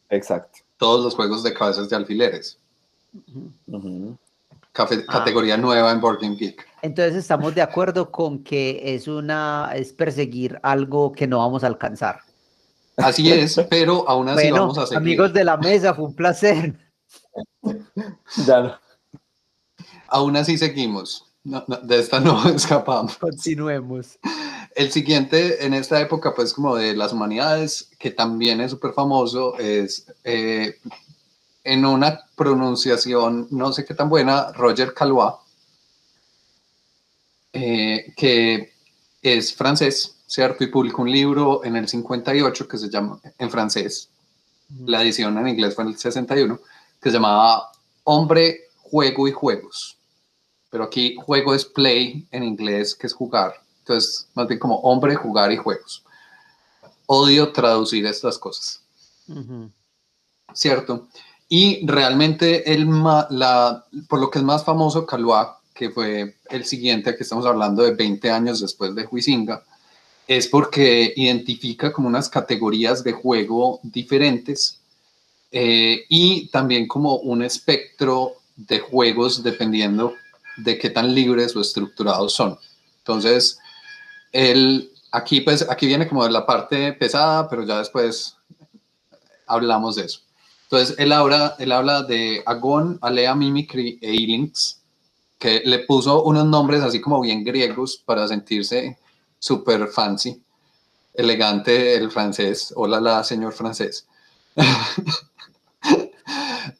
Exacto. 0.10 0.60
Todos 0.78 1.04
los 1.04 1.16
juegos 1.16 1.42
de 1.44 1.54
cabezas 1.54 1.90
de 1.90 1.96
alfileres. 1.96 2.60
Ah. 3.72 4.16
Categoría 4.74 5.58
nueva 5.58 5.92
en 5.92 6.02
Board 6.02 6.20
Geek. 6.20 6.66
Entonces 6.82 7.16
estamos 7.16 7.54
de 7.54 7.62
acuerdo 7.62 8.12
con 8.12 8.44
que 8.44 8.82
es 8.96 9.08
una 9.08 9.72
es 9.76 9.94
perseguir 9.94 10.60
algo 10.64 11.12
que 11.12 11.28
no 11.28 11.40
vamos 11.40 11.64
a 11.64 11.68
alcanzar. 11.68 12.20
Así 12.98 13.32
es, 13.32 13.60
pero 13.70 14.08
aún 14.08 14.30
así 14.30 14.52
vamos 14.52 14.78
a 14.78 14.86
seguir. 14.86 14.98
Amigos 14.98 15.34
de 15.34 15.44
la 15.44 15.58
mesa, 15.58 15.94
fue 15.94 16.06
un 16.06 16.16
placer. 16.16 16.76
ya 18.46 18.80
Aún 20.08 20.38
así 20.38 20.58
seguimos. 20.58 21.26
de 21.44 22.00
esta 22.00 22.20
no 22.20 22.48
escapamos. 22.56 23.18
Continuemos. 23.18 24.20
El 24.76 24.92
siguiente 24.92 25.66
en 25.66 25.74
esta 25.74 26.00
época, 26.00 26.34
pues 26.36 26.54
como 26.54 26.76
de 26.76 26.96
las 26.96 27.14
humanidades, 27.14 27.90
que 28.00 28.12
también 28.12 28.62
es 28.62 28.72
súper 28.72 28.94
famoso, 28.94 29.58
es 29.58 30.06
eh, 30.24 30.80
en 31.64 31.86
una 31.86 32.22
pronunciación 32.36 33.48
no 33.52 33.72
sé 33.72 33.86
qué 33.86 33.94
tan 33.94 34.10
buena, 34.10 34.52
Roger 34.54 34.94
Calois, 34.94 35.36
eh, 37.54 38.14
que 38.18 38.74
es 39.22 39.54
francés, 39.56 40.16
¿cierto? 40.28 40.64
Y 40.64 40.68
publicó 40.68 41.04
un 41.04 41.12
libro 41.12 41.64
en 41.64 41.76
el 41.76 41.88
58 41.88 42.68
que 42.68 42.78
se 42.78 42.90
llama, 42.90 43.20
en 43.38 43.50
francés, 43.50 44.10
la 44.86 45.02
edición 45.04 45.38
en 45.38 45.48
inglés 45.48 45.76
fue 45.76 45.84
en 45.84 45.92
el 45.92 45.98
61, 45.98 46.60
que 47.04 47.10
se 47.10 47.18
llamaba 47.18 47.70
Hombre, 48.06 48.70
Juego 48.78 49.28
y 49.28 49.34
Juegos. 49.34 49.98
Pero 50.70 50.86
aquí 50.86 51.16
juego 51.16 51.54
es 51.54 51.66
play 51.66 52.26
en 52.32 52.44
inglés, 52.44 52.96
que 52.96 53.06
es 53.08 53.14
jugar. 53.14 53.62
Entonces, 53.80 54.28
más 54.34 54.48
bien 54.48 54.60
como 54.60 54.78
hombre, 54.78 55.16
jugar 55.16 55.52
y 55.52 55.58
juegos. 55.58 56.04
Odio 57.06 57.52
traducir 57.52 58.06
estas 58.06 58.40
cosas. 58.40 58.82
¿Cierto? 60.54 61.08
Y 61.50 61.86
realmente, 61.86 62.74
el 62.74 62.88
la, 63.30 63.86
por 64.08 64.20
lo 64.20 64.32
que 64.32 64.40
es 64.40 64.46
más 64.46 64.64
famoso, 64.64 65.06
Calois, 65.06 65.50
que 65.74 65.90
fue 65.90 66.38
el 66.50 66.66
siguiente, 66.66 67.16
que 67.16 67.24
estamos 67.24 67.46
hablando 67.46 67.84
de 67.84 67.94
20 67.94 68.32
años 68.32 68.62
después 68.62 68.96
de 68.96 69.06
Huizinga, 69.06 69.64
es 70.28 70.48
porque 70.48 71.14
identifica 71.18 71.92
como 71.92 72.08
unas 72.08 72.30
categorías 72.30 73.04
de 73.04 73.12
juego 73.12 73.82
diferentes 73.84 74.80
eh, 75.56 76.06
y 76.10 76.48
también 76.48 76.88
como 76.88 77.18
un 77.18 77.44
espectro 77.44 78.34
de 78.56 78.80
juegos 78.80 79.44
dependiendo 79.44 80.16
de 80.58 80.80
qué 80.80 80.90
tan 80.90 81.14
libres 81.14 81.56
o 81.56 81.62
estructurados 81.62 82.34
son. 82.34 82.58
Entonces, 82.98 83.60
el, 84.32 84.92
aquí, 85.12 85.42
pues, 85.42 85.70
aquí 85.70 85.86
viene 85.86 86.08
como 86.08 86.28
la 86.28 86.48
parte 86.48 86.94
pesada, 86.94 87.48
pero 87.48 87.64
ya 87.66 87.78
después 87.78 88.36
hablamos 89.46 89.96
de 89.96 90.06
eso. 90.06 90.22
Entonces, 90.64 90.96
él 90.98 91.12
habla, 91.12 91.56
él 91.60 91.72
habla 91.72 92.02
de 92.02 92.42
Agon, 92.48 92.98
Alea, 93.04 93.36
Mimicry 93.36 94.00
e 94.02 94.12
Ilinx, 94.12 94.82
que 95.38 95.62
le 95.66 95.80
puso 95.80 96.24
unos 96.24 96.48
nombres 96.48 96.82
así 96.82 97.00
como 97.00 97.22
bien 97.22 97.44
griegos 97.44 98.02
para 98.04 98.28
sentirse 98.28 98.98
súper 99.38 99.88
fancy, 99.90 100.42
elegante 101.14 101.94
el 101.94 102.10
francés. 102.10 102.74
Hola, 102.76 103.00
la 103.00 103.24
señor 103.24 103.54
francés. 103.54 104.08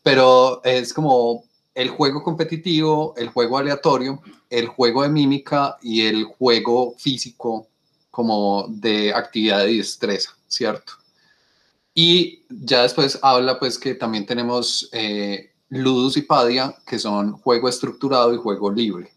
Pero 0.04 0.64
es 0.64 0.94
como 0.94 1.44
el 1.74 1.90
juego 1.90 2.24
competitivo, 2.24 3.14
el 3.18 3.30
juego 3.30 3.58
aleatorio, 3.58 4.22
el 4.50 4.68
juego 4.68 5.04
de 5.04 5.10
mímica 5.10 5.78
y 5.82 6.02
el 6.06 6.26
juego 6.26 6.96
físico 6.98 7.68
como 8.12 8.68
de 8.70 9.14
actividad 9.14 9.66
y 9.66 9.78
destreza, 9.78 10.38
¿cierto? 10.48 10.94
Y 11.96 12.44
ya 12.50 12.84
después 12.84 13.20
habla 13.22 13.60
pues 13.60 13.78
que 13.78 13.96
también 13.96 14.26
tenemos 14.26 14.90
eh, 14.92 15.52
Ludus 15.70 16.18
y 16.18 16.22
Padia, 16.22 16.76
que 16.86 17.00
son 17.00 17.34
juego 17.34 17.68
estructurado 17.68 18.34
y 18.34 18.38
juego 18.38 18.72
libre. 18.72 19.12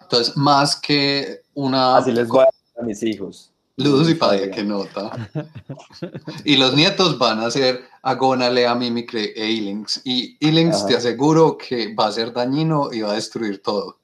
Entonces, 0.00 0.36
más 0.36 0.74
que 0.74 1.42
una... 1.54 1.96
Así 1.96 2.12
les 2.12 2.28
voy 2.28 2.44
a 2.44 2.82
mis 2.82 3.02
hijos. 3.02 3.52
Ludus 3.80 4.10
y 4.10 4.14
Padia, 4.14 4.50
que 4.50 4.62
nota. 4.62 5.30
y 6.44 6.56
los 6.56 6.74
nietos 6.74 7.18
van 7.18 7.40
a 7.40 7.50
ser 7.50 7.84
Agona, 8.02 8.50
Lea, 8.50 8.74
Mimicry 8.74 9.32
e 9.34 9.50
Ilinks. 9.50 10.02
Y 10.04 10.36
Ilinks 10.40 10.86
te 10.86 10.96
aseguro 10.96 11.56
que 11.56 11.94
va 11.94 12.06
a 12.06 12.12
ser 12.12 12.32
dañino 12.32 12.92
y 12.92 13.00
va 13.00 13.12
a 13.12 13.14
destruir 13.14 13.62
todo. 13.62 13.98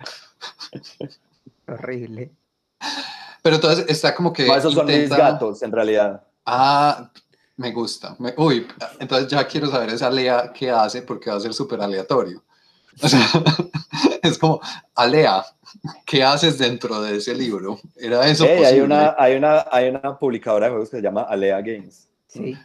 Horrible. 1.69 2.31
Pero 3.43 3.57
entonces 3.57 3.87
está 3.89 4.15
como 4.15 4.33
que... 4.33 4.47
esos 4.47 4.75
son 4.75 4.87
mis 4.87 5.09
gatos, 5.09 5.63
en 5.63 5.73
realidad. 5.73 6.23
Ah, 6.45 7.11
me 7.57 7.73
gusta. 7.73 8.17
uy, 8.37 8.67
entonces 8.99 9.29
ya 9.29 9.47
quiero 9.47 9.71
saber 9.71 9.91
esa 9.91 10.11
Lea 10.11 10.53
qué 10.53 10.71
hace 10.71 11.03
porque 11.03 11.31
va 11.31 11.37
a 11.37 11.41
ser 11.41 11.55
súper 11.55 11.81
aleatorio. 11.81 12.43
O 13.03 13.09
sea, 13.09 13.27
es 14.23 14.39
como, 14.39 14.61
Alea, 14.95 15.45
¿qué 16.05 16.23
haces 16.23 16.59
dentro 16.59 17.01
de 17.01 17.17
ese 17.17 17.35
libro? 17.35 17.79
¿Era 17.97 18.27
eso 18.29 18.45
posible? 18.45 18.67
Hay 18.67 18.81
una, 18.81 19.15
hay, 19.19 19.37
una, 19.37 19.67
hay 19.71 19.89
una 19.89 20.19
publicadora 20.19 20.67
de 20.67 20.73
juegos 20.73 20.91
que 20.91 20.97
se 20.97 21.03
llama 21.03 21.23
Alea 21.23 21.61
Games. 21.61 22.09
Sí. 22.29 22.57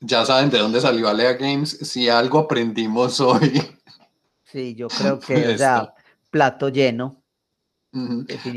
Ya 0.00 0.24
saben 0.24 0.50
de 0.50 0.58
dónde 0.58 0.80
salió 0.80 1.08
Alea 1.08 1.34
Games. 1.34 1.70
Si 1.70 2.08
algo 2.08 2.40
aprendimos 2.40 3.20
hoy. 3.20 3.62
Sí, 4.44 4.74
yo 4.74 4.88
creo 4.88 5.18
que, 5.18 5.48
o 5.48 5.58
sea, 5.58 5.94
plato 6.30 6.68
lleno. 6.68 7.22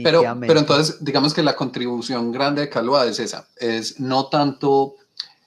Pero, 0.03 0.23
pero 0.39 0.59
entonces, 0.59 1.03
digamos 1.03 1.33
que 1.33 1.43
la 1.43 1.55
contribución 1.57 2.31
grande 2.31 2.61
de 2.61 2.69
Calva 2.69 3.05
es 3.05 3.19
esa, 3.19 3.45
es 3.57 3.99
no 3.99 4.27
tanto 4.29 4.95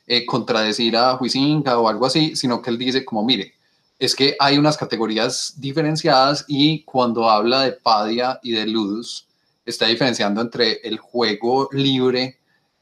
eh, 0.06 0.26
contradecir 0.26 0.94
a 0.94 1.16
Huizinga 1.16 1.78
o 1.78 1.88
algo 1.88 2.04
así, 2.04 2.36
sino 2.36 2.60
que 2.60 2.68
él 2.68 2.76
dice 2.76 3.04
como, 3.04 3.24
mire, 3.24 3.54
es 3.98 4.14
que 4.14 4.36
hay 4.38 4.58
unas 4.58 4.76
categorías 4.76 5.54
diferenciadas 5.56 6.44
y 6.46 6.84
cuando 6.84 7.28
habla 7.28 7.62
de 7.62 7.72
Padia 7.72 8.38
y 8.42 8.52
de 8.52 8.66
Ludus, 8.66 9.26
está 9.64 9.86
diferenciando 9.86 10.40
entre 10.40 10.80
el 10.82 10.98
juego 10.98 11.68
libre, 11.72 12.38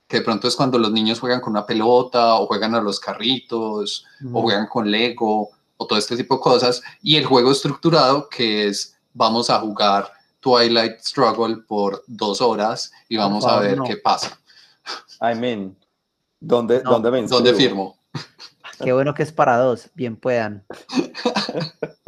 que 0.07 0.19
de 0.19 0.23
pronto 0.23 0.47
es 0.47 0.55
cuando 0.55 0.79
los 0.79 0.93
niños 0.93 1.19
juegan 1.19 1.41
con 1.41 1.53
una 1.53 1.67
pelota 1.67 2.37
o 2.37 2.47
juegan 2.47 2.75
a 2.75 2.81
los 2.81 3.01
carritos 3.01 4.05
o 4.33 4.43
juegan 4.43 4.69
con 4.69 4.91
Lego 4.91 5.51
o 5.79 5.87
todo 5.87 5.99
este 5.99 6.17
tipo 6.17 6.37
de 6.37 6.41
cosas, 6.41 6.83
y 7.03 7.17
el 7.17 7.27
juego 7.27 7.51
estructurado, 7.51 8.29
que 8.29 8.69
es 8.69 8.97
vamos 9.13 9.51
a 9.51 9.59
jugar 9.59 10.11
Twilight 10.41 11.01
Struggle 11.01 11.57
por 11.67 12.05
dos 12.07 12.41
horas 12.41 12.93
y 13.09 13.17
vamos 13.17 13.45
a 13.47 13.59
ver 13.59 13.81
qué 13.85 13.97
pasa. 13.97 14.39
I 15.21 15.35
mean, 15.35 15.77
¿dónde, 16.39 16.81
¿dónde, 16.81 17.27
¿Dónde 17.27 17.55
firmo? 17.55 17.97
Qué 18.83 18.93
bueno 18.93 19.15
que 19.15 19.23
es 19.23 19.33
para 19.33 19.57
dos, 19.57 19.91
bien 19.95 20.17
puedan. 20.17 20.65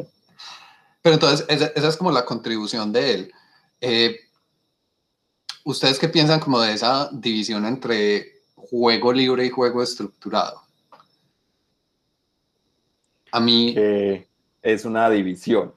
Pero 1.03 1.15
entonces, 1.15 1.47
esa, 1.49 1.67
es 1.75 1.97
como 1.97 2.11
la 2.11 2.25
contribución 2.25 2.93
de 2.93 3.15
él. 3.15 3.33
Eh, 3.81 4.17
¿Ustedes 5.65 5.99
qué 5.99 6.09
piensan 6.09 6.41
como 6.41 6.61
de 6.61 6.73
esa 6.73 7.11
división 7.13 7.67
entre 7.67 8.43
juego 8.55 9.13
libre 9.13 9.47
y 9.47 9.51
juego 9.51 9.83
estructurado? 9.83 10.63
A 13.33 13.41
mí... 13.41 13.75
es 14.63 14.85
una 14.85 15.09
división. 15.09 15.75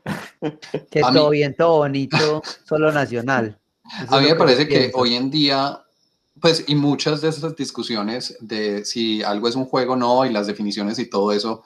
Que 0.90 1.02
todo 1.02 1.30
bien, 1.30 1.56
todo 1.56 1.78
bonito, 1.78 2.42
solo 2.64 2.92
nacional. 2.92 3.60
a 4.10 4.20
mí 4.20 4.28
me 4.28 4.36
parece 4.36 4.68
que 4.68 4.92
hoy 4.94 5.16
en 5.16 5.30
día, 5.30 5.84
pues, 6.42 6.66
y 6.68 6.76
muchas 6.76 7.22
de 7.22 7.30
esas 7.30 7.56
discusiones 7.56 8.38
de 8.42 8.84
si 8.86 9.24
algo 9.24 9.48
es 9.48 9.56
un 9.56 9.66
juego 9.66 9.94
o 9.94 9.96
no, 9.96 10.26
y 10.26 10.32
las 10.32 10.48
definiciones 10.48 11.00
y 11.00 11.06
todo 11.06 11.32
eso, 11.32 11.64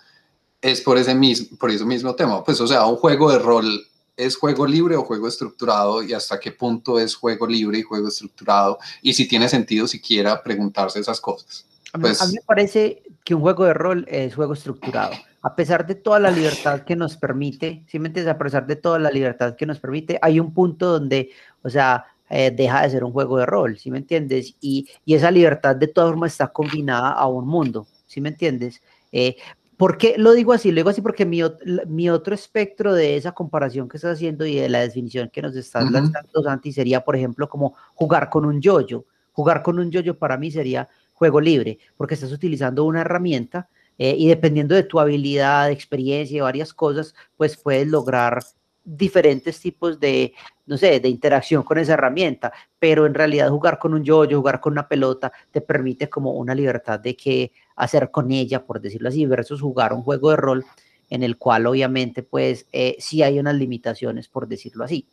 es 0.61 0.81
por 0.81 0.97
ese 0.97 1.15
mismo, 1.15 1.57
por 1.57 1.71
ese 1.71 1.85
mismo 1.85 2.15
tema. 2.15 2.43
Pues, 2.43 2.59
o 2.61 2.67
sea, 2.67 2.85
un 2.85 2.97
juego 2.97 3.31
de 3.31 3.39
rol 3.39 3.87
es 4.17 4.35
juego 4.37 4.65
libre 4.65 4.95
o 4.95 5.03
juego 5.03 5.27
estructurado 5.27 6.03
y 6.03 6.13
hasta 6.13 6.39
qué 6.39 6.51
punto 6.51 6.99
es 6.99 7.15
juego 7.15 7.47
libre 7.47 7.79
y 7.79 7.83
juego 7.83 8.07
estructurado 8.07 8.79
y 9.01 9.13
si 9.13 9.27
tiene 9.27 9.49
sentido 9.49 9.87
siquiera 9.87 10.41
preguntarse 10.41 10.99
esas 10.99 11.19
cosas. 11.19 11.65
Pues, 11.99 12.21
a 12.21 12.27
mí 12.27 12.33
me 12.33 12.41
parece 12.41 13.03
que 13.23 13.35
un 13.35 13.41
juego 13.41 13.65
de 13.65 13.73
rol 13.73 14.05
es 14.07 14.35
juego 14.35 14.53
estructurado 14.53 15.15
a 15.45 15.55
pesar 15.55 15.85
de 15.85 15.93
toda 15.93 16.19
la 16.19 16.31
libertad 16.31 16.81
que 16.81 16.95
nos 16.95 17.17
permite, 17.17 17.83
si 17.85 17.99
me 17.99 18.07
entiendes, 18.07 18.33
a 18.33 18.37
pesar 18.39 18.65
de 18.65 18.77
toda 18.77 18.97
la 18.97 19.11
libertad 19.11 19.55
que 19.55 19.67
nos 19.67 19.79
permite, 19.79 20.17
hay 20.19 20.39
un 20.39 20.55
punto 20.55 20.87
donde, 20.87 21.29
o 21.61 21.69
sea, 21.69 22.03
eh, 22.29 22.51
deja 22.51 22.83
de 22.83 22.89
ser 22.89 23.03
un 23.03 23.11
juego 23.11 23.37
de 23.37 23.45
rol, 23.45 23.77
¿sí 23.77 23.91
me 23.91 23.99
entiendes? 23.99 24.55
Y, 24.61 24.89
esa 25.05 25.31
libertad 25.31 25.75
de 25.75 25.87
todas 25.87 26.11
formas 26.11 26.31
está 26.31 26.47
combinada 26.47 27.11
a 27.11 27.27
un 27.27 27.47
mundo, 27.47 27.87
¿sí 28.07 28.21
me 28.21 28.29
entiendes? 28.29 28.81
Eh, 29.11 29.35
¿Por 29.77 29.97
qué 29.97 30.15
lo 30.17 30.31
digo 30.31 30.53
así? 30.53 30.71
Lo 30.71 30.77
digo 30.77 30.89
así 30.89 31.01
porque 31.01 31.25
mi, 31.25 31.41
mi, 31.87 32.09
otro 32.09 32.33
espectro 32.33 32.93
de 32.93 33.17
esa 33.17 33.33
comparación 33.33 33.89
que 33.89 33.97
estás 33.97 34.13
haciendo 34.13 34.45
y 34.45 34.55
de 34.55 34.69
la 34.69 34.79
definición 34.79 35.29
que 35.31 35.41
nos 35.41 35.55
estás 35.55 35.91
lanzando, 35.91 36.43
Santi, 36.43 36.71
sería, 36.71 37.03
por 37.03 37.15
ejemplo, 37.15 37.49
como 37.49 37.75
jugar 37.93 38.29
con 38.29 38.45
un 38.45 38.61
yoyo. 38.61 39.05
Jugar 39.33 39.61
con 39.63 39.77
un 39.79 39.91
yoyo 39.91 40.17
para 40.17 40.37
mí 40.37 40.49
sería 40.49 40.87
juego 41.13 41.41
libre, 41.41 41.77
porque 41.97 42.13
estás 42.13 42.31
utilizando 42.31 42.85
una 42.85 43.01
herramienta 43.01 43.67
eh, 43.97 44.15
y 44.17 44.29
dependiendo 44.29 44.75
de 44.75 44.83
tu 44.83 44.99
habilidad, 44.99 45.71
experiencia 45.71 46.37
y 46.37 46.41
varias 46.41 46.73
cosas, 46.73 47.13
pues 47.35 47.57
puedes 47.57 47.87
lograr 47.87 48.43
diferentes 48.85 49.59
tipos 49.59 49.99
de, 49.99 50.33
no 50.65 50.77
sé, 50.77 50.99
de 50.99 51.09
interacción 51.09 51.63
con 51.63 51.77
esa 51.77 51.93
herramienta, 51.93 52.51
pero 52.79 53.05
en 53.05 53.13
realidad 53.13 53.49
jugar 53.49 53.77
con 53.79 53.93
un 53.93 54.03
yoyo, 54.03 54.39
jugar 54.39 54.59
con 54.59 54.73
una 54.73 54.87
pelota, 54.87 55.31
te 55.51 55.61
permite 55.61 56.09
como 56.09 56.31
una 56.33 56.55
libertad 56.55 56.99
de 56.99 57.15
qué 57.15 57.51
hacer 57.75 58.11
con 58.11 58.31
ella, 58.31 58.65
por 58.65 58.81
decirlo 58.81 59.09
así, 59.09 59.25
versus 59.25 59.61
jugar 59.61 59.93
un 59.93 60.01
juego 60.01 60.31
de 60.31 60.37
rol 60.37 60.65
en 61.09 61.23
el 61.23 61.37
cual 61.37 61.67
obviamente 61.67 62.23
pues 62.23 62.65
eh, 62.71 62.95
sí 62.99 63.21
hay 63.21 63.39
unas 63.39 63.55
limitaciones, 63.55 64.27
por 64.27 64.47
decirlo 64.47 64.83
así. 64.83 65.07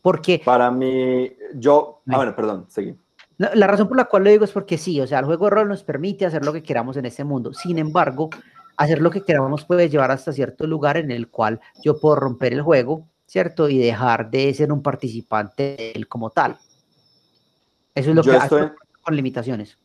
Porque... 0.00 0.40
Para 0.44 0.70
mí, 0.70 1.32
yo... 1.54 2.02
Ah, 2.08 2.16
bueno, 2.16 2.36
perdón, 2.36 2.66
seguí. 2.68 2.94
La 3.36 3.66
razón 3.66 3.88
por 3.88 3.96
la 3.96 4.04
cual 4.04 4.24
lo 4.24 4.30
digo 4.30 4.44
es 4.44 4.52
porque 4.52 4.78
sí, 4.78 5.00
o 5.00 5.06
sea, 5.06 5.18
el 5.18 5.24
juego 5.24 5.46
de 5.46 5.50
rol 5.50 5.68
nos 5.68 5.82
permite 5.82 6.24
hacer 6.24 6.44
lo 6.44 6.52
que 6.52 6.62
queramos 6.62 6.96
en 6.96 7.06
este 7.06 7.24
mundo. 7.24 7.52
Sin 7.52 7.78
embargo, 7.78 8.30
hacer 8.76 9.00
lo 9.00 9.10
que 9.10 9.22
queramos 9.22 9.64
puede 9.64 9.88
llevar 9.88 10.12
hasta 10.12 10.32
cierto 10.32 10.66
lugar 10.66 10.96
en 10.96 11.10
el 11.10 11.28
cual 11.28 11.60
yo 11.82 11.98
puedo 11.98 12.16
romper 12.16 12.52
el 12.52 12.62
juego, 12.62 13.08
¿cierto? 13.26 13.68
Y 13.68 13.78
dejar 13.78 14.30
de 14.30 14.52
ser 14.54 14.72
un 14.72 14.82
participante 14.82 15.92
como 16.08 16.30
tal. 16.30 16.58
Eso 17.94 18.10
es 18.10 18.16
lo 18.16 18.22
que 18.22 18.36
estoy, 18.36 18.70
con 19.02 19.14
limitaciones. 19.14 19.78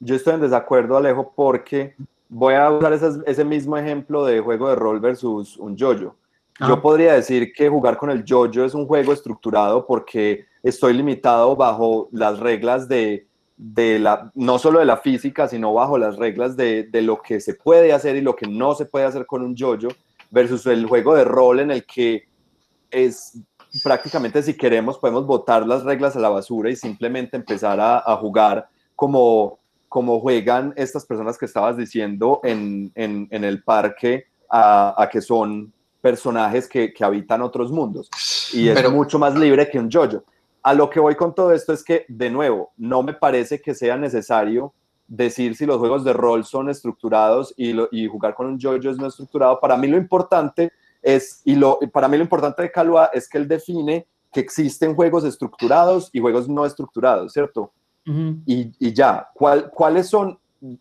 Yo 0.00 0.14
estoy 0.14 0.34
en 0.34 0.40
desacuerdo, 0.40 0.96
Alejo, 0.96 1.32
porque 1.34 1.94
voy 2.28 2.54
a 2.54 2.70
usar 2.70 2.92
ese, 3.26 3.44
mismo 3.44 3.76
ejemplo 3.76 4.24
de 4.24 4.40
juego 4.40 4.68
de 4.68 4.74
rol 4.74 5.00
versus 5.00 5.56
un 5.58 5.76
yoyo. 5.76 6.16
-yo. 6.58 6.68
Yo 6.68 6.82
podría 6.82 7.14
decir 7.14 7.52
que 7.52 7.68
jugar 7.68 7.96
con 7.96 8.10
el 8.10 8.24
yoyo 8.24 8.62
-yo 8.62 8.64
es 8.64 8.74
un 8.74 8.86
juego 8.86 9.12
estructurado 9.12 9.86
porque 9.86 10.46
estoy 10.62 10.94
limitado 10.94 11.54
bajo 11.56 12.08
las 12.12 12.38
reglas 12.38 12.88
de, 12.88 13.26
de 13.56 13.98
la, 13.98 14.30
no 14.34 14.58
solo 14.58 14.78
de 14.78 14.86
la 14.86 14.96
física, 14.96 15.46
sino 15.46 15.74
bajo 15.74 15.98
las 15.98 16.16
reglas 16.16 16.56
de, 16.56 16.84
de, 16.84 17.02
lo 17.02 17.20
que 17.20 17.40
se 17.40 17.54
puede 17.54 17.92
hacer 17.92 18.16
y 18.16 18.22
lo 18.22 18.34
que 18.34 18.46
no 18.46 18.74
se 18.74 18.86
puede 18.86 19.04
hacer 19.04 19.26
con 19.26 19.42
un 19.42 19.54
yoyo, 19.54 19.88
versus 20.30 20.66
el 20.66 20.86
juego 20.86 21.14
de 21.14 21.24
rol 21.24 21.60
en 21.60 21.70
el 21.70 21.84
que 21.84 22.29
es 22.90 23.38
prácticamente 23.82 24.42
si 24.42 24.56
queremos 24.56 24.98
podemos 24.98 25.26
botar 25.26 25.66
las 25.66 25.84
reglas 25.84 26.16
a 26.16 26.20
la 26.20 26.28
basura 26.28 26.70
y 26.70 26.76
simplemente 26.76 27.36
empezar 27.36 27.78
a, 27.80 27.98
a 27.98 28.16
jugar 28.16 28.68
como, 28.96 29.58
como 29.88 30.20
juegan 30.20 30.72
estas 30.76 31.06
personas 31.06 31.38
que 31.38 31.46
estabas 31.46 31.76
diciendo 31.76 32.40
en, 32.42 32.90
en, 32.94 33.28
en 33.30 33.44
el 33.44 33.62
parque, 33.62 34.26
a, 34.48 35.00
a, 35.00 35.08
que 35.08 35.20
son 35.20 35.72
personajes 36.00 36.68
que, 36.68 36.92
que 36.92 37.04
habitan 37.04 37.40
otros 37.42 37.70
mundos. 37.70 38.10
Y 38.52 38.68
es 38.68 38.74
Pero, 38.74 38.90
mucho 38.90 39.18
más 39.18 39.36
libre 39.36 39.70
que 39.70 39.78
un 39.78 39.88
yoyo 39.88 40.24
a 40.62 40.74
lo 40.74 40.90
que 40.90 41.00
voy 41.00 41.14
con 41.14 41.34
todo 41.34 41.52
esto 41.52 41.72
es 41.72 41.82
que, 41.82 42.04
de 42.08 42.30
nuevo, 42.30 42.72
no 42.76 43.02
me 43.02 43.14
parece 43.14 43.60
que 43.60 43.74
sea 43.74 43.96
necesario 43.96 44.74
decir 45.06 45.56
si 45.56 45.66
los 45.66 45.78
juegos 45.78 46.04
de 46.04 46.12
rol 46.12 46.44
son 46.44 46.68
estructurados 46.70 47.54
y, 47.56 47.74
jugar 48.06 48.34
con 48.34 48.46
un 48.46 48.58
yo-yo 48.58 48.90
es 48.90 48.98
no 48.98 49.06
estructurado. 49.06 49.58
Para 49.58 49.76
mí 49.76 49.88
lo 49.88 49.96
importante 49.96 50.72
es, 51.02 51.42
y 51.44 51.54
lo, 51.54 51.78
para 51.92 52.08
mí 52.08 52.16
lo 52.16 52.22
importante 52.22 52.62
de 52.62 52.70
Calua 52.70 53.10
es 53.12 53.28
que 53.28 53.38
él 53.38 53.48
define 53.48 54.06
que 54.32 54.40
existen 54.40 54.94
juegos 54.94 55.24
estructurados 55.24 56.10
y 56.12 56.20
juegos 56.20 56.48
no 56.48 56.64
estructurados, 56.64 57.32
¿cierto? 57.32 57.72
y, 58.46 58.92
ya, 58.92 59.28
¿cuáles 59.34 60.08
son? 60.08 60.38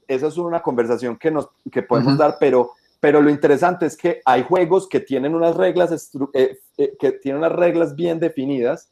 Esa 0.07 0.27
es 0.27 0.37
una 0.37 0.61
conversación 0.61 1.15
que, 1.15 1.29
nos, 1.29 1.49
que 1.71 1.83
podemos 1.83 2.17
dar, 2.17 2.37
pero, 2.39 2.71
pero 2.99 3.21
lo 3.21 3.29
interesante 3.29 3.85
es 3.85 3.95
que 3.95 4.21
hay 4.25 4.43
juegos 4.43 4.87
que 4.87 4.99
tienen 4.99 5.35
unas 5.35 5.55
reglas, 5.55 6.11
eh, 6.33 6.57
eh, 6.77 6.97
que 6.99 7.11
tienen 7.13 7.39
unas 7.39 7.51
reglas 7.51 7.95
bien 7.95 8.19
definidas 8.19 8.91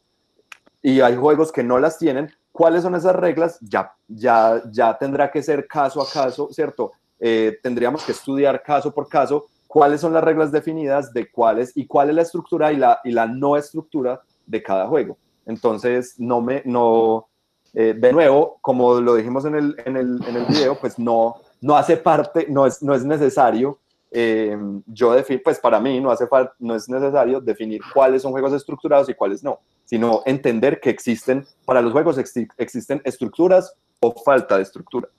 y 0.81 1.01
hay 1.01 1.15
juegos 1.15 1.51
que 1.51 1.63
no 1.63 1.79
las 1.79 1.97
tienen. 1.97 2.31
¿Cuáles 2.51 2.83
son 2.83 2.95
esas 2.95 3.15
reglas? 3.15 3.57
Ya, 3.61 3.93
ya, 4.07 4.61
ya 4.71 4.97
tendrá 4.97 5.31
que 5.31 5.43
ser 5.43 5.67
caso 5.67 6.01
a 6.01 6.09
caso, 6.09 6.49
¿cierto? 6.51 6.91
Eh, 7.19 7.59
tendríamos 7.61 8.03
que 8.03 8.11
estudiar 8.11 8.61
caso 8.61 8.93
por 8.93 9.07
caso 9.09 9.47
cuáles 9.67 10.01
son 10.01 10.13
las 10.13 10.23
reglas 10.23 10.51
definidas 10.51 11.13
de 11.13 11.29
cuáles 11.29 11.75
y 11.75 11.85
cuál 11.85 12.09
es 12.09 12.15
la 12.15 12.21
estructura 12.23 12.71
y 12.71 12.77
la, 12.77 12.99
y 13.03 13.11
la 13.11 13.27
no 13.27 13.57
estructura 13.57 14.21
de 14.45 14.63
cada 14.63 14.87
juego. 14.87 15.17
Entonces, 15.45 16.15
no 16.17 16.41
me, 16.41 16.61
no, 16.65 17.27
eh, 17.73 17.93
de 17.97 18.13
nuevo, 18.13 18.57
como 18.61 18.99
lo 18.99 19.15
dijimos 19.15 19.45
en 19.45 19.55
el, 19.55 19.75
en 19.85 19.97
el, 19.97 20.19
en 20.27 20.35
el 20.35 20.45
video, 20.45 20.77
pues 20.79 20.97
no, 20.97 21.35
no 21.61 21.75
hace 21.75 21.97
parte, 21.97 22.47
no 22.49 22.65
es, 22.65 22.81
no 22.81 22.93
es 22.93 23.05
necesario 23.05 23.79
eh, 24.11 24.57
yo 24.85 25.13
defino, 25.13 25.41
pues 25.43 25.59
para 25.59 25.79
mí 25.79 25.99
no 25.99 26.09
hace 26.09 26.27
falta, 26.27 26.53
no 26.59 26.75
es 26.75 26.87
necesario 26.87 27.41
definir 27.41 27.81
cuáles 27.93 28.21
son 28.21 28.31
juegos 28.31 28.53
estructurados 28.53 29.09
y 29.09 29.13
cuáles 29.13 29.43
no, 29.43 29.59
sino 29.83 30.21
entender 30.25 30.79
que 30.79 30.89
existen, 30.89 31.45
para 31.65 31.81
los 31.81 31.91
juegos 31.91 32.17
existen 32.17 33.01
estructuras 33.03 33.73
o 33.99 34.13
falta 34.23 34.57
de 34.57 34.63
estructura. 34.63 35.09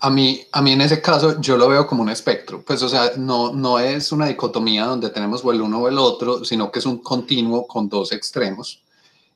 A 0.00 0.10
mí, 0.10 0.42
a 0.52 0.62
mí 0.62 0.72
en 0.72 0.82
ese 0.82 1.00
caso 1.00 1.40
yo 1.40 1.56
lo 1.56 1.68
veo 1.68 1.86
como 1.86 2.02
un 2.02 2.10
espectro, 2.10 2.62
pues 2.62 2.82
o 2.82 2.88
sea, 2.88 3.12
no, 3.16 3.52
no 3.52 3.78
es 3.78 4.12
una 4.12 4.26
dicotomía 4.26 4.84
donde 4.84 5.10
tenemos 5.10 5.44
o 5.44 5.52
el 5.52 5.60
uno 5.60 5.80
o 5.80 5.88
el 5.88 5.98
otro, 5.98 6.44
sino 6.44 6.70
que 6.70 6.78
es 6.78 6.86
un 6.86 6.98
continuo 6.98 7.66
con 7.66 7.88
dos 7.88 8.12
extremos. 8.12 8.82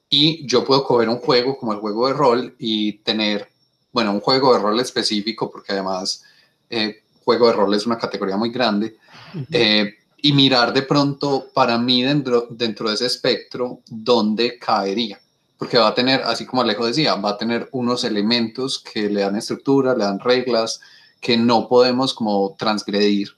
Y 0.09 0.47
yo 0.47 0.64
puedo 0.64 0.84
coger 0.84 1.09
un 1.09 1.18
juego 1.18 1.57
como 1.57 1.72
el 1.72 1.78
juego 1.78 2.09
de 2.09 2.14
rol 2.14 2.55
y 2.59 2.95
tener, 2.99 3.49
bueno, 3.93 4.12
un 4.12 4.20
juego 4.20 4.53
de 4.53 4.59
rol 4.59 4.80
específico, 4.80 5.51
porque 5.51 5.72
además 5.72 6.24
eh, 6.68 7.03
juego 7.24 7.47
de 7.47 7.53
rol 7.53 7.74
es 7.74 7.86
una 7.86 7.97
categoría 7.97 8.36
muy 8.36 8.51
grande, 8.51 8.97
eh, 9.53 9.95
y 10.16 10.32
mirar 10.32 10.72
de 10.72 10.82
pronto 10.82 11.51
para 11.55 11.78
mí 11.78 12.03
dentro, 12.03 12.49
dentro 12.51 12.88
de 12.88 12.95
ese 12.97 13.07
espectro 13.07 13.80
dónde 13.86 14.59
caería. 14.59 15.20
Porque 15.61 15.77
va 15.77 15.89
a 15.89 15.95
tener, 15.95 16.23
así 16.23 16.47
como 16.47 16.63
Alejo 16.63 16.87
decía, 16.87 17.17
va 17.17 17.33
a 17.33 17.37
tener 17.37 17.69
unos 17.73 18.05
elementos 18.05 18.79
que 18.79 19.11
le 19.11 19.21
dan 19.21 19.37
estructura, 19.37 19.95
le 19.95 20.05
dan 20.05 20.19
reglas, 20.19 20.81
que 21.21 21.37
no 21.37 21.69
podemos 21.69 22.15
como 22.15 22.57
transgredir, 22.59 23.37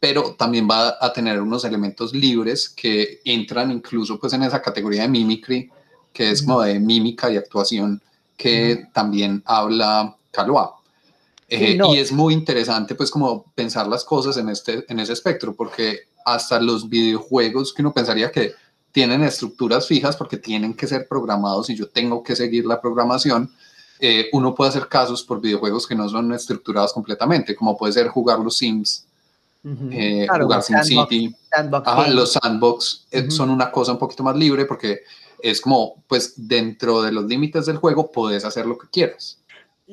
pero 0.00 0.34
también 0.36 0.66
va 0.66 0.96
a 0.98 1.12
tener 1.12 1.38
unos 1.38 1.66
elementos 1.66 2.14
libres 2.14 2.66
que 2.70 3.20
entran 3.26 3.70
incluso 3.70 4.18
pues 4.18 4.32
en 4.32 4.42
esa 4.42 4.62
categoría 4.62 5.02
de 5.02 5.08
mimicry, 5.08 5.70
que 6.14 6.30
es 6.30 6.42
como 6.42 6.62
de 6.62 6.80
mímica 6.80 7.30
y 7.30 7.36
actuación, 7.36 8.02
que 8.38 8.86
también 8.94 9.42
habla 9.44 10.16
Calois. 10.30 10.70
Eh, 11.46 11.78
y 11.92 11.98
es 11.98 12.10
muy 12.10 12.32
interesante 12.32 12.94
pues 12.94 13.10
como 13.10 13.44
pensar 13.54 13.86
las 13.86 14.02
cosas 14.02 14.38
en, 14.38 14.48
este, 14.48 14.86
en 14.88 14.98
ese 14.98 15.12
espectro, 15.12 15.54
porque 15.54 16.04
hasta 16.24 16.58
los 16.58 16.88
videojuegos 16.88 17.74
que 17.74 17.82
uno 17.82 17.92
pensaría 17.92 18.32
que 18.32 18.54
tienen 18.92 19.22
estructuras 19.22 19.86
fijas 19.86 20.16
porque 20.16 20.36
tienen 20.36 20.74
que 20.74 20.86
ser 20.86 21.06
programados 21.08 21.70
y 21.70 21.76
yo 21.76 21.88
tengo 21.88 22.22
que 22.22 22.34
seguir 22.34 22.66
la 22.66 22.80
programación, 22.80 23.50
eh, 24.00 24.28
uno 24.32 24.54
puede 24.54 24.70
hacer 24.70 24.88
casos 24.88 25.22
por 25.22 25.40
videojuegos 25.40 25.86
que 25.86 25.94
no 25.94 26.08
son 26.08 26.32
estructurados 26.32 26.92
completamente, 26.92 27.54
como 27.54 27.76
puede 27.76 27.92
ser 27.92 28.08
jugar 28.08 28.38
los 28.40 28.56
Sims, 28.56 29.06
eh, 29.62 30.26
jugar 30.26 30.62
SimCity, 30.62 31.34
los 32.14 32.32
sandbox 32.32 33.06
son 33.28 33.50
una 33.50 33.70
cosa 33.70 33.92
un 33.92 33.98
poquito 33.98 34.22
más 34.22 34.34
libre 34.34 34.64
porque 34.64 35.00
es 35.42 35.60
como, 35.60 36.02
pues 36.06 36.32
dentro 36.36 37.02
de 37.02 37.12
los 37.12 37.24
límites 37.24 37.66
del 37.66 37.76
juego 37.76 38.10
puedes 38.10 38.44
hacer 38.44 38.66
lo 38.66 38.78
que 38.78 38.88
quieras. 38.88 39.38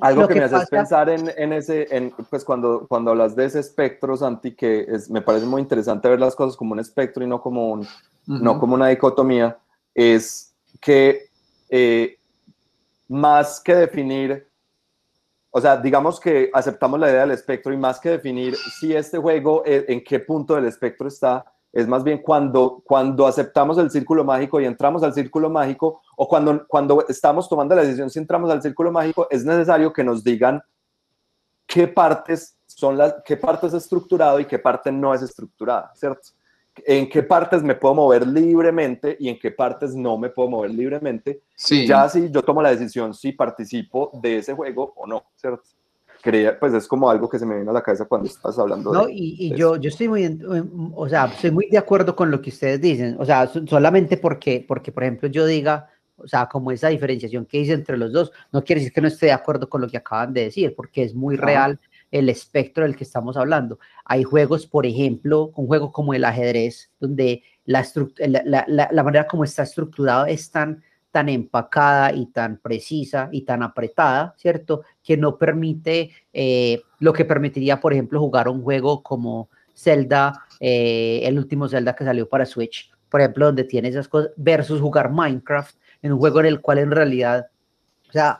Algo 0.01 0.27
que, 0.27 0.35
me 0.35 0.43
haces 0.43 0.69
pensar 0.69 1.09
en, 1.09 1.31
en, 1.37 1.53
ese, 1.53 1.87
en, 1.95 2.11
pues 2.29 2.43
cuando, 2.43 2.85
cuando 2.87 3.11
hablas 3.11 3.35
de 3.35 3.45
ese 3.45 3.59
espectro, 3.59 4.15
Santi, 4.15 4.55
que 4.55 4.85
es, 4.87 5.09
me 5.09 5.21
parece 5.21 5.45
muy 5.45 5.61
interesante 5.61 6.09
ver 6.09 6.19
las 6.19 6.35
cosas 6.35 6.55
como 6.55 6.73
un 6.73 6.79
espectro 6.79 7.23
y 7.23 7.27
no 7.27 7.41
como, 7.41 7.71
un, 7.71 7.87
no 8.25 8.59
como 8.59 8.75
una 8.75 8.87
dicotomía, 8.87 9.57
es 9.93 10.53
que 10.79 11.29
eh, 11.69 12.17
más 13.07 13.59
que 13.59 13.75
definir, 13.75 14.47
o 15.49 15.61
sea, 15.61 15.77
digamos 15.77 16.19
que 16.19 16.49
aceptamos 16.53 16.99
la 16.99 17.09
idea 17.09 17.21
del 17.21 17.31
espectro 17.31 17.73
y 17.73 17.77
más 17.77 17.99
que 17.99 18.09
definir 18.09 18.55
si 18.55 18.95
este 18.95 19.17
juego, 19.17 19.63
eh, 19.65 19.85
en 19.87 20.03
qué 20.03 20.19
punto 20.19 20.55
del 20.55 20.65
espectro 20.65 21.07
está, 21.07 21.45
es 21.73 21.87
más 21.87 22.03
bien 22.03 22.19
cuando, 22.19 22.81
cuando 22.85 23.27
aceptamos 23.27 23.77
el 23.77 23.91
círculo 23.91 24.23
mágico 24.23 24.59
y 24.59 24.65
entramos 24.65 25.03
al 25.03 25.13
círculo 25.13 25.49
mágico, 25.49 26.01
o 26.15 26.27
cuando, 26.27 26.65
cuando 26.67 27.05
estamos 27.07 27.47
tomando 27.47 27.75
la 27.75 27.83
decisión 27.83 28.09
si 28.09 28.19
entramos 28.19 28.49
al 28.49 28.61
círculo 28.61 28.91
mágico, 28.91 29.27
es 29.29 29.45
necesario 29.45 29.93
que 29.93 30.03
nos 30.03 30.23
digan 30.23 30.61
qué 31.65 31.87
partes 31.87 32.57
son 32.65 32.97
las, 32.97 33.15
qué 33.25 33.37
parte 33.37 33.67
es 33.67 33.73
estructurado 33.73 34.39
y 34.39 34.45
qué 34.45 34.59
parte 34.59 34.91
no 34.91 35.13
es 35.13 35.21
estructurada, 35.21 35.91
¿cierto? 35.95 36.29
En 36.85 37.09
qué 37.09 37.23
partes 37.23 37.63
me 37.63 37.75
puedo 37.75 37.95
mover 37.95 38.25
libremente 38.27 39.17
y 39.19 39.29
en 39.29 39.39
qué 39.39 39.51
partes 39.51 39.95
no 39.95 40.17
me 40.17 40.29
puedo 40.29 40.49
mover 40.49 40.71
libremente. 40.71 41.41
Sí. 41.55 41.87
Ya 41.87 42.07
si 42.07 42.29
yo 42.29 42.43
tomo 42.43 42.61
la 42.61 42.69
decisión 42.69 43.13
si 43.15 43.31
participo 43.31 44.11
de 44.13 44.37
ese 44.37 44.53
juego 44.53 44.93
o 44.95 45.07
no, 45.07 45.25
¿cierto? 45.35 45.63
Pues 46.59 46.73
es 46.73 46.87
como 46.87 47.09
algo 47.09 47.29
que 47.29 47.39
se 47.39 47.45
me 47.45 47.55
viene 47.55 47.69
a 47.69 47.73
la 47.73 47.81
cabeza 47.81 48.05
cuando 48.05 48.27
estás 48.27 48.57
hablando. 48.59 48.91
No, 48.91 49.07
y, 49.09 49.53
yo, 49.55 49.77
yo 49.77 49.89
estoy 49.89 50.07
muy, 50.07 50.39
o 50.95 51.07
sea, 51.09 51.25
estoy 51.25 51.51
muy 51.51 51.67
de 51.69 51.77
acuerdo 51.77 52.15
con 52.15 52.31
lo 52.31 52.41
que 52.41 52.49
ustedes 52.49 52.81
dicen, 52.81 53.15
o 53.19 53.25
sea, 53.25 53.49
solamente 53.67 54.17
porque, 54.17 54.63
porque, 54.67 54.91
por 54.91 55.03
ejemplo, 55.03 55.29
yo 55.29 55.45
diga, 55.45 55.89
o 56.17 56.27
sea, 56.27 56.47
como 56.47 56.71
esa 56.71 56.89
diferenciación 56.89 57.45
que 57.45 57.59
hice 57.59 57.73
entre 57.73 57.97
los 57.97 58.11
dos, 58.11 58.31
no 58.51 58.63
quiere 58.63 58.81
decir 58.81 58.93
que 58.93 59.01
no 59.01 59.07
esté 59.07 59.27
de 59.27 59.31
acuerdo 59.31 59.69
con 59.69 59.81
lo 59.81 59.87
que 59.87 59.97
acaban 59.97 60.33
de 60.33 60.45
decir, 60.45 60.73
porque 60.75 61.03
es 61.03 61.13
muy 61.13 61.37
real 61.37 61.79
el 62.11 62.29
espectro 62.29 62.83
del 62.83 62.95
que 62.95 63.03
estamos 63.03 63.37
hablando. 63.37 63.79
Hay 64.05 64.23
juegos, 64.23 64.65
por 64.65 64.85
ejemplo, 64.85 65.51
un 65.55 65.67
juego 65.67 65.91
como 65.91 66.13
el 66.13 66.25
ajedrez, 66.25 66.89
donde 66.99 67.43
la, 67.65 67.85
la, 68.17 68.65
la, 68.67 68.89
la 68.91 69.03
manera 69.03 69.27
como 69.27 69.43
está 69.43 69.63
estructurado 69.63 70.25
es 70.25 70.49
tan 70.49 70.83
tan 71.11 71.29
empacada 71.29 72.13
y 72.13 72.27
tan 72.27 72.57
precisa 72.57 73.29
y 73.31 73.41
tan 73.41 73.63
apretada, 73.63 74.35
¿cierto? 74.37 74.83
Que 75.03 75.17
no 75.17 75.37
permite 75.37 76.11
eh, 76.33 76.81
lo 76.99 77.13
que 77.13 77.25
permitiría, 77.25 77.79
por 77.79 77.93
ejemplo, 77.93 78.19
jugar 78.19 78.49
un 78.49 78.61
juego 78.61 79.03
como 79.03 79.49
Zelda, 79.75 80.45
eh, 80.59 81.21
el 81.23 81.37
último 81.37 81.67
Zelda 81.67 81.95
que 81.95 82.03
salió 82.03 82.27
para 82.27 82.45
Switch, 82.45 82.91
por 83.09 83.21
ejemplo, 83.21 83.45
donde 83.45 83.63
tiene 83.63 83.89
esas 83.89 84.07
cosas, 84.07 84.31
versus 84.35 84.81
jugar 84.81 85.11
Minecraft, 85.11 85.75
en 86.01 86.13
un 86.13 86.19
juego 86.19 86.39
en 86.41 86.47
el 86.47 86.61
cual 86.61 86.79
en 86.79 86.91
realidad, 86.91 87.47
o 88.09 88.11
sea, 88.11 88.39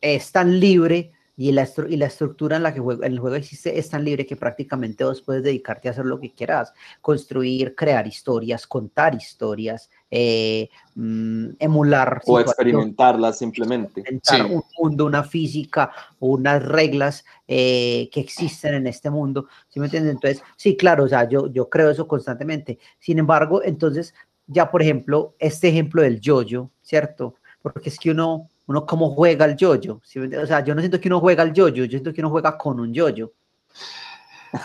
es 0.00 0.32
tan 0.32 0.58
libre 0.60 1.12
y 1.36 1.50
la, 1.50 1.62
estructura 1.62 2.56
en 2.56 2.62
la 2.62 2.74
que 2.74 2.80
el 3.02 3.18
juego 3.18 3.36
existe 3.36 3.78
es 3.78 3.88
tan 3.88 4.04
libre 4.04 4.26
que 4.26 4.36
prácticamente 4.36 5.02
vos 5.02 5.22
puedes 5.22 5.42
dedicarte 5.42 5.88
a 5.88 5.92
hacer 5.92 6.04
lo 6.04 6.20
que 6.20 6.32
quieras, 6.32 6.72
construir, 7.00 7.74
crear 7.74 8.06
historias, 8.06 8.66
contar 8.66 9.14
historias, 9.14 9.90
eh, 10.14 10.68
mm, 10.94 11.52
emular. 11.58 12.20
O 12.26 12.38
experimentarlas 12.38 13.38
simplemente. 13.38 14.04
Un 14.44 14.62
mundo, 14.78 15.06
una 15.06 15.24
física, 15.24 15.90
unas 16.20 16.62
reglas 16.62 17.24
eh, 17.48 18.10
que 18.12 18.20
existen 18.20 18.74
en 18.74 18.86
este 18.86 19.08
mundo. 19.08 19.46
¿Sí 19.70 19.80
me 19.80 19.86
entiendes? 19.86 20.12
Entonces, 20.12 20.42
sí, 20.56 20.76
claro, 20.76 21.04
o 21.04 21.08
sea, 21.08 21.26
yo, 21.26 21.50
yo 21.50 21.70
creo 21.70 21.88
eso 21.88 22.06
constantemente. 22.06 22.78
Sin 22.98 23.18
embargo, 23.18 23.62
entonces, 23.64 24.14
ya 24.46 24.70
por 24.70 24.82
ejemplo, 24.82 25.34
este 25.38 25.68
ejemplo 25.68 26.02
del 26.02 26.20
yoyo, 26.20 26.68
¿cierto? 26.82 27.36
Porque 27.62 27.88
es 27.88 27.98
que 27.98 28.10
uno 28.10 28.48
uno 28.66 28.86
cómo 28.86 29.10
juega 29.10 29.46
el 29.46 29.56
yoyo. 29.56 30.00
¿sí? 30.04 30.18
O 30.18 30.46
sea, 30.46 30.62
yo 30.62 30.74
no 30.74 30.82
siento 30.82 31.00
que 31.00 31.08
uno 31.08 31.20
juega 31.20 31.42
el 31.42 31.54
yoyo, 31.54 31.84
yo 31.84 31.90
siento 31.90 32.12
que 32.12 32.20
uno 32.20 32.30
juega 32.30 32.58
con 32.58 32.78
un 32.78 32.92
yoyo. 32.92 33.32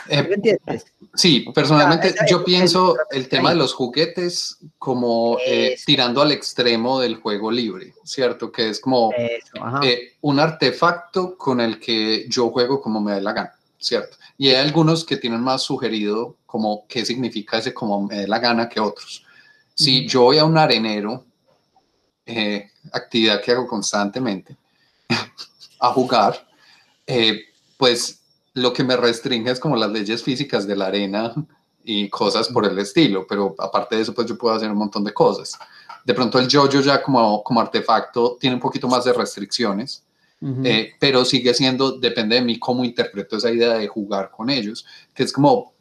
Eh, 0.10 0.24
¿Me 0.24 0.36
entiendes? 0.36 0.86
Sí, 1.14 1.46
personalmente 1.54 2.14
yo 2.30 2.44
pienso 2.44 2.96
el 3.10 3.30
tema 3.30 3.52
de 3.52 3.56
los 3.56 3.74
juguetes 3.74 4.58
como 4.78 5.38
eh, 5.46 5.78
tirando 5.86 6.22
al 6.22 6.32
extremo 6.32 7.00
del 7.00 7.16
juego 7.16 7.50
libre, 7.52 7.94
¿cierto? 8.04 8.52
Que 8.52 8.70
es 8.70 8.80
como 8.80 9.12
eh, 9.14 10.14
un 10.22 10.40
artefacto 10.40 11.38
con 11.38 11.62
el 11.62 11.80
que 11.80 12.28
yo 12.28 12.50
juego 12.50 12.82
como 12.82 13.00
me 13.00 13.14
dé 13.14 13.22
la 13.22 13.34
gana, 13.34 13.54
¿cierto? 13.80 14.18
Y 14.38 14.50
hay 14.50 14.56
algunos 14.56 15.06
que 15.06 15.18
tienen 15.18 15.42
más 15.42 15.64
sugerido 15.64 16.36
como 16.46 16.86
qué 16.88 17.06
significa 17.06 17.58
ese 17.58 17.74
como 17.74 18.06
me 18.06 18.18
dé 18.18 18.28
la 18.28 18.40
gana 18.40 18.70
que 18.70 18.80
otros. 18.80 19.24
Si 19.74 20.08
yo 20.08 20.24
voy 20.24 20.38
a 20.38 20.46
un 20.46 20.58
arenero 20.58 21.24
actividad 22.92 23.42
que 23.42 23.52
hago 23.52 23.66
constantemente, 23.66 24.58
a 25.80 25.94
jugar, 25.94 26.46
pues 27.78 28.17
lo 28.58 28.74
que 28.74 28.84
me 28.84 28.98
restringe 28.98 29.52
es 29.52 29.60
como 29.60 29.76
las 29.76 29.92
leyes 29.92 30.24
físicas 30.24 30.68
de 30.68 30.76
la 30.76 30.88
arena 30.88 31.34
y 31.84 32.10
cosas 32.10 32.50
por 32.50 32.66
el 32.66 32.78
estilo, 32.80 33.26
pero 33.28 33.56
aparte 33.58 33.96
de 33.96 34.02
eso, 34.02 34.14
pues 34.14 34.28
yo 34.28 34.38
puedo 34.38 34.56
hacer 34.56 34.70
un 34.70 34.78
montón 34.78 35.04
de 35.04 35.14
cosas. 35.14 35.58
De 36.04 36.14
pronto 36.14 36.40
el 36.40 36.48
yo-yo 36.48 36.82
ya 36.82 37.02
como, 37.02 37.44
como 37.44 37.62
artefacto 37.62 38.38
tiene 38.40 38.56
un 38.56 38.62
poquito 38.62 38.88
más 38.88 39.06
de 39.06 39.14
restricciones, 39.14 40.04
eh, 40.64 40.92
pero 41.00 41.26
sigue 41.26 41.54
siendo, 41.54 41.94
depende 41.94 42.36
de 42.36 42.42
mí 42.44 42.60
cómo 42.60 42.86
interpreto 42.86 43.38
esa 43.38 43.50
idea 43.50 43.74
de 43.74 43.88
jugar 43.88 44.30
con 44.30 44.50
ellos, 44.50 44.86
que 45.14 45.24
es 45.24 45.34
como, 45.34 45.74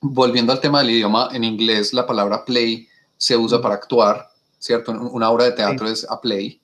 volviendo 0.00 0.52
al 0.52 0.60
tema 0.60 0.80
del 0.80 0.90
idioma, 0.90 1.28
en 1.32 1.42
inglés 1.44 1.92
la 1.92 2.06
palabra 2.06 2.44
play 2.44 2.86
se 3.16 3.36
usa 3.36 3.60
para 3.60 3.74
actuar 3.74 4.30
¿cierto? 4.60 4.92
Una 4.92 5.30
obra 5.30 5.46
de 5.46 5.52
teatro 5.52 5.88
es 5.88 6.08
a 6.08 6.20
play. 6.20 6.60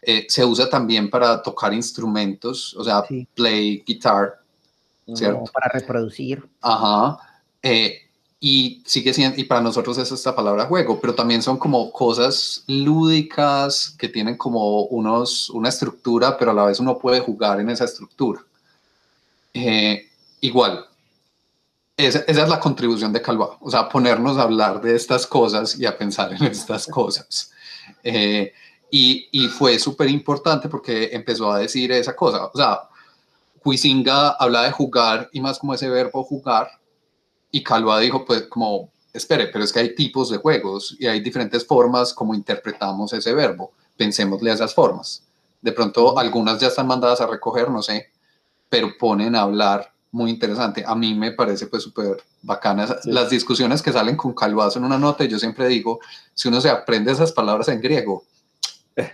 Eh, 0.00 0.26
se 0.28 0.44
usa 0.44 0.70
también 0.70 1.10
para 1.10 1.42
tocar 1.42 1.74
instrumentos, 1.74 2.74
o 2.74 2.84
sea, 2.84 3.04
play 3.34 3.82
guitar, 3.86 4.41
¿cierto? 5.14 5.44
para 5.52 5.68
reproducir. 5.68 6.48
Ajá. 6.60 7.18
Eh, 7.62 7.98
y 8.40 8.82
sigue 8.84 9.14
siendo, 9.14 9.40
y 9.40 9.44
para 9.44 9.60
nosotros 9.60 9.96
es 9.98 10.10
esta 10.10 10.34
palabra 10.34 10.66
juego, 10.66 11.00
pero 11.00 11.14
también 11.14 11.42
son 11.42 11.58
como 11.58 11.92
cosas 11.92 12.64
lúdicas 12.66 13.94
que 13.96 14.08
tienen 14.08 14.36
como 14.36 14.82
unos, 14.86 15.48
una 15.50 15.68
estructura, 15.68 16.36
pero 16.36 16.50
a 16.50 16.54
la 16.54 16.64
vez 16.64 16.80
uno 16.80 16.98
puede 16.98 17.20
jugar 17.20 17.60
en 17.60 17.70
esa 17.70 17.84
estructura. 17.84 18.40
Eh, 19.54 20.08
igual, 20.40 20.86
esa, 21.96 22.20
es 22.26 22.48
la 22.48 22.58
contribución 22.58 23.12
de 23.12 23.22
Calva, 23.22 23.58
o 23.60 23.70
sea, 23.70 23.88
ponernos 23.88 24.36
a 24.38 24.42
hablar 24.42 24.80
de 24.80 24.96
estas 24.96 25.26
cosas 25.26 25.78
y 25.78 25.86
a 25.86 25.96
pensar 25.96 26.32
en 26.32 26.42
estas 26.42 26.86
cosas. 26.86 27.52
Eh, 28.02 28.52
Y, 28.94 29.26
y 29.32 29.48
fue 29.48 29.78
súper 29.78 30.10
importante 30.10 30.68
porque 30.68 31.08
empezó 31.14 31.50
a 31.50 31.60
decir 31.60 31.90
esa 31.92 32.14
cosa. 32.14 32.50
O 32.52 32.54
sea, 32.54 32.80
Huizinga 33.64 34.30
habla 34.30 34.62
de 34.62 34.72
jugar 34.72 35.28
y 35.32 35.40
más 35.40 35.58
como 35.58 35.74
ese 35.74 35.88
verbo 35.88 36.24
jugar. 36.24 36.68
Y 37.50 37.62
Calva 37.62 37.98
dijo, 38.00 38.24
pues 38.24 38.42
como, 38.48 38.90
espere, 39.12 39.48
pero 39.48 39.64
es 39.64 39.72
que 39.72 39.80
hay 39.80 39.94
tipos 39.94 40.30
de 40.30 40.38
juegos 40.38 40.96
y 40.98 41.06
hay 41.06 41.20
diferentes 41.20 41.66
formas 41.66 42.14
como 42.14 42.34
interpretamos 42.34 43.12
ese 43.12 43.32
verbo. 43.34 43.72
Pensémosle 43.96 44.50
a 44.50 44.54
esas 44.54 44.74
formas. 44.74 45.24
De 45.60 45.72
pronto 45.72 46.18
algunas 46.18 46.58
ya 46.58 46.68
están 46.68 46.86
mandadas 46.86 47.20
a 47.20 47.26
recoger, 47.26 47.70
no 47.70 47.82
sé, 47.82 48.10
pero 48.68 48.88
ponen 48.98 49.36
a 49.36 49.42
hablar 49.42 49.92
muy 50.10 50.30
interesante. 50.30 50.84
A 50.86 50.94
mí 50.94 51.14
me 51.14 51.32
parece 51.32 51.66
pues 51.66 51.82
súper 51.82 52.22
bacana. 52.42 52.96
Las 53.04 53.30
discusiones 53.30 53.82
que 53.82 53.92
salen 53.92 54.16
con 54.16 54.34
Calvazo 54.34 54.78
en 54.78 54.84
una 54.84 54.98
nota, 54.98 55.24
y 55.24 55.28
yo 55.28 55.38
siempre 55.38 55.68
digo, 55.68 56.00
si 56.34 56.48
uno 56.48 56.60
se 56.60 56.68
aprende 56.68 57.12
esas 57.12 57.32
palabras 57.32 57.68
en 57.68 57.80
griego, 57.80 58.24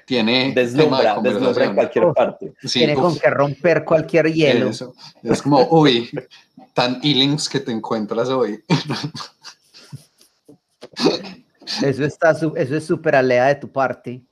tiene 0.06 0.52
deslumbra, 0.54 1.16
en 1.64 1.74
cualquier 1.74 2.12
parte. 2.12 2.52
tiene 2.72 2.94
con 2.94 3.18
que 3.18 3.30
romper 3.30 3.84
cualquier 3.84 4.32
hielo. 4.32 4.70
Es 5.22 5.42
como, 5.42 5.66
uy, 5.70 6.10
tan 6.74 7.00
healings 7.02 7.48
que 7.48 7.60
te 7.60 7.72
encuentras 7.72 8.28
hoy. 8.28 8.62
Eso, 11.82 12.04
está, 12.04 12.30
eso 12.30 12.54
es 12.54 12.84
súper 12.86 13.14
alea 13.16 13.46
de 13.46 13.54
tu 13.56 13.70
parte. 13.70 14.22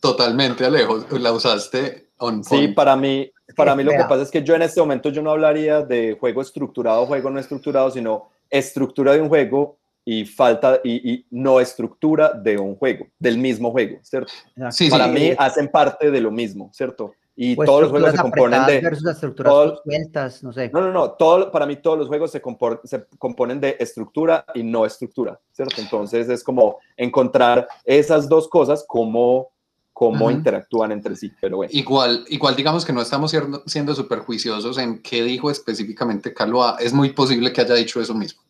Totalmente, 0.00 0.64
Alejo. 0.64 1.04
La 1.18 1.32
usaste 1.32 2.10
on 2.18 2.44
Sí, 2.44 2.68
para 2.68 2.96
mí, 2.96 3.30
para 3.56 3.74
mí 3.74 3.82
lo 3.82 3.92
que 3.92 4.04
pasa 4.08 4.22
es 4.22 4.30
que 4.30 4.42
yo 4.42 4.54
en 4.54 4.62
este 4.62 4.80
momento 4.80 5.08
yo 5.10 5.22
no 5.22 5.30
hablaría 5.30 5.80
de 5.82 6.16
juego 6.18 6.42
estructurado, 6.42 7.06
juego 7.06 7.30
no 7.30 7.40
estructurado, 7.40 7.90
sino 7.90 8.30
estructura 8.50 9.12
de 9.12 9.20
un 9.22 9.28
juego 9.28 9.78
y 10.08 10.24
falta 10.24 10.80
y, 10.84 11.26
no 11.30 11.58
estructura 11.58 12.32
de 12.32 12.56
un 12.56 12.76
juego, 12.76 13.08
del 13.18 13.38
mismo 13.38 13.72
juego, 13.72 13.98
¿cierto? 14.02 14.32
Sí, 14.70 14.88
para 14.88 15.08
mí 15.08 15.32
hacen 15.36 15.68
parte 15.68 16.12
de 16.12 16.20
lo 16.20 16.30
mismo, 16.30 16.70
¿cierto? 16.72 17.12
Y 17.34 17.56
pues 17.56 17.66
todos 17.66 17.82
los 17.82 17.90
juegos 17.90 18.12
se 18.12 18.18
componen 18.18 18.64
de 18.66 18.78
estructuras 18.78 19.80
sueltas, 19.84 20.42
no 20.44 20.52
sé. 20.52 20.70
No, 20.72 20.80
no, 20.80 20.92
no, 20.92 21.10
todo, 21.10 21.50
para 21.50 21.66
mí 21.66 21.76
todos 21.76 21.98
los 21.98 22.06
juegos 22.06 22.30
se, 22.30 22.40
se 22.84 23.06
componen 23.18 23.60
de 23.60 23.76
estructura 23.80 24.46
y 24.54 24.62
no 24.62 24.86
estructura, 24.86 25.38
¿cierto? 25.50 25.80
Entonces 25.80 26.28
es 26.28 26.44
como 26.44 26.78
encontrar 26.96 27.66
esas 27.84 28.28
dos 28.28 28.48
cosas 28.48 28.84
como 28.86 29.50
cómo 29.92 30.30
interactúan 30.30 30.92
entre 30.92 31.16
sí, 31.16 31.32
pero 31.40 31.56
bueno. 31.56 31.70
Igual, 31.74 32.24
igual 32.28 32.54
digamos 32.54 32.84
que 32.84 32.92
no 32.92 33.02
estamos 33.02 33.30
siendo, 33.32 33.62
siendo 33.66 33.94
superjuiciosos 33.94 34.78
en 34.78 35.02
qué 35.02 35.24
dijo 35.24 35.50
específicamente 35.50 36.32
Calva. 36.32 36.76
Es 36.78 36.92
muy 36.92 37.10
posible 37.10 37.52
que 37.52 37.62
haya 37.62 37.74
dicho 37.74 38.00
eso 38.00 38.14
mismo. 38.14 38.45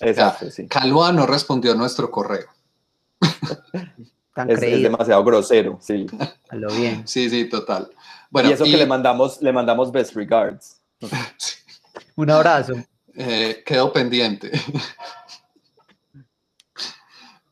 Exacto, 0.00 0.50
sí. 0.50 0.66
Calva 0.66 1.12
no 1.12 1.26
respondió 1.26 1.72
a 1.72 1.74
nuestro 1.74 2.10
correo. 2.10 2.46
es, 4.48 4.60
demasiado 4.60 5.24
grosero, 5.24 5.78
sí. 5.80 6.06
A 6.48 6.56
lo 6.56 6.72
bien. 6.72 7.02
Sí, 7.06 7.28
sí, 7.28 7.48
total. 7.48 7.90
Bueno, 8.30 8.50
y 8.50 8.52
eso 8.52 8.64
que 8.64 8.76
le 8.76 8.86
mandamos, 8.86 9.40
le 9.42 9.52
mandamos 9.52 9.90
best 9.92 10.14
regards. 10.14 10.80
Un 12.16 12.30
abrazo. 12.30 12.74
Eh, 13.14 13.62
quedó 13.66 13.92
pendiente. 13.92 14.50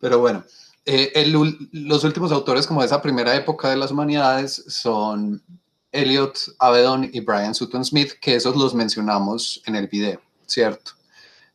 Pero 0.01 0.21
bueno, 0.21 0.45
eh, 0.85 1.27
los 1.73 2.05
últimos 2.05 2.31
autores 2.31 2.67
como 2.67 2.81
de 2.81 2.87
esa 2.87 3.03
primera 3.03 3.35
época 3.35 3.69
de 3.71 3.77
las 3.77 3.91
humanidades 3.91 4.65
son 4.69 5.43
Elliot 5.91 6.39
Avedon 6.59 7.11
y 7.13 7.21
Brian 7.21 7.55
Sutton 7.55 7.85
Smith, 7.85 8.13
que 8.21 8.37
esos 8.37 8.55
los 8.57 8.75
mencionamos 8.75 9.61
en 9.67 9.75
el 9.75 9.89
video, 9.89 10.21
¿cierto? 10.47 10.93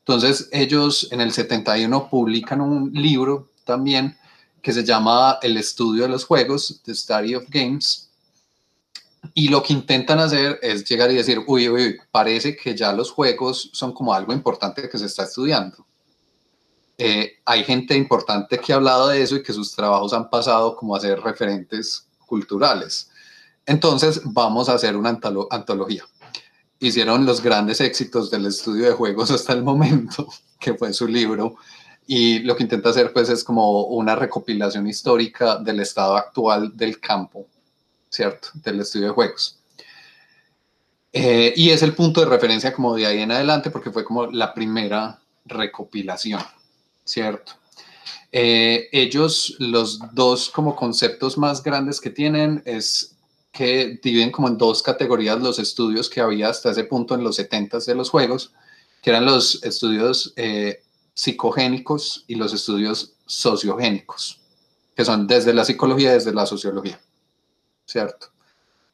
Entonces 0.05 0.49
ellos 0.51 1.07
en 1.11 1.21
el 1.21 1.31
71 1.31 2.09
publican 2.09 2.59
un 2.59 2.91
libro 2.93 3.49
también 3.63 4.17
que 4.61 4.73
se 4.73 4.83
llama 4.83 5.39
El 5.41 5.57
estudio 5.57 6.03
de 6.03 6.09
los 6.09 6.25
juegos, 6.25 6.81
The 6.83 6.93
Study 6.93 7.35
of 7.35 7.45
Games, 7.49 8.09
y 9.33 9.47
lo 9.47 9.63
que 9.63 9.73
intentan 9.73 10.19
hacer 10.19 10.59
es 10.61 10.83
llegar 10.83 11.09
y 11.09 11.15
decir, 11.15 11.41
uy, 11.47 11.69
uy, 11.69 11.97
parece 12.11 12.55
que 12.55 12.75
ya 12.75 12.91
los 12.91 13.11
juegos 13.11 13.69
son 13.71 13.93
como 13.93 14.13
algo 14.13 14.33
importante 14.33 14.89
que 14.89 14.97
se 14.97 15.05
está 15.05 15.23
estudiando. 15.23 15.85
Eh, 16.97 17.39
hay 17.45 17.63
gente 17.63 17.95
importante 17.95 18.59
que 18.59 18.73
ha 18.73 18.75
hablado 18.75 19.07
de 19.07 19.21
eso 19.21 19.37
y 19.37 19.43
que 19.43 19.53
sus 19.53 19.73
trabajos 19.73 20.13
han 20.13 20.29
pasado 20.29 20.75
como 20.75 20.95
a 20.95 20.99
ser 20.99 21.19
referentes 21.21 22.07
culturales. 22.25 23.09
Entonces 23.65 24.21
vamos 24.25 24.67
a 24.67 24.73
hacer 24.73 24.95
una 24.97 25.17
antología. 25.49 26.05
Hicieron 26.83 27.25
los 27.25 27.41
grandes 27.41 27.81
éxitos 27.81 28.29
del 28.29 28.45
estudio 28.45 28.85
de 28.85 28.91
juegos 28.91 29.31
hasta 29.31 29.53
el 29.53 29.63
momento, 29.63 30.27
que 30.59 30.73
fue 30.73 30.93
su 30.93 31.07
libro, 31.07 31.55
y 32.05 32.39
lo 32.39 32.55
que 32.55 32.63
intenta 32.63 32.89
hacer 32.89 33.13
pues 33.13 33.29
es 33.29 33.43
como 33.43 33.85
una 33.85 34.15
recopilación 34.15 34.87
histórica 34.87 35.57
del 35.57 35.79
estado 35.79 36.17
actual 36.17 36.75
del 36.75 36.99
campo, 36.99 37.47
¿cierto? 38.09 38.49
Del 38.55 38.81
estudio 38.81 39.07
de 39.07 39.13
juegos. 39.13 39.57
Eh, 41.13 41.53
y 41.55 41.69
es 41.69 41.81
el 41.83 41.93
punto 41.93 42.21
de 42.21 42.27
referencia 42.27 42.73
como 42.73 42.95
de 42.95 43.05
ahí 43.05 43.19
en 43.21 43.31
adelante 43.31 43.69
porque 43.69 43.91
fue 43.91 44.03
como 44.03 44.25
la 44.27 44.53
primera 44.53 45.19
recopilación. 45.45 46.41
¿cierto? 47.03 47.53
Eh, 48.31 48.89
ellos, 48.91 49.55
los 49.59 49.99
dos 50.13 50.49
como 50.49 50.75
conceptos 50.75 51.37
más 51.37 51.61
grandes 51.61 52.01
que 52.01 52.09
tienen 52.09 52.63
es 52.65 53.12
que 53.53 53.99
dividen 54.01 54.31
como 54.31 54.47
en 54.47 54.57
dos 54.57 54.81
categorías 54.81 55.39
los 55.39 55.59
estudios 55.59 56.09
que 56.09 56.19
había 56.19 56.49
hasta 56.49 56.71
ese 56.71 56.85
punto 56.85 57.13
en 57.13 57.23
los 57.23 57.35
70 57.35 57.77
de 57.77 57.95
los 57.95 58.09
juegos, 58.09 58.51
que 59.01 59.11
eran 59.11 59.25
los 59.25 59.63
estudios 59.63 60.33
eh, 60.35 60.81
psicogénicos 61.13 62.25
y 62.27 62.35
los 62.35 62.51
estudios 62.51 63.13
sociogénicos, 63.27 64.41
que 64.95 65.05
son 65.05 65.27
desde 65.27 65.53
la 65.53 65.63
psicología, 65.63 66.13
desde 66.13 66.33
la 66.33 66.47
sociología, 66.47 66.99
¿cierto? 67.85 68.27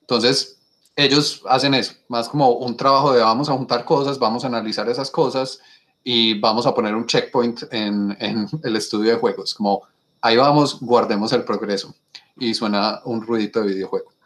Entonces, 0.01 0.57
ellos 0.97 1.41
hacen 1.47 1.74
eso, 1.74 1.93
más 2.10 2.28
como 2.28 2.51
un 2.51 2.76
trabajo 2.76 3.14
de 3.14 3.22
vamos 3.22 3.47
a 3.47 3.53
juntar 3.53 3.86
cosas, 3.86 4.20
vamos 4.20 4.43
a 4.43 4.47
analizar 4.47 4.89
esas 4.89 5.10
cosas 5.10 5.62
y 6.03 6.38
vamos 6.38 6.66
a 6.66 6.74
poner 6.74 6.95
un 6.95 7.05
checkpoint 7.05 7.64
en, 7.72 8.18
el 8.64 8.76
estudio 8.76 9.12
de 9.12 9.18
juegos, 9.18 9.53
como 9.53 9.84
ahí 10.20 10.36
vamos, 10.36 10.82
guardemos 10.82 11.32
el 11.32 11.45
progreso. 11.45 11.95
Y 12.38 12.53
suena 12.53 13.01
un 13.05 13.22
ruidito 13.22 13.62
de 13.62 13.68
videojuego. 13.68 14.18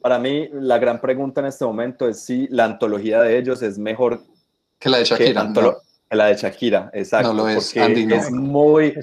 Para 0.00 0.18
mí, 0.18 0.48
la 0.52 0.78
gran 0.78 1.00
pregunta 1.00 1.40
en 1.40 1.48
este 1.48 1.64
momento 1.64 2.08
es 2.08 2.20
si 2.20 2.48
la 2.48 2.64
antología 2.64 3.20
de 3.20 3.38
ellos 3.38 3.62
es 3.62 3.78
mejor 3.78 4.22
que 4.78 4.88
la 4.88 4.98
de 4.98 5.04
Shakira. 5.04 5.52
Que 6.08 6.16
la 6.16 6.26
de 6.26 6.36
Shakira, 6.36 6.90
exacto. 6.94 7.34
No 7.34 7.42
lo 7.42 7.48
es, 7.48 7.76
es 7.76 8.30
muy. 8.32 8.94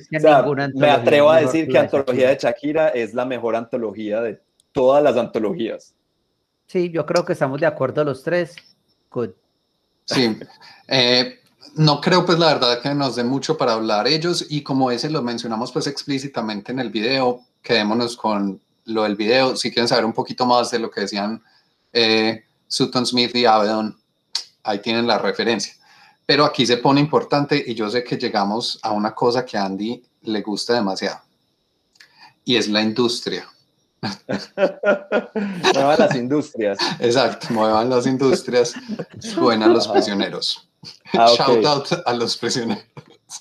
me 0.74 0.89
atrevo 0.89 1.30
a 1.30 1.41
decir 1.41 1.68
que 1.68 1.78
antología 1.78 2.30
de 2.30 2.38
Shakira 2.38 2.89
es 2.89 3.14
la 3.14 3.26
mejor 3.26 3.56
antología 3.56 4.22
de 4.22 4.41
todas 4.72 5.04
las 5.04 5.16
antologías. 5.16 5.93
Sí, 6.66 6.89
yo 6.89 7.06
creo 7.06 7.24
que 7.24 7.34
estamos 7.34 7.62
de 7.62 7.68
acuerdo 7.68 8.04
los 8.04 8.24
tres. 8.24 8.56
Good. 9.12 9.30
Sí, 10.06 10.38
eh, 10.88 11.39
no 11.76 12.02
creo 12.02 12.26
pues 12.26 12.39
la 12.39 12.54
verdad 12.54 12.82
que 12.82 12.93
nos 12.93 13.16
dé 13.16 13.24
mucho 13.24 13.58
para 13.58 13.74
hablar 13.74 14.08
ellos 14.08 14.45
y 14.50 14.64
como 14.64 14.89
ese 14.89 15.10
lo 15.10 15.22
mencionamos 15.22 15.72
pues 15.72 15.88
explícitamente 15.88 16.72
en 16.72 16.80
el 16.80 16.89
video, 16.89 17.41
quedémonos 17.62 18.18
con 18.18 18.60
lo 18.88 19.04
del 19.04 19.16
video. 19.16 19.56
Si 19.56 19.72
quieren 19.72 19.88
saber 19.88 20.06
un 20.06 20.14
poquito 20.14 20.46
más 20.46 20.72
de 20.72 20.80
lo 20.80 20.90
que 20.90 21.02
decían 21.02 21.42
eh, 21.94 22.44
Sutton 22.68 23.06
Smith 23.06 23.36
y 23.36 23.46
Avedon, 23.46 23.98
ahí 24.64 24.80
tienen 24.80 25.08
la 25.08 25.18
referencia. 25.18 25.74
Pero 26.26 26.44
aquí 26.44 26.66
se 26.66 26.78
pone 26.78 27.00
importante 27.00 27.64
y 27.66 27.74
yo 27.74 27.90
sé 27.90 28.04
que 28.04 28.18
llegamos 28.18 28.80
a 28.82 28.92
una 28.92 29.14
cosa 29.16 29.46
que 29.46 29.58
a 29.58 29.66
Andy 29.66 30.04
le 30.24 30.42
gusta 30.42 30.74
demasiado 30.74 31.22
y 32.48 32.56
es 32.56 32.70
la 32.70 32.82
industria. 32.82 33.46
muevan 35.74 36.00
las 36.00 36.16
industrias. 36.16 36.78
Exacto, 37.00 37.48
muevan 37.50 37.90
las 37.90 38.08
industrias, 38.08 38.74
suenan 39.20 39.74
los 39.74 39.86
prisioneros. 39.90 40.70
Ah, 41.14 41.28
Shout 41.36 41.66
out 41.66 41.88
a 42.06 42.14
los 42.14 42.38
prisioneros. 42.38 42.86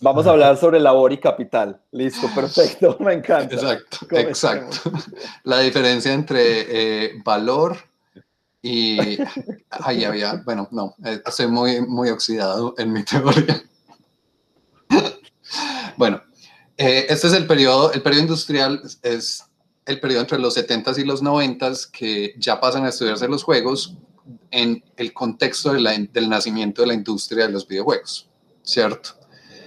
Vamos 0.00 0.26
a 0.26 0.30
hablar 0.30 0.56
sobre 0.56 0.80
labor 0.80 1.12
y 1.12 1.18
capital. 1.18 1.80
Listo, 1.92 2.28
perfecto, 2.34 2.96
me 3.00 3.14
encanta. 3.14 3.54
Exacto, 3.54 4.06
exacto. 4.10 4.90
La 5.44 5.60
diferencia 5.60 6.12
entre 6.12 6.66
eh, 6.68 7.22
valor 7.24 7.76
y... 8.62 9.18
Ahí 9.70 10.04
había, 10.04 10.42
bueno, 10.44 10.68
no, 10.72 10.94
eh, 11.04 11.20
estoy 11.24 11.46
muy, 11.46 11.80
muy 11.82 12.10
oxidado 12.10 12.74
en 12.78 12.92
mi 12.92 13.04
teoría. 13.04 13.62
Bueno, 15.96 16.22
eh, 16.76 17.06
este 17.08 17.28
es 17.28 17.32
el 17.32 17.46
periodo, 17.46 17.92
el 17.92 18.02
periodo 18.02 18.22
industrial 18.22 18.82
es 19.02 19.44
el 19.86 20.00
periodo 20.00 20.22
entre 20.22 20.38
los 20.38 20.56
70s 20.56 20.98
y 20.98 21.04
los 21.04 21.22
90s 21.22 21.90
que 21.90 22.34
ya 22.38 22.60
pasan 22.60 22.84
a 22.84 22.88
estudiarse 22.88 23.28
los 23.28 23.44
juegos 23.44 23.94
en 24.50 24.82
el 24.96 25.12
contexto 25.14 25.72
del 25.72 26.28
nacimiento 26.28 26.82
de 26.82 26.88
la 26.88 26.94
industria 26.94 27.46
de 27.46 27.52
los 27.52 27.66
videojuegos, 27.66 28.28
¿cierto? 28.62 29.10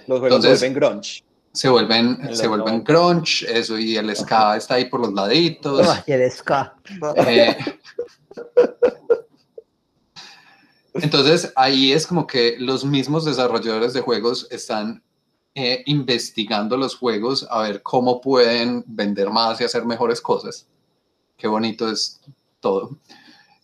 Los 0.06 0.20
juegos 0.20 0.42
se 0.42 0.48
vuelven 0.48 0.74
grunge. 0.74 1.24
Se 1.52 1.68
vuelven, 1.68 2.36
se 2.36 2.46
vuelven 2.46 2.84
grunge, 2.84 3.44
eso, 3.48 3.76
y 3.76 3.96
el 3.96 4.14
ska 4.14 4.56
está 4.56 4.74
ahí 4.74 4.84
por 4.84 5.00
los 5.00 5.12
laditos. 5.12 5.86
y 6.06 6.12
el 6.12 6.30
ska. 6.30 6.76
Eh, 7.16 7.56
entonces 10.94 11.52
ahí 11.56 11.92
es 11.92 12.06
como 12.06 12.26
que 12.26 12.56
los 12.58 12.84
mismos 12.84 13.24
desarrolladores 13.24 13.92
de 13.92 14.00
juegos 14.00 14.46
están 14.50 15.02
eh, 15.54 15.82
investigando 15.86 16.76
los 16.76 16.94
juegos 16.94 17.46
a 17.50 17.62
ver 17.62 17.82
cómo 17.82 18.20
pueden 18.20 18.84
vender 18.86 19.30
más 19.30 19.60
y 19.60 19.64
hacer 19.64 19.84
mejores 19.84 20.20
cosas. 20.20 20.68
Qué 21.36 21.48
bonito 21.48 21.90
es 21.90 22.20
todo. 22.60 22.96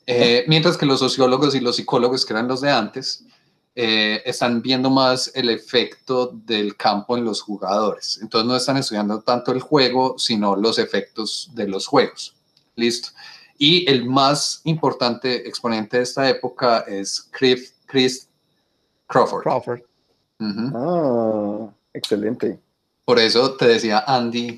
Eh, 0.07 0.45
mientras 0.49 0.77
que 0.77 0.87
los 0.87 0.99
sociólogos 1.01 1.55
y 1.55 1.61
los 1.61 1.77
psicólogos, 1.77 2.25
que 2.25 2.33
eran 2.33 2.49
los 2.49 2.61
de 2.61 2.71
antes, 2.71 3.25
eh, 3.79 4.23
están 4.25 4.63
viendo 4.63 4.89
más 4.89 5.31
el 5.35 5.51
efecto 5.51 6.33
del 6.33 6.79
campo 6.79 7.15
en 7.15 7.27
los 7.27 7.43
jugadores. 7.43 8.19
Entonces 8.23 8.49
no 8.49 8.57
están 8.57 8.79
estudiando 8.79 9.21
tanto 9.21 9.53
el 9.53 9.61
juego, 9.61 10.19
sino 10.19 10.57
los 10.57 10.79
efectos 10.79 11.51
de 11.55 11.69
los 11.69 11.87
juegos. 11.87 12.35
Listo. 12.75 13.11
Y 13.59 13.89
el 13.91 14.07
más 14.07 14.63
importante 14.65 15.47
exponente 15.47 15.99
de 15.99 16.05
esta 16.05 16.27
época 16.27 16.81
es 16.89 17.29
Chris, 17.31 17.75
Chris 17.85 18.31
Crawford. 19.09 19.43
Crawford. 19.43 19.81
Ah, 20.41 21.69
excelente. 21.93 22.59
Por 23.05 23.19
eso 23.19 23.57
te 23.57 23.69
decía 23.69 24.05
Andy 24.07 24.57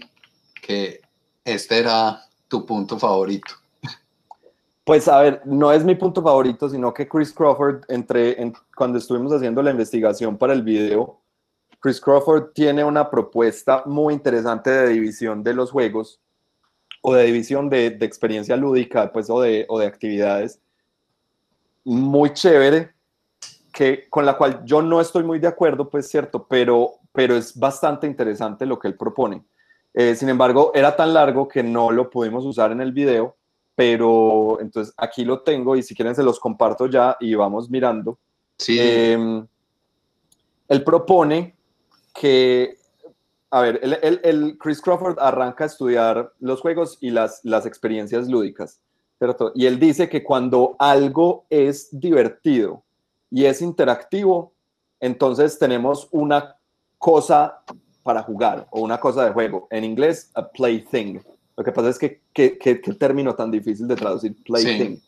que 0.62 1.01
este 1.45 1.79
era 1.79 2.23
tu 2.47 2.64
punto 2.64 2.97
favorito. 2.97 3.55
Pues 4.89 5.07
a 5.07 5.20
ver, 5.20 5.43
no 5.45 5.70
es 5.70 5.84
mi 5.84 5.95
punto 5.97 6.22
favorito, 6.22 6.66
sino 6.66 6.95
que 6.95 7.07
Chris 7.07 7.30
Crawford, 7.30 7.82
entre, 7.89 8.55
cuando 8.74 8.97
estuvimos 8.97 9.30
haciendo 9.34 9.61
la 9.61 9.70
investigación 9.70 10.39
para 10.39 10.55
el 10.55 10.62
video, 10.62 11.20
Chris 11.78 12.01
Crawford 12.01 12.55
tiene 12.55 12.82
una 12.82 13.11
propuesta 13.11 13.82
muy 13.84 14.14
interesante 14.14 14.70
de 14.70 14.89
división 14.89 15.45
de 15.45 15.53
los 15.53 15.72
juegos 15.72 16.22
o 17.03 17.12
de 17.12 17.24
división 17.24 17.68
de, 17.68 17.99
experiencia 18.01 18.57
lúdica 18.57 19.12
pues, 19.12 19.28
o, 19.28 19.43
de, 19.43 19.66
o 19.68 19.78
de 19.78 19.86
actividades 19.86 20.59
muy 21.84 22.32
chévere 22.32 22.95
que, 23.74 24.09
con 24.09 24.24
la 24.24 24.39
cual 24.39 24.64
yo 24.64 24.80
no 24.80 25.03
estoy 25.03 25.22
muy 25.22 25.39
de 25.39 25.49
acuerdo, 25.49 25.91
pues 25.91 26.09
cierto, 26.09 26.47
pero, 26.49 26.93
pero 27.12 27.36
es 27.36 27.55
bastante 27.55 28.07
interesante 28.07 28.64
lo 28.64 28.78
que 28.78 28.89
él 28.89 28.97
propone. 28.97 29.45
Eh, 29.93 30.14
sin 30.14 30.30
embargo, 30.30 30.72
era 30.74 30.97
tan 30.97 31.12
largo 31.12 31.47
que 31.47 31.62
no 31.62 31.91
lo 31.91 32.09
pudimos 32.09 32.47
usar 32.47 32.72
en 32.72 32.80
el 32.80 32.93
video, 32.93 33.36
pero 33.79 34.61
entonces 34.61 34.93
aquí 34.97 35.24
lo 35.24 35.43
tengo 35.43 35.76
y 35.76 35.85
si 35.85 35.95
quieren 35.95 36.12
se 36.12 36.24
los 36.24 36.41
comparto 36.41 36.87
ya 36.87 37.16
y 37.20 37.37
vamos 37.37 37.70
mirando. 37.70 38.18
Sí. 38.57 38.76
Em, 38.81 39.47
él 40.66 40.83
propone 40.83 41.55
que, 42.12 42.76
a 43.53 43.61
ver, 43.61 43.79
el, 43.81 44.59
Chris 44.59 44.81
Crawford 44.81 45.20
arranca 45.20 45.62
a 45.62 45.68
estudiar 45.68 46.33
los 46.41 46.61
juegos 46.61 46.99
y 47.01 47.11
las, 47.11 47.39
las 47.45 47.66
experiencias 47.66 48.26
lúdicas, 48.26 48.81
¿cierto? 49.16 49.53
Y 49.55 49.66
él 49.66 49.79
dice 49.79 50.09
que 50.09 50.24
cuando 50.24 50.74
algo 50.81 51.47
es 51.49 51.89
divertido, 51.93 52.83
y 53.31 53.45
es 53.45 53.62
interactivo, 53.62 54.55
entonces 54.99 55.57
tenemos 55.57 56.09
una 56.11 56.57
cosa 56.99 57.62
para 58.03 58.24
jugar 58.24 58.66
o 58.72 58.81
una 58.81 58.99
cosa 58.99 59.24
de 59.24 59.31
juego. 59.31 59.68
En 59.70 59.85
inglés, 59.85 60.33
a 60.35 60.49
plaything. 60.49 61.22
Lo 61.59 61.65
que 61.65 61.73
pasa 61.73 61.89
es 61.89 61.99
que 61.99 62.23
qué 62.33 62.81
término 62.97 63.35
tan 63.35 63.51
difícil 63.51 63.89
de 63.89 63.97
traducir, 63.97 64.37
plaything. 64.45 65.03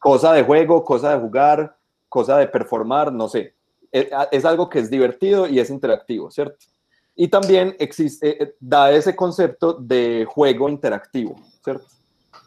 Cosa 0.00 0.32
de 0.32 0.42
juego, 0.42 0.84
cosa 0.84 1.14
de 1.14 1.20
jugar, 1.20 1.76
cosa 2.08 2.38
de 2.38 2.48
performar, 2.48 3.12
no 3.12 3.28
sé. 3.28 3.54
Es, 3.92 4.08
es, 4.32 4.44
algo 4.44 4.68
que 4.68 4.80
es 4.80 4.90
divertido 4.90 5.46
y 5.46 5.60
es 5.60 5.70
interactivo, 5.70 6.28
¿cierto? 6.28 6.56
Y 7.14 7.28
también 7.28 7.76
existe, 7.78 8.42
eh, 8.42 8.56
da 8.58 8.90
ese 8.90 9.14
concepto 9.14 9.74
de 9.74 10.26
juego 10.28 10.68
interactivo, 10.68 11.36
¿cierto? 11.62 11.86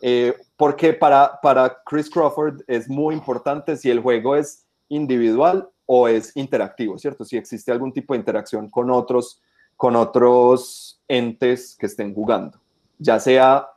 Eh, 0.02 0.36
porque 0.58 0.92
para, 0.92 1.40
para 1.42 1.82
Chris 1.86 2.10
Crawford 2.10 2.62
es 2.68 2.90
muy 2.90 3.16
importante 3.16 3.78
si 3.78 3.90
el 3.90 4.02
juego 4.02 4.36
es 4.36 4.66
individual 4.90 5.70
o 5.86 6.10
es 6.10 6.36
interactivo, 6.36 6.98
¿cierto? 6.98 7.24
Si 7.24 7.38
existe 7.38 7.72
algún 7.72 7.94
tipo 7.94 8.14
de 8.14 8.20
interacción 8.20 8.70
con 8.70 8.92
otros, 8.92 9.42
con 9.78 9.96
otros 9.96 11.00
entes 11.08 11.78
que 11.80 11.86
estén 11.86 12.14
jugando, 12.14 12.60
ya 12.98 13.20
sea 13.20 13.70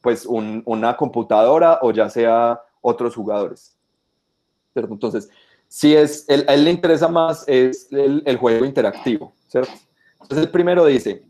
pues 0.00 0.26
una 0.26 0.96
computadora 0.96 1.78
o 1.82 1.92
ya 1.92 2.08
sea 2.08 2.60
otros 2.80 3.14
jugadores. 3.14 3.76
Entonces, 4.74 5.28
si 5.68 5.94
es, 5.94 6.26
a 6.28 6.54
él 6.54 6.64
le 6.64 6.70
interesa 6.70 7.08
más 7.08 7.44
es 7.46 7.88
el, 7.90 8.36
juego 8.36 8.64
interactivo. 8.64 9.32
Entonces 9.52 10.46
el 10.46 10.50
primero 10.50 10.84
dice, 10.84 11.22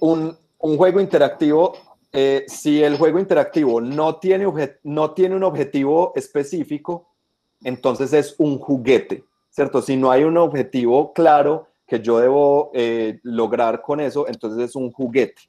un, 0.00 0.36
juego 0.58 1.00
interactivo, 1.00 1.74
eh, 2.12 2.44
si 2.48 2.82
el 2.82 2.96
juego 2.96 3.18
interactivo 3.18 3.80
no 3.80 4.16
tiene, 4.16 4.46
no 4.82 5.12
tiene 5.12 5.36
un 5.36 5.44
objetivo 5.44 6.12
específico, 6.16 7.08
entonces 7.62 8.12
es 8.12 8.34
un 8.38 8.58
juguete, 8.58 9.24
¿cierto? 9.50 9.82
Si 9.82 9.96
no 9.96 10.10
hay 10.10 10.24
un 10.24 10.36
objetivo 10.36 11.12
claro 11.12 11.68
que 11.86 12.00
yo 12.00 12.18
debo 12.18 12.70
eh, 12.74 13.20
lograr 13.22 13.82
con 13.82 14.00
eso, 14.00 14.28
entonces 14.28 14.68
es 14.68 14.76
un 14.76 14.92
juguete, 14.92 15.42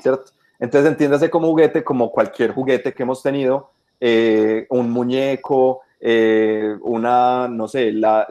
¿cierto? 0.00 0.32
Entonces 0.58 0.90
entiéndase 0.90 1.28
como 1.28 1.48
juguete, 1.48 1.82
como 1.82 2.10
cualquier 2.10 2.52
juguete 2.52 2.94
que 2.94 3.02
hemos 3.02 3.22
tenido, 3.22 3.70
eh, 4.00 4.66
un 4.70 4.90
muñeco, 4.90 5.80
eh, 6.00 6.76
una, 6.82 7.48
no 7.48 7.68
sé, 7.68 7.92
la, 7.92 8.26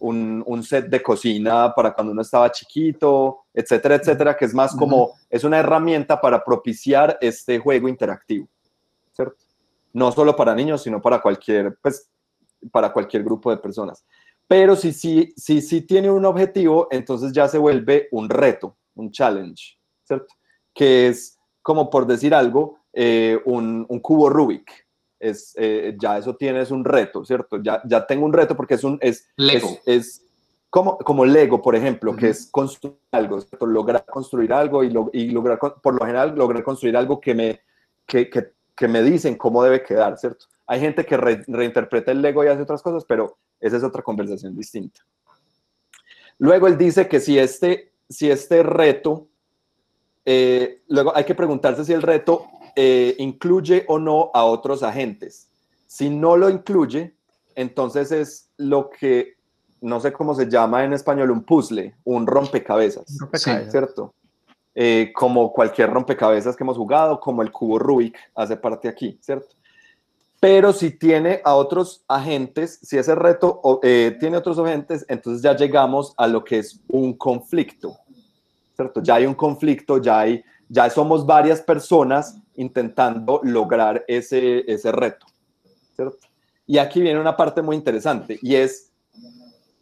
un, 0.00 0.42
un, 0.46 0.62
set 0.62 0.86
de 0.86 1.02
cocina 1.02 1.74
para 1.74 1.92
cuando 1.92 2.12
uno 2.12 2.22
estaba 2.22 2.50
chiquito, 2.50 3.44
etcétera, 3.52 3.96
etcétera, 3.96 4.36
que 4.36 4.46
es 4.46 4.54
más 4.54 4.74
como, 4.74 5.12
es 5.28 5.44
una 5.44 5.58
herramienta 5.58 6.20
para 6.20 6.42
propiciar 6.42 7.18
este 7.20 7.58
juego 7.58 7.88
interactivo, 7.88 8.48
¿cierto? 9.12 9.44
no 9.92 10.12
solo 10.12 10.36
para 10.36 10.54
niños, 10.54 10.82
sino 10.82 11.00
para 11.00 11.20
cualquier, 11.20 11.76
pues, 11.82 12.08
para 12.70 12.92
cualquier 12.92 13.24
grupo 13.24 13.50
de 13.50 13.56
personas. 13.56 14.04
Pero 14.46 14.76
si 14.76 14.92
sí 14.92 15.32
si, 15.36 15.60
si, 15.60 15.82
tiene 15.82 16.10
un 16.10 16.24
objetivo, 16.24 16.88
entonces 16.90 17.32
ya 17.32 17.48
se 17.48 17.58
vuelve 17.58 18.08
un 18.10 18.28
reto, 18.28 18.76
un 18.94 19.10
challenge, 19.10 19.78
¿cierto? 20.04 20.34
Que 20.80 21.08
es, 21.08 21.38
como 21.62 21.90
por 21.90 22.06
decir 22.06 22.34
algo, 22.34 22.78
eh, 22.92 23.38
un, 23.44 23.84
un, 23.88 24.00
cubo 24.00 24.30
Rubik. 24.30 24.70
Es, 25.18 25.54
eh, 25.58 25.94
ya 26.00 26.16
eso 26.16 26.34
tienes 26.36 26.70
un 26.70 26.84
reto, 26.84 27.24
¿cierto? 27.24 27.62
Ya, 27.62 27.82
ya 27.84 28.06
tengo 28.06 28.24
un 28.24 28.32
reto 28.32 28.56
porque 28.56 28.74
es 28.74 28.84
un... 28.84 28.98
Es, 29.02 29.28
Lego. 29.36 29.68
Es, 29.84 30.24
como, 30.70 30.96
como 30.98 31.26
Lego, 31.26 31.60
por 31.60 31.76
ejemplo, 31.76 32.16
que 32.16 32.28
es 32.28 32.48
construir 32.50 32.96
algo, 33.10 33.40
¿cierto? 33.40 33.66
lograr 33.66 34.06
construir 34.06 34.52
algo 34.52 34.82
y, 34.84 34.92
y, 35.12 35.30
lograr, 35.30 35.58
por 35.58 35.94
lo 35.94 36.06
general, 36.06 36.34
lograr 36.36 36.62
construir 36.62 36.96
algo 36.96 37.20
que 37.20 37.34
me, 37.34 37.60
que, 38.06 38.30
que 38.30 38.52
que 38.80 38.88
me 38.88 39.02
dicen 39.02 39.34
cómo 39.34 39.62
debe 39.62 39.82
quedar, 39.82 40.16
¿cierto? 40.16 40.46
Hay 40.66 40.80
gente 40.80 41.04
que 41.04 41.14
reinterpreta 41.18 42.12
el 42.12 42.22
Lego 42.22 42.42
y 42.42 42.46
hace 42.46 42.62
otras 42.62 42.80
cosas, 42.80 43.04
pero 43.04 43.36
esa 43.60 43.76
es 43.76 43.82
otra 43.82 44.02
conversación 44.02 44.56
distinta. 44.56 45.02
Luego 46.38 46.66
él 46.66 46.78
dice 46.78 47.06
que 47.06 47.20
si 47.20 47.38
este, 47.38 47.92
si 48.08 48.30
este 48.30 48.62
reto, 48.62 49.28
eh, 50.24 50.82
luego 50.88 51.16
hay 51.16 51.24
que 51.24 51.34
preguntarse 51.34 51.84
si 51.84 51.92
el 51.92 52.02
reto 52.02 52.46
eh, 52.76 53.14
incluye 53.18 53.84
o 53.88 53.98
no 53.98 54.30
a 54.34 54.44
otros 54.44 54.82
agentes. 54.82 55.48
Si 55.86 56.10
no 56.10 56.36
lo 56.36 56.50
incluye, 56.50 57.14
entonces 57.54 58.12
es 58.12 58.48
lo 58.56 58.90
que, 58.90 59.34
no 59.80 60.00
sé 60.00 60.12
cómo 60.12 60.34
se 60.34 60.48
llama 60.48 60.84
en 60.84 60.92
español, 60.92 61.30
un 61.30 61.42
puzzle, 61.42 61.94
un 62.04 62.26
rompecabezas, 62.26 63.04
¿cierto? 63.70 64.14
Eh, 64.74 65.12
como 65.14 65.52
cualquier 65.52 65.90
rompecabezas 65.90 66.56
que 66.56 66.62
hemos 66.62 66.76
jugado, 66.76 67.18
como 67.18 67.42
el 67.42 67.50
cubo 67.50 67.78
Rubik 67.78 68.16
hace 68.34 68.56
parte 68.56 68.88
aquí, 68.88 69.18
¿cierto? 69.20 69.56
Pero 70.38 70.72
si 70.72 70.90
tiene 70.90 71.40
a 71.44 71.54
otros 71.54 72.02
agentes, 72.08 72.78
si 72.82 72.96
ese 72.96 73.14
reto 73.14 73.60
eh, 73.82 74.16
tiene 74.18 74.38
otros 74.38 74.58
agentes, 74.58 75.04
entonces 75.08 75.42
ya 75.42 75.54
llegamos 75.54 76.14
a 76.16 76.26
lo 76.26 76.44
que 76.44 76.60
es 76.60 76.80
un 76.88 77.12
conflicto, 77.14 77.98
Ya 79.02 79.16
hay 79.16 79.26
un 79.26 79.34
conflicto, 79.34 79.98
ya, 79.98 80.20
hay, 80.20 80.44
ya 80.68 80.88
somos 80.90 81.26
varias 81.26 81.60
personas 81.60 82.38
intentando 82.54 83.40
lograr 83.42 84.04
ese, 84.08 84.64
ese 84.70 84.92
reto. 84.92 85.26
Y 86.66 86.78
aquí 86.78 87.00
viene 87.00 87.20
una 87.20 87.36
parte 87.36 87.62
muy 87.62 87.76
interesante 87.76 88.38
y 88.42 88.54
es 88.54 88.90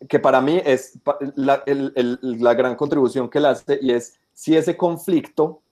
que 0.08 0.18
para 0.18 0.40
mí 0.40 0.60
es 0.64 0.98
la, 1.34 2.54
gran 2.54 2.76
contribución 2.76 3.28
que 3.28 3.38
él 3.38 3.46
hace 3.46 3.78
y 3.82 3.92
es 3.92 4.18
si 4.32 4.56
ese 4.56 4.76
conflicto, 4.76 5.62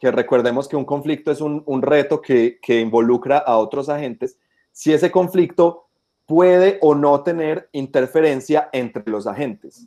que 0.00 0.10
recordemos 0.10 0.66
que 0.66 0.76
un 0.76 0.84
conflicto 0.84 1.30
es 1.30 1.40
un, 1.40 1.82
reto 1.82 2.20
que, 2.20 2.58
involucra 2.68 3.38
a 3.38 3.58
otros 3.58 3.88
agentes, 3.88 4.36
si 4.72 4.92
ese 4.92 5.10
conflicto 5.10 5.86
puede 6.26 6.78
o 6.80 6.94
no 6.94 7.22
tener 7.22 7.68
interferencia 7.72 8.68
entre 8.72 9.04
los 9.06 9.26
agentes. 9.26 9.86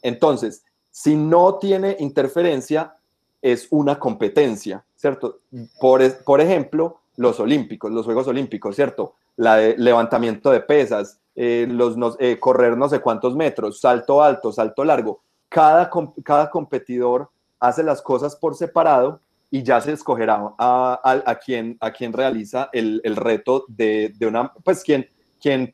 Entonces, 0.00 0.64
si 0.96 1.14
no 1.14 1.56
tiene 1.56 1.96
interferencia, 2.00 2.96
es 3.42 3.68
una 3.70 3.98
competencia, 3.98 4.82
¿cierto? 4.96 5.40
Por, 5.78 6.24
por 6.24 6.40
ejemplo, 6.40 7.00
los 7.16 7.38
olímpicos, 7.38 7.92
los 7.92 8.06
Juegos 8.06 8.26
Olímpicos, 8.28 8.74
¿cierto? 8.74 9.12
La 9.36 9.56
de 9.56 9.76
levantamiento 9.76 10.50
de 10.50 10.60
pesas, 10.60 11.20
eh, 11.34 11.68
los, 11.70 11.96
eh, 12.18 12.38
correr 12.40 12.78
no 12.78 12.88
sé 12.88 13.00
cuántos 13.00 13.36
metros, 13.36 13.78
salto 13.78 14.22
alto, 14.22 14.52
salto 14.52 14.84
largo 14.84 15.20
cada, 15.50 15.90
cada 16.24 16.50
competidor 16.50 17.30
hace 17.60 17.82
las 17.82 18.02
cosas 18.02 18.36
por 18.36 18.54
separado 18.54 19.20
y 19.50 19.62
ya 19.62 19.80
se 19.82 19.92
escogerá 19.92 20.54
a, 20.58 21.22
a, 21.26 21.34
quien, 21.36 21.76
a 21.80 21.92
quien 21.92 22.12
realiza 22.12 22.68
el, 22.72 23.00
el 23.04 23.16
reto 23.16 23.64
de, 23.68 24.12
de, 24.16 24.26
una, 24.26 24.50
pues 24.64 24.82
quien, 24.82 25.08
quien, 25.40 25.70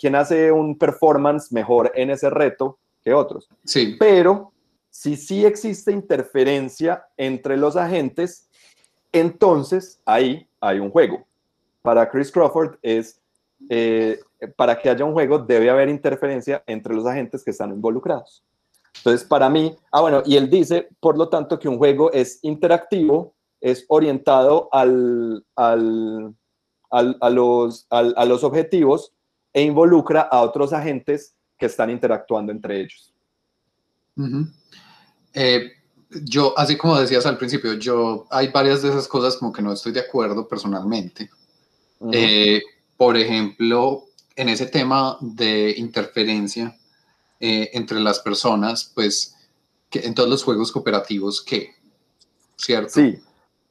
quien 0.00 0.14
hace 0.14 0.52
un 0.52 0.76
performance 0.76 1.52
mejor 1.52 1.92
en 1.94 2.10
ese 2.10 2.28
reto 2.28 2.78
que 3.02 3.14
otros. 3.14 3.48
Sí. 3.64 3.96
Pero 3.98 4.52
si 4.94 5.16
sí 5.16 5.44
existe 5.44 5.90
interferencia 5.90 7.04
entre 7.16 7.56
los 7.56 7.74
agentes, 7.74 8.48
entonces 9.10 10.00
ahí 10.06 10.48
hay 10.60 10.78
un 10.78 10.88
juego. 10.88 11.26
Para 11.82 12.08
Chris 12.08 12.30
Crawford 12.30 12.76
es, 12.80 13.20
eh, 13.68 14.20
para 14.56 14.78
que 14.78 14.88
haya 14.88 15.04
un 15.04 15.12
juego 15.12 15.40
debe 15.40 15.68
haber 15.68 15.88
interferencia 15.88 16.62
entre 16.68 16.94
los 16.94 17.06
agentes 17.06 17.42
que 17.42 17.50
están 17.50 17.70
involucrados. 17.70 18.44
Entonces, 18.98 19.26
para 19.26 19.50
mí, 19.50 19.76
ah, 19.90 20.00
bueno, 20.00 20.22
y 20.24 20.36
él 20.36 20.48
dice, 20.48 20.88
por 21.00 21.18
lo 21.18 21.28
tanto, 21.28 21.58
que 21.58 21.68
un 21.68 21.78
juego 21.78 22.12
es 22.12 22.38
interactivo, 22.42 23.34
es 23.60 23.84
orientado 23.88 24.68
al, 24.70 25.44
al, 25.56 26.36
a, 26.90 27.30
los, 27.30 27.88
a 27.90 28.24
los 28.24 28.44
objetivos 28.44 29.12
e 29.52 29.62
involucra 29.62 30.20
a 30.20 30.42
otros 30.42 30.72
agentes 30.72 31.34
que 31.58 31.66
están 31.66 31.90
interactuando 31.90 32.52
entre 32.52 32.78
ellos. 32.80 33.13
Eh, 35.32 35.72
yo, 36.22 36.56
así 36.56 36.76
como 36.76 36.98
decías 36.98 37.26
al 37.26 37.38
principio, 37.38 37.74
yo 37.74 38.26
hay 38.30 38.48
varias 38.48 38.82
de 38.82 38.90
esas 38.90 39.08
cosas 39.08 39.36
como 39.36 39.52
que 39.52 39.62
no 39.62 39.72
estoy 39.72 39.92
de 39.92 40.00
acuerdo 40.00 40.46
personalmente. 40.46 41.30
Eh, 42.12 42.62
por 42.96 43.16
ejemplo, 43.16 44.04
en 44.36 44.48
ese 44.48 44.66
tema 44.66 45.16
de 45.20 45.74
interferencia 45.76 46.76
eh, 47.40 47.70
entre 47.72 48.00
las 48.00 48.20
personas, 48.20 48.90
pues 48.94 49.34
que 49.90 50.00
en 50.00 50.14
todos 50.14 50.28
los 50.28 50.42
juegos 50.42 50.72
cooperativos, 50.72 51.42
¿qué? 51.42 51.74
¿Cierto? 52.56 52.90
Sí, 52.90 53.18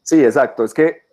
sí, 0.02 0.24
exacto. 0.24 0.64
Es 0.64 0.74
que 0.74 1.03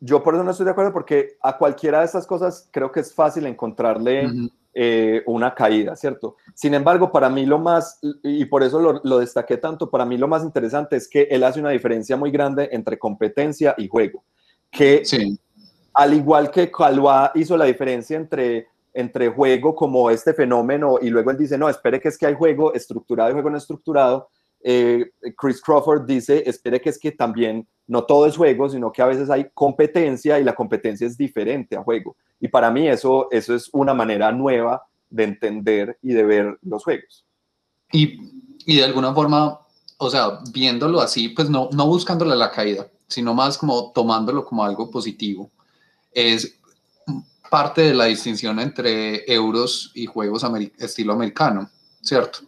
yo 0.00 0.22
por 0.22 0.34
eso 0.34 0.44
no 0.44 0.50
estoy 0.50 0.64
de 0.64 0.72
acuerdo 0.72 0.92
porque 0.92 1.36
a 1.42 1.56
cualquiera 1.56 2.00
de 2.00 2.06
estas 2.06 2.26
cosas 2.26 2.68
creo 2.70 2.90
que 2.90 3.00
es 3.00 3.12
fácil 3.12 3.46
encontrarle 3.46 4.50
eh, 4.78 5.22
una 5.24 5.54
caída, 5.54 5.96
¿cierto? 5.96 6.36
Sin 6.52 6.74
embargo, 6.74 7.10
para 7.10 7.30
mí 7.30 7.46
lo 7.46 7.58
más, 7.58 7.98
y 8.22 8.44
por 8.44 8.62
eso 8.62 9.00
lo, 9.02 9.18
destaqué 9.18 9.56
tanto, 9.56 9.88
para 9.88 10.04
mí 10.04 10.18
lo 10.18 10.28
más 10.28 10.42
interesante 10.42 10.96
es 10.96 11.08
que 11.08 11.22
él 11.30 11.44
hace 11.44 11.60
una 11.60 11.70
diferencia 11.70 12.14
muy 12.14 12.30
grande 12.30 12.68
entre 12.72 12.98
competencia 12.98 13.74
y 13.78 13.88
juego, 13.88 14.22
que 14.70 15.02
al 15.94 16.12
igual 16.12 16.50
que 16.50 16.70
Calva 16.70 17.32
hizo 17.36 17.56
la 17.56 17.64
diferencia 17.64 18.18
entre, 18.18 18.68
entre 18.92 19.30
juego 19.30 19.74
como 19.74 20.10
este 20.10 20.34
fenómeno 20.34 20.98
y 21.00 21.08
luego 21.08 21.30
él 21.30 21.38
dice, 21.38 21.56
no, 21.56 21.70
espere 21.70 21.98
que 21.98 22.08
es 22.08 22.18
que 22.18 22.26
hay 22.26 22.34
juego 22.34 22.74
estructurado 22.74 23.30
y 23.30 23.32
juego 23.32 23.48
no 23.48 23.56
estructurado, 23.56 24.28
eh, 24.68 25.12
Chris 25.36 25.62
Crawford 25.62 26.06
dice, 26.06 26.42
espere 26.44 26.80
que 26.80 26.90
es 26.90 26.98
que 26.98 27.12
también 27.12 27.68
no 27.86 28.02
todo 28.02 28.26
es 28.26 28.36
juego, 28.36 28.68
sino 28.68 28.90
que 28.90 29.00
a 29.00 29.06
veces 29.06 29.30
hay 29.30 29.48
competencia 29.54 30.40
y 30.40 30.44
la 30.44 30.56
competencia 30.56 31.06
es 31.06 31.16
diferente 31.16 31.76
a 31.76 31.84
juego. 31.84 32.16
Y 32.40 32.48
para 32.48 32.68
mí 32.72 32.88
eso, 32.88 33.28
eso 33.30 33.54
es 33.54 33.70
una 33.72 33.94
manera 33.94 34.32
nueva 34.32 34.82
de 35.08 35.22
entender 35.22 35.96
y 36.02 36.14
de 36.14 36.24
ver 36.24 36.58
los 36.62 36.82
juegos. 36.82 37.24
Y, 37.92 38.18
y 38.66 38.78
de 38.78 38.84
alguna 38.84 39.14
forma, 39.14 39.60
o 39.98 40.10
sea, 40.10 40.40
viéndolo 40.52 41.00
así, 41.00 41.28
pues 41.28 41.48
no, 41.48 41.68
no 41.72 41.86
buscándole 41.86 42.34
la 42.34 42.50
caída, 42.50 42.88
sino 43.06 43.34
más 43.34 43.56
como 43.56 43.92
tomándolo 43.92 44.44
como 44.44 44.64
algo 44.64 44.90
positivo, 44.90 45.48
es 46.10 46.58
parte 47.48 47.82
de 47.82 47.94
la 47.94 48.06
distinción 48.06 48.58
entre 48.58 49.32
euros 49.32 49.92
y 49.94 50.06
juegos 50.06 50.44
estilo 50.78 51.12
americano, 51.12 51.70
¿cierto? 52.02 52.40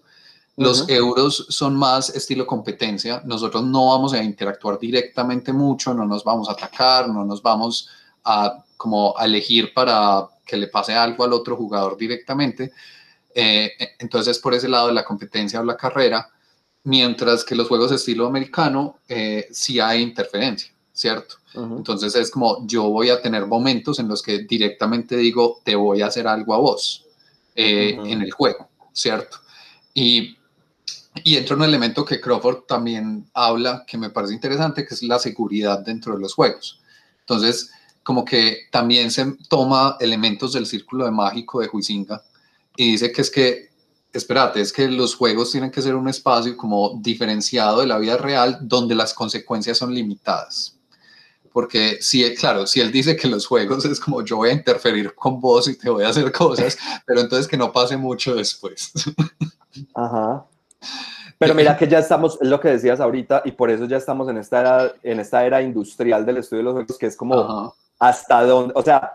Los 0.58 0.88
euros 0.88 1.46
son 1.48 1.76
más 1.76 2.10
estilo 2.10 2.46
competencia. 2.46 3.22
Nosotros 3.24 3.64
no 3.64 3.88
vamos 3.88 4.12
a 4.12 4.22
interactuar 4.22 4.78
directamente 4.78 5.52
mucho, 5.52 5.94
no 5.94 6.04
nos 6.04 6.24
vamos 6.24 6.48
a 6.48 6.52
atacar, 6.52 7.08
no 7.08 7.24
nos 7.24 7.40
vamos 7.40 7.88
a 8.24 8.64
como 8.76 9.16
a 9.16 9.24
elegir 9.24 9.72
para 9.72 10.28
que 10.44 10.56
le 10.56 10.68
pase 10.68 10.94
algo 10.94 11.24
al 11.24 11.32
otro 11.32 11.56
jugador 11.56 11.96
directamente. 11.96 12.72
Eh, 13.34 13.70
entonces, 13.98 14.38
por 14.38 14.54
ese 14.54 14.68
lado 14.68 14.88
de 14.88 14.94
la 14.94 15.04
competencia 15.04 15.60
o 15.60 15.64
la 15.64 15.76
carrera, 15.76 16.28
mientras 16.84 17.44
que 17.44 17.54
los 17.54 17.68
juegos 17.68 17.90
de 17.90 17.96
estilo 17.96 18.26
americano 18.26 18.98
eh, 19.08 19.46
sí 19.52 19.78
hay 19.78 20.02
interferencia, 20.02 20.72
¿cierto? 20.92 21.36
Entonces 21.54 22.14
es 22.14 22.30
como 22.30 22.66
yo 22.66 22.84
voy 22.88 23.10
a 23.10 23.20
tener 23.20 23.46
momentos 23.46 23.98
en 23.98 24.08
los 24.08 24.22
que 24.22 24.40
directamente 24.40 25.16
digo, 25.16 25.60
te 25.64 25.74
voy 25.74 26.02
a 26.02 26.06
hacer 26.06 26.26
algo 26.28 26.54
a 26.54 26.58
vos 26.58 27.04
eh, 27.54 27.98
en 28.04 28.22
el 28.22 28.30
juego, 28.30 28.68
¿cierto? 28.92 29.38
Y, 29.92 30.37
y 31.24 31.36
entra 31.36 31.56
un 31.56 31.64
elemento 31.64 32.04
que 32.04 32.20
Crawford 32.20 32.64
también 32.66 33.28
habla, 33.34 33.84
que 33.86 33.98
me 33.98 34.10
parece 34.10 34.34
interesante, 34.34 34.86
que 34.86 34.94
es 34.94 35.02
la 35.02 35.18
seguridad 35.18 35.80
dentro 35.80 36.14
de 36.14 36.20
los 36.20 36.34
juegos. 36.34 36.80
Entonces, 37.20 37.70
como 38.02 38.24
que 38.24 38.68
también 38.70 39.10
se 39.10 39.36
toma 39.48 39.96
elementos 40.00 40.54
del 40.54 40.66
círculo 40.66 41.04
de 41.04 41.10
mágico 41.10 41.60
de 41.60 41.68
Huizinga 41.70 42.22
y 42.76 42.92
dice 42.92 43.12
que 43.12 43.20
es 43.20 43.30
que, 43.30 43.68
espérate, 44.12 44.60
es 44.60 44.72
que 44.72 44.88
los 44.88 45.14
juegos 45.14 45.50
tienen 45.52 45.70
que 45.70 45.82
ser 45.82 45.94
un 45.94 46.08
espacio 46.08 46.56
como 46.56 46.98
diferenciado 47.02 47.80
de 47.80 47.86
la 47.86 47.98
vida 47.98 48.16
real 48.16 48.58
donde 48.62 48.94
las 48.94 49.12
consecuencias 49.12 49.76
son 49.76 49.94
limitadas. 49.94 50.78
Porque 51.52 51.98
si, 52.00 52.34
claro, 52.34 52.66
si 52.66 52.80
él 52.80 52.92
dice 52.92 53.16
que 53.16 53.28
los 53.28 53.46
juegos 53.46 53.84
es 53.84 54.00
como 54.00 54.24
yo 54.24 54.36
voy 54.36 54.50
a 54.50 54.54
interferir 54.54 55.14
con 55.14 55.40
vos 55.40 55.68
y 55.68 55.76
te 55.76 55.90
voy 55.90 56.04
a 56.04 56.08
hacer 56.08 56.32
cosas, 56.32 56.78
pero 57.06 57.20
entonces 57.20 57.46
que 57.46 57.56
no 57.56 57.72
pase 57.72 57.96
mucho 57.96 58.34
después. 58.34 58.92
Ajá. 59.94 60.46
Pero 61.38 61.54
mira 61.54 61.76
que 61.78 61.88
ya 61.88 61.98
estamos, 61.98 62.38
es 62.40 62.48
lo 62.48 62.60
que 62.60 62.68
decías 62.68 63.00
ahorita, 63.00 63.42
y 63.44 63.52
por 63.52 63.70
eso 63.70 63.86
ya 63.86 63.96
estamos 63.96 64.28
en 64.28 64.38
esta 64.38 64.60
era, 64.60 64.92
en 65.02 65.20
esta 65.20 65.44
era 65.44 65.62
industrial 65.62 66.26
del 66.26 66.38
estudio 66.38 66.58
de 66.58 66.64
los 66.64 66.74
juegos, 66.74 66.98
que 66.98 67.06
es 67.06 67.16
como, 67.16 67.74
hasta 67.98 68.44
dónde, 68.44 68.72
o 68.76 68.82
sea, 68.82 69.12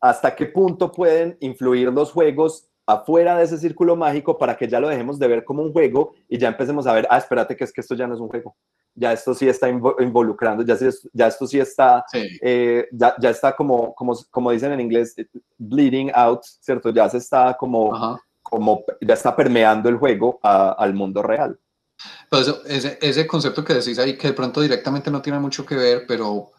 hasta 0.00 0.34
qué 0.34 0.46
punto 0.46 0.92
pueden 0.92 1.36
influir 1.40 1.92
los 1.92 2.12
juegos 2.12 2.68
afuera 2.86 3.36
de 3.36 3.44
ese 3.44 3.58
círculo 3.58 3.96
mágico 3.96 4.38
para 4.38 4.56
que 4.56 4.68
ya 4.68 4.78
lo 4.78 4.88
dejemos 4.88 5.18
de 5.18 5.26
ver 5.26 5.44
como 5.44 5.62
un 5.62 5.72
juego 5.72 6.14
y 6.28 6.38
ya 6.38 6.48
empecemos 6.48 6.86
a 6.86 6.92
ver, 6.92 7.06
ah, 7.10 7.18
espérate 7.18 7.56
que 7.56 7.64
es 7.64 7.72
que 7.72 7.80
esto 7.80 7.96
ya 7.96 8.06
no 8.06 8.14
es 8.14 8.20
un 8.20 8.28
juego, 8.28 8.54
ya 8.94 9.12
esto 9.12 9.34
sí 9.34 9.48
está 9.48 9.68
involucrando, 9.68 10.62
ya, 10.62 10.76
ya 11.12 11.26
esto 11.26 11.46
sí 11.46 11.58
está, 11.58 12.04
eh, 12.40 12.86
ya, 12.92 13.14
ya, 13.18 13.30
está 13.30 13.56
como, 13.56 13.92
como, 13.94 14.14
como 14.30 14.52
dicen 14.52 14.72
en 14.72 14.80
inglés, 14.80 15.16
bleeding 15.58 16.12
out, 16.14 16.42
¿cierto? 16.44 16.90
Ya 16.90 17.08
se 17.08 17.18
está 17.18 17.56
como, 17.58 18.20
como 18.56 18.84
ya 19.02 19.12
está 19.12 19.36
permeando 19.36 19.90
el 19.90 19.98
juego 19.98 20.40
al 20.42 20.94
mundo 20.94 21.22
real. 21.22 21.58
Pues 22.30 22.50
ese, 22.64 22.98
ese 23.02 23.26
concepto 23.26 23.62
que 23.62 23.74
decís 23.74 23.98
ahí, 23.98 24.16
que 24.16 24.28
de 24.28 24.32
pronto 24.32 24.62
directamente 24.62 25.10
no 25.10 25.20
tiene 25.20 25.38
mucho 25.38 25.66
que 25.66 25.74
ver, 25.74 26.04
pero 26.08 26.52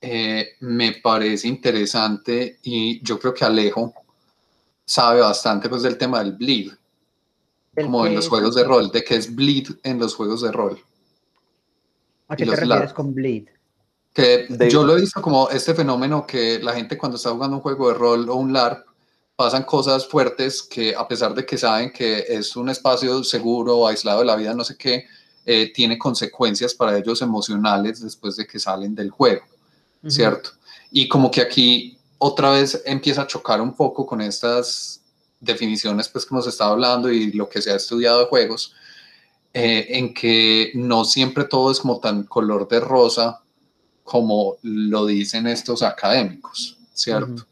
eh, 0.00 0.50
me 0.60 0.92
parece 1.02 1.48
interesante 1.48 2.60
y 2.62 3.02
yo 3.02 3.18
creo 3.18 3.34
que 3.34 3.44
Alejo 3.44 3.92
sabe 4.84 5.22
bastante 5.22 5.68
pues 5.68 5.82
del 5.82 5.98
tema 5.98 6.22
del 6.22 6.36
bleed, 6.36 6.70
como 7.74 8.06
en 8.06 8.14
los 8.14 8.28
juegos 8.28 8.54
de 8.54 8.62
rol, 8.62 8.92
de 8.92 9.02
qué 9.02 9.16
es 9.16 9.34
bleed 9.34 9.70
en 9.82 9.98
los 9.98 10.14
juegos 10.14 10.42
de 10.42 10.52
rol. 10.52 10.78
¿A 12.28 12.36
qué 12.36 12.46
te 12.46 12.54
refieres 12.54 12.92
con 12.92 13.12
bleed? 13.12 13.48
Que 14.14 14.46
yo 14.70 14.84
lo 14.84 14.96
he 14.96 15.00
visto 15.00 15.20
como 15.20 15.48
este 15.50 15.74
fenómeno 15.74 16.24
que 16.24 16.60
la 16.60 16.74
gente 16.74 16.96
cuando 16.96 17.16
está 17.16 17.30
jugando 17.30 17.56
un 17.56 17.62
juego 17.62 17.88
de 17.88 17.94
rol 17.94 18.28
o 18.28 18.36
un 18.36 18.52
LARP 18.52 18.89
pasan 19.40 19.62
cosas 19.62 20.06
fuertes 20.06 20.62
que 20.62 20.94
a 20.94 21.08
pesar 21.08 21.34
de 21.34 21.46
que 21.46 21.56
saben 21.56 21.90
que 21.90 22.26
es 22.28 22.56
un 22.56 22.68
espacio 22.68 23.24
seguro 23.24 23.86
aislado 23.86 24.18
de 24.18 24.26
la 24.26 24.36
vida, 24.36 24.52
no 24.52 24.64
sé 24.64 24.76
qué, 24.76 25.06
eh, 25.46 25.72
tiene 25.72 25.96
consecuencias 25.96 26.74
para 26.74 26.98
ellos 26.98 27.22
emocionales 27.22 28.02
después 28.02 28.36
de 28.36 28.46
que 28.46 28.58
salen 28.58 28.94
del 28.94 29.08
juego. 29.08 29.40
¿cierto? 30.06 30.50
Y 30.90 31.08
como 31.08 31.30
que 31.30 31.40
aquí 31.40 31.96
otra 32.18 32.50
vez 32.50 32.82
empieza 32.84 33.22
a 33.22 33.26
chocar 33.26 33.62
un 33.62 33.74
poco 33.74 34.04
con 34.04 34.20
estas 34.20 35.00
definiciones 35.40 36.06
pues 36.10 36.26
que 36.26 36.34
hemos 36.34 36.46
estado 36.46 36.72
hablando 36.72 37.10
y 37.10 37.32
lo 37.32 37.48
que 37.48 37.62
se 37.62 37.70
ha 37.70 37.76
estudiado 37.76 38.18
de 38.18 38.26
juegos, 38.26 38.74
eh, 39.54 39.86
en 39.88 40.12
que 40.12 40.70
no 40.74 41.06
siempre 41.06 41.44
todo 41.44 41.70
es 41.70 41.80
como 41.80 41.98
tan 41.98 42.24
color 42.24 42.68
de 42.68 42.80
rosa 42.80 43.40
como 44.04 44.58
lo 44.60 45.06
dicen 45.06 45.46
estos 45.46 45.82
académicos, 45.82 46.76
¿cierto? 46.92 47.46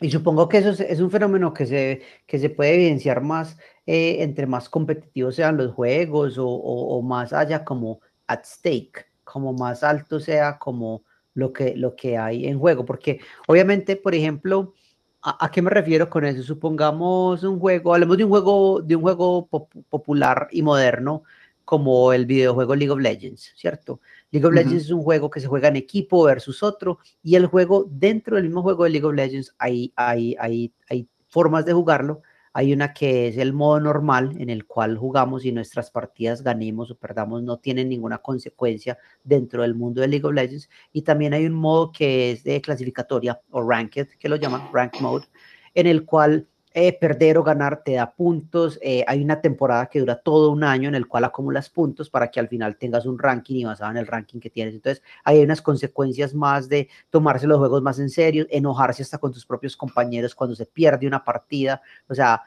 Y 0.00 0.10
supongo 0.10 0.48
que 0.48 0.58
eso 0.58 0.70
es, 0.70 1.00
un 1.00 1.10
fenómeno 1.10 1.52
que 1.52 1.66
se, 1.66 2.02
que 2.26 2.38
se 2.38 2.50
puede 2.50 2.74
evidenciar 2.74 3.20
más 3.20 3.58
eh, 3.86 4.22
entre 4.22 4.46
más 4.46 4.68
competitivos 4.68 5.34
sean 5.36 5.56
los 5.56 5.72
juegos 5.72 6.38
o, 6.38 6.46
o, 6.46 7.02
más 7.02 7.32
haya 7.32 7.64
como 7.64 8.00
at 8.26 8.44
stake, 8.44 9.06
como 9.24 9.52
más 9.54 9.82
alto 9.82 10.20
sea 10.20 10.58
como 10.58 11.04
lo 11.34 11.52
que, 11.52 11.74
lo 11.74 11.96
que 11.96 12.16
hay 12.18 12.46
en 12.46 12.58
juego. 12.58 12.84
Porque 12.84 13.20
obviamente, 13.46 13.96
por 13.96 14.14
ejemplo, 14.14 14.74
¿a, 15.22 15.50
qué 15.50 15.62
me 15.62 15.70
refiero 15.70 16.08
con 16.10 16.24
eso? 16.24 16.42
Supongamos 16.42 17.42
un 17.42 17.58
juego, 17.58 17.94
hablemos 17.94 18.18
de 18.18 18.24
un 18.24 18.30
juego, 18.30 18.82
de 18.82 18.96
un 18.96 19.02
juego 19.02 19.48
popular 19.88 20.48
y 20.52 20.62
moderno 20.62 21.24
como 21.68 22.14
el 22.14 22.24
videojuego 22.24 22.74
League 22.74 22.90
of 22.90 22.98
Legends, 22.98 23.52
¿cierto? 23.54 24.00
League 24.30 24.46
of 24.48 24.54
Legends 24.54 24.84
es 24.84 24.90
un 24.90 25.02
juego 25.02 25.28
que 25.28 25.38
se 25.38 25.48
juega 25.48 25.68
en 25.68 25.76
equipo 25.76 26.24
versus 26.24 26.62
otro 26.62 26.98
y 27.22 27.34
el 27.34 27.44
juego, 27.44 27.86
dentro 27.90 28.36
del 28.36 28.46
mismo 28.46 28.62
juego 28.62 28.84
de 28.84 28.90
League 28.90 29.06
of 29.06 29.12
Legends, 29.12 29.54
hay, 29.58 29.92
hay, 29.94 30.34
hay, 30.40 30.72
hay 30.88 31.06
formas 31.26 31.66
de 31.66 31.74
jugarlo 31.74 32.22
hay 32.54 32.72
una 32.72 32.94
que 32.94 33.28
es 33.28 33.36
el 33.36 33.52
modo 33.52 33.80
normal 33.80 34.34
en 34.40 34.48
el 34.48 34.64
cual 34.64 34.96
jugamos 34.96 35.44
y 35.44 35.52
nuestras 35.52 35.90
partidas 35.90 36.42
ganemos 36.42 36.90
o 36.90 36.96
perdamos 36.96 37.42
no 37.42 37.58
tienen 37.58 37.90
ninguna 37.90 38.16
consecuencia 38.16 38.96
dentro 39.22 39.60
del 39.60 39.74
mundo 39.74 40.00
de 40.00 40.08
League 40.08 40.26
of 40.26 40.32
Legends. 40.32 40.70
Y 40.90 41.02
también 41.02 41.34
hay 41.34 41.44
un 41.44 41.52
modo 41.52 41.92
que 41.92 42.30
es 42.30 42.44
de 42.44 42.62
clasificatoria 42.62 43.40
o 43.50 43.62
ranked, 43.62 44.08
que 44.18 44.28
lo 44.30 44.36
llaman 44.36 44.70
rank 44.72 44.98
mode, 45.00 45.26
en 45.74 45.86
el 45.86 46.06
cual 46.06 46.48
eh, 46.74 46.92
perder 46.98 47.38
o 47.38 47.42
ganar 47.42 47.82
te 47.82 47.92
da 47.92 48.14
puntos. 48.14 48.78
Eh, 48.82 49.04
hay 49.06 49.22
una 49.22 49.40
temporada 49.40 49.86
que 49.86 50.00
dura 50.00 50.20
todo 50.20 50.50
un 50.50 50.64
año 50.64 50.88
en 50.88 50.94
el 50.94 51.08
cual 51.08 51.24
acumulas 51.24 51.70
puntos 51.70 52.10
para 52.10 52.30
que 52.30 52.40
al 52.40 52.48
final 52.48 52.76
tengas 52.76 53.06
un 53.06 53.18
ranking 53.18 53.56
y 53.56 53.64
basado 53.64 53.90
en 53.90 53.96
el 53.96 54.06
ranking 54.06 54.38
que 54.38 54.50
tienes. 54.50 54.74
Entonces, 54.74 55.02
hay 55.24 55.40
unas 55.40 55.62
consecuencias 55.62 56.34
más 56.34 56.68
de 56.68 56.88
tomarse 57.10 57.46
los 57.46 57.58
juegos 57.58 57.82
más 57.82 57.98
en 57.98 58.10
serio, 58.10 58.46
enojarse 58.50 59.02
hasta 59.02 59.18
con 59.18 59.32
tus 59.32 59.46
propios 59.46 59.76
compañeros 59.76 60.34
cuando 60.34 60.54
se 60.54 60.66
pierde 60.66 61.06
una 61.06 61.24
partida. 61.24 61.80
O 62.08 62.14
sea, 62.14 62.42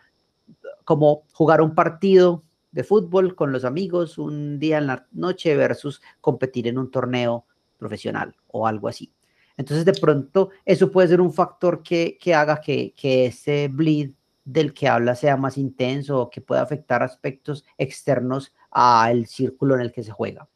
como 0.84 1.24
jugar 1.34 1.62
un 1.62 1.76
partido 1.76 2.44
de 2.72 2.84
fútbol 2.84 3.36
con 3.36 3.52
los 3.52 3.66
amigos 3.66 4.18
un 4.18 4.60
día 4.60 4.78
en 4.78 4.88
la 4.88 5.08
noche 5.12 5.56
versus 5.56 6.02
competir 6.22 6.68
en 6.68 6.78
un 6.78 6.90
torneo 6.90 7.46
profesional 7.78 8.36
o 8.48 8.68
algo 8.68 8.88
así. 8.88 9.12
Entonces, 9.62 9.86
de 9.86 9.94
pronto, 9.94 10.50
eso 10.66 10.92
puede 10.92 11.08
ser 11.08 11.22
un 11.22 11.32
factor 11.32 11.84
que, 11.84 12.18
haga 12.36 12.60
que, 12.60 12.94
ese 13.04 13.68
bleed 13.68 14.10
del 14.44 14.74
que 14.74 14.88
habla 14.88 15.14
sea 15.14 15.38
más 15.38 15.56
intenso 15.56 16.20
o 16.20 16.30
que 16.32 16.42
pueda 16.42 16.64
afectar 16.64 17.04
aspectos 17.04 17.64
externos 17.78 18.52
al 18.72 19.28
círculo 19.28 19.76
en 19.76 19.82
el 19.82 19.92
que 19.92 20.04
se 20.04 20.12
juega. 20.12 20.50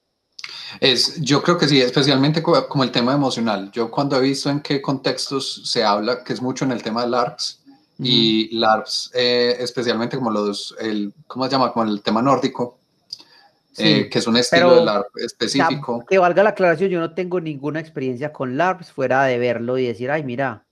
Es, 0.80 1.22
yo 1.22 1.44
creo 1.44 1.56
que 1.60 1.68
sí, 1.68 1.80
especialmente 1.80 2.41
como 2.41 2.84
el 2.84 2.91
tema 2.91 3.14
emocional. 3.14 3.69
Yo 3.72 3.91
cuando 3.91 4.18
he 4.18 4.22
visto 4.22 4.49
en 4.49 4.61
qué 4.61 4.82
contextos 4.82 5.61
se 5.65 5.84
habla, 5.84 6.23
que 6.23 6.34
es 6.34 6.41
mucho 6.41 6.65
en 6.65 6.72
el 6.72 6.82
tema 6.82 7.03
de 7.03 7.10
LARPs, 7.10 7.61
y 7.99 8.57
LARPs, 8.57 9.11
eh, 9.14 9.56
especialmente 9.60 10.18
como 10.18 10.32
los, 10.32 10.76
el, 10.80 11.14
¿cómo 11.27 11.45
se 11.45 11.52
llama? 11.52 11.72
Como 11.72 11.86
el 11.86 12.02
tema 12.02 12.23
nórdico, 12.23 12.80
eh, 13.77 14.10
que 14.10 14.19
es 14.19 14.27
un 14.27 14.38
estilo 14.38 14.76
de 14.76 14.85
LARP 14.85 15.18
específico. 15.18 16.03
que 16.07 16.18
valga 16.18 16.43
la 16.43 16.52
aclaración, 16.52 16.89
yo 16.89 16.99
no 16.99 17.14
tengo 17.14 17.39
ninguna 17.39 17.80
experiencia 17.80 18.31
con 18.31 18.57
LARPs 18.57 18.91
fuera 18.91 19.23
de 19.23 19.38
verlo 19.38 19.77
y 19.77 19.88
decir, 19.88 20.11
ay, 20.11 20.23
mira. 20.23 20.64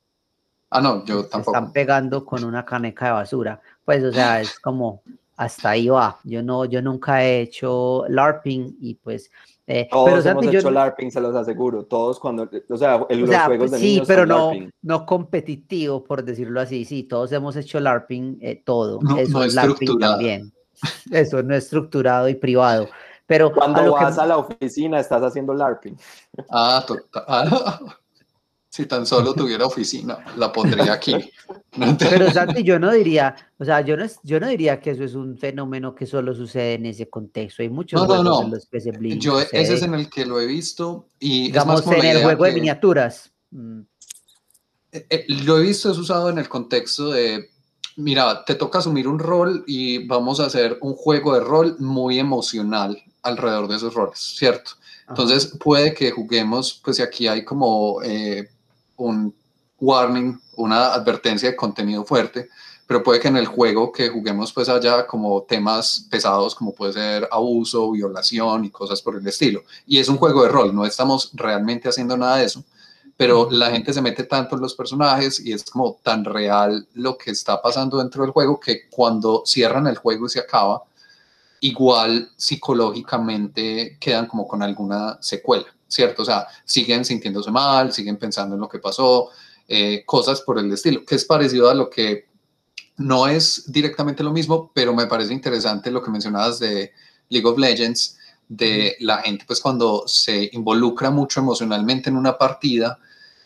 Ah, 0.70 0.82
no, 0.82 1.06
yo 1.06 1.26
tampoco. 1.26 1.56
Están 1.56 1.72
pegando 1.72 2.26
con 2.26 2.44
una 2.44 2.66
caneca 2.66 3.08
de 3.08 3.12
basura. 3.12 3.62
Pues, 3.86 4.04
o 4.04 4.12
sea, 4.12 4.42
es 4.42 4.60
como, 4.60 5.02
hasta 5.36 5.72
ahí 5.72 5.90
va. 5.90 6.20
Yo 6.24 6.42
no, 6.42 6.66
yo 6.66 6.82
nunca 6.82 7.24
he 7.24 7.42
hecho 7.42 8.06
LARPing 8.08 8.78
y 8.82 8.96
pues 8.96 9.30
eh, 9.66 9.88
todos 9.90 10.26
hemos 10.26 10.46
hecho 10.46 10.72
LARPing, 10.72 11.12
se 11.12 11.22
los 11.22 11.36
aseguro. 11.36 11.86
Todos 11.86 12.20
cuando, 12.20 12.50
o 12.70 12.78
sea, 12.78 13.06
en 13.10 13.22
los 13.22 13.36
juegos 13.36 13.72
de 13.72 13.78
Sí, 13.78 14.02
pero 14.06 14.26
no, 14.26 14.52
no 14.82 15.06
competitivo, 15.06 16.04
por 16.04 16.24
decirlo 16.24 16.60
así. 16.60 16.86
Sí, 16.86 17.04
todos 17.04 17.32
hemos 17.32 17.56
hecho 17.56 17.80
LARPing, 17.80 18.40
eh, 18.42 18.62
todo. 18.64 19.00
Eso 19.18 19.44
es 19.44 19.54
LARPing 19.54 20.00
también. 20.00 20.54
Eso 21.12 21.42
no 21.44 21.56
es 21.56 21.66
estructurado 21.66 22.30
y 22.30 22.36
privado. 22.36 22.90
Pero 23.26 23.54
cuando 23.54 23.92
vas 23.94 24.18
a 24.18 24.26
la 24.26 24.38
oficina 24.38 25.00
estás 25.00 25.22
haciendo 25.22 25.54
LARPing. 25.54 25.98
Ah, 26.50 26.84
total. 26.86 27.24
Ah, 27.28 27.80
si 28.74 28.88
tan 28.88 29.06
solo 29.06 29.36
tuviera 29.36 29.68
oficina, 29.68 30.18
la 30.36 30.52
pondría 30.52 30.94
aquí. 30.94 31.14
Pero 32.00 32.32
Santi, 32.32 32.64
yo 32.64 32.80
no 32.80 32.92
diría, 32.92 33.36
o 33.60 33.66
sea, 33.66 33.82
yo 33.82 33.96
no, 33.96 34.04
yo 34.24 34.40
no 34.40 34.48
diría 34.48 34.80
que 34.80 34.90
eso 34.90 35.04
es 35.04 35.14
un 35.14 35.38
fenómeno 35.38 35.94
que 35.94 36.08
solo 36.08 36.34
sucede 36.34 36.74
en 36.74 36.88
ese 36.88 37.08
contexto. 37.08 37.62
Hay 37.62 37.70
muchos 37.70 38.02
no, 38.02 38.08
juegos 38.08 38.46
en 38.46 38.52
los 38.52 38.66
que 38.66 38.82
se 38.82 38.92
Yo, 39.20 39.40
ese 39.40 39.76
es 39.76 39.84
en 39.84 39.94
el 39.94 40.10
que 40.10 40.26
lo 40.26 40.42
he 40.42 40.48
visto 40.48 41.08
y 41.20 41.52
digamos 41.52 41.86
en 41.86 42.04
el 42.04 42.24
juego 42.24 42.46
de 42.46 42.52
miniaturas. 42.54 43.32
Mm. 43.52 43.82
Eh, 44.92 45.06
eh, 45.08 45.26
lo 45.46 45.60
he 45.60 45.62
visto, 45.62 45.92
es 45.92 45.98
usado 46.00 46.32
en 46.32 46.40
el 46.40 46.50
contexto 46.50 47.12
de, 47.12 47.52
mira, 47.96 48.44
te 48.46 48.56
toca 48.56 48.80
asumir 48.80 49.08
un 49.08 49.20
rol 49.20 49.64
y 49.68 50.06
vamos 50.08 50.40
a 50.40 50.46
hacer 50.46 50.78
un 50.82 50.94
juego 50.96 51.34
de 51.34 51.42
rol 51.42 51.76
muy 51.80 52.20
emocional 52.20 53.02
alrededor 53.22 53.68
de 53.68 53.78
esos 53.78 53.94
roles, 53.94 54.20
¿cierto? 54.20 54.72
Entonces 55.08 55.58
puede 55.60 55.94
que 55.94 56.12
juguemos, 56.12 56.80
pues 56.84 56.98
si 56.98 57.04
aquí 57.04 57.28
hay 57.28 57.44
como 57.44 58.02
eh, 58.04 58.50
un 58.98 59.34
warning, 59.80 60.40
una 60.56 60.94
advertencia 60.94 61.50
de 61.50 61.56
contenido 61.56 62.06
fuerte, 62.06 62.50
pero 62.88 63.04
puede 63.04 63.20
que 63.20 63.28
en 63.28 63.38
el 63.38 63.48
juego 63.48 63.92
que 63.92 64.10
juguemos 64.10 64.52
pues 64.54 64.70
haya 64.70 65.06
como 65.08 65.44
temas 65.44 66.08
pesados 66.10 66.54
como 66.56 66.74
puede 66.74 66.94
ser 66.94 67.28
abuso, 67.32 67.92
violación 67.92 68.66
y 68.66 68.70
cosas 68.70 69.02
por 69.02 69.16
el 69.16 69.28
estilo. 69.28 69.64
Y 69.86 70.00
es 70.00 70.10
un 70.10 70.18
juego 70.18 70.44
de 70.44 70.50
rol, 70.50 70.76
no 70.76 70.86
estamos 70.86 71.32
realmente 71.34 71.90
haciendo 71.90 72.18
nada 72.18 72.38
de 72.38 72.46
eso, 72.46 72.64
pero 73.18 73.50
la 73.52 73.72
gente 73.72 73.94
se 73.94 74.02
mete 74.02 74.24
tanto 74.24 74.56
en 74.56 74.62
los 74.62 74.76
personajes 74.76 75.40
y 75.40 75.54
es 75.54 75.64
como 75.66 76.00
tan 76.04 76.26
real 76.26 76.88
lo 76.94 77.18
que 77.18 77.32
está 77.32 77.62
pasando 77.62 78.00
dentro 78.00 78.24
del 78.24 78.32
juego 78.32 78.60
que 78.60 78.90
cuando 78.90 79.44
cierran 79.46 79.88
el 79.88 79.98
juego 79.98 80.26
y 80.26 80.30
se 80.30 80.40
acaba, 80.40 80.84
igual 81.60 82.32
psicológicamente 82.36 83.98
quedan 84.00 84.28
como 84.28 84.48
con 84.48 84.62
alguna 84.64 85.18
secuela. 85.22 85.66
¿cierto? 85.94 86.24
O 86.24 86.26
sea, 86.26 86.48
siguen 86.66 87.06
sintiéndose 87.06 87.52
mal, 87.52 87.94
siguen 87.94 88.18
pensando 88.18 88.56
en 88.56 88.62
lo 88.62 88.68
que 88.68 88.80
pasó, 88.80 89.30
eh, 89.68 90.04
cosas 90.06 90.42
por 90.42 90.58
el 90.58 90.72
estilo, 90.74 91.06
que 91.06 91.16
es 91.16 91.24
parecido 91.24 91.70
a 91.70 91.76
lo 91.76 91.90
que 91.90 92.28
no 92.98 93.28
es 93.28 93.72
directamente 93.72 94.24
lo 94.24 94.32
mismo, 94.32 94.72
pero 94.74 94.94
me 94.96 95.06
parece 95.06 95.34
interesante 95.34 95.92
lo 95.92 96.02
que 96.02 96.10
mencionabas 96.10 96.58
de 96.60 96.92
League 97.30 97.48
of 97.48 97.60
Legends, 97.60 98.18
de 98.56 98.96
la 99.00 99.18
gente, 99.18 99.46
pues 99.46 99.60
cuando 99.60 100.08
se 100.08 100.50
involucra 100.54 101.10
mucho 101.10 101.40
emocionalmente 101.40 102.10
en 102.10 102.18
una 102.18 102.38
partida 102.38 103.00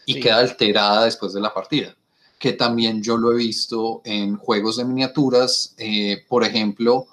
y 0.05 0.19
queda 0.19 0.38
alterada 0.38 1.05
después 1.05 1.34
de 1.34 1.41
la 1.41 1.53
partida, 1.53 1.95
que 2.39 2.53
también 2.53 3.01
yo 3.01 3.17
lo 3.17 3.31
he 3.31 3.35
visto 3.35 4.01
en 4.03 4.38
juegos 4.38 4.77
de 4.77 4.85
miniaturas, 4.85 5.73
eh, 5.77 6.25
por 6.27 6.43
ejemplo, 6.43 7.07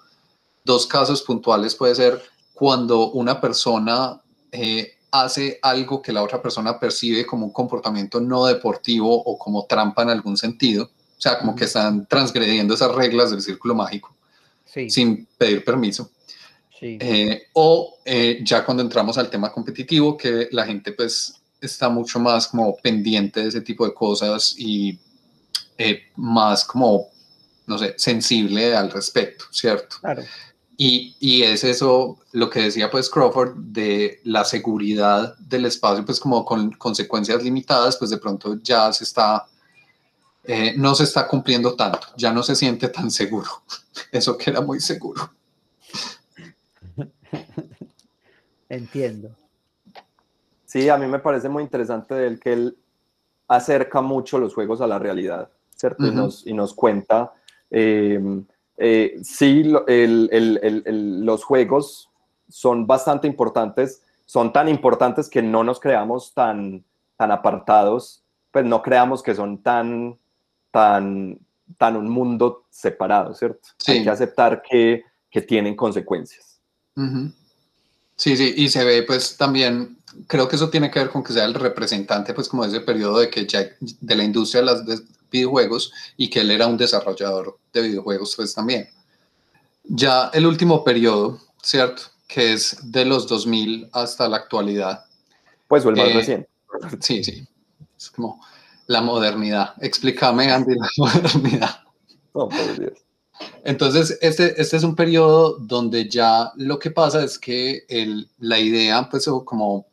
dos 0.64 0.86
casos 0.86 1.22
puntuales 1.22 1.74
puede 1.74 1.94
ser 1.94 2.22
cuando 2.52 3.10
una 3.10 3.40
persona 3.40 4.20
eh, 4.52 4.94
hace 5.10 5.58
algo 5.62 6.02
que 6.02 6.12
la 6.12 6.22
otra 6.22 6.42
persona 6.42 6.78
percibe 6.78 7.26
como 7.26 7.46
un 7.46 7.52
comportamiento 7.52 8.20
no 8.20 8.46
deportivo 8.46 9.22
o 9.22 9.38
como 9.38 9.66
trampa 9.66 10.02
en 10.02 10.10
algún 10.10 10.36
sentido, 10.36 10.84
o 10.84 11.20
sea, 11.20 11.38
como 11.38 11.54
que 11.54 11.64
están 11.64 12.06
transgrediendo 12.06 12.74
esas 12.74 12.94
reglas 12.94 13.30
del 13.30 13.40
círculo 13.40 13.74
mágico 13.74 14.14
sin 14.88 15.26
pedir 15.38 15.64
permiso. 15.64 16.10
Eh, 16.86 17.48
o 17.54 17.98
eh, 18.04 18.40
ya 18.42 18.62
cuando 18.62 18.82
entramos 18.82 19.16
al 19.16 19.30
tema 19.30 19.50
competitivo, 19.50 20.18
que 20.18 20.48
la 20.52 20.66
gente 20.66 20.92
pues 20.92 21.40
está 21.58 21.88
mucho 21.88 22.20
más 22.20 22.48
como 22.48 22.76
pendiente 22.76 23.40
de 23.40 23.48
ese 23.48 23.62
tipo 23.62 23.86
de 23.86 23.94
cosas 23.94 24.54
y 24.58 24.98
eh, 25.78 26.02
más 26.16 26.62
como, 26.64 27.08
no 27.66 27.78
sé, 27.78 27.94
sensible 27.96 28.76
al 28.76 28.90
respecto, 28.90 29.46
¿cierto? 29.50 29.96
Claro. 30.00 30.22
Y, 30.76 31.16
y, 31.20 31.42
es 31.42 31.64
eso 31.64 32.18
lo 32.32 32.50
que 32.50 32.62
decía 32.62 32.90
pues 32.90 33.08
Crawford 33.08 33.54
de 33.56 34.20
la 34.24 34.44
seguridad 34.44 35.38
del 35.38 35.66
espacio, 35.66 36.04
pues 36.04 36.20
como 36.20 36.44
con 36.44 36.72
consecuencias 36.72 37.42
limitadas, 37.42 37.96
pues 37.96 38.10
de 38.10 38.18
pronto 38.18 38.58
ya 38.62 38.92
se 38.92 39.04
está, 39.04 39.46
eh, 40.42 40.74
no 40.76 40.94
se 40.94 41.04
está 41.04 41.28
cumpliendo 41.28 41.74
tanto, 41.76 42.08
ya 42.16 42.32
no 42.32 42.42
se 42.42 42.56
siente 42.56 42.88
tan 42.88 43.10
seguro, 43.10 43.48
eso 44.12 44.36
que 44.36 44.50
era 44.50 44.60
muy 44.60 44.80
seguro. 44.80 45.32
Entiendo. 48.74 49.30
Sí, 50.64 50.88
a 50.88 50.96
mí 50.96 51.06
me 51.06 51.20
parece 51.20 51.48
muy 51.48 51.62
interesante 51.62 52.26
el 52.26 52.40
que 52.40 52.52
él 52.52 52.76
acerca 53.46 54.00
mucho 54.00 54.38
los 54.38 54.54
juegos 54.54 54.80
a 54.80 54.86
la 54.86 54.98
realidad, 54.98 55.48
¿cierto? 55.74 56.06
y, 56.06 56.10
nos, 56.10 56.46
y 56.46 56.52
nos 56.52 56.74
cuenta... 56.74 57.32
Eh, 57.70 58.42
eh, 58.76 59.20
sí, 59.22 59.62
los 59.64 61.44
juegos 61.44 62.10
son 62.48 62.86
bastante 62.86 63.26
importantes, 63.28 64.02
son 64.24 64.52
tan 64.52 64.68
importantes 64.68 65.28
que 65.28 65.42
no 65.42 65.62
nos 65.62 65.78
creamos 65.78 66.32
tan, 66.34 66.84
tan 67.16 67.30
apartados, 67.30 68.24
pues 68.50 68.64
no 68.64 68.82
creamos 68.82 69.22
que 69.22 69.34
son 69.34 69.58
tan, 69.58 70.18
tan, 70.70 71.38
tan 71.78 71.96
un 71.96 72.08
mundo 72.08 72.64
separado, 72.70 73.34
¿cierto? 73.34 73.68
Hay 73.86 74.02
que 74.02 74.10
aceptar 74.10 74.62
que, 74.62 75.04
que 75.30 75.42
tienen 75.42 75.76
consecuencias. 75.76 76.60
Sí, 78.16 78.36
sí, 78.36 78.54
y 78.56 78.68
se 78.68 78.84
ve 78.84 79.02
pues 79.02 79.36
también, 79.36 79.98
creo 80.26 80.48
que 80.48 80.56
eso 80.56 80.70
tiene 80.70 80.90
que 80.90 81.00
ver 81.00 81.10
con 81.10 81.24
que 81.24 81.32
sea 81.32 81.44
el 81.44 81.54
representante 81.54 82.32
pues 82.32 82.48
como 82.48 82.64
ese 82.64 82.80
periodo 82.80 83.18
de 83.18 83.28
que 83.28 83.46
ya 83.46 83.68
de 83.80 84.14
la 84.14 84.24
industria 84.24 84.62
de 84.62 84.66
las 84.66 85.02
videojuegos 85.30 85.92
y 86.16 86.30
que 86.30 86.40
él 86.40 86.50
era 86.50 86.66
un 86.66 86.76
desarrollador 86.76 87.58
de 87.72 87.82
videojuegos 87.82 88.34
pues 88.36 88.54
también. 88.54 88.88
Ya 89.84 90.30
el 90.32 90.46
último 90.46 90.84
periodo, 90.84 91.40
¿cierto? 91.62 92.02
Que 92.26 92.52
es 92.52 92.78
de 92.90 93.04
los 93.04 93.26
2000 93.28 93.90
hasta 93.92 94.28
la 94.28 94.36
actualidad. 94.38 95.04
Pues 95.68 95.84
o 95.84 95.90
el 95.90 95.96
más 95.96 96.08
eh, 96.08 96.12
reciente. 96.14 96.48
Sí, 97.00 97.24
sí. 97.24 97.46
Es 97.96 98.10
como 98.10 98.40
la 98.86 99.00
modernidad. 99.00 99.74
Explícame, 99.80 100.50
Andy, 100.50 100.74
la 100.76 100.88
modernidad. 100.96 101.80
Oh, 102.32 102.48
por 102.48 102.78
Dios. 102.78 102.98
Entonces, 103.64 104.18
este, 104.20 104.60
este 104.60 104.76
es 104.76 104.84
un 104.84 104.94
periodo 104.94 105.58
donde 105.58 106.08
ya 106.08 106.52
lo 106.56 106.78
que 106.78 106.90
pasa 106.90 107.24
es 107.24 107.38
que 107.38 107.84
la 108.38 108.58
idea, 108.58 109.08
pues, 109.10 109.28
como 109.44 109.86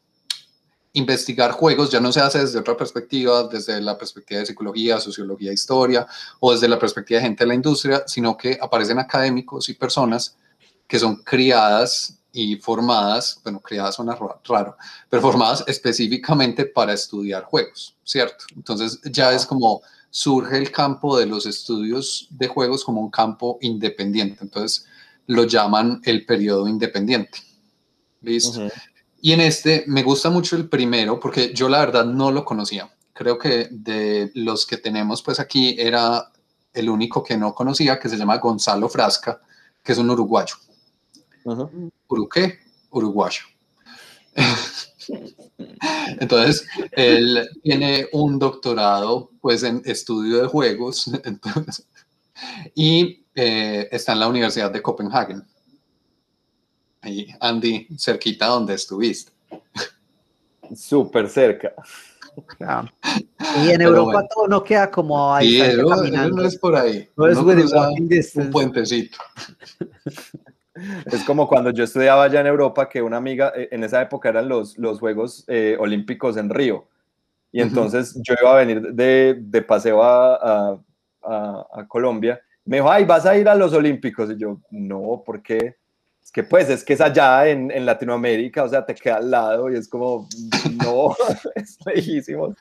investigar 0.93 1.51
juegos 1.51 1.89
ya 1.89 1.99
no 1.99 2.11
se 2.11 2.19
hace 2.19 2.39
desde 2.39 2.59
otra 2.59 2.76
perspectiva, 2.76 3.43
desde 3.43 3.80
la 3.80 3.97
perspectiva 3.97 4.41
de 4.41 4.45
psicología, 4.45 4.99
sociología, 4.99 5.53
historia, 5.53 6.05
o 6.39 6.51
desde 6.51 6.68
la 6.68 6.77
perspectiva 6.77 7.19
de 7.19 7.27
gente 7.27 7.43
de 7.43 7.47
la 7.47 7.55
industria, 7.55 8.03
sino 8.07 8.35
que 8.35 8.57
aparecen 8.61 8.99
académicos 8.99 9.69
y 9.69 9.73
personas 9.73 10.35
que 10.88 10.99
son 10.99 11.18
criadas 11.23 12.18
y 12.34 12.57
formadas, 12.57 13.39
bueno, 13.43 13.59
criadas 13.59 13.95
suena 13.95 14.18
raro, 14.45 14.77
pero 15.09 15.22
formadas 15.22 15.63
específicamente 15.68 16.65
para 16.65 16.93
estudiar 16.93 17.43
juegos, 17.43 17.95
¿cierto? 18.03 18.45
Entonces 18.55 18.99
ya 19.03 19.34
es 19.34 19.45
como 19.45 19.81
surge 20.12 20.58
el 20.58 20.72
campo 20.72 21.18
de 21.18 21.26
los 21.26 21.46
estudios 21.48 22.28
de 22.30 22.48
juegos 22.48 22.84
como 22.84 23.02
un 23.02 23.10
campo 23.10 23.58
independiente. 23.62 24.40
Entonces 24.42 24.86
lo 25.26 25.46
llaman 25.46 26.02
el 26.04 26.26
periodo 26.26 26.68
independiente. 26.68 27.40
¿Listo? 28.22 28.68
Y 29.22 29.32
en 29.32 29.42
este 29.42 29.86
me 29.88 30.04
gusta 30.04 30.30
mucho 30.30 30.56
el 30.56 30.70
primero 30.70 31.20
porque 31.20 31.54
yo 31.54 31.70
la 31.70 31.80
verdad 31.80 32.06
no 32.06 32.32
lo 32.32 32.46
conocía. 32.46 32.94
Creo 33.14 33.40
que 33.40 33.70
de 33.72 34.32
los 34.36 34.66
que 34.66 34.78
tenemos 34.78 35.24
pues 35.24 35.40
aquí 35.40 35.76
era 35.80 36.32
el 36.74 36.90
único 36.90 37.24
que 37.24 37.38
no 37.38 37.56
conocía, 37.56 38.00
que 38.00 38.10
se 38.10 38.18
llama 38.18 38.38
Gonzalo 38.38 38.90
Frasca, 38.90 39.42
que 39.84 39.94
es 39.94 39.98
un 39.98 40.10
uruguayo. 40.10 40.56
Uh? 41.46 41.90
Uruguayo. 42.92 43.44
Entonces, 46.19 46.68
él 46.91 47.48
tiene 47.64 48.07
un 48.14 48.40
doctorado 48.40 49.32
pues 49.41 49.64
en 49.64 49.82
estudio 49.86 50.41
de 50.41 50.48
juegos 50.48 51.10
y 52.76 53.26
eh, 53.36 53.88
está 53.91 54.14
en 54.14 54.19
la 54.19 54.28
Universidad 54.28 54.72
de 54.72 54.82
Copenhague. 54.82 55.36
Ahí, 57.02 57.28
Andy, 57.40 57.88
cerquita 57.98 58.48
donde 58.48 58.76
estuviste. 58.76 59.32
Súper 60.76 61.30
cerca. 61.30 61.73
Y 63.65 63.72
en 63.72 63.82
Europa 63.82 64.26
todo 64.34 64.48
no 64.48 64.64
queda 64.64 64.90
como 64.90 65.34
ahí. 65.34 65.60
Sí, 65.60 65.78
no, 65.78 66.44
es 66.44 66.57
por 66.57 66.76
ahí. 66.76 67.10
No 67.15 67.28
es 67.28 68.36
un 68.36 68.52
puentecito. 68.52 69.18
Es 71.06 71.24
como 71.24 71.48
cuando 71.48 71.72
yo 71.72 71.84
estudiaba 71.84 72.24
allá 72.24 72.41
en 72.41 72.48
Europa, 72.48 72.90
que 72.90 73.02
una 73.02 73.18
amiga, 73.18 73.52
eh, 73.56 73.70
en 73.72 73.84
esa 73.84 74.02
época 74.02 74.30
eran 74.30 74.49
los, 74.49 74.78
los 74.78 74.99
Juegos 74.99 75.44
eh, 75.48 75.78
Olímpicos 75.80 76.38
en 76.38 76.49
Río. 76.49 76.88
Y 77.52 77.62
entonces 77.62 78.20
yo 78.24 78.34
iba 78.40 78.53
a 78.53 78.64
venir 78.64 78.94
de, 78.94 79.36
de 79.38 79.62
paseo 79.62 80.02
a, 80.02 80.80
a, 81.22 81.68
a, 81.74 81.88
Colombia. 81.88 82.40
Me 82.64 82.78
dijo, 82.78 82.90
ay, 82.90 83.03
¿vas 83.03 83.26
a 83.26 83.38
ir 83.38 83.49
a 83.49 83.56
los 83.56 83.74
Olímpicos? 83.74 84.32
Y 84.32 84.38
yo, 84.38 84.60
no, 84.70 85.22
¿por 85.26 85.41
qué? 85.41 85.76
Es 86.24 86.32
que 86.32 86.44
pues 86.44 86.70
es 86.70 86.84
que 86.84 86.94
es 86.94 87.02
allá 87.02 87.48
en, 87.48 87.70
en 87.72 87.86
Latinoamérica, 87.86 88.64
o 88.64 88.70
sea, 88.70 88.86
te 88.86 88.95
queda 88.95 89.18
al 89.18 89.32
lado 89.32 89.70
y 89.70 89.76
es 89.76 89.90
como, 89.90 90.28
no, 90.82 91.16
es 91.56 91.78
lejísimo. 91.86 92.56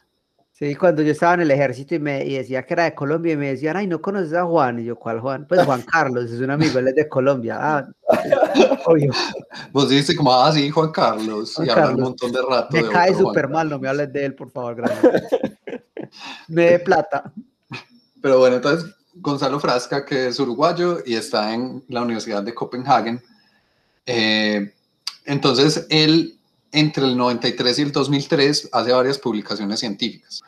Sí, 0.60 0.74
cuando 0.74 1.00
yo 1.00 1.12
estaba 1.12 1.32
en 1.32 1.40
el 1.40 1.50
ejército 1.52 1.94
y 1.94 1.98
me 1.98 2.22
y 2.22 2.34
decía 2.34 2.66
que 2.66 2.74
era 2.74 2.84
de 2.84 2.94
Colombia 2.94 3.32
y 3.32 3.36
me 3.38 3.48
decían, 3.48 3.78
ay, 3.78 3.86
¿no 3.86 4.02
conoces 4.02 4.34
a 4.34 4.44
Juan? 4.44 4.78
Y 4.78 4.84
yo, 4.84 4.94
¿cuál 4.94 5.18
Juan? 5.18 5.46
Pues 5.48 5.64
Juan 5.64 5.80
Carlos, 5.90 6.30
es 6.30 6.38
un 6.38 6.50
amigo, 6.50 6.78
él 6.78 6.88
es 6.88 6.96
de 6.96 7.08
Colombia. 7.08 7.56
Ah, 7.58 7.88
obvio. 8.84 9.10
Vos 9.72 9.88
dices 9.88 10.14
como, 10.14 10.34
ah, 10.34 10.52
sí, 10.52 10.68
Juan 10.68 10.92
Carlos, 10.92 11.58
y 11.64 11.70
habla 11.70 11.92
un 11.92 12.02
montón 12.02 12.30
de 12.30 12.42
rato. 12.42 12.76
Me 12.76 12.86
cae 12.90 13.14
súper 13.14 13.48
mal, 13.48 13.70
no 13.70 13.78
me 13.78 13.88
hables 13.88 14.12
de 14.12 14.26
él, 14.26 14.34
por 14.34 14.50
favor, 14.50 14.74
gracias. 14.74 15.22
me 16.48 16.72
dé 16.72 16.78
plata. 16.80 17.32
Pero 18.20 18.38
bueno, 18.38 18.56
entonces, 18.56 18.94
Gonzalo 19.14 19.60
Frasca, 19.60 20.04
que 20.04 20.26
es 20.26 20.38
uruguayo 20.38 20.98
y 21.06 21.14
está 21.14 21.54
en 21.54 21.82
la 21.88 22.02
Universidad 22.02 22.42
de 22.42 22.52
Copenhague. 22.52 23.18
Eh, 24.04 24.74
entonces, 25.24 25.86
él 25.88 26.38
entre 26.72 27.04
el 27.04 27.16
93 27.16 27.78
y 27.78 27.82
el 27.82 27.92
2003 27.92 28.68
hace 28.72 28.92
varias 28.92 29.18
publicaciones 29.18 29.80
científicas. 29.80 30.42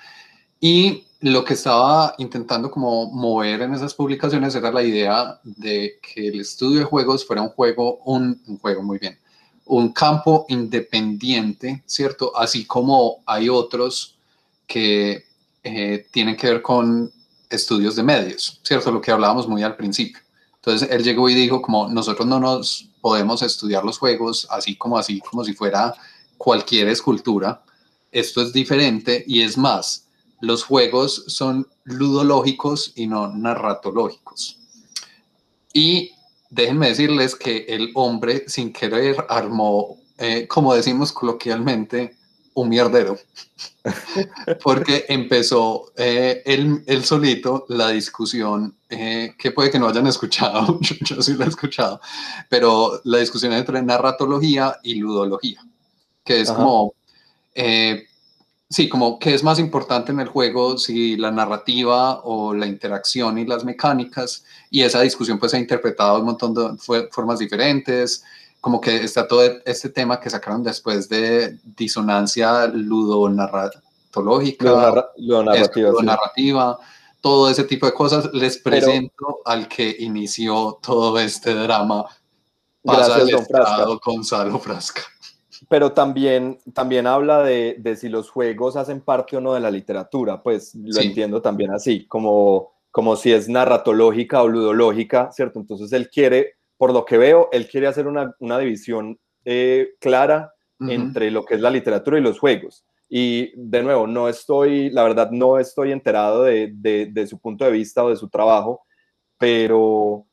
Y 0.61 1.05
lo 1.20 1.44
que 1.44 1.55
estaba 1.55 2.15
intentando 2.19 2.70
como 2.70 3.11
mover 3.11 3.62
en 3.62 3.74
esas 3.74 3.94
publicaciones 3.94 4.55
era 4.55 4.73
la 4.73 4.82
idea 4.82 5.40
de 5.44 5.99
que 6.03 6.28
el 6.28 6.40
estudio 6.40 6.81
de 6.81 6.85
juegos 6.85 7.27
fuera 7.27 7.43
un 7.43 7.51
juego, 7.51 7.99
un, 8.05 8.40
juego 8.61 8.82
muy 8.82 8.99
bien, 8.99 9.19
un 9.66 9.93
campo 9.93 10.47
independiente, 10.49 11.82
¿cierto? 11.86 12.36
Así 12.36 12.65
como 12.65 13.23
hay 13.24 13.49
otros 13.49 14.16
que 14.66 15.24
eh, 15.62 16.07
tienen 16.11 16.36
que 16.36 16.49
ver 16.49 16.62
con 16.62 17.12
estudios 17.51 17.94
de 17.94 18.03
medios, 18.03 18.61
¿cierto? 18.62 18.90
Lo 18.90 19.01
que 19.01 19.12
hablábamos 19.12 19.47
muy 19.47 19.62
al 19.62 19.77
principio. 19.77 20.20
Entonces 20.57 20.89
él 20.90 21.03
llegó 21.03 21.28
y 21.28 21.35
dijo 21.35 21.61
como 21.62 21.89
nosotros 21.89 22.27
no 22.27 22.40
nos 22.40 22.89
podemos 23.01 23.43
estudiar 23.43 23.85
los 23.85 23.99
juegos 23.99 24.47
así 24.51 24.77
como 24.77 24.99
así, 24.99 25.20
como 25.20 25.44
si 25.44 25.55
fuera 25.55 25.94
cualquier 26.36 26.88
escultura. 26.88 27.62
Esto 28.10 28.42
es 28.42 28.52
diferente 28.52 29.24
y 29.26 29.42
es 29.42 29.56
más, 29.56 30.09
los 30.42 30.64
juegos 30.64 31.24
son 31.28 31.68
ludológicos 31.84 32.92
y 32.96 33.06
no 33.06 33.28
narratológicos. 33.28 34.59
Y 35.72 36.10
déjenme 36.50 36.88
decirles 36.88 37.36
que 37.36 37.64
el 37.68 37.92
hombre 37.94 38.44
sin 38.48 38.72
querer 38.72 39.24
armó, 39.28 39.98
eh, 40.18 40.46
como 40.48 40.74
decimos 40.74 41.12
coloquialmente, 41.12 42.16
un 42.54 42.68
mierdero. 42.68 43.18
Porque 44.62 45.06
empezó 45.09 45.92
eh, 45.96 46.42
él, 46.44 47.04
solito 47.04 47.64
la 47.68 47.90
discusión, 47.90 48.76
eh, 48.90 49.34
que 49.38 49.52
puede 49.52 49.70
que 49.70 49.78
no 49.78 49.88
hayan 49.88 50.09
escuchado, 50.09 50.78
yo, 51.02 51.22
sí 51.22 51.34
la 51.34 51.46
he 51.46 51.48
escuchado, 51.48 52.00
pero 52.48 53.00
la 53.04 53.18
discusión 53.18 53.52
entre 53.52 53.80
narratología 53.80 54.76
y 54.82 54.96
ludología 54.96 55.64
que 56.24 56.40
es 56.40 56.51
como, 56.51 56.94
eh, 57.55 58.07
sí, 58.69 58.89
como 58.89 59.19
que 59.19 59.35
es 59.35 59.43
más 59.43 59.59
importante 59.59 60.12
en 60.12 60.20
el 60.20 60.28
juego, 60.28 60.78
si 60.78 61.16
la 61.16 61.31
narrativa 61.31 62.20
o 62.23 62.55
la 62.55 62.66
interacción 62.66 63.36
y 63.39 63.47
las 63.47 63.65
mecánicas, 63.65 64.44
y 64.70 64.82
esa 64.82 65.01
discusión 65.01 65.39
pues 65.39 65.51
se 65.51 65.59
ha 65.59 65.61
interpretado 65.61 66.19
un 66.19 66.27
montón 66.27 66.55
de 66.55 66.77
formas 67.11 67.39
diferentes, 67.39 68.24
como 68.61 68.81
que 68.81 68.97
está 68.97 69.27
todo 69.27 69.43
este 69.65 69.89
tema 69.89 70.20
que 70.20 70.28
sacaron 70.31 70.62
después 70.62 71.09
de 71.09 71.59
disonancia 71.77 72.69
ludonarratológica, 72.69 75.11
ludonarrativa, 75.16 76.78
todo 77.20 77.51
ese 77.51 77.65
tipo 77.65 77.86
de 77.86 77.94
cosas, 77.94 78.31
les 78.32 78.59
presento 78.59 79.40
al 79.44 79.66
que 79.69 79.97
inició 80.01 80.78
todo 80.82 81.19
este 81.19 81.55
drama. 81.55 82.05
Gracias, 82.85 83.31
don 83.31 83.47
Frasca. 83.47 83.85
Gonzalo 84.05 84.59
Frasca 84.59 85.11
pero 85.68 85.93
también, 85.93 86.59
también 86.72 87.06
habla 87.06 87.43
de, 87.43 87.76
de, 87.78 87.97
si 87.97 88.09
los 88.09 88.30
juegos 88.30 88.76
hacen 88.76 89.01
parte 89.01 89.36
o 89.36 89.40
no 89.40 89.55
de 89.55 89.60
la 89.60 89.70
literatura, 89.70 90.43
pues 90.43 90.74
lo 90.74 91.01
entiendo 91.01 91.43
también 91.43 91.72
así, 91.72 92.06
como, 92.06 92.72
como 92.90 93.16
si 93.16 93.32
es 93.32 93.48
narratológica 93.48 94.43
o 94.43 94.48
ludológica, 94.48 95.30
¿cierto? 95.32 95.60
Entonces 95.60 95.93
él 95.93 96.10
quiere, 96.10 96.55
por 96.76 96.93
lo 96.93 97.05
que 97.05 97.18
veo, 97.18 97.48
él 97.52 97.68
quiere 97.68 97.86
hacer 97.86 98.06
una, 98.06 98.34
una 98.40 98.59
división 98.59 99.18
eh, 99.44 99.94
clara 99.98 100.52
entre 100.89 101.30
lo 101.30 101.44
que 101.44 101.55
es 101.55 101.60
la 101.60 101.70
literatura 101.70 102.18
y 102.18 102.22
los 102.22 102.40
juegos. 102.40 102.84
Y 103.09 103.52
de 103.55 103.84
nuevo, 103.84 104.09
no 104.09 104.28
estoy, 104.28 104.90
la 104.90 105.05
verdad, 105.05 105.30
no 105.30 105.60
estoy 105.60 105.93
enterado 105.93 106.43
de, 106.43 106.72
de, 106.74 107.06
de 107.06 107.26
su 107.28 107.39
punto 107.39 107.64
de 107.64 107.70
vista 107.70 108.02
o 108.02 108.10
de 108.10 108.16
su 108.16 108.28
trabajo, 108.28 108.84
pero 109.39 110.26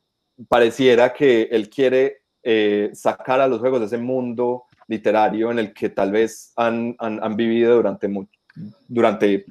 pareciera 0.48 1.12
que 1.12 1.42
él 1.52 1.68
quiere 1.68 2.22
eh, 2.42 2.90
sacar 2.94 3.40
a 3.40 3.46
los 3.46 3.60
juegos 3.60 3.80
de 3.80 3.86
ese 3.86 3.98
mundo 3.98 4.64
literario 4.90 5.52
en 5.52 5.60
el 5.60 5.72
que 5.72 5.88
tal 5.88 6.10
vez 6.10 6.52
han, 6.56 6.96
han, 6.98 7.36
vivido 7.36 7.76
durante, 7.76 8.10
durante 8.88 9.46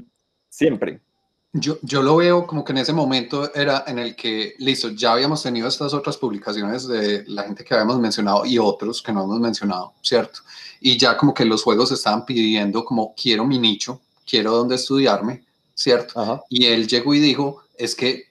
siempre. 0.50 1.00
Yo, 1.54 1.80
yo, 1.82 2.04
lo 2.04 2.18
veo 2.18 2.46
como 2.46 2.64
que 2.64 2.74
en 2.74 2.80
ese 2.80 2.92
momento 2.92 3.52
era 3.56 3.86
en 3.88 4.00
el 4.00 4.18
que, 4.18 4.54
listo, 4.60 4.90
ya 4.90 5.14
habíamos 5.14 5.42
tenido 5.42 5.70
estas 5.70 5.94
otras 5.94 6.18
publicaciones 6.18 6.88
de 6.88 7.24
la 7.28 7.44
gente 7.44 7.64
que 7.64 7.74
habíamos 7.74 8.00
mencionado 8.00 8.46
y 8.46 8.60
otros 8.60 9.02
que 9.02 9.14
no 9.14 9.24
hemos 9.24 9.40
mencionado, 9.40 9.94
¿cierto? 10.02 10.42
Y 10.82 10.98
ya 10.98 11.16
como 11.16 11.34
que 11.34 11.46
los 11.46 11.64
juegos 11.64 11.92
estaban 11.94 12.26
pidiendo 12.26 12.84
como 12.84 13.16
quiero 13.16 13.46
mi 13.46 13.58
nicho, 13.58 14.02
quiero 14.30 14.52
donde 14.52 14.76
estudiarme, 14.76 15.46
¿cierto? 15.74 16.44
Y 16.50 16.66
él 16.66 16.86
llegó 16.86 17.14
y 17.16 17.20
dijo, 17.20 17.64
es 17.78 17.96
que 17.96 18.26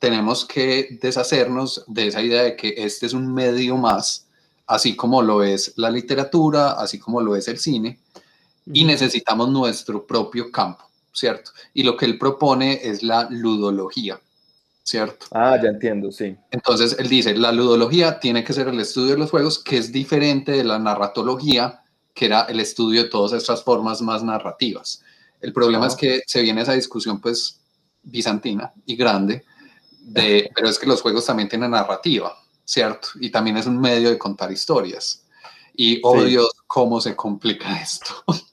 tenemos 0.00 0.44
que 0.44 0.98
deshacernos 1.00 1.84
de 1.86 2.08
esa 2.08 2.20
idea 2.20 2.42
de 2.42 2.56
que 2.56 2.74
este 2.76 3.06
es 3.06 3.12
un 3.12 3.32
medio 3.32 3.76
más 3.76 4.27
así 4.68 4.94
como 4.94 5.22
lo 5.22 5.42
es 5.42 5.72
la 5.76 5.90
literatura, 5.90 6.72
así 6.72 6.98
como 6.98 7.20
lo 7.20 7.34
es 7.34 7.48
el 7.48 7.58
cine, 7.58 7.98
y 8.66 8.84
necesitamos 8.84 9.48
nuestro 9.48 10.06
propio 10.06 10.52
campo, 10.52 10.84
¿cierto? 11.12 11.52
Y 11.72 11.82
lo 11.82 11.96
que 11.96 12.04
él 12.04 12.18
propone 12.18 12.78
es 12.82 13.02
la 13.02 13.26
ludología, 13.30 14.20
¿cierto? 14.82 15.26
Ah, 15.32 15.58
ya 15.60 15.70
entiendo, 15.70 16.12
sí. 16.12 16.36
Entonces, 16.50 16.96
él 16.98 17.08
dice, 17.08 17.34
la 17.34 17.50
ludología 17.50 18.20
tiene 18.20 18.44
que 18.44 18.52
ser 18.52 18.68
el 18.68 18.78
estudio 18.78 19.12
de 19.12 19.18
los 19.18 19.30
juegos, 19.30 19.58
que 19.58 19.78
es 19.78 19.90
diferente 19.90 20.52
de 20.52 20.64
la 20.64 20.78
narratología, 20.78 21.82
que 22.12 22.26
era 22.26 22.42
el 22.42 22.60
estudio 22.60 23.04
de 23.04 23.08
todas 23.08 23.32
estas 23.32 23.64
formas 23.64 24.02
más 24.02 24.22
narrativas. 24.22 25.02
El 25.40 25.54
problema 25.54 25.86
es 25.86 25.96
que 25.96 26.20
se 26.26 26.42
viene 26.42 26.60
esa 26.60 26.74
discusión, 26.74 27.22
pues, 27.22 27.58
bizantina 28.02 28.70
y 28.84 28.96
grande, 28.96 29.44
de, 30.00 30.50
pero 30.54 30.68
es 30.68 30.78
que 30.78 30.86
los 30.86 31.00
juegos 31.00 31.24
también 31.24 31.48
tienen 31.48 31.70
narrativa, 31.70 32.36
¿cierto? 32.68 33.08
Y 33.18 33.30
también 33.30 33.56
es 33.56 33.66
un 33.66 33.80
medio 33.80 34.10
de 34.10 34.18
contar 34.18 34.52
historias. 34.52 35.24
Y, 35.74 36.00
oh 36.04 36.22
Dios, 36.22 36.50
cómo 36.66 37.00
se 37.00 37.16
complica 37.16 37.80
esto. 37.80 38.12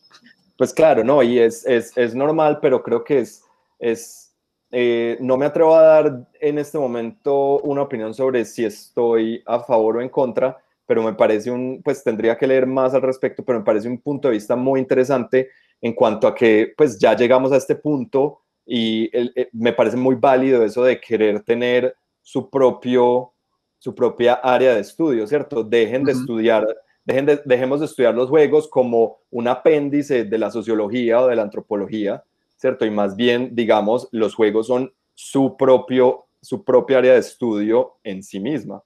Pues 0.58 0.74
claro, 0.74 1.04
no, 1.04 1.22
y 1.22 1.38
es, 1.38 1.66
es, 1.66 1.92
es 1.98 2.16
normal, 2.16 2.60
pero 2.62 2.82
creo 2.82 3.04
que 3.04 3.20
es, 3.20 3.44
es 3.78 4.32
eh, 4.72 5.18
no 5.20 5.36
me 5.36 5.46
atrevo 5.46 5.76
a 5.76 5.82
dar 5.82 6.30
en 6.40 6.58
este 6.58 6.78
momento 6.78 7.60
una 7.60 7.82
opinión 7.82 8.14
sobre 8.14 8.46
si 8.46 8.64
estoy 8.64 9.44
a 9.46 9.60
favor 9.60 9.98
o 9.98 10.02
en 10.02 10.08
contra, 10.08 10.58
pero 10.86 11.04
me 11.04 11.12
parece 11.12 11.52
un, 11.52 11.82
pues 11.84 12.06
tendría 12.06 12.38
que 12.38 12.48
leer 12.48 12.68
más 12.68 12.94
al 12.94 13.02
respecto, 13.02 13.44
pero 13.44 13.60
me 13.60 13.66
parece 13.66 13.90
un 13.90 13.98
punto 13.98 14.30
de 14.30 14.36
vista 14.36 14.56
muy 14.56 14.80
interesante 14.80 15.50
en 15.82 15.92
cuanto 15.92 16.26
a 16.26 16.34
que 16.34 16.74
pues 16.78 16.98
ya 16.98 17.18
llegamos 17.18 17.52
a 17.52 17.58
este 17.58 17.76
punto 17.76 18.40
y 18.66 19.10
eh, 19.12 19.50
me 19.52 19.74
parece 19.74 19.98
muy 19.98 20.16
válido 20.16 20.64
eso 20.64 20.86
de 20.86 21.02
querer 21.02 21.44
tener 21.44 21.98
su 22.22 22.50
propio 22.50 23.34
su 23.78 23.94
propia 23.94 24.36
área 24.36 24.76
de 24.76 24.82
estudio, 24.82 25.28
¿cierto? 25.28 25.64
Dejen 25.64 26.04
de 26.04 26.14
estudiar, 26.14 26.66
dejen 27.04 27.26
de, 27.26 27.42
dejemos 27.46 27.80
de 27.80 27.86
estudiar 27.86 28.16
los 28.16 28.30
juegos 28.30 28.68
como 28.68 29.20
un 29.32 29.48
apéndice 29.48 30.24
de 30.24 30.38
la 30.38 30.52
sociología 30.52 31.22
o 31.22 31.28
de 31.28 31.36
la 31.36 31.44
antropología, 31.44 32.24
¿cierto? 32.58 32.86
Y 32.86 32.92
más 32.92 33.16
bien, 33.16 33.52
digamos, 33.54 34.08
los 34.12 34.34
juegos 34.36 34.68
son 34.68 34.94
su 35.14 35.56
propio, 35.58 36.26
su 36.42 36.64
propia 36.64 37.00
área 37.00 37.14
de 37.14 37.20
estudio 37.20 37.98
en 38.04 38.24
sí 38.24 38.40
misma. 38.40 38.82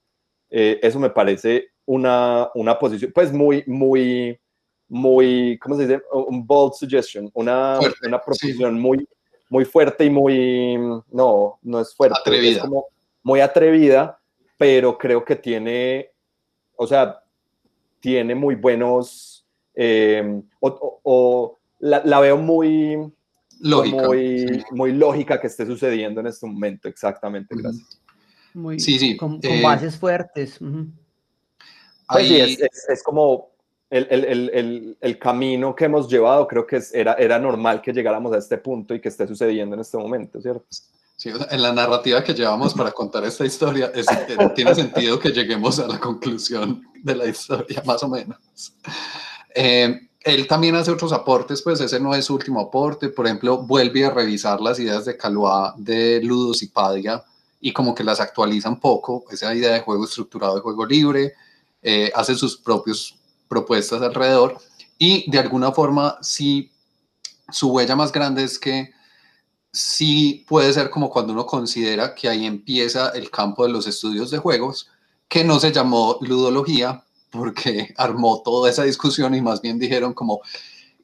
Eh, 0.50 0.80
eso 0.82 1.00
me 1.00 1.10
parece 1.10 1.70
una, 1.86 2.50
una 2.56 2.78
posición, 2.78 3.12
pues 3.14 3.32
muy, 3.32 3.64
muy, 3.68 4.40
muy, 4.88 5.58
¿cómo 5.60 5.76
se 5.76 5.88
dice? 5.88 6.02
Un 6.12 6.46
bold 6.46 6.74
suggestion, 6.74 7.30
una, 7.34 7.80
una 8.04 8.20
proposición 8.20 8.80
muy, 8.80 9.08
muy 9.50 9.66
fuerte 9.66 10.06
y 10.06 10.10
muy, 10.10 10.78
no, 11.12 11.60
no 11.62 11.80
es 11.80 11.96
fuerte, 11.96 12.18
atrevida. 12.20 12.58
es 12.58 12.60
como 12.60 12.86
muy 13.24 13.40
atrevida, 13.40 14.20
pero 14.60 14.98
creo 14.98 15.24
que 15.24 15.38
tiene, 15.38 16.12
o 16.76 16.86
sea, 16.86 17.24
tiene 18.02 18.36
muy 18.36 18.56
buenos, 18.56 19.48
eh, 19.74 20.42
o, 20.60 21.58
la, 21.80 22.20
veo 22.20 22.36
muy 22.36 23.10
lógica, 23.62 24.06
muy, 24.06 24.66
muy 24.72 24.92
lógica 24.92 25.40
que 25.40 25.48
esté 25.48 25.66
sucediendo 25.66 26.20
en 26.20 26.28
este 26.28 26.46
momento, 26.46 26.90
exactamente, 26.90 27.56
gracias. 27.58 28.02
Muy, 28.54 28.82
sí, 28.82 29.00
sí. 29.00 29.16
Con, 29.16 29.40
eh, 29.44 29.62
bases 29.64 29.96
fuertes. 29.96 30.60
Pues 32.10 32.28
sí, 32.28 32.42
es, 32.90 33.02
como 33.02 33.52
el, 33.90 34.08
el, 34.10 34.26
el, 34.26 34.98
el, 35.00 35.20
camino 35.20 35.74
que 35.74 35.86
hemos 35.86 36.10
llevado, 36.10 36.46
creo 36.50 36.68
que 36.68 36.82
era, 36.92 37.14
era 37.14 37.40
normal 37.40 37.82
que 37.82 37.94
llegáramos 37.94 38.34
a 38.34 38.40
este 38.40 38.58
punto 38.58 38.94
y 38.94 39.00
que 39.00 39.08
esté 39.08 39.26
sucediendo 39.26 39.76
en 39.76 39.80
este 39.80 39.98
momento, 39.98 40.42
¿cierto? 40.42 40.66
En 41.24 41.62
la 41.62 41.74
narrativa 41.74 42.24
que 42.24 42.34
llevamos 42.34 42.74
para 42.74 42.92
contar 42.92 43.26
esta 43.26 43.46
historia, 43.46 43.92
es, 43.94 44.06
tiene 44.56 44.74
sentido 44.74 45.20
que 45.20 45.32
lleguemos 45.32 45.78
a 45.80 45.88
la 45.88 46.00
conclusión 46.00 46.88
de 47.04 47.16
la 47.16 47.28
historia, 47.28 47.84
más 47.86 48.02
o 48.04 48.08
menos. 48.08 48.38
Eh, 49.54 50.00
él 50.22 50.48
también 50.48 50.76
hace 50.76 50.92
otros 50.92 51.12
aportes, 51.12 51.62
pues 51.62 51.82
ese 51.82 52.00
no 52.00 52.16
es 52.16 52.26
su 52.26 52.36
último 52.36 52.62
aporte. 52.62 53.10
Por 53.10 53.26
ejemplo, 53.26 53.58
vuelve 53.58 54.06
a 54.06 54.12
revisar 54.12 54.62
las 54.62 54.80
ideas 54.80 55.06
de 55.06 55.18
Calois 55.18 55.74
de 55.78 56.22
Ludos 56.24 56.64
y 56.64 56.68
Padia 56.68 57.24
y 57.60 57.74
como 57.74 57.94
que 57.94 58.04
las 58.04 58.22
actualiza 58.22 58.70
un 58.70 58.80
poco, 58.80 59.26
esa 59.30 59.54
idea 59.54 59.74
de 59.74 59.82
juego 59.82 60.06
estructurado, 60.06 60.56
de 60.56 60.62
juego 60.62 60.86
libre, 60.86 61.34
eh, 61.82 62.12
hace 62.16 62.36
sus 62.36 62.58
propias 62.58 63.16
propuestas 63.50 64.02
alrededor 64.02 64.58
y 64.98 65.30
de 65.30 65.40
alguna 65.40 65.72
forma 65.72 66.18
sí, 66.22 66.72
su 67.52 67.72
huella 67.72 67.96
más 67.96 68.12
grande 68.12 68.44
es 68.44 68.60
que 68.60 68.92
sí 69.72 70.46
puede 70.48 70.74
ser 70.74 70.90
como 70.90 71.10
cuando 71.10 71.34
uno 71.34 71.46
considera 71.46 72.16
que 72.16 72.30
ahí 72.30 72.46
empieza 72.46 73.10
el 73.10 73.30
campo 73.30 73.66
de 73.66 73.72
los 73.72 73.88
estudios 73.88 74.32
de 74.32 74.40
juegos, 74.40 74.90
que 75.28 75.44
no 75.44 75.60
se 75.60 75.72
llamó 75.72 76.18
ludología 76.22 77.04
porque 77.30 77.94
armó 77.98 78.42
toda 78.44 78.70
esa 78.70 78.84
discusión 78.84 79.36
y 79.36 79.42
más 79.42 79.62
bien 79.62 79.78
dijeron 79.78 80.14
como, 80.14 80.42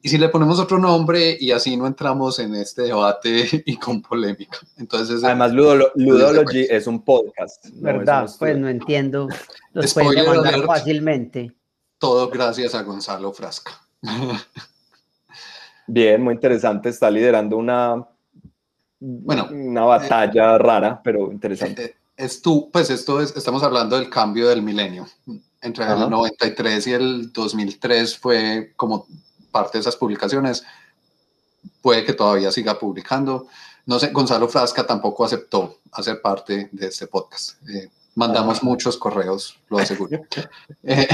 ¿y 0.02 0.08
si 0.08 0.18
le 0.18 0.28
ponemos 0.28 0.58
otro 0.58 0.78
nombre 0.78 1.36
y 1.38 1.52
así 1.52 1.76
no 1.76 1.86
entramos 1.86 2.38
en 2.38 2.54
este 2.56 2.82
debate 2.82 3.62
y 3.66 3.76
con 3.76 4.02
polémica? 4.02 4.58
Entonces, 4.76 5.22
Además, 5.22 5.52
Ludology 5.52 6.66
es 6.68 6.86
un 6.86 7.02
podcast. 7.02 7.66
¿Verdad? 7.74 8.28
pues 8.38 8.58
no 8.58 8.68
entiendo. 8.68 9.28
Los 9.72 9.94
pueden 9.94 10.24
demandar 10.24 10.64
fácilmente. 10.64 11.52
Todo 11.98 12.28
gracias 12.28 12.74
a 12.74 12.82
Gonzalo 12.82 13.32
Frasca. 13.32 13.80
Bien, 15.86 16.20
muy 16.20 16.34
interesante. 16.34 16.88
Está 16.88 17.10
liderando 17.10 17.56
una 17.56 18.04
bueno, 19.00 19.48
una 19.50 19.84
batalla 19.84 20.58
rara, 20.58 21.00
pero 21.02 21.30
interesante. 21.30 21.84
Eh, 21.84 21.96
es 22.16 22.40
tú, 22.40 22.70
pues 22.72 22.90
esto 22.90 23.20
es, 23.20 23.36
estamos 23.36 23.62
hablando 23.62 23.96
del 23.96 24.08
cambio 24.08 24.48
del 24.48 24.62
milenio. 24.62 25.06
Entre 25.60 25.84
el 25.84 26.08
93 26.08 26.86
y 26.86 26.92
el 26.92 27.32
2003 27.32 28.18
fue 28.18 28.72
como 28.76 29.06
parte 29.50 29.78
de 29.78 29.82
esas 29.82 29.96
publicaciones. 29.96 30.64
Puede 31.82 32.04
que 32.04 32.14
todavía 32.14 32.50
siga 32.50 32.78
publicando. 32.78 33.48
No 33.84 33.98
sé, 33.98 34.08
Gonzalo 34.08 34.48
Frasca 34.48 34.86
tampoco 34.86 35.24
aceptó 35.24 35.78
hacer 35.92 36.22
parte 36.22 36.68
de 36.72 36.86
este 36.86 37.06
podcast. 37.06 37.56
Eh, 37.68 37.90
mandamos 38.14 38.62
muchos 38.62 38.96
correos, 38.96 39.58
lo 39.68 39.78
aseguro. 39.78 40.20
Eh, 40.82 41.08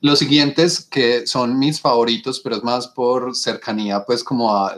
los 0.00 0.18
siguientes, 0.18 0.80
que 0.80 1.26
son 1.26 1.58
mis 1.58 1.80
favoritos, 1.80 2.40
pero 2.40 2.56
es 2.56 2.64
más 2.64 2.88
por 2.88 3.36
cercanía, 3.36 4.04
pues 4.04 4.24
como 4.24 4.56
a 4.56 4.76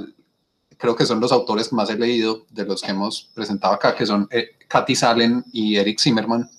creo 0.85 0.97
que 0.97 1.06
son 1.06 1.19
los 1.19 1.32
autores 1.32 1.70
que 1.70 1.77
más 1.77 1.89
he 1.89 1.97
leído 1.97 2.44
de 2.51 2.66
los 2.66 2.82
que 2.82 2.90
hemos 2.90 3.31
presentado 3.32 3.73
acá, 3.73 3.94
que 3.94 4.05
son 4.05 4.28
eh, 4.31 4.51
Katy 4.69 4.94
Salen 4.94 5.43
y 5.51 5.77
Eric 5.77 5.98
Zimmerman. 5.98 6.51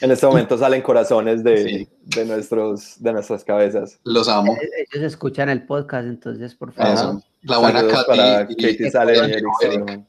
En 0.00 0.10
este 0.10 0.26
momento 0.26 0.56
salen 0.56 0.80
corazones 0.80 1.44
de, 1.44 1.86
de, 2.00 2.24
nuestros, 2.24 2.94
de 2.98 3.12
nuestras 3.12 3.44
cabezas. 3.44 3.98
Los 4.04 4.26
amo. 4.26 4.54
Eh, 4.54 4.86
ellos 4.90 5.04
escuchan 5.04 5.50
el 5.50 5.66
podcast, 5.66 6.06
entonces, 6.06 6.54
por 6.54 6.72
favor. 6.72 7.22
La 7.42 7.58
buena 7.58 7.86
Katy, 7.86 8.56
Katy 8.56 8.90
Salen 8.90 9.28
y 9.28 9.32
Eric 9.34 9.46
Zimmerman. 9.60 10.06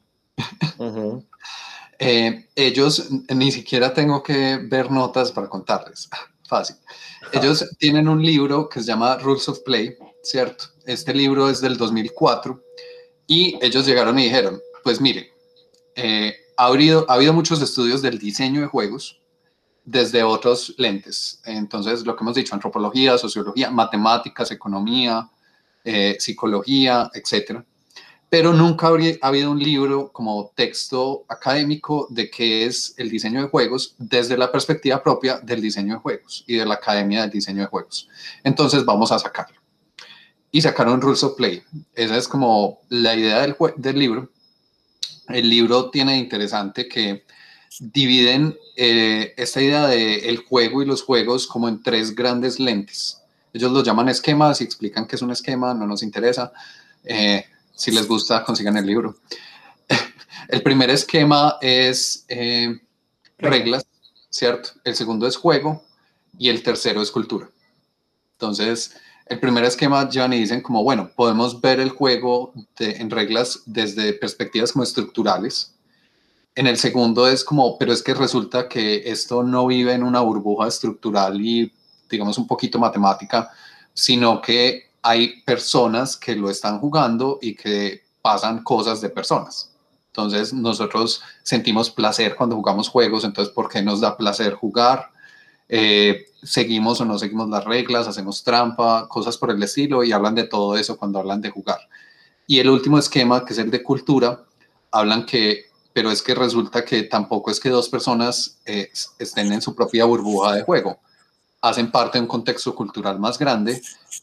Eh, 1.98 2.48
ellos, 2.56 3.10
ni 3.28 3.52
siquiera 3.52 3.92
tengo 3.92 4.22
que 4.22 4.58
ver 4.70 4.90
notas 4.90 5.30
para 5.32 5.50
contarles. 5.50 6.08
Fácil. 6.48 6.76
Ellos 7.30 7.68
tienen 7.78 8.08
un 8.08 8.24
libro 8.24 8.70
que 8.70 8.80
se 8.80 8.86
llama 8.86 9.18
Rules 9.18 9.50
of 9.50 9.60
Play, 9.60 9.98
¿cierto? 10.22 10.73
Este 10.86 11.14
libro 11.14 11.48
es 11.48 11.60
del 11.60 11.76
2004 11.76 12.62
y 13.26 13.58
ellos 13.62 13.86
llegaron 13.86 14.18
y 14.18 14.24
dijeron, 14.24 14.60
pues 14.82 15.00
mire, 15.00 15.32
eh, 15.94 16.34
ha, 16.56 16.66
habido, 16.66 17.06
ha 17.08 17.14
habido 17.14 17.32
muchos 17.32 17.62
estudios 17.62 18.02
del 18.02 18.18
diseño 18.18 18.60
de 18.60 18.66
juegos 18.66 19.20
desde 19.84 20.22
otros 20.22 20.74
lentes. 20.76 21.40
Entonces, 21.44 22.04
lo 22.04 22.14
que 22.16 22.22
hemos 22.22 22.34
dicho, 22.34 22.54
antropología, 22.54 23.16
sociología, 23.16 23.70
matemáticas, 23.70 24.50
economía, 24.50 25.30
eh, 25.84 26.16
psicología, 26.18 27.10
etcétera. 27.14 27.64
Pero 28.28 28.52
nunca 28.52 28.88
ha 28.88 29.26
habido 29.26 29.50
un 29.50 29.58
libro 29.60 30.10
como 30.12 30.50
texto 30.54 31.24
académico 31.28 32.08
de 32.10 32.30
qué 32.30 32.66
es 32.66 32.94
el 32.98 33.08
diseño 33.08 33.42
de 33.42 33.48
juegos 33.48 33.94
desde 33.96 34.36
la 34.36 34.50
perspectiva 34.50 35.02
propia 35.02 35.38
del 35.38 35.60
diseño 35.60 35.94
de 35.94 36.00
juegos 36.00 36.44
y 36.46 36.56
de 36.56 36.66
la 36.66 36.74
Academia 36.74 37.22
del 37.22 37.30
Diseño 37.30 37.60
de 37.60 37.68
Juegos. 37.68 38.08
Entonces, 38.42 38.84
vamos 38.84 39.12
a 39.12 39.18
sacarlo 39.18 39.63
y 40.54 40.62
sacaron 40.62 41.00
Rules 41.00 41.24
of 41.24 41.34
Play. 41.34 41.64
Esa 41.96 42.16
es 42.16 42.28
como 42.28 42.78
la 42.88 43.16
idea 43.16 43.40
del, 43.40 43.56
del 43.74 43.98
libro. 43.98 44.30
El 45.26 45.50
libro 45.50 45.90
tiene 45.90 46.16
interesante 46.16 46.86
que 46.86 47.24
dividen 47.80 48.56
eh, 48.76 49.34
esta 49.36 49.60
idea 49.60 49.88
del 49.88 50.24
el 50.24 50.38
juego 50.44 50.80
y 50.80 50.86
los 50.86 51.02
juegos 51.02 51.48
como 51.48 51.68
en 51.68 51.82
tres 51.82 52.14
grandes 52.14 52.60
lentes. 52.60 53.20
Ellos 53.52 53.72
lo 53.72 53.82
llaman 53.82 54.08
esquemas 54.08 54.60
y 54.60 54.64
explican 54.64 55.08
qué 55.08 55.16
es 55.16 55.22
un 55.22 55.32
esquema, 55.32 55.74
no 55.74 55.88
nos 55.88 56.04
interesa. 56.04 56.52
Eh, 57.02 57.44
si 57.74 57.90
les 57.90 58.06
gusta, 58.06 58.44
consigan 58.44 58.76
el 58.76 58.86
libro. 58.86 59.16
el 60.48 60.62
primer 60.62 60.88
esquema 60.88 61.56
es 61.60 62.26
eh, 62.28 62.80
reglas, 63.38 63.84
¿cierto? 64.30 64.68
El 64.84 64.94
segundo 64.94 65.26
es 65.26 65.34
juego 65.34 65.82
y 66.38 66.48
el 66.48 66.62
tercero 66.62 67.02
es 67.02 67.10
cultura. 67.10 67.50
Entonces, 68.34 68.94
el 69.26 69.40
primer 69.40 69.64
esquema 69.64 70.08
y 70.12 70.38
dicen 70.38 70.60
como, 70.60 70.82
bueno, 70.82 71.10
podemos 71.14 71.60
ver 71.60 71.80
el 71.80 71.90
juego 71.90 72.52
en 72.78 73.10
reglas 73.10 73.62
desde 73.66 74.12
perspectivas 74.12 74.72
como 74.72 74.84
estructurales. 74.84 75.74
En 76.54 76.66
el 76.66 76.76
segundo 76.76 77.26
es 77.26 77.42
como, 77.42 77.78
pero 77.78 77.92
es 77.92 78.02
que 78.02 78.14
resulta 78.14 78.68
que 78.68 79.02
esto 79.10 79.42
no 79.42 79.66
vive 79.66 79.92
en 79.92 80.04
una 80.04 80.20
burbuja 80.20 80.68
estructural 80.68 81.40
y, 81.40 81.72
digamos, 82.08 82.38
un 82.38 82.46
poquito 82.46 82.78
matemática, 82.78 83.50
sino 83.92 84.40
que 84.40 84.90
hay 85.02 85.42
personas 85.42 86.16
que 86.16 86.36
lo 86.36 86.50
están 86.50 86.78
jugando 86.78 87.38
y 87.42 87.54
que 87.54 88.04
pasan 88.22 88.62
cosas 88.62 89.00
de 89.00 89.10
personas. 89.10 89.70
Entonces, 90.08 90.52
nosotros 90.52 91.22
sentimos 91.42 91.90
placer 91.90 92.36
cuando 92.36 92.56
jugamos 92.56 92.88
juegos, 92.88 93.24
entonces, 93.24 93.52
¿por 93.52 93.68
qué 93.68 93.82
nos 93.82 94.00
da 94.00 94.16
placer 94.16 94.54
jugar? 94.54 95.10
Eh, 95.68 96.26
seguimos 96.42 97.00
o 97.00 97.04
no 97.04 97.18
seguimos 97.18 97.48
las 97.48 97.64
reglas, 97.64 98.06
hacemos 98.06 98.44
trampa, 98.44 99.08
cosas 99.08 99.38
por 99.38 99.50
el 99.50 99.62
estilo 99.62 100.04
y 100.04 100.12
hablan 100.12 100.34
de 100.34 100.44
todo 100.44 100.76
eso 100.76 100.96
cuando 100.96 101.18
hablan 101.18 101.40
de 101.40 101.50
jugar. 101.50 101.80
Y 102.46 102.58
el 102.58 102.68
último 102.68 102.98
esquema, 102.98 103.44
que 103.44 103.54
es 103.54 103.58
el 103.58 103.70
de 103.70 103.82
cultura, 103.82 104.44
hablan 104.90 105.24
que, 105.24 105.66
pero 105.92 106.10
es 106.10 106.22
que 106.22 106.34
resulta 106.34 106.84
que 106.84 107.04
tampoco 107.04 107.50
es 107.50 107.58
que 107.58 107.70
dos 107.70 107.88
personas 107.88 108.58
eh, 108.66 108.90
estén 109.18 109.52
en 109.52 109.62
su 109.62 109.74
propia 109.74 110.04
burbuja 110.04 110.54
de 110.54 110.62
juego, 110.62 111.00
hacen 111.62 111.90
parte 111.90 112.18
de 112.18 112.22
un 112.22 112.28
contexto 112.28 112.74
cultural 112.74 113.18
más 113.18 113.38
grande 113.38 113.80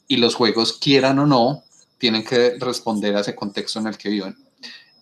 y 0.08 0.18
los 0.18 0.36
juegos, 0.36 0.74
quieran 0.74 1.18
o 1.20 1.26
no, 1.26 1.64
tienen 1.98 2.24
que 2.24 2.58
responder 2.60 3.16
a 3.16 3.22
ese 3.22 3.36
contexto 3.36 3.80
en 3.80 3.88
el 3.88 3.98
que 3.98 4.10
viven. 4.10 4.38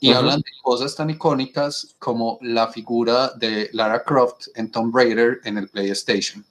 Y 0.02 0.14
hablan 0.14 0.40
de 0.40 0.52
cosas 0.62 0.96
tan 0.96 1.10
icónicas 1.10 1.96
como 2.00 2.38
la 2.42 2.68
figura 2.68 3.34
de 3.36 3.70
Lara 3.74 4.04
Croft 4.04 4.48
en 4.56 4.72
Tomb 4.72 4.96
Raider 4.96 5.42
en 5.44 5.58
el 5.58 5.68
PlayStation, 5.68 6.46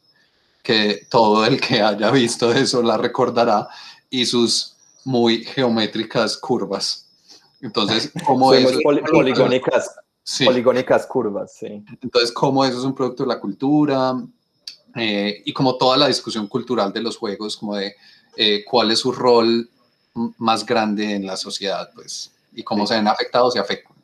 que 0.62 1.06
todo 1.08 1.46
el 1.46 1.58
que 1.60 1.80
haya 1.80 2.10
visto 2.10 2.52
eso 2.52 2.82
la 2.82 2.98
recordará, 2.98 3.68
y 4.10 4.26
sus 4.26 4.76
muy 5.04 5.44
geométricas 5.44 6.36
curvas. 6.36 7.06
Entonces, 7.60 8.12
¿cómo 8.26 8.52
es? 8.52 8.78
poligónicas, 8.82 9.96
poligónicas 10.44 11.06
curvas, 11.06 11.54
sí. 11.54 11.84
Entonces, 12.02 12.32
¿cómo 12.32 12.64
eso 12.64 12.78
es 12.78 12.84
un 12.84 12.94
producto 12.94 13.22
de 13.22 13.28
la 13.28 13.40
cultura? 13.40 14.14
Eh, 14.94 15.42
y 15.44 15.52
como 15.52 15.76
toda 15.76 15.96
la 15.96 16.08
discusión 16.08 16.46
cultural 16.48 16.92
de 16.92 17.00
los 17.00 17.16
juegos, 17.16 17.56
como 17.56 17.76
de 17.76 17.94
eh, 18.36 18.64
cuál 18.64 18.90
es 18.90 19.00
su 19.00 19.12
rol 19.12 19.68
más 20.38 20.66
grande 20.66 21.14
en 21.14 21.26
la 21.26 21.36
sociedad, 21.36 21.90
pues, 21.94 22.32
y 22.58 22.64
cómo 22.64 22.86
se 22.86 22.96
ven 22.96 23.06
afectados 23.06 23.54
y 23.54 23.60
afectan. 23.60 23.96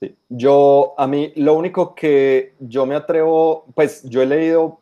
Sí. 0.00 0.14
Yo, 0.28 0.94
a 0.98 1.06
mí, 1.06 1.32
lo 1.36 1.54
único 1.54 1.94
que 1.94 2.54
yo 2.60 2.84
me 2.84 2.94
atrevo, 2.94 3.64
pues 3.74 4.02
yo 4.04 4.20
he 4.20 4.26
leído 4.26 4.80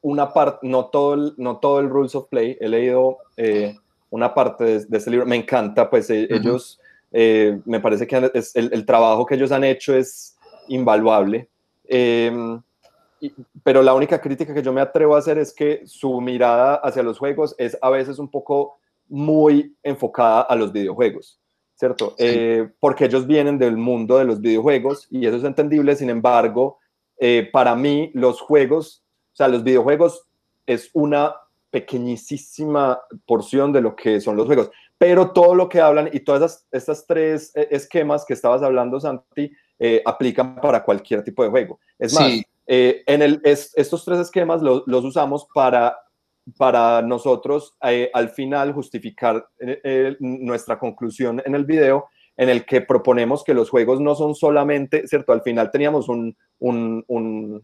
una 0.00 0.32
parte, 0.32 0.66
no 0.66 0.86
todo 0.86 1.14
el, 1.14 1.34
no 1.36 1.58
todo 1.58 1.78
el 1.78 1.88
Rules 1.88 2.16
of 2.16 2.28
Play, 2.28 2.58
he 2.60 2.68
leído 2.68 3.18
eh, 3.36 3.76
una 4.10 4.34
parte 4.34 4.64
de, 4.64 4.84
de, 4.86 4.98
este 4.98 5.10
libro, 5.10 5.24
me 5.24 5.36
encanta, 5.36 5.88
pues 5.88 6.10
eh, 6.10 6.26
ellos, 6.30 6.80
eh, 7.12 7.60
me 7.64 7.78
parece 7.78 8.08
que 8.08 8.30
es, 8.34 8.56
el, 8.56 8.70
el, 8.72 8.84
trabajo 8.84 9.24
que 9.24 9.36
ellos 9.36 9.52
han 9.52 9.62
hecho 9.62 9.94
es 9.94 10.36
invaluable, 10.66 11.48
em, 11.84 12.60
pero 13.62 13.82
la 13.82 13.94
única 13.94 14.20
crítica 14.20 14.52
que 14.52 14.62
yo 14.62 14.72
me 14.72 14.80
atrevo 14.80 15.14
a 15.14 15.20
hacer 15.20 15.38
es 15.38 15.52
que 15.52 15.82
su 15.86 16.20
mirada 16.20 16.74
hacia 16.74 17.04
los 17.04 17.18
juegos 17.18 17.54
es 17.56 17.78
a 17.80 17.88
veces 17.90 18.18
un 18.18 18.28
poco 18.28 18.80
muy 19.08 19.76
enfocada 19.82 20.40
a 20.42 20.56
los 20.56 20.72
videojuegos. 20.72 21.41
¿Cierto? 21.82 22.14
porque 22.78 23.06
ellos 23.06 23.26
vienen 23.26 23.58
del 23.58 23.76
mundo 23.76 24.18
de 24.18 24.24
los 24.24 24.40
videojuegos 24.40 25.08
y 25.10 25.26
eso 25.26 25.36
es 25.36 25.44
entendible, 25.44 25.96
sin 25.96 26.10
embargo, 26.10 26.78
para 27.52 27.74
mí 27.74 28.10
los 28.14 28.40
juegos 28.40 29.02
o 29.32 29.36
sea, 29.36 29.48
los 29.48 29.64
videojuegos 29.64 30.26
es 30.66 30.90
una 30.92 31.34
pequeñísima 31.70 33.00
porción 33.26 33.72
de 33.72 33.80
lo 33.80 33.96
que 33.96 34.20
son 34.20 34.36
los 34.36 34.46
juegos, 34.46 34.70
pero 34.98 35.30
todo 35.30 35.54
lo 35.54 35.68
que 35.68 35.80
hablan 35.80 36.10
y 36.12 36.20
todas 36.20 36.66
estas 36.70 37.06
tres 37.06 37.50
eh, 37.56 37.68
esquemas 37.70 38.26
que 38.26 38.34
estabas 38.34 38.62
hablando, 38.62 39.00
Santi, 39.00 39.50
eh, 39.78 40.02
aplican 40.04 40.56
para 40.56 40.84
cualquier 40.84 41.24
tipo 41.24 41.42
de 41.42 41.48
juego. 41.48 41.80
Es 41.98 42.12
más, 42.12 42.30
eh, 42.66 43.02
en 43.06 43.22
el, 43.22 43.40
estos 43.42 44.04
tres 44.04 44.18
esquemas 44.18 44.60
los 44.62 45.04
usamos 45.04 45.46
para, 45.54 45.96
para 46.56 47.02
nosotros 47.02 47.76
al 47.80 48.30
final 48.30 48.72
justificar 48.72 49.46
nuestra 50.20 50.78
conclusión 50.78 51.42
en 51.44 51.54
el 51.54 51.64
video 51.64 52.06
en 52.36 52.48
el 52.48 52.64
que 52.64 52.80
proponemos 52.80 53.44
que 53.44 53.54
los 53.54 53.70
juegos 53.70 54.00
no 54.00 54.14
son 54.14 54.34
solamente, 54.34 55.06
¿cierto? 55.06 55.32
Al 55.32 55.42
final 55.42 55.70
teníamos 55.70 56.08
un, 56.08 56.36
un, 56.58 57.04
un 57.06 57.62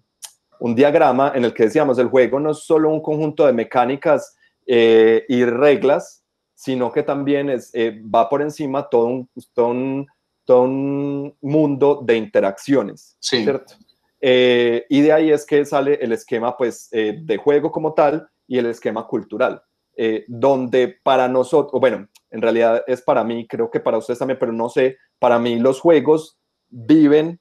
un 0.59 0.75
diagrama 0.75 1.33
en 1.35 1.45
el 1.45 1.55
que 1.55 1.65
decíamos, 1.65 1.99
el 1.99 2.09
juego 2.09 2.41
no 2.41 2.51
es 2.51 2.59
solo 2.59 2.91
un 2.91 3.01
conjunto 3.01 3.47
de 3.47 3.53
mecánicas 3.53 4.37
eh, 4.67 5.25
y 5.29 5.45
reglas, 5.45 6.25
sino 6.55 6.93
que 6.93 7.03
también 7.03 7.51
es, 7.51 7.71
eh, 7.75 8.01
va 8.03 8.29
por 8.29 8.43
encima 8.43 8.89
todo 8.89 9.07
un, 9.07 9.29
todo 10.45 10.63
un, 10.63 11.37
mundo 11.41 12.03
de 12.05 12.17
interacciones, 12.17 13.17
¿cierto? 13.21 13.75
Eh, 14.21 14.85
y 14.89 15.01
de 15.03 15.13
ahí 15.13 15.31
es 15.31 15.47
que 15.47 15.65
sale 15.65 15.95
el 16.03 16.13
esquema 16.13 16.57
pues, 16.57 16.91
de 16.91 17.37
juego 17.37 17.71
como 17.71 17.95
tal 17.95 18.29
y 18.49 18.59
el 18.59 18.67
esquema 18.67 19.07
cultural, 19.07 19.63
donde 20.27 20.97
para 21.03 21.29
nosotros, 21.29 21.81
bueno, 21.81 22.09
en 22.31 22.43
realidad 22.43 22.83
es 22.87 23.03
para 23.03 23.25
mí, 23.25 23.47
creo 23.47 23.71
que 23.71 23.81
para 23.81 23.99
ustedes 23.99 24.19
también, 24.19 24.39
pero 24.39 24.53
no 24.53 24.69
sé, 24.69 24.97
para 25.19 25.39
mí 25.39 25.59
los 25.59 25.81
juegos 25.81 26.39
viven 26.69 27.41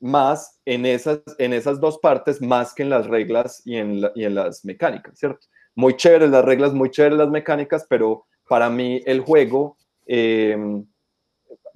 más 0.00 0.60
en 0.64 0.86
esas, 0.86 1.20
en 1.38 1.52
esas 1.52 1.80
dos 1.80 1.98
partes, 1.98 2.40
más 2.42 2.74
que 2.74 2.82
en 2.82 2.90
las 2.90 3.06
reglas 3.06 3.62
y 3.64 3.76
en, 3.76 4.02
y 4.14 4.24
en 4.24 4.34
las 4.34 4.64
mecánicas, 4.64 5.18
¿cierto? 5.18 5.46
Muy 5.74 5.96
chéveres 5.96 6.30
las 6.30 6.44
reglas, 6.44 6.72
muy 6.72 6.90
chéveres 6.90 7.18
las 7.18 7.30
mecánicas, 7.30 7.86
pero 7.88 8.26
para 8.48 8.68
mí 8.68 9.02
el 9.06 9.20
juego, 9.20 9.76
eh, 10.06 10.56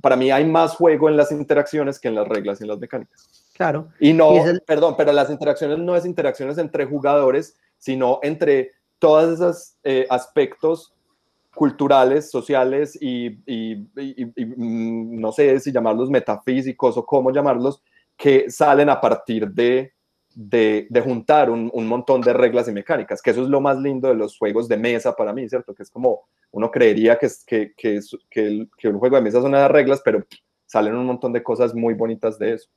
para 0.00 0.16
mí 0.16 0.30
hay 0.30 0.44
más 0.44 0.76
juego 0.76 1.08
en 1.08 1.16
las 1.16 1.32
interacciones 1.32 1.98
que 1.98 2.08
en 2.08 2.14
las 2.14 2.28
reglas 2.28 2.60
y 2.60 2.64
en 2.64 2.68
las 2.68 2.78
mecánicas. 2.78 3.50
Claro. 3.54 3.88
Y 3.98 4.12
no, 4.12 4.32
perdón, 4.66 4.94
pero 4.96 5.12
las 5.12 5.30
interacciones 5.30 5.78
no 5.78 5.96
es 5.96 6.06
interacciones 6.06 6.58
entre 6.58 6.84
jugadores, 6.84 7.56
sino 7.78 8.18
entre 8.22 8.72
todos 8.98 9.34
esos 9.34 9.76
eh, 9.84 10.06
aspectos 10.10 10.92
culturales, 11.54 12.30
sociales 12.30 12.96
y, 13.00 13.30
mm, 13.30 15.20
no 15.20 15.32
sé 15.32 15.58
si 15.58 15.72
llamarlos 15.72 16.10
metafísicos 16.10 16.96
o 16.96 17.04
cómo 17.04 17.32
llamarlos, 17.32 17.82
que 18.16 18.50
salen 18.50 18.88
a 18.88 19.00
partir 19.00 19.48
de, 19.50 19.92
de, 20.34 21.02
juntar 21.02 21.50
un, 21.50 21.70
un, 21.72 21.86
montón 21.88 22.20
de 22.20 22.32
reglas 22.32 22.68
y 22.68 22.72
mecánicas, 22.72 23.20
que 23.20 23.30
eso 23.30 23.42
es 23.42 23.48
lo 23.48 23.60
más 23.60 23.76
lindo 23.78 24.08
de 24.08 24.14
los 24.14 24.38
juegos 24.38 24.68
de 24.68 24.76
mesa 24.76 25.14
para 25.16 25.32
mí, 25.32 25.48
¿cierto? 25.48 25.74
Que 25.74 25.82
es 25.82 25.90
como 25.90 26.28
uno 26.52 26.70
creería 26.70 27.18
que, 27.18 27.28
que, 27.46 27.72
que, 27.76 28.00
que, 28.30 28.68
que 28.76 28.88
un 28.88 28.98
juego 28.98 29.16
de 29.16 29.22
mesa 29.22 29.40
son 29.40 29.52
las 29.52 29.70
reglas, 29.70 30.00
pero 30.04 30.24
salen 30.64 30.94
un 30.94 31.06
montón 31.06 31.32
de 31.32 31.42
cosas 31.42 31.74
muy 31.74 31.94
bonitas 31.94 32.38
de 32.38 32.54
eso. 32.54 32.68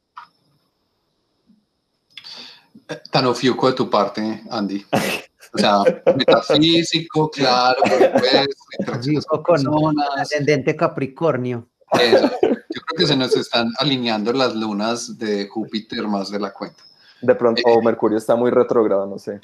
Tan 3.11 3.25
ofiuco 3.25 3.67
de 3.67 3.73
tu 3.73 3.89
parte, 3.89 4.43
Andy. 4.49 4.85
O 5.53 5.57
sea, 5.57 5.83
metafísico, 6.15 7.29
claro, 7.29 7.81
pues, 7.83 9.25
con 9.43 9.95
ascendente 10.17 10.75
Capricornio. 10.75 11.67
Eso. 11.99 12.29
Yo 12.41 12.81
creo 12.81 12.97
que 12.97 13.07
se 13.07 13.17
nos 13.17 13.35
están 13.35 13.69
alineando 13.79 14.31
las 14.31 14.55
lunas 14.55 15.17
de 15.17 15.47
Júpiter 15.47 16.07
más 16.07 16.31
de 16.31 16.39
la 16.39 16.53
cuenta. 16.53 16.81
De 17.21 17.35
pronto, 17.35 17.61
eh, 17.65 17.81
Mercurio 17.83 18.17
está 18.17 18.35
muy 18.35 18.49
retrógrado, 18.49 19.05
no 19.05 19.19
sé. 19.19 19.39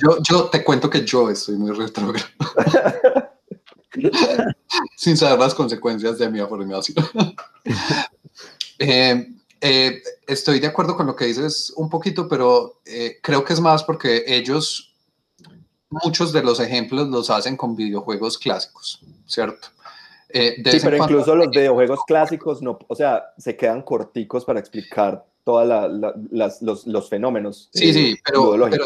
Yo, 0.00 0.18
yo, 0.22 0.44
te 0.44 0.62
cuento 0.62 0.88
que 0.88 1.04
yo 1.04 1.30
estoy 1.30 1.56
muy 1.56 1.72
retrógrado. 1.72 2.28
Sin 4.96 5.16
saber 5.16 5.38
las 5.38 5.54
consecuencias 5.54 6.18
de 6.18 6.28
mi 6.30 6.38
afirmación. 6.38 7.04
Eh, 8.78 9.35
eh, 9.60 10.02
estoy 10.26 10.60
de 10.60 10.66
acuerdo 10.66 10.96
con 10.96 11.06
lo 11.06 11.16
que 11.16 11.26
dices 11.26 11.72
un 11.76 11.88
poquito, 11.88 12.28
pero 12.28 12.80
creo 13.22 13.44
que 13.44 13.52
es 13.52 13.60
más 13.60 13.84
porque 13.84 14.24
ellos, 14.26 14.94
muchos 15.90 16.32
de 16.32 16.42
los 16.42 16.60
ejemplos 16.60 17.08
los 17.08 17.30
hacen 17.30 17.56
con 17.56 17.76
videojuegos 17.76 18.38
clásicos, 18.38 19.00
¿cierto? 19.26 19.68
Eh, 20.28 20.62
sí, 20.70 20.78
pero 20.82 20.96
incluso 20.96 21.34
los 21.34 21.50
videojuegos 21.50 22.00
clásicos, 22.06 22.60
no, 22.60 22.78
o 22.88 22.94
sea, 22.94 23.32
se 23.38 23.56
quedan 23.56 23.82
corticos 23.82 24.44
para 24.44 24.60
explicar 24.60 25.24
todos 25.44 25.90
los, 26.30 26.84
los, 26.86 27.08
fenómenos. 27.08 27.70
Sí, 27.72 27.92
sí, 27.92 28.10
eh, 28.10 28.20
pero, 28.24 28.56
pero, 28.68 28.84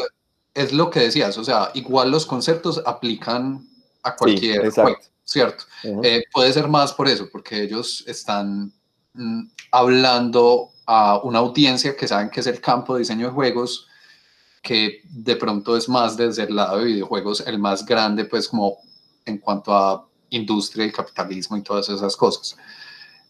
es 0.54 0.72
lo 0.72 0.90
que 0.90 1.00
decías, 1.00 1.38
o 1.38 1.44
sea, 1.44 1.70
igual 1.74 2.10
los 2.10 2.26
conceptos 2.26 2.82
aplican 2.84 3.66
a 4.02 4.16
cualquier 4.16 4.70
juego, 4.70 4.98
¿cierto? 5.24 5.64
Eh, 6.02 6.24
puede 6.32 6.52
ser 6.52 6.68
más 6.68 6.92
por 6.92 7.08
eso, 7.08 7.28
porque 7.32 7.62
ellos 7.62 8.04
están 8.06 8.72
hablando 9.70 10.70
a 10.86 11.18
una 11.22 11.38
audiencia 11.38 11.96
que 11.96 12.08
saben 12.08 12.30
que 12.30 12.40
es 12.40 12.46
el 12.46 12.60
campo 12.60 12.94
de 12.94 13.00
diseño 13.00 13.26
de 13.26 13.32
juegos, 13.32 13.86
que 14.62 15.02
de 15.04 15.36
pronto 15.36 15.76
es 15.76 15.88
más 15.88 16.16
desde 16.16 16.44
el 16.44 16.56
lado 16.56 16.78
de 16.78 16.84
videojuegos 16.84 17.40
el 17.46 17.58
más 17.58 17.84
grande, 17.86 18.24
pues 18.24 18.48
como 18.48 18.78
en 19.24 19.38
cuanto 19.38 19.74
a 19.74 20.06
industria, 20.30 20.84
el 20.84 20.92
capitalismo 20.92 21.56
y 21.56 21.62
todas 21.62 21.88
esas 21.88 22.16
cosas. 22.16 22.56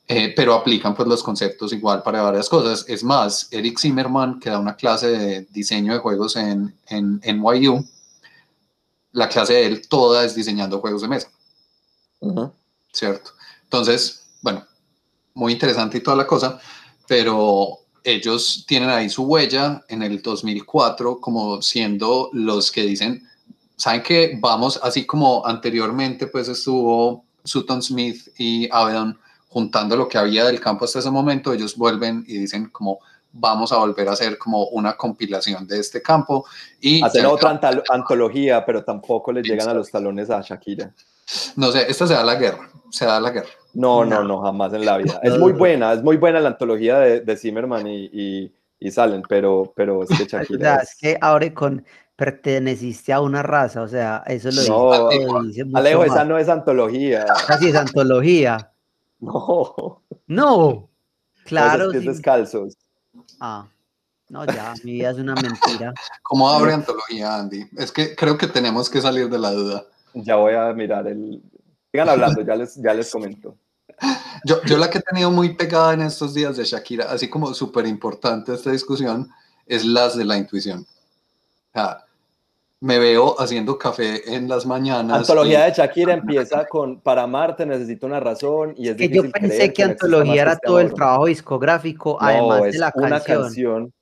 Eh, 0.08 0.32
pero 0.34 0.54
aplican 0.54 0.94
pues 0.94 1.06
los 1.08 1.22
conceptos 1.22 1.72
igual 1.72 2.02
para 2.02 2.22
varias 2.22 2.48
cosas. 2.48 2.84
Es 2.88 3.04
más, 3.04 3.46
Eric 3.52 3.78
Zimmerman, 3.78 4.40
que 4.40 4.50
da 4.50 4.58
una 4.58 4.74
clase 4.74 5.06
de 5.08 5.42
diseño 5.50 5.92
de 5.92 6.00
juegos 6.00 6.34
en, 6.34 6.74
en, 6.88 7.20
NYU, 7.24 7.84
la 9.12 9.28
clase 9.28 9.52
de 9.54 9.66
él 9.66 9.88
toda 9.88 10.24
es 10.24 10.34
diseñando 10.34 10.80
juegos 10.80 11.02
de 11.02 11.08
mesa. 11.08 11.28
¿Cierto? 12.92 13.30
Entonces, 13.62 14.26
bueno, 14.42 14.66
muy 15.40 15.54
interesante 15.54 15.98
y 15.98 16.02
toda 16.02 16.18
la 16.18 16.26
cosa, 16.26 16.60
pero 17.08 17.78
ellos 18.04 18.64
tienen 18.68 18.90
ahí 18.90 19.08
su 19.08 19.24
huella 19.24 19.82
en 19.88 20.02
el 20.02 20.20
2004 20.20 21.18
como 21.18 21.62
siendo 21.62 22.28
los 22.34 22.70
que 22.70 22.82
dicen, 22.82 23.26
saben 23.74 24.02
que 24.02 24.38
vamos, 24.38 24.78
así 24.82 25.06
como 25.06 25.44
anteriormente, 25.46 26.26
pues 26.26 26.48
estuvo 26.48 27.24
Sutton 27.42 27.82
Smith 27.82 28.28
y 28.36 28.68
Avedon 28.70 29.18
juntando 29.48 29.96
lo 29.96 30.06
que 30.06 30.18
había 30.18 30.44
del 30.44 30.60
campo 30.60 30.84
hasta 30.84 30.98
ese 30.98 31.10
momento, 31.10 31.52
ellos 31.52 31.74
vuelven 31.74 32.22
y 32.28 32.36
dicen 32.36 32.68
como 32.68 32.98
vamos 33.32 33.72
a 33.72 33.78
volver 33.78 34.08
a 34.08 34.12
hacer 34.12 34.36
como 34.36 34.66
una 34.66 34.96
compilación 34.96 35.66
de 35.66 35.78
este 35.78 36.02
campo. 36.02 36.44
y 36.80 37.02
Hacer 37.02 37.24
otra 37.26 37.58
antología, 37.88 38.64
pero 38.66 38.84
tampoco 38.84 39.32
le 39.32 39.42
llegan 39.42 39.68
a 39.68 39.74
los 39.74 39.90
talones 39.90 40.30
a 40.30 40.42
Shakira. 40.42 40.92
No 41.56 41.70
sé, 41.72 41.90
esta 41.90 42.06
se 42.06 42.14
da 42.14 42.24
la 42.24 42.36
guerra, 42.36 42.70
se 42.90 43.06
da 43.06 43.20
la 43.20 43.30
guerra. 43.30 43.48
No, 43.74 44.04
no, 44.04 44.24
no, 44.24 44.42
jamás 44.42 44.72
en 44.72 44.84
la 44.84 44.98
vida. 44.98 45.20
Es 45.22 45.38
muy 45.38 45.52
buena, 45.52 45.92
es 45.92 46.02
muy 46.02 46.16
buena 46.16 46.40
la 46.40 46.48
antología 46.48 46.98
de, 46.98 47.20
de 47.20 47.36
Zimmerman 47.36 47.86
y, 47.86 48.52
y, 48.78 48.90
Salen, 48.90 49.22
pero, 49.28 49.72
pero 49.76 50.02
es 50.02 50.08
que 50.08 50.24
Shakira. 50.26 50.76
es 50.76 50.96
que 50.96 51.16
ahora 51.20 51.52
con 51.54 51.84
perteneciste 52.16 53.12
a 53.12 53.20
una 53.20 53.42
raza, 53.42 53.82
o 53.82 53.88
sea, 53.88 54.22
eso 54.26 54.50
lo 54.50 55.40
dice. 55.42 55.64
Alejo, 55.72 56.04
esa 56.04 56.24
no 56.24 56.36
es 56.38 56.48
antología. 56.48 57.24
Casi 57.46 57.68
es 57.68 57.76
antología. 57.76 58.66
No. 59.22 60.02
No. 60.26 60.88
Claro. 61.44 61.92
Es 61.92 62.06
descalzos. 62.06 62.74
Ah. 63.38 63.68
No, 64.30 64.46
ya, 64.46 64.74
mi 64.84 64.92
vida 64.92 65.10
es 65.10 65.18
una 65.18 65.34
mentira. 65.34 65.92
¿Cómo 66.22 66.48
abre 66.48 66.72
antología, 66.72 67.34
Andy? 67.34 67.66
Es 67.76 67.90
que 67.90 68.14
creo 68.14 68.38
que 68.38 68.46
tenemos 68.46 68.88
que 68.88 69.00
salir 69.00 69.28
de 69.28 69.38
la 69.38 69.50
duda. 69.50 69.84
Ya 70.14 70.36
voy 70.36 70.54
a 70.54 70.72
mirar 70.72 71.06
el. 71.06 71.42
Sigan 71.90 72.08
hablando, 72.08 72.42
ya 72.42 72.56
les, 72.56 72.76
ya 72.76 72.94
les 72.94 73.10
comento. 73.10 73.56
Yo, 74.44 74.62
yo 74.64 74.78
la 74.78 74.88
que 74.88 74.98
he 74.98 75.02
tenido 75.02 75.30
muy 75.30 75.54
pegada 75.54 75.92
en 75.92 76.02
estos 76.02 76.32
días 76.32 76.56
de 76.56 76.64
Shakira, 76.64 77.06
así 77.10 77.28
como 77.28 77.52
súper 77.52 77.86
importante 77.86 78.54
esta 78.54 78.70
discusión, 78.70 79.30
es 79.66 79.84
las 79.84 80.16
de 80.16 80.24
la 80.24 80.38
intuición. 80.38 80.80
O 80.80 81.72
sea, 81.72 82.04
me 82.80 82.98
veo 82.98 83.38
haciendo 83.38 83.78
café 83.78 84.34
en 84.34 84.48
las 84.48 84.64
mañanas. 84.64 85.18
Antología 85.18 85.64
de 85.64 85.72
Shakira 85.72 86.14
empieza 86.14 86.64
con 86.64 87.00
Para 87.00 87.24
amarte 87.24 87.66
necesito 87.66 88.06
una 88.06 88.20
razón 88.20 88.74
y 88.76 88.88
es 88.88 88.96
que 88.96 89.08
yo 89.08 89.30
pensé 89.30 89.72
que, 89.72 89.82
antología 89.82 90.42
era 90.42 90.56
todo 90.56 90.80
el 90.80 90.92
trabajo 90.94 91.26
discográfico, 91.26 92.16
además 92.20 92.62
de 92.62 92.78
la 92.78 92.92
una 92.94 93.20
canción. 93.20 93.92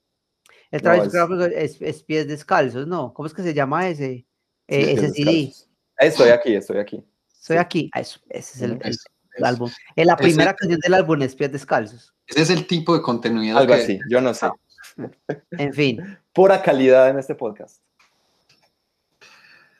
El 0.70 0.82
trabajo 0.82 1.04
discográfico 1.04 1.44
es, 1.56 2.02
pies 2.04 2.28
descalzos, 2.28 2.86
¿no? 2.86 3.12
¿Cómo 3.12 3.26
es 3.26 3.34
que 3.34 3.42
se 3.42 3.52
llama 3.52 3.88
ese? 3.88 4.26
Eh, 4.68 4.92
ese 4.92 5.10
CD. 5.10 5.52
Estoy 5.98 6.30
aquí, 6.30 6.54
estoy 6.54 6.78
aquí. 6.78 7.04
Estoy 7.40 7.56
aquí. 7.56 7.90
Ah, 7.92 8.00
eso, 8.00 8.20
ese 8.28 8.56
es 8.56 8.62
el, 8.62 9.44
álbum. 9.44 9.70
En 9.96 10.06
la 10.06 10.16
primera 10.16 10.54
canción 10.54 10.80
del 10.80 10.94
álbum 10.94 11.22
es 11.22 11.34
pies 11.34 11.52
descalzos. 11.52 12.12
Ese 12.26 12.42
es 12.42 12.50
el 12.50 12.66
tipo 12.66 12.94
de 12.94 13.02
contenido. 13.02 13.58
Algo 13.58 13.74
así, 13.74 13.98
yo 14.08 14.20
no 14.20 14.34
sé. 14.34 14.48
En 15.52 15.72
fin. 15.72 16.18
Pura 16.32 16.60
calidad 16.60 17.08
en 17.08 17.18
este 17.18 17.34
podcast. 17.34 17.80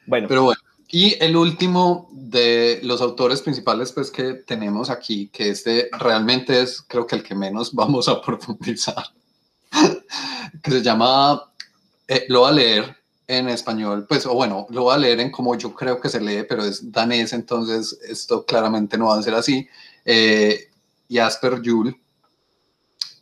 Bueno. 0.07 0.29
Pero 0.29 0.45
bueno, 0.45 0.61
y 0.91 1.23
el 1.23 1.37
último 1.37 2.09
de 2.13 2.81
los 2.83 3.03
autores 3.03 3.43
principales 3.43 3.93
pues 3.93 4.11
que 4.11 4.35
tenemos 4.35 4.89
aquí, 4.89 5.29
que 5.29 5.51
este 5.51 5.91
realmente 5.99 6.63
es 6.63 6.81
creo 6.81 7.07
que 7.07 7.17
el 7.17 7.23
que 7.23 7.35
menos 7.35 7.75
vamos 7.75 8.09
a 8.09 8.21
profundizar, 8.23 9.05
que 10.63 10.71
se 10.71 10.83
llama, 10.83 11.53
eh, 12.07 12.25
lo 12.29 12.41
voy 12.41 12.49
a 12.51 12.55
leer 12.55 12.98
en 13.29 13.51
español, 13.51 14.07
pues, 14.09 14.25
o 14.25 14.33
bueno, 14.33 14.67
lo 14.71 14.85
voy 14.85 14.95
a 14.95 14.99
leer 14.99 15.21
en 15.21 15.31
como 15.31 15.55
yo 15.55 15.75
creo 15.75 16.01
que 16.01 16.09
se 16.09 16.21
lee, 16.21 16.47
pero 16.49 16.65
es 16.65 16.91
danés, 16.91 17.35
entonces 17.35 17.99
esto 18.09 18.45
claramente 18.47 18.97
no 18.97 19.09
va 19.09 19.19
a 19.19 19.23
ser 19.23 19.35
así. 19.35 19.69
Eh, 20.07 20.71
Jasper 21.11 21.61
Juhl, 21.63 21.95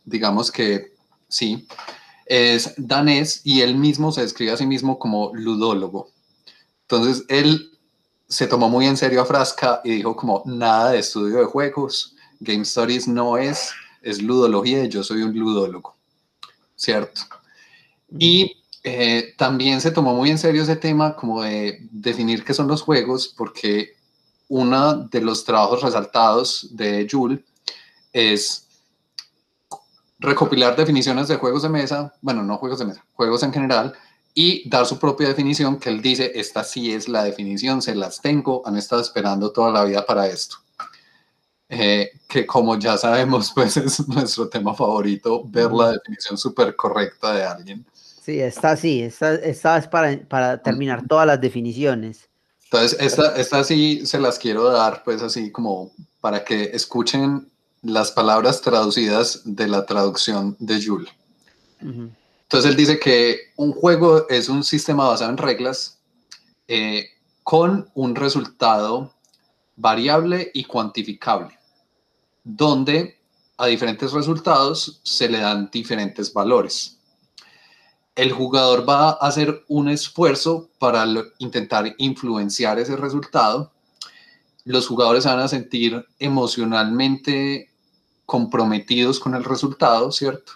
digamos 0.05 0.49
que 0.49 0.93
sí, 1.27 1.67
es 2.25 2.73
danés 2.77 3.41
y 3.43 3.61
él 3.61 3.75
mismo 3.75 4.13
se 4.13 4.21
describe 4.21 4.53
a 4.53 4.57
sí 4.57 4.65
mismo 4.65 4.97
como 4.97 5.31
ludólogo. 5.33 6.09
Entonces 6.83 7.25
él 7.27 7.77
se 8.29 8.47
tomó 8.47 8.69
muy 8.69 8.85
en 8.85 8.95
serio 8.95 9.21
a 9.21 9.25
Frasca 9.25 9.81
y 9.83 9.91
dijo 9.91 10.15
como 10.15 10.41
nada 10.45 10.91
de 10.91 10.99
estudio 10.99 11.39
de 11.39 11.45
juegos, 11.45 12.15
Game 12.39 12.61
Stories 12.61 13.09
no 13.09 13.37
es, 13.37 13.71
es 14.01 14.21
ludología 14.21 14.85
y 14.85 14.89
yo 14.89 15.03
soy 15.03 15.23
un 15.23 15.37
ludólogo, 15.37 15.97
¿cierto? 16.77 17.21
Y 18.17 18.56
eh, 18.89 19.33
también 19.37 19.81
se 19.81 19.91
tomó 19.91 20.13
muy 20.13 20.29
en 20.29 20.37
serio 20.37 20.63
ese 20.63 20.77
tema 20.77 21.15
como 21.15 21.41
de 21.41 21.79
definir 21.91 22.45
qué 22.45 22.53
son 22.53 22.69
los 22.69 22.81
juegos, 22.81 23.33
porque 23.35 23.97
uno 24.47 24.95
de 24.95 25.19
los 25.19 25.43
trabajos 25.43 25.83
resaltados 25.83 26.69
de 26.71 27.05
Jules 27.09 27.41
es 28.13 28.65
recopilar 30.19 30.77
definiciones 30.77 31.27
de 31.27 31.35
juegos 31.35 31.63
de 31.63 31.69
mesa, 31.69 32.13
bueno, 32.21 32.43
no 32.43 32.57
juegos 32.57 32.79
de 32.79 32.85
mesa, 32.85 33.05
juegos 33.11 33.43
en 33.43 33.51
general, 33.51 33.93
y 34.33 34.67
dar 34.69 34.85
su 34.85 34.97
propia 34.99 35.27
definición, 35.27 35.79
que 35.79 35.89
él 35.89 36.01
dice, 36.01 36.31
esta 36.35 36.63
sí 36.63 36.93
es 36.93 37.09
la 37.09 37.23
definición, 37.23 37.81
se 37.81 37.93
las 37.93 38.21
tengo, 38.21 38.61
han 38.65 38.77
estado 38.77 39.01
esperando 39.01 39.51
toda 39.51 39.69
la 39.71 39.83
vida 39.83 40.05
para 40.05 40.27
esto. 40.27 40.55
Eh, 41.67 42.11
que 42.29 42.45
como 42.45 42.79
ya 42.79 42.97
sabemos, 42.97 43.51
pues 43.55 43.75
es 43.75 44.07
nuestro 44.07 44.47
tema 44.47 44.73
favorito, 44.73 45.43
ver 45.45 45.73
la 45.73 45.91
definición 45.91 46.37
súper 46.37 46.73
correcta 46.75 47.33
de 47.33 47.43
alguien. 47.43 47.85
Sí, 48.27 48.41
está 48.41 48.71
así, 48.71 49.03
esta, 49.03 49.35
esta 49.35 49.77
es 49.77 49.87
para, 49.87 50.19
para 50.27 50.61
terminar 50.61 51.07
todas 51.07 51.25
las 51.25 51.39
definiciones. 51.39 52.27
Entonces, 52.65 52.97
esta, 52.99 53.37
esta 53.37 53.63
sí 53.63 54.05
se 54.05 54.19
las 54.19 54.37
quiero 54.37 54.65
dar, 54.69 55.01
pues 55.05 55.21
así 55.21 55.49
como 55.49 55.93
para 56.19 56.43
que 56.43 56.71
escuchen 56.73 57.49
las 57.83 58.11
palabras 58.11 58.59
traducidas 58.59 59.43
de 59.45 59.69
la 59.69 59.85
traducción 59.85 60.57
de 60.59 60.85
Jules. 60.85 61.09
Entonces 61.79 62.69
él 62.69 62.75
dice 62.75 62.99
que 62.99 63.53
un 63.55 63.71
juego 63.71 64.27
es 64.27 64.49
un 64.49 64.65
sistema 64.65 65.07
basado 65.07 65.31
en 65.31 65.37
reglas 65.37 65.97
eh, 66.67 67.05
con 67.43 67.89
un 67.93 68.13
resultado 68.13 69.13
variable 69.77 70.51
y 70.53 70.65
cuantificable, 70.65 71.57
donde 72.43 73.17
a 73.55 73.67
diferentes 73.67 74.11
resultados 74.11 74.99
se 75.03 75.29
le 75.29 75.39
dan 75.39 75.69
diferentes 75.71 76.33
valores. 76.33 76.96
El 78.17 78.33
jugador 78.33 78.87
va 78.87 79.11
a 79.11 79.27
hacer 79.27 79.63
un 79.69 79.87
esfuerzo 79.87 80.69
para 80.79 81.05
intentar 81.37 81.95
influenciar 81.97 82.79
ese 82.79 82.97
resultado. 82.97 83.71
Los 84.65 84.87
jugadores 84.87 85.23
se 85.23 85.29
van 85.29 85.39
a 85.39 85.47
sentir 85.47 86.05
emocionalmente 86.19 87.69
comprometidos 88.25 89.19
con 89.19 89.35
el 89.35 89.45
resultado, 89.45 90.11
¿cierto? 90.11 90.51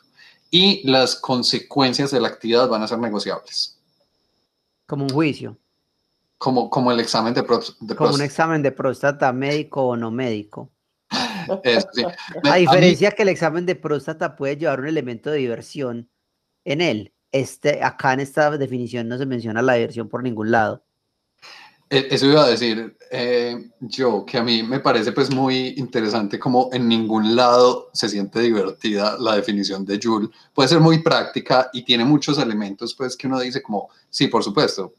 y 0.52 0.86
las 0.88 1.16
consecuencias 1.16 2.12
de 2.12 2.20
la 2.20 2.28
actividad 2.28 2.68
van 2.68 2.84
a 2.84 2.88
ser 2.88 3.00
negociables. 3.00 3.80
Como 4.86 5.06
un 5.06 5.10
juicio. 5.10 5.58
Como, 6.38 6.70
como 6.70 6.92
el 6.92 7.00
examen 7.00 7.34
de, 7.34 7.44
próstata. 7.44 7.96
Como 7.96 8.14
un 8.14 8.22
examen 8.22 8.62
de 8.62 8.72
próstata 8.72 9.32
médico 9.32 9.88
o 9.88 9.96
no 9.96 10.12
médico. 10.12 10.70
A 12.44 12.56
diferencia 12.56 13.12
que 13.12 13.24
el 13.24 13.30
examen 13.30 13.66
de 13.66 13.76
próstata 13.76 14.36
puede 14.36 14.58
llevar 14.58 14.82
un 14.82 14.88
elemento 14.88 15.32
de 15.32 15.38
diversión 15.38 16.10
en 16.66 16.82
él. 16.82 17.14
Este, 17.32 17.84
acá 17.84 18.14
en 18.14 18.22
esta 18.22 18.58
definición 18.58 19.08
no 19.08 19.18
se 19.18 19.26
menciona 19.26 19.62
la 19.62 19.74
diversión 19.74 20.10
por 20.10 20.24
ningún 20.24 20.52
lado. 20.52 20.84
E, 21.90 22.08
eso 22.10 22.26
iba 22.26 22.44
a 22.46 22.48
decir 22.48 22.96
eh, 23.12 23.70
yo, 23.82 24.26
que 24.26 24.38
a 24.38 24.44
mí 24.44 24.64
me 24.64 24.80
parece 24.80 25.12
pues 25.12 25.30
muy 25.30 25.74
interesante 25.76 26.40
como 26.40 26.70
en 26.72 26.88
ningún 26.88 27.36
lado 27.36 27.90
se 27.92 28.08
siente 28.08 28.40
divertida 28.40 29.18
la 29.20 29.36
definición 29.36 29.86
de 29.86 30.00
Joule. 30.02 30.30
Puede 30.54 30.70
ser 30.70 30.80
muy 30.80 31.00
práctica 31.00 31.70
y 31.74 31.84
tiene 31.84 32.06
muchos 32.06 32.38
elementos 32.38 32.96
pues 32.96 33.18
que 33.18 33.28
uno 33.28 33.42
dice 33.42 33.62
como, 33.62 33.90
sí, 34.10 34.28
por 34.28 34.42
supuesto, 34.42 34.94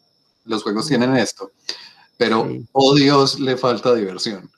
los 0.44 0.62
juegos 0.62 0.86
tienen 0.86 1.16
esto, 1.16 1.52
pero, 2.18 2.46
oh 2.72 2.94
Dios, 2.94 3.40
le 3.40 3.56
falta 3.56 3.94
diversión. 3.94 4.50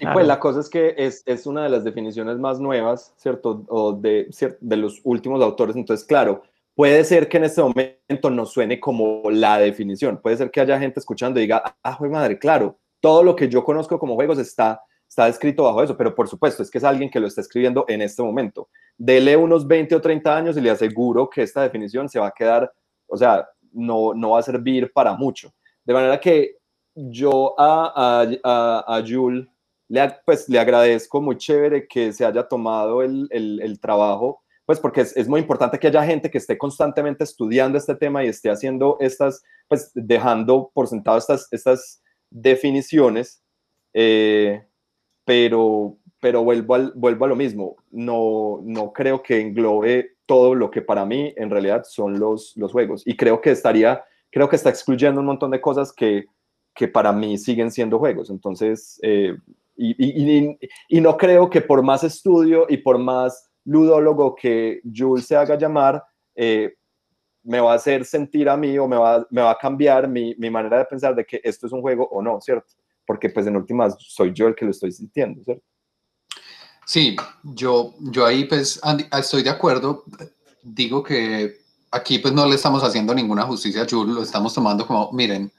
Y 0.00 0.06
pues 0.06 0.26
la 0.26 0.40
cosa 0.40 0.60
es 0.60 0.68
que 0.68 0.94
es, 0.98 1.22
es, 1.24 1.46
una 1.46 1.62
de 1.62 1.70
las 1.70 1.84
definiciones 1.84 2.36
más 2.38 2.60
nuevas, 2.60 3.14
¿cierto? 3.16 3.64
O 3.68 3.92
de, 3.92 4.28
de 4.60 4.76
los 4.76 5.00
últimos 5.04 5.42
autores, 5.42 5.76
entonces 5.76 6.04
claro, 6.04 6.42
puede 6.76 7.02
ser 7.04 7.28
que 7.28 7.38
en 7.38 7.44
este 7.44 7.62
momento 7.62 8.30
no 8.30 8.44
suene 8.44 8.78
como 8.78 9.22
la 9.30 9.58
definición. 9.58 10.20
Puede 10.20 10.36
ser 10.36 10.50
que 10.50 10.60
haya 10.60 10.78
gente 10.78 11.00
escuchando 11.00 11.40
y 11.40 11.44
diga, 11.44 11.76
ah, 11.82 11.92
joder, 11.94 12.12
madre, 12.12 12.38
claro, 12.38 12.78
todo 13.00 13.22
lo 13.22 13.34
que 13.34 13.48
yo 13.48 13.64
conozco 13.64 13.98
como 13.98 14.14
juegos 14.14 14.38
está, 14.38 14.82
está 15.08 15.26
escrito 15.26 15.64
bajo 15.64 15.82
eso, 15.82 15.96
pero 15.96 16.14
por 16.14 16.28
supuesto 16.28 16.62
es 16.62 16.70
que 16.70 16.76
es 16.76 16.84
alguien 16.84 17.08
que 17.08 17.18
lo 17.18 17.26
está 17.26 17.40
escribiendo 17.40 17.86
en 17.88 18.02
este 18.02 18.22
momento. 18.22 18.68
Dele 18.98 19.38
unos 19.38 19.66
20 19.66 19.94
o 19.94 20.00
30 20.02 20.36
años 20.36 20.56
y 20.58 20.60
le 20.60 20.70
aseguro 20.70 21.30
que 21.30 21.42
esta 21.42 21.62
definición 21.62 22.10
se 22.10 22.20
va 22.20 22.26
a 22.26 22.34
quedar, 22.36 22.70
o 23.06 23.16
sea, 23.16 23.48
no, 23.72 24.12
no 24.12 24.30
va 24.30 24.40
a 24.40 24.42
servir 24.42 24.92
para 24.92 25.14
mucho. 25.14 25.54
De 25.82 25.94
manera 25.94 26.20
que 26.20 26.58
yo 26.94 27.54
a, 27.58 28.22
a, 28.44 28.96
a, 28.96 29.00
le, 29.88 30.14
pues, 30.26 30.46
le 30.50 30.58
agradezco 30.58 31.22
muy 31.22 31.38
chévere 31.38 31.88
que 31.88 32.12
se 32.12 32.26
haya 32.26 32.46
tomado 32.46 33.02
el, 33.02 33.28
el 33.30 33.80
trabajo 33.80 34.42
pues 34.66 34.80
porque 34.80 35.02
es, 35.02 35.28
muy 35.28 35.40
importante 35.40 35.78
que 35.78 35.86
haya 35.86 36.04
gente 36.04 36.28
que 36.28 36.38
esté 36.38 36.58
constantemente 36.58 37.22
estudiando 37.22 37.78
este 37.78 37.94
tema 37.94 38.24
y 38.24 38.28
esté 38.28 38.50
haciendo 38.50 38.96
estas, 38.98 39.44
pues 39.68 39.92
dejando 39.94 40.72
por 40.74 40.88
sentado 40.88 41.16
estas, 41.16 41.46
estas 41.52 42.02
definiciones, 42.30 43.44
eh, 43.94 44.66
pero, 45.24 45.96
pero 46.20 46.42
vuelvo, 46.42 46.76
vuelvo 46.96 47.24
a 47.24 47.28
lo 47.28 47.36
mismo, 47.36 47.76
no, 47.92 48.60
no 48.64 48.92
creo 48.92 49.22
que 49.22 49.40
englobe 49.40 50.16
todo 50.26 50.56
lo 50.56 50.68
que 50.68 50.82
para 50.82 51.06
mí 51.06 51.32
en 51.36 51.48
realidad 51.48 51.84
son 51.88 52.18
los, 52.18 52.56
los 52.56 52.72
juegos. 52.72 53.04
Y 53.06 53.16
creo 53.16 53.40
que 53.40 53.52
estaría, 53.52 54.04
creo 54.32 54.48
que 54.48 54.56
está 54.56 54.70
excluyendo 54.70 55.20
un 55.20 55.26
montón 55.26 55.52
de 55.52 55.60
cosas 55.60 55.92
que, 55.92 56.26
que 56.74 56.88
para 56.88 57.12
mí 57.12 57.38
siguen 57.38 57.70
siendo 57.70 58.00
juegos, 58.00 58.30
entonces, 58.30 58.98
eh, 59.02 59.36
y 59.76 61.00
no 61.00 61.16
creo 61.16 61.50
que 61.50 61.60
por 61.60 61.82
más 61.82 62.02
estudio 62.02 62.66
y 62.68 62.78
por 62.78 62.98
más 62.98 63.50
ludólogo 63.66 64.34
que 64.34 64.80
Jules 64.82 65.26
se 65.26 65.36
haga 65.36 65.58
llamar 65.58 66.02
eh, 66.34 66.74
me 67.42 67.60
va 67.60 67.72
a 67.72 67.76
hacer 67.76 68.04
sentir 68.04 68.48
a 68.48 68.56
mí 68.56 68.76
o 68.78 68.88
me 68.88 68.96
va, 68.96 69.26
me 69.30 69.40
va 69.40 69.52
a 69.52 69.58
cambiar 69.58 70.08
mi, 70.08 70.34
mi, 70.36 70.50
manera 70.50 70.78
de 70.78 70.84
pensar 70.84 71.14
de 71.14 71.24
que 71.24 71.40
esto 71.44 71.66
es 71.66 71.72
un 71.72 71.80
juego 71.80 72.08
o 72.10 72.20
no, 72.20 72.40
¿cierto? 72.40 72.72
Porque 73.06 73.30
pues 73.30 73.46
en 73.46 73.56
últimas 73.56 73.96
soy 74.00 74.32
yo 74.32 74.48
el 74.48 74.54
que 74.54 74.64
lo 74.64 74.72
estoy 74.72 74.90
sintiendo, 74.90 75.42
¿cierto? 75.44 75.64
Sí, 76.84 77.16
yo, 77.42 77.94
yo 78.00 78.26
ahí 78.26 78.44
pues 78.44 78.80
estoy 79.18 79.42
de 79.42 79.50
acuerdo. 79.50 80.04
Digo 80.62 81.02
que 81.02 81.56
aquí 81.90 82.18
pues 82.18 82.34
no 82.34 82.46
le 82.46 82.56
estamos 82.56 82.82
haciendo 82.82 83.14
ninguna 83.14 83.42
justicia 83.42 83.82
a 83.82 83.86
Jules, 83.88 84.14
lo 84.14 84.22
estamos 84.22 84.52
tomando 84.52 84.86
como, 84.86 85.10
miren, 85.12 85.50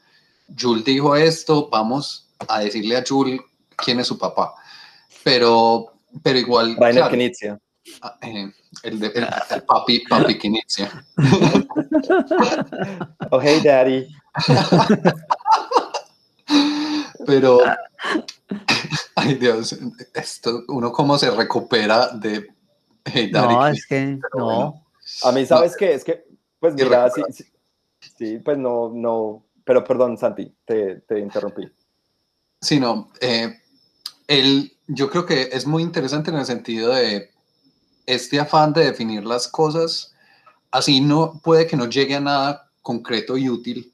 Jules 0.60 0.84
dijo 0.84 1.16
esto, 1.16 1.70
vamos 1.70 2.30
a 2.48 2.60
decirle 2.60 2.98
a 2.98 3.04
Jules 3.08 3.40
quién 3.76 4.00
es 4.00 4.08
su 4.08 4.18
papá. 4.18 4.54
Pero, 5.24 5.94
pero 6.22 6.38
igual... 6.38 6.76
Rainer 6.78 7.10
claro, 7.10 7.60
Ah, 8.02 8.18
eh, 8.22 8.52
el, 8.84 9.00
de, 9.00 9.08
el, 9.08 9.64
papi, 9.64 10.04
papi 10.08 10.38
que 10.38 10.48
inicia. 10.48 11.06
oh, 13.32 13.40
hey, 13.42 13.60
daddy. 13.64 14.08
Pero, 17.26 17.60
Ay 19.16 19.34
Dios, 19.34 19.78
esto, 20.14 20.64
uno 20.68 20.92
cómo 20.92 21.18
se 21.18 21.32
recupera 21.32 22.10
de... 22.10 22.48
no, 23.32 23.68
es 23.68 23.86
que 23.88 24.20
no. 24.38 24.86
A 25.24 25.32
mí, 25.32 25.46
¿sabes 25.46 25.76
qué? 25.76 25.94
Es 25.94 26.04
que, 26.04 26.26
pues 26.60 26.76
mira, 26.76 27.10
sí, 27.10 27.24
sí, 28.00 28.38
pues 28.38 28.58
no, 28.58 28.92
no, 28.94 29.46
pero 29.64 29.84
perdón, 29.84 30.18
Santi, 30.18 30.54
te, 30.64 31.02
te 31.02 31.20
interrumpí. 31.20 31.68
Sí, 32.62 32.80
no, 32.80 33.12
eh, 33.20 33.60
yo 34.88 35.10
creo 35.10 35.26
que 35.26 35.50
es 35.52 35.66
muy 35.66 35.82
interesante 35.82 36.30
en 36.30 36.38
el 36.38 36.46
sentido 36.46 36.94
de 36.94 37.32
este 38.08 38.40
afán 38.40 38.74
de 38.74 38.86
definir 38.86 39.24
las 39.24 39.48
cosas, 39.48 40.14
así 40.72 41.02
no 41.02 41.40
puede 41.44 41.68
que 41.68 41.78
no 41.78 41.86
llegue 41.88 42.16
a 42.16 42.22
nada 42.22 42.70
concreto 42.82 43.38
y 43.38 43.50
útil, 43.50 43.92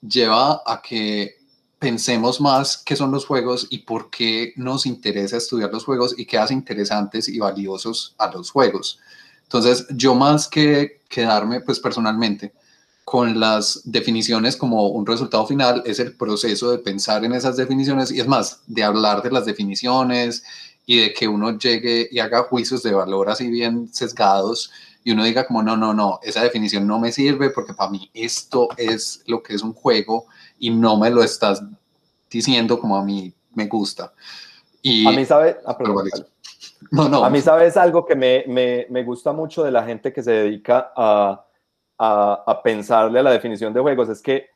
lleva 0.00 0.62
a 0.64 0.80
que 0.80 1.36
pensemos 1.78 2.40
más 2.40 2.78
qué 2.78 2.94
son 2.94 3.10
los 3.10 3.26
juegos 3.26 3.66
y 3.68 3.78
por 3.78 4.08
qué 4.08 4.52
nos 4.56 4.86
interesa 4.86 5.36
estudiar 5.36 5.72
los 5.72 5.84
juegos 5.84 6.14
y 6.16 6.24
qué 6.24 6.38
hace 6.38 6.54
interesantes 6.54 7.28
y 7.28 7.40
valiosos 7.40 8.14
a 8.18 8.30
los 8.30 8.52
juegos. 8.52 9.00
Entonces, 9.42 9.86
yo 9.90 10.14
más 10.14 10.46
que 10.46 11.00
quedarme, 11.08 11.60
pues 11.60 11.80
personalmente, 11.80 12.52
con 13.04 13.40
las 13.40 13.82
definiciones 13.84 14.56
como 14.56 14.88
un 14.90 15.04
resultado 15.04 15.44
final, 15.44 15.82
es 15.84 15.98
el 15.98 16.16
proceso 16.16 16.70
de 16.70 16.78
pensar 16.78 17.24
en 17.24 17.32
esas 17.32 17.56
definiciones 17.56 18.12
y 18.12 18.20
es 18.20 18.28
más, 18.28 18.62
de 18.68 18.84
hablar 18.84 19.22
de 19.22 19.32
las 19.32 19.44
definiciones 19.44 20.44
y 20.86 21.00
de 21.00 21.12
que 21.12 21.28
uno 21.28 21.58
llegue 21.58 22.08
y 22.10 22.18
haga 22.18 22.42
juicios 22.44 22.82
de 22.82 22.92
valor 22.92 23.30
así 23.30 23.48
bien 23.48 23.92
sesgados 23.92 24.72
y 25.04 25.12
uno 25.12 25.24
diga 25.24 25.46
como, 25.46 25.62
no, 25.62 25.76
no, 25.76 25.92
no, 25.92 26.20
esa 26.22 26.42
definición 26.42 26.86
no 26.86 26.98
me 26.98 27.10
sirve 27.10 27.50
porque 27.50 27.74
para 27.74 27.90
mí 27.90 28.10
esto 28.14 28.68
es 28.76 29.22
lo 29.26 29.42
que 29.42 29.54
es 29.54 29.62
un 29.62 29.72
juego 29.72 30.26
y 30.58 30.70
no 30.70 30.96
me 30.96 31.10
lo 31.10 31.22
estás 31.22 31.62
diciendo 32.30 32.78
como 32.78 32.96
a 32.96 33.04
mí 33.04 33.32
me 33.54 33.66
gusta. 33.66 34.12
Y, 34.80 35.06
a 35.06 35.12
mí, 35.12 35.24
¿sabes? 35.24 35.56
Ah, 35.66 35.76
no, 36.90 37.08
no. 37.08 37.24
A 37.24 37.30
mí, 37.30 37.40
¿sabes 37.40 37.76
algo 37.76 38.04
que 38.04 38.16
me, 38.16 38.44
me, 38.46 38.86
me, 38.90 39.04
gusta 39.04 39.32
mucho 39.32 39.62
de 39.62 39.70
la 39.70 39.84
gente 39.84 40.12
que 40.12 40.22
se 40.22 40.32
dedica 40.32 40.92
a, 40.96 41.46
a, 41.98 42.44
a, 42.46 42.62
pensarle 42.62 43.20
a 43.20 43.22
la 43.22 43.30
definición 43.30 43.72
de 43.72 43.80
juegos? 43.80 44.08
Es 44.08 44.20
que 44.20 44.46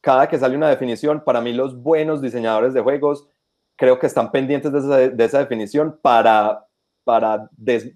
cada 0.00 0.28
que 0.28 0.38
sale 0.38 0.56
una 0.56 0.68
definición, 0.68 1.22
para 1.24 1.40
mí 1.40 1.52
los 1.52 1.80
buenos 1.80 2.20
diseñadores 2.20 2.74
de 2.74 2.80
juegos 2.80 3.28
creo 3.76 3.98
que 3.98 4.06
están 4.06 4.30
pendientes 4.30 4.72
de 4.72 4.78
esa, 4.78 4.96
de 4.96 5.24
esa 5.24 5.38
definición 5.38 5.98
para, 6.02 6.66
para, 7.04 7.48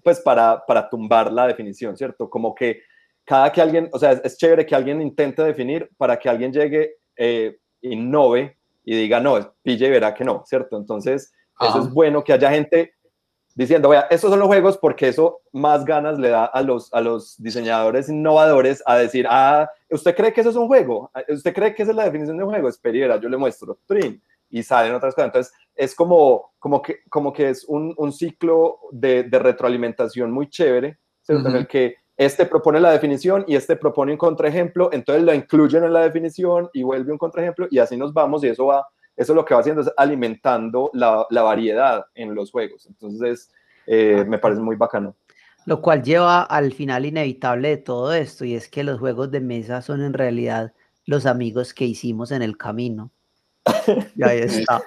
pues 0.03 0.19
para, 0.21 0.63
para 0.65 0.89
tumbar 0.89 1.31
la 1.31 1.47
definición, 1.47 1.97
¿cierto? 1.97 2.29
Como 2.29 2.55
que 2.55 2.81
cada 3.25 3.51
que 3.51 3.61
alguien, 3.61 3.89
o 3.91 3.99
sea, 3.99 4.11
es, 4.11 4.37
chévere 4.37 4.65
que 4.65 4.75
alguien 4.75 5.01
intente 5.01 5.43
definir 5.43 5.89
para 5.97 6.17
que 6.17 6.29
alguien 6.29 6.53
llegue, 6.53 6.95
eh, 7.15 7.57
innove 7.81 8.57
y 8.83 8.95
diga, 8.95 9.19
no, 9.19 9.53
pille 9.61 9.87
y 9.87 9.89
verá 9.89 10.13
que 10.13 10.23
no, 10.23 10.43
¿cierto? 10.45 10.77
Entonces, 10.77 11.33
eso 11.59 11.79
es 11.79 11.91
bueno 11.91 12.23
que 12.23 12.33
haya 12.33 12.49
gente 12.49 12.93
diciendo, 13.55 13.89
vea, 13.89 14.07
estos 14.09 14.29
son 14.29 14.39
los 14.39 14.47
juegos 14.47 14.77
porque 14.77 15.09
eso 15.09 15.41
más 15.51 15.85
ganas 15.85 16.17
le 16.17 16.29
da 16.29 16.45
a 16.45 16.61
los, 16.61 16.91
a 16.93 17.01
los 17.01 17.41
diseñadores 17.41 18.09
innovadores 18.09 18.81
a 18.85 18.97
decir, 18.97 19.27
ah, 19.29 19.69
¿usted 19.89 20.15
cree 20.15 20.33
que 20.33 20.41
eso 20.41 20.49
es 20.49 20.55
un 20.55 20.67
juego? 20.67 21.11
¿Usted 21.27 21.53
cree 21.53 21.75
que 21.75 21.83
esa 21.83 21.91
es 21.91 21.97
la 21.97 22.05
definición 22.05 22.37
de 22.37 22.43
un 22.43 22.49
juego? 22.49 22.69
Espera, 22.69 23.17
yo 23.17 23.29
le 23.29 23.37
muestro. 23.37 23.77
Trin. 23.85 24.21
Y 24.51 24.63
salen 24.63 24.93
otras 24.93 25.15
cosas. 25.15 25.29
Entonces, 25.29 25.53
es 25.75 25.95
como, 25.95 26.51
como, 26.59 26.81
que, 26.81 26.99
como 27.09 27.33
que 27.33 27.49
es 27.49 27.65
un, 27.65 27.93
un 27.97 28.11
ciclo 28.11 28.79
de, 28.91 29.23
de, 29.23 29.39
retroalimentación 29.39 30.31
muy 30.31 30.49
chévere, 30.49 30.99
¿cierto? 31.21 31.49
En 31.49 31.55
el 31.55 31.67
que 31.67 31.95
este 32.17 32.45
propone 32.45 32.79
la 32.79 32.91
definición 32.91 33.45
y 33.47 33.55
este 33.55 33.75
propone 33.75 34.11
un 34.11 34.17
contraejemplo, 34.17 34.89
entonces 34.91 35.23
lo 35.23 35.33
incluyen 35.33 35.83
en 35.85 35.93
la 35.93 36.01
definición 36.01 36.69
y 36.73 36.83
vuelve 36.83 37.11
un 37.11 37.17
contraejemplo 37.17 37.67
y 37.71 37.79
así 37.79 37.97
nos 37.97 38.13
vamos 38.13 38.43
y 38.43 38.49
eso 38.49 38.67
va, 38.67 38.85
eso 39.15 39.33
lo 39.33 39.43
que 39.43 39.55
va 39.55 39.61
haciendo 39.61 39.81
es 39.81 39.89
alimentando 39.97 40.91
la, 40.93 41.25
la 41.29 41.41
variedad 41.41 42.05
en 42.13 42.35
los 42.35 42.51
juegos. 42.51 42.85
Entonces, 42.85 43.49
eh, 43.87 44.23
me 44.27 44.37
parece 44.37 44.61
muy 44.61 44.75
bacano. 44.75 45.15
Lo 45.65 45.81
cual 45.81 46.01
lleva 46.03 46.43
al 46.43 46.73
final 46.73 47.05
inevitable 47.05 47.69
de 47.69 47.77
todo 47.77 48.13
esto 48.13 48.45
y 48.45 48.55
es 48.55 48.67
que 48.67 48.83
los 48.83 48.99
juegos 48.99 49.31
de 49.31 49.41
mesa 49.41 49.81
son 49.81 50.01
en 50.01 50.13
realidad 50.13 50.73
los 51.05 51.25
amigos 51.25 51.73
que 51.73 51.85
hicimos 51.85 52.31
en 52.31 52.41
el 52.41 52.57
camino. 52.57 53.11
Y 54.15 54.23
ahí 54.23 54.39
está. 54.39 54.83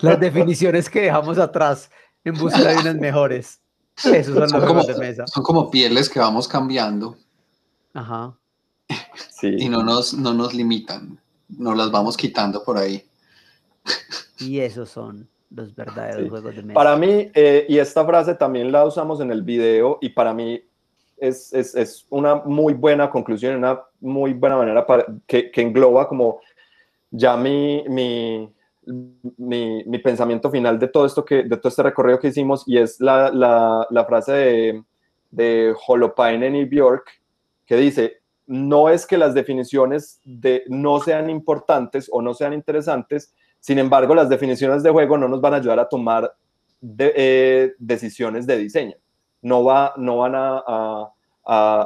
Las 0.00 0.20
definiciones 0.20 0.90
que 0.90 1.02
dejamos 1.02 1.38
atrás 1.38 1.90
en 2.24 2.34
busca 2.34 2.62
de 2.62 2.76
unas 2.76 2.96
mejores. 2.96 3.60
Esos 4.04 4.34
son, 4.34 4.60
los 4.60 4.64
como, 4.64 4.82
de 4.84 4.98
mesa. 4.98 5.26
Son 5.26 5.42
como 5.42 5.70
pieles 5.70 6.08
que 6.08 6.18
vamos 6.18 6.48
cambiando. 6.48 7.16
Ajá. 7.92 8.36
Sí. 9.30 9.54
Y 9.58 9.68
no 9.68 9.82
nos, 9.82 10.14
no 10.14 10.32
nos 10.32 10.54
limitan. 10.54 11.20
Nos 11.48 11.76
las 11.76 11.90
vamos 11.90 12.16
quitando 12.16 12.64
por 12.64 12.78
ahí. 12.78 13.06
Y 14.38 14.60
esos 14.60 14.88
son 14.88 15.28
los 15.50 15.74
verdaderos 15.74 16.28
juegos 16.28 16.56
de 16.56 16.62
mesa. 16.62 16.74
Para 16.74 16.96
mí, 16.96 17.30
eh, 17.34 17.66
y 17.68 17.78
esta 17.78 18.04
frase 18.04 18.34
también 18.34 18.72
la 18.72 18.84
usamos 18.84 19.20
en 19.20 19.30
el 19.30 19.42
video, 19.42 19.98
y 20.00 20.08
para 20.08 20.32
mí 20.32 20.62
es, 21.18 21.52
es, 21.52 21.74
es 21.74 22.06
una 22.10 22.36
muy 22.36 22.72
buena 22.72 23.10
conclusión, 23.10 23.56
una 23.56 23.80
muy 24.00 24.32
buena 24.32 24.56
manera 24.56 24.86
para, 24.86 25.06
que, 25.26 25.50
que 25.50 25.60
engloba 25.60 26.08
como 26.08 26.40
ya 27.12 27.36
mi, 27.36 27.84
mi, 27.88 28.52
mi, 29.38 29.84
mi, 29.84 29.98
pensamiento 29.98 30.50
final 30.50 30.80
de 30.80 30.88
todo 30.88 31.06
esto 31.06 31.24
que, 31.24 31.44
de 31.44 31.56
todo 31.56 31.68
este 31.68 31.84
recorrido 31.84 32.18
que 32.18 32.28
hicimos, 32.28 32.64
y 32.66 32.78
es 32.78 33.00
la, 33.00 33.30
la, 33.30 33.86
la 33.88 34.04
frase 34.04 34.32
de, 34.32 34.84
de 35.30 35.74
Holopainen 35.86 36.56
y 36.56 36.64
Bjork, 36.64 37.08
que 37.64 37.76
dice, 37.76 38.22
no 38.46 38.88
es 38.88 39.06
que 39.06 39.16
las 39.16 39.34
definiciones 39.34 40.20
de, 40.24 40.64
no 40.66 40.98
sean 40.98 41.30
importantes 41.30 42.08
o 42.10 42.20
no 42.20 42.34
sean 42.34 42.52
interesantes, 42.52 43.34
sin 43.60 43.78
embargo, 43.78 44.14
las 44.14 44.28
definiciones 44.28 44.82
de 44.82 44.90
juego 44.90 45.16
no 45.16 45.28
nos 45.28 45.40
van 45.40 45.54
a 45.54 45.58
ayudar 45.58 45.78
a 45.78 45.88
tomar 45.88 46.34
eh, 46.98 47.72
decisiones 47.78 48.44
de 48.44 48.58
diseño. 48.58 48.96
No, 49.40 49.62
va, 49.62 49.94
no 49.96 50.18
van 50.18 50.32
a, 50.34 51.12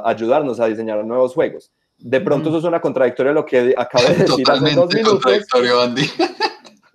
ayudarnos 0.05 0.59
a 0.59 0.65
diseñar 0.65 1.05
nuevos 1.05 1.35
juegos. 1.35 1.71
De 1.97 2.21
pronto 2.21 2.49
eso 2.49 2.59
es 2.59 2.63
una 2.63 2.79
contradictoria 2.79 3.31
lo 3.31 3.45
que 3.45 3.73
acabo 3.75 4.05
de 4.05 4.15
decir 4.15 4.49
hace 4.49 4.75
dos 4.75 4.93
minutos. 4.93 5.45
Andy 5.83 6.09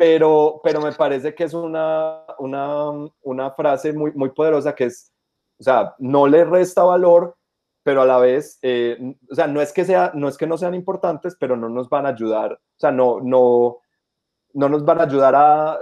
pero, 0.02 0.60
pero 0.64 0.80
me 0.80 0.90
parece 0.90 1.32
que 1.32 1.44
es 1.44 1.54
una, 1.54 2.24
una, 2.40 2.90
una 3.22 3.50
frase 3.52 3.92
muy, 3.92 4.10
muy 4.12 4.30
poderosa 4.30 4.74
que 4.74 4.86
es, 4.86 5.12
o 5.60 5.62
sea, 5.62 5.94
no 6.00 6.26
le 6.26 6.44
resta 6.44 6.82
valor, 6.82 7.36
pero 7.84 8.02
a 8.02 8.06
la 8.06 8.18
vez, 8.18 8.58
eh, 8.62 8.98
o 9.30 9.34
sea, 9.36 9.46
no 9.46 9.60
es, 9.60 9.72
que 9.72 9.84
sea, 9.84 10.10
no 10.12 10.26
es 10.26 10.36
que 10.36 10.48
no 10.48 10.58
sean 10.58 10.74
importantes, 10.74 11.36
pero 11.38 11.56
no 11.56 11.68
nos 11.68 11.88
van 11.88 12.06
a 12.06 12.08
ayudar, 12.08 12.54
o 12.54 12.80
sea, 12.80 12.90
no, 12.90 13.20
no, 13.20 13.78
no 14.54 14.68
nos 14.68 14.84
van 14.84 14.98
a 14.98 15.04
ayudar 15.04 15.34
a, 15.36 15.78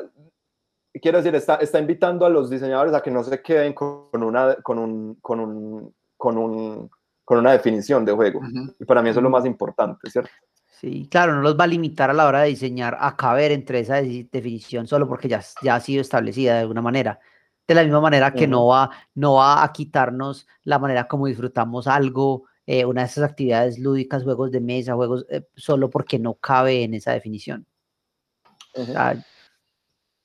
quiero 1.01 1.17
decir, 1.17 1.35
está, 1.35 1.55
está 1.55 1.79
invitando 1.79 2.27
a 2.27 2.31
los 2.31 2.51
diseñadores 2.51 2.93
a 2.93 3.01
que 3.01 3.11
no 3.11 3.25
se 3.25 3.41
queden 3.41 3.73
con 3.73 4.23
una, 4.23 4.57
con 4.57 4.79
un, 4.79 5.15
con 5.23 5.41
un, 5.41 5.95
con 6.19 6.37
un, 6.37 6.91
con 7.31 7.39
una 7.39 7.53
definición 7.53 8.05
de 8.05 8.11
juego. 8.11 8.41
Y 8.81 8.85
para 8.85 9.03
mí 9.03 9.09
eso 9.09 9.21
es 9.21 9.23
lo 9.23 9.31
más 9.31 9.47
importante, 9.47 10.11
¿cierto? 10.11 10.33
Sí, 10.67 11.07
claro, 11.09 11.33
no 11.33 11.43
los 11.43 11.57
va 11.57 11.63
a 11.63 11.69
limitar 11.69 12.11
a 12.11 12.13
la 12.13 12.27
hora 12.27 12.41
de 12.41 12.49
diseñar 12.49 12.99
a 12.99 13.17
caber 13.17 13.53
entre 13.53 13.79
esa 13.79 14.03
definición 14.03 14.89
solo 14.89 15.07
porque 15.07 15.29
ya, 15.29 15.41
ya 15.63 15.77
ha 15.77 15.81
sido 15.81 16.01
establecida 16.01 16.55
de 16.55 16.61
alguna 16.63 16.83
manera. 16.83 17.21
De 17.69 17.77
la 17.77 17.85
misma 17.85 18.01
manera 18.01 18.33
que 18.33 18.49
no, 18.49 18.67
va, 18.67 18.91
no 19.15 19.35
va 19.35 19.63
a 19.63 19.73
quitarnos 19.73 20.49
la 20.65 20.81
manera 20.81 21.07
como 21.07 21.29
disfrutamos 21.29 21.87
algo, 21.87 22.47
eh, 22.67 22.85
una 22.85 23.03
de 23.03 23.07
esas 23.07 23.23
actividades 23.23 23.79
lúdicas, 23.79 24.25
juegos 24.25 24.51
de 24.51 24.61
mesa, 24.61 24.97
juegos, 24.97 25.25
eh, 25.31 25.47
solo 25.55 25.89
porque 25.89 26.19
no 26.19 26.35
cabe 26.35 26.83
en 26.83 26.95
esa 26.95 27.13
definición. 27.13 27.65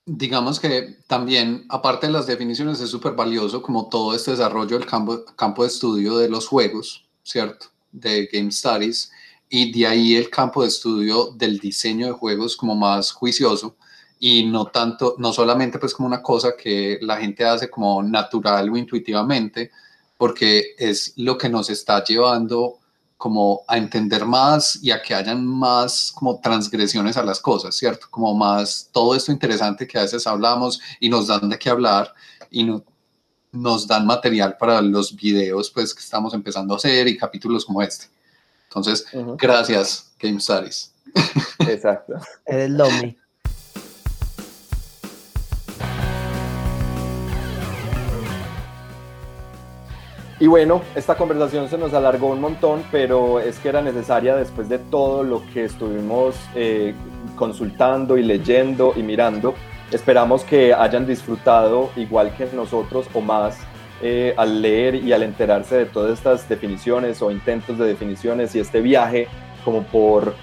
Digamos 0.07 0.59
que 0.59 0.97
también, 1.07 1.65
aparte 1.67 2.05
de 2.05 2.13
las 2.13 2.27
definiciones, 2.27 2.79
es 2.79 2.91
súper 2.91 3.13
valioso 3.13 3.61
como 3.63 3.89
todo 3.89 4.13
este 4.15 4.31
desarrollo 4.31 4.77
del 4.77 4.87
campo, 4.87 5.25
campo 5.35 5.63
de 5.63 5.69
estudio 5.69 6.17
de 6.17 6.29
los 6.29 6.47
juegos, 6.47 7.07
¿cierto? 7.23 7.67
De 7.91 8.29
Game 8.31 8.51
Studies 8.51 9.11
y 9.49 9.71
de 9.71 9.87
ahí 9.87 10.15
el 10.15 10.29
campo 10.29 10.61
de 10.61 10.67
estudio 10.67 11.31
del 11.35 11.57
diseño 11.57 12.07
de 12.07 12.11
juegos 12.13 12.55
como 12.55 12.75
más 12.75 13.11
juicioso 13.11 13.75
y 14.19 14.45
no 14.45 14.65
tanto, 14.67 15.15
no 15.17 15.33
solamente 15.33 15.79
pues 15.79 15.93
como 15.93 16.07
una 16.07 16.21
cosa 16.21 16.55
que 16.55 16.99
la 17.01 17.17
gente 17.17 17.43
hace 17.43 17.69
como 17.69 18.03
natural 18.03 18.69
o 18.69 18.77
intuitivamente, 18.77 19.71
porque 20.17 20.75
es 20.77 21.13
lo 21.17 21.37
que 21.37 21.49
nos 21.49 21.69
está 21.69 22.03
llevando 22.03 22.79
como 23.17 23.63
a 23.67 23.77
entender 23.77 24.25
más 24.25 24.77
y 24.83 24.91
a 24.91 25.01
que 25.01 25.15
hayan 25.15 25.45
más 25.45 26.11
como 26.13 26.39
transgresiones 26.39 27.17
a 27.17 27.23
las 27.23 27.39
cosas, 27.39 27.75
¿cierto? 27.75 28.07
Como 28.09 28.33
más 28.33 28.89
todo 28.91 29.15
esto 29.15 29.31
interesante 29.31 29.87
que 29.87 29.97
a 29.97 30.01
veces 30.01 30.27
hablamos 30.27 30.81
y 30.99 31.09
nos 31.09 31.27
dan 31.27 31.49
de 31.49 31.57
qué 31.57 31.69
hablar 31.69 32.13
y 32.49 32.63
no, 32.63 32.83
nos 33.51 33.87
dan 33.87 34.05
material 34.05 34.57
para 34.57 34.81
los 34.81 35.15
videos 35.15 35.71
pues 35.71 35.93
que 35.93 36.01
estamos 36.01 36.33
empezando 36.33 36.73
a 36.73 36.77
hacer 36.77 37.07
y 37.07 37.17
capítulos 37.17 37.65
como 37.65 37.81
este. 37.81 38.07
Entonces, 38.67 39.05
gracias, 39.37 40.13
Game 40.19 40.39
Studies. 40.39 40.93
Exacto. 41.59 42.15
Eres 42.45 42.69
Lomi. 42.69 43.17
Y 50.37 50.47
bueno, 50.47 50.81
esta 50.95 51.15
conversación 51.15 51.69
se 51.69 51.77
nos 51.77 51.93
alargó 51.93 52.27
un 52.27 52.41
montón, 52.41 52.83
pero 52.91 53.39
es 53.39 53.57
que 53.59 53.69
era 53.69 53.81
necesaria 53.81 54.35
después 54.35 54.67
de 54.67 54.79
todo 54.79 55.23
lo 55.23 55.41
que 55.53 55.63
estuvimos 55.63 56.35
eh, 56.55 56.93
consultando 57.37 58.17
y 58.17 58.23
leyendo 58.23 58.93
y 58.97 59.03
mirando. 59.03 59.53
Esperamos 59.91 60.43
que 60.43 60.73
hayan 60.73 61.07
disfrutado 61.07 61.89
igual 61.95 62.35
que 62.35 62.49
nosotros 62.53 63.07
o 63.13 63.21
más 63.21 63.59
eh, 64.01 64.33
al 64.35 64.61
leer 64.61 64.95
y 64.95 65.13
al 65.13 65.23
enterarse 65.23 65.77
de 65.77 65.85
todas 65.85 66.11
estas 66.11 66.49
definiciones 66.49 67.21
o 67.21 67.31
intentos 67.31 67.77
de 67.77 67.85
definiciones 67.85 68.53
y 68.55 68.59
este 68.59 68.81
viaje 68.81 69.29
como 69.63 69.83
por 69.83 70.35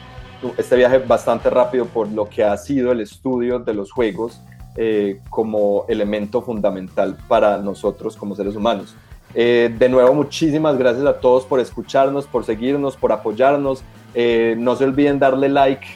este 0.56 0.74
viaje 0.74 0.98
bastante 0.98 1.50
rápido 1.50 1.84
por 1.84 2.10
lo 2.10 2.28
que 2.30 2.42
ha 2.44 2.56
sido 2.56 2.92
el 2.92 3.00
estudio 3.02 3.58
de 3.58 3.74
los 3.74 3.92
juegos 3.92 4.40
eh, 4.74 5.20
como 5.28 5.84
elemento 5.86 6.40
fundamental 6.40 7.18
para 7.28 7.58
nosotros 7.58 8.16
como 8.16 8.34
seres 8.34 8.56
humanos. 8.56 8.96
Eh, 9.34 9.74
de 9.78 9.88
nuevo, 9.88 10.14
muchísimas 10.14 10.76
gracias 10.76 11.06
a 11.06 11.14
todos 11.20 11.44
por 11.44 11.60
escucharnos, 11.60 12.26
por 12.26 12.44
seguirnos, 12.44 12.96
por 12.96 13.12
apoyarnos. 13.12 13.82
no 14.14 14.76
se 14.76 14.84
olviden 14.84 15.18
darle 15.18 15.48
like, 15.48 15.86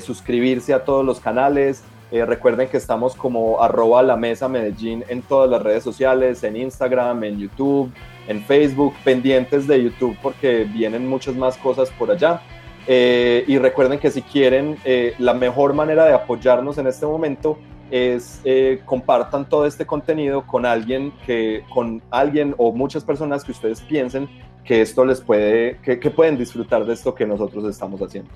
suscribirse 0.00 0.74
a 0.74 0.84
todos 0.84 1.04
los 1.04 1.18
canales, 1.20 1.82
eh, 2.10 2.24
recuerden 2.24 2.68
que 2.68 2.78
estamos 2.78 3.14
como 3.14 3.62
arroba 3.62 4.02
la 4.02 4.16
mesa 4.16 4.48
Medellín 4.48 5.04
en 5.08 5.20
todas 5.20 5.50
las 5.50 5.62
redes 5.62 5.82
sociales, 5.82 6.42
en 6.42 6.56
Instagram, 6.56 7.22
en 7.24 7.38
YouTube, 7.38 7.92
en 8.26 8.42
Facebook, 8.42 8.94
pendientes 9.04 9.66
de 9.66 9.82
YouTube 9.82 10.16
porque 10.22 10.64
vienen 10.64 11.06
muchas 11.06 11.34
más 11.34 11.58
cosas 11.58 11.90
por 11.90 12.10
allá. 12.10 12.40
Eh, 12.86 13.44
y 13.46 13.58
recuerden 13.58 13.98
que 13.98 14.10
si 14.10 14.22
quieren, 14.22 14.78
eh, 14.86 15.14
la 15.18 15.34
mejor 15.34 15.74
manera 15.74 16.06
de 16.06 16.14
apoyarnos 16.14 16.78
en 16.78 16.86
este 16.86 17.04
momento 17.04 17.58
es 17.90 18.42
compartan 18.84 19.48
todo 19.48 19.66
este 19.66 19.86
contenido 19.86 20.46
con 20.46 20.66
alguien 20.66 21.12
que, 21.26 21.64
con 21.72 22.02
alguien 22.10 22.54
o 22.58 22.72
muchas 22.72 23.04
personas 23.04 23.44
que 23.44 23.52
ustedes 23.52 23.80
piensen 23.80 24.28
que 24.64 24.82
esto 24.82 25.04
les 25.04 25.20
puede, 25.20 25.78
que 25.80 26.10
pueden 26.10 26.36
disfrutar 26.36 26.84
de 26.84 26.92
esto 26.92 27.14
que 27.14 27.24
nosotros 27.26 27.64
estamos 27.64 28.00
haciendo. 28.02 28.30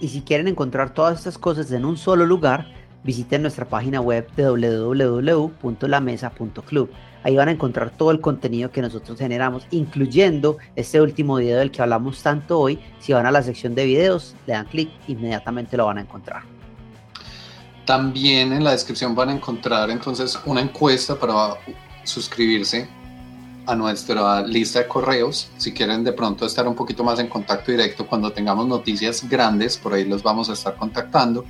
Y 0.00 0.08
si 0.08 0.22
quieren 0.22 0.46
encontrar 0.46 0.94
todas 0.94 1.18
estas 1.18 1.38
cosas 1.38 1.72
en 1.72 1.84
un 1.84 1.96
solo 1.96 2.24
lugar, 2.24 2.68
visiten 3.02 3.42
nuestra 3.42 3.64
página 3.64 4.00
web 4.00 4.28
de 4.36 4.44
www.lamesa.club. 4.44 6.90
Ahí 7.24 7.34
van 7.34 7.48
a 7.48 7.52
encontrar 7.52 7.90
todo 7.90 8.12
el 8.12 8.20
contenido 8.20 8.70
que 8.70 8.80
nosotros 8.80 9.18
generamos, 9.18 9.66
incluyendo 9.72 10.58
este 10.76 11.00
último 11.00 11.34
video 11.36 11.58
del 11.58 11.72
que 11.72 11.82
hablamos 11.82 12.22
tanto 12.22 12.60
hoy. 12.60 12.78
Si 13.00 13.12
van 13.12 13.26
a 13.26 13.32
la 13.32 13.42
sección 13.42 13.74
de 13.74 13.84
videos, 13.84 14.36
le 14.46 14.52
dan 14.52 14.66
clic, 14.66 14.88
inmediatamente 15.08 15.76
lo 15.76 15.86
van 15.86 15.98
a 15.98 16.02
encontrar. 16.02 16.55
También 17.86 18.52
en 18.52 18.64
la 18.64 18.72
descripción 18.72 19.14
van 19.14 19.28
a 19.28 19.32
encontrar 19.32 19.90
entonces 19.90 20.36
una 20.44 20.60
encuesta 20.60 21.14
para 21.14 21.54
suscribirse 22.02 22.88
a 23.64 23.76
nuestra 23.76 24.42
lista 24.44 24.80
de 24.80 24.88
correos. 24.88 25.48
Si 25.56 25.72
quieren 25.72 26.02
de 26.02 26.12
pronto 26.12 26.46
estar 26.46 26.66
un 26.66 26.74
poquito 26.74 27.04
más 27.04 27.20
en 27.20 27.28
contacto 27.28 27.70
directo 27.70 28.04
cuando 28.04 28.32
tengamos 28.32 28.66
noticias 28.66 29.28
grandes, 29.28 29.76
por 29.76 29.94
ahí 29.94 30.04
los 30.04 30.22
vamos 30.22 30.50
a 30.50 30.54
estar 30.54 30.74
contactando. 30.76 31.44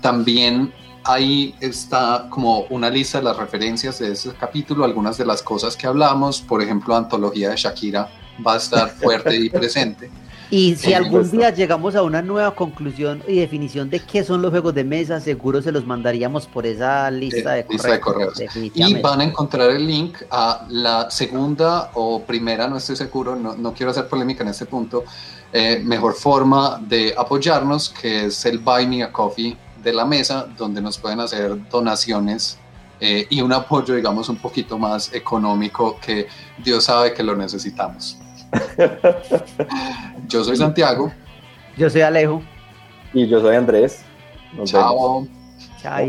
También 0.00 0.72
ahí 1.04 1.54
está 1.60 2.28
como 2.30 2.60
una 2.70 2.88
lista 2.88 3.18
de 3.18 3.24
las 3.24 3.36
referencias 3.36 3.98
de 3.98 4.12
ese 4.12 4.32
capítulo, 4.34 4.84
algunas 4.84 5.18
de 5.18 5.26
las 5.26 5.42
cosas 5.42 5.76
que 5.76 5.88
hablamos, 5.88 6.40
por 6.40 6.62
ejemplo, 6.62 6.94
antología 6.94 7.50
de 7.50 7.56
Shakira 7.56 8.08
va 8.46 8.54
a 8.54 8.56
estar 8.58 8.90
fuerte 8.90 9.36
y 9.36 9.48
presente. 9.50 10.08
Y 10.50 10.76
si 10.76 10.94
algún 10.94 11.30
día 11.30 11.50
llegamos 11.50 11.94
a 11.94 12.02
una 12.02 12.22
nueva 12.22 12.54
conclusión 12.54 13.22
y 13.28 13.40
definición 13.40 13.90
de 13.90 14.00
qué 14.00 14.24
son 14.24 14.40
los 14.40 14.50
juegos 14.50 14.74
de 14.74 14.82
mesa, 14.82 15.20
seguro 15.20 15.60
se 15.60 15.72
los 15.72 15.84
mandaríamos 15.84 16.46
por 16.46 16.64
esa 16.64 17.10
lista 17.10 17.52
de, 17.52 17.64
correos. 18.00 18.42
Y 18.54 19.00
van 19.00 19.20
a 19.20 19.24
encontrar 19.24 19.70
el 19.70 19.86
link 19.86 20.16
a 20.30 20.66
la 20.70 21.10
segunda 21.10 21.90
o 21.94 22.22
primera, 22.22 22.66
no 22.66 22.78
estoy 22.78 22.96
seguro, 22.96 23.36
no, 23.36 23.74
quiero 23.74 23.90
hacer 23.90 24.08
polémica 24.08 24.42
en 24.42 24.48
este 24.48 24.64
punto, 24.64 25.04
eh, 25.52 25.82
mejor 25.84 26.14
forma 26.14 26.80
de 26.80 27.14
apoyarnos, 27.16 27.90
que 27.90 28.26
es 28.26 28.46
el 28.46 28.58
Buy 28.58 28.86
Me 28.86 29.02
a 29.02 29.12
Coffee 29.12 29.56
de 29.82 29.92
la 29.92 30.06
mesa, 30.06 30.46
donde 30.56 30.80
nos 30.80 30.96
pueden 30.96 31.20
hacer 31.20 31.68
donaciones 31.68 32.58
eh, 33.00 33.26
y 33.28 33.42
un 33.42 33.52
apoyo, 33.52 33.94
digamos, 33.94 34.28
un 34.28 34.36
poquito 34.36 34.78
más 34.78 35.12
económico 35.12 35.98
que 36.00 36.26
Dios 36.62 36.84
sabe 36.84 37.12
que 37.12 37.22
lo 37.22 37.36
necesitamos. 37.36 38.18
yo 40.28 40.44
soy 40.44 40.56
Santiago. 40.56 41.12
Yo 41.76 41.90
soy 41.90 42.00
Alejo. 42.00 42.42
Y 43.12 43.26
yo 43.26 43.40
soy 43.40 43.56
Andrés. 43.56 44.02
Chao. 44.64 45.26
Chao. 45.80 46.06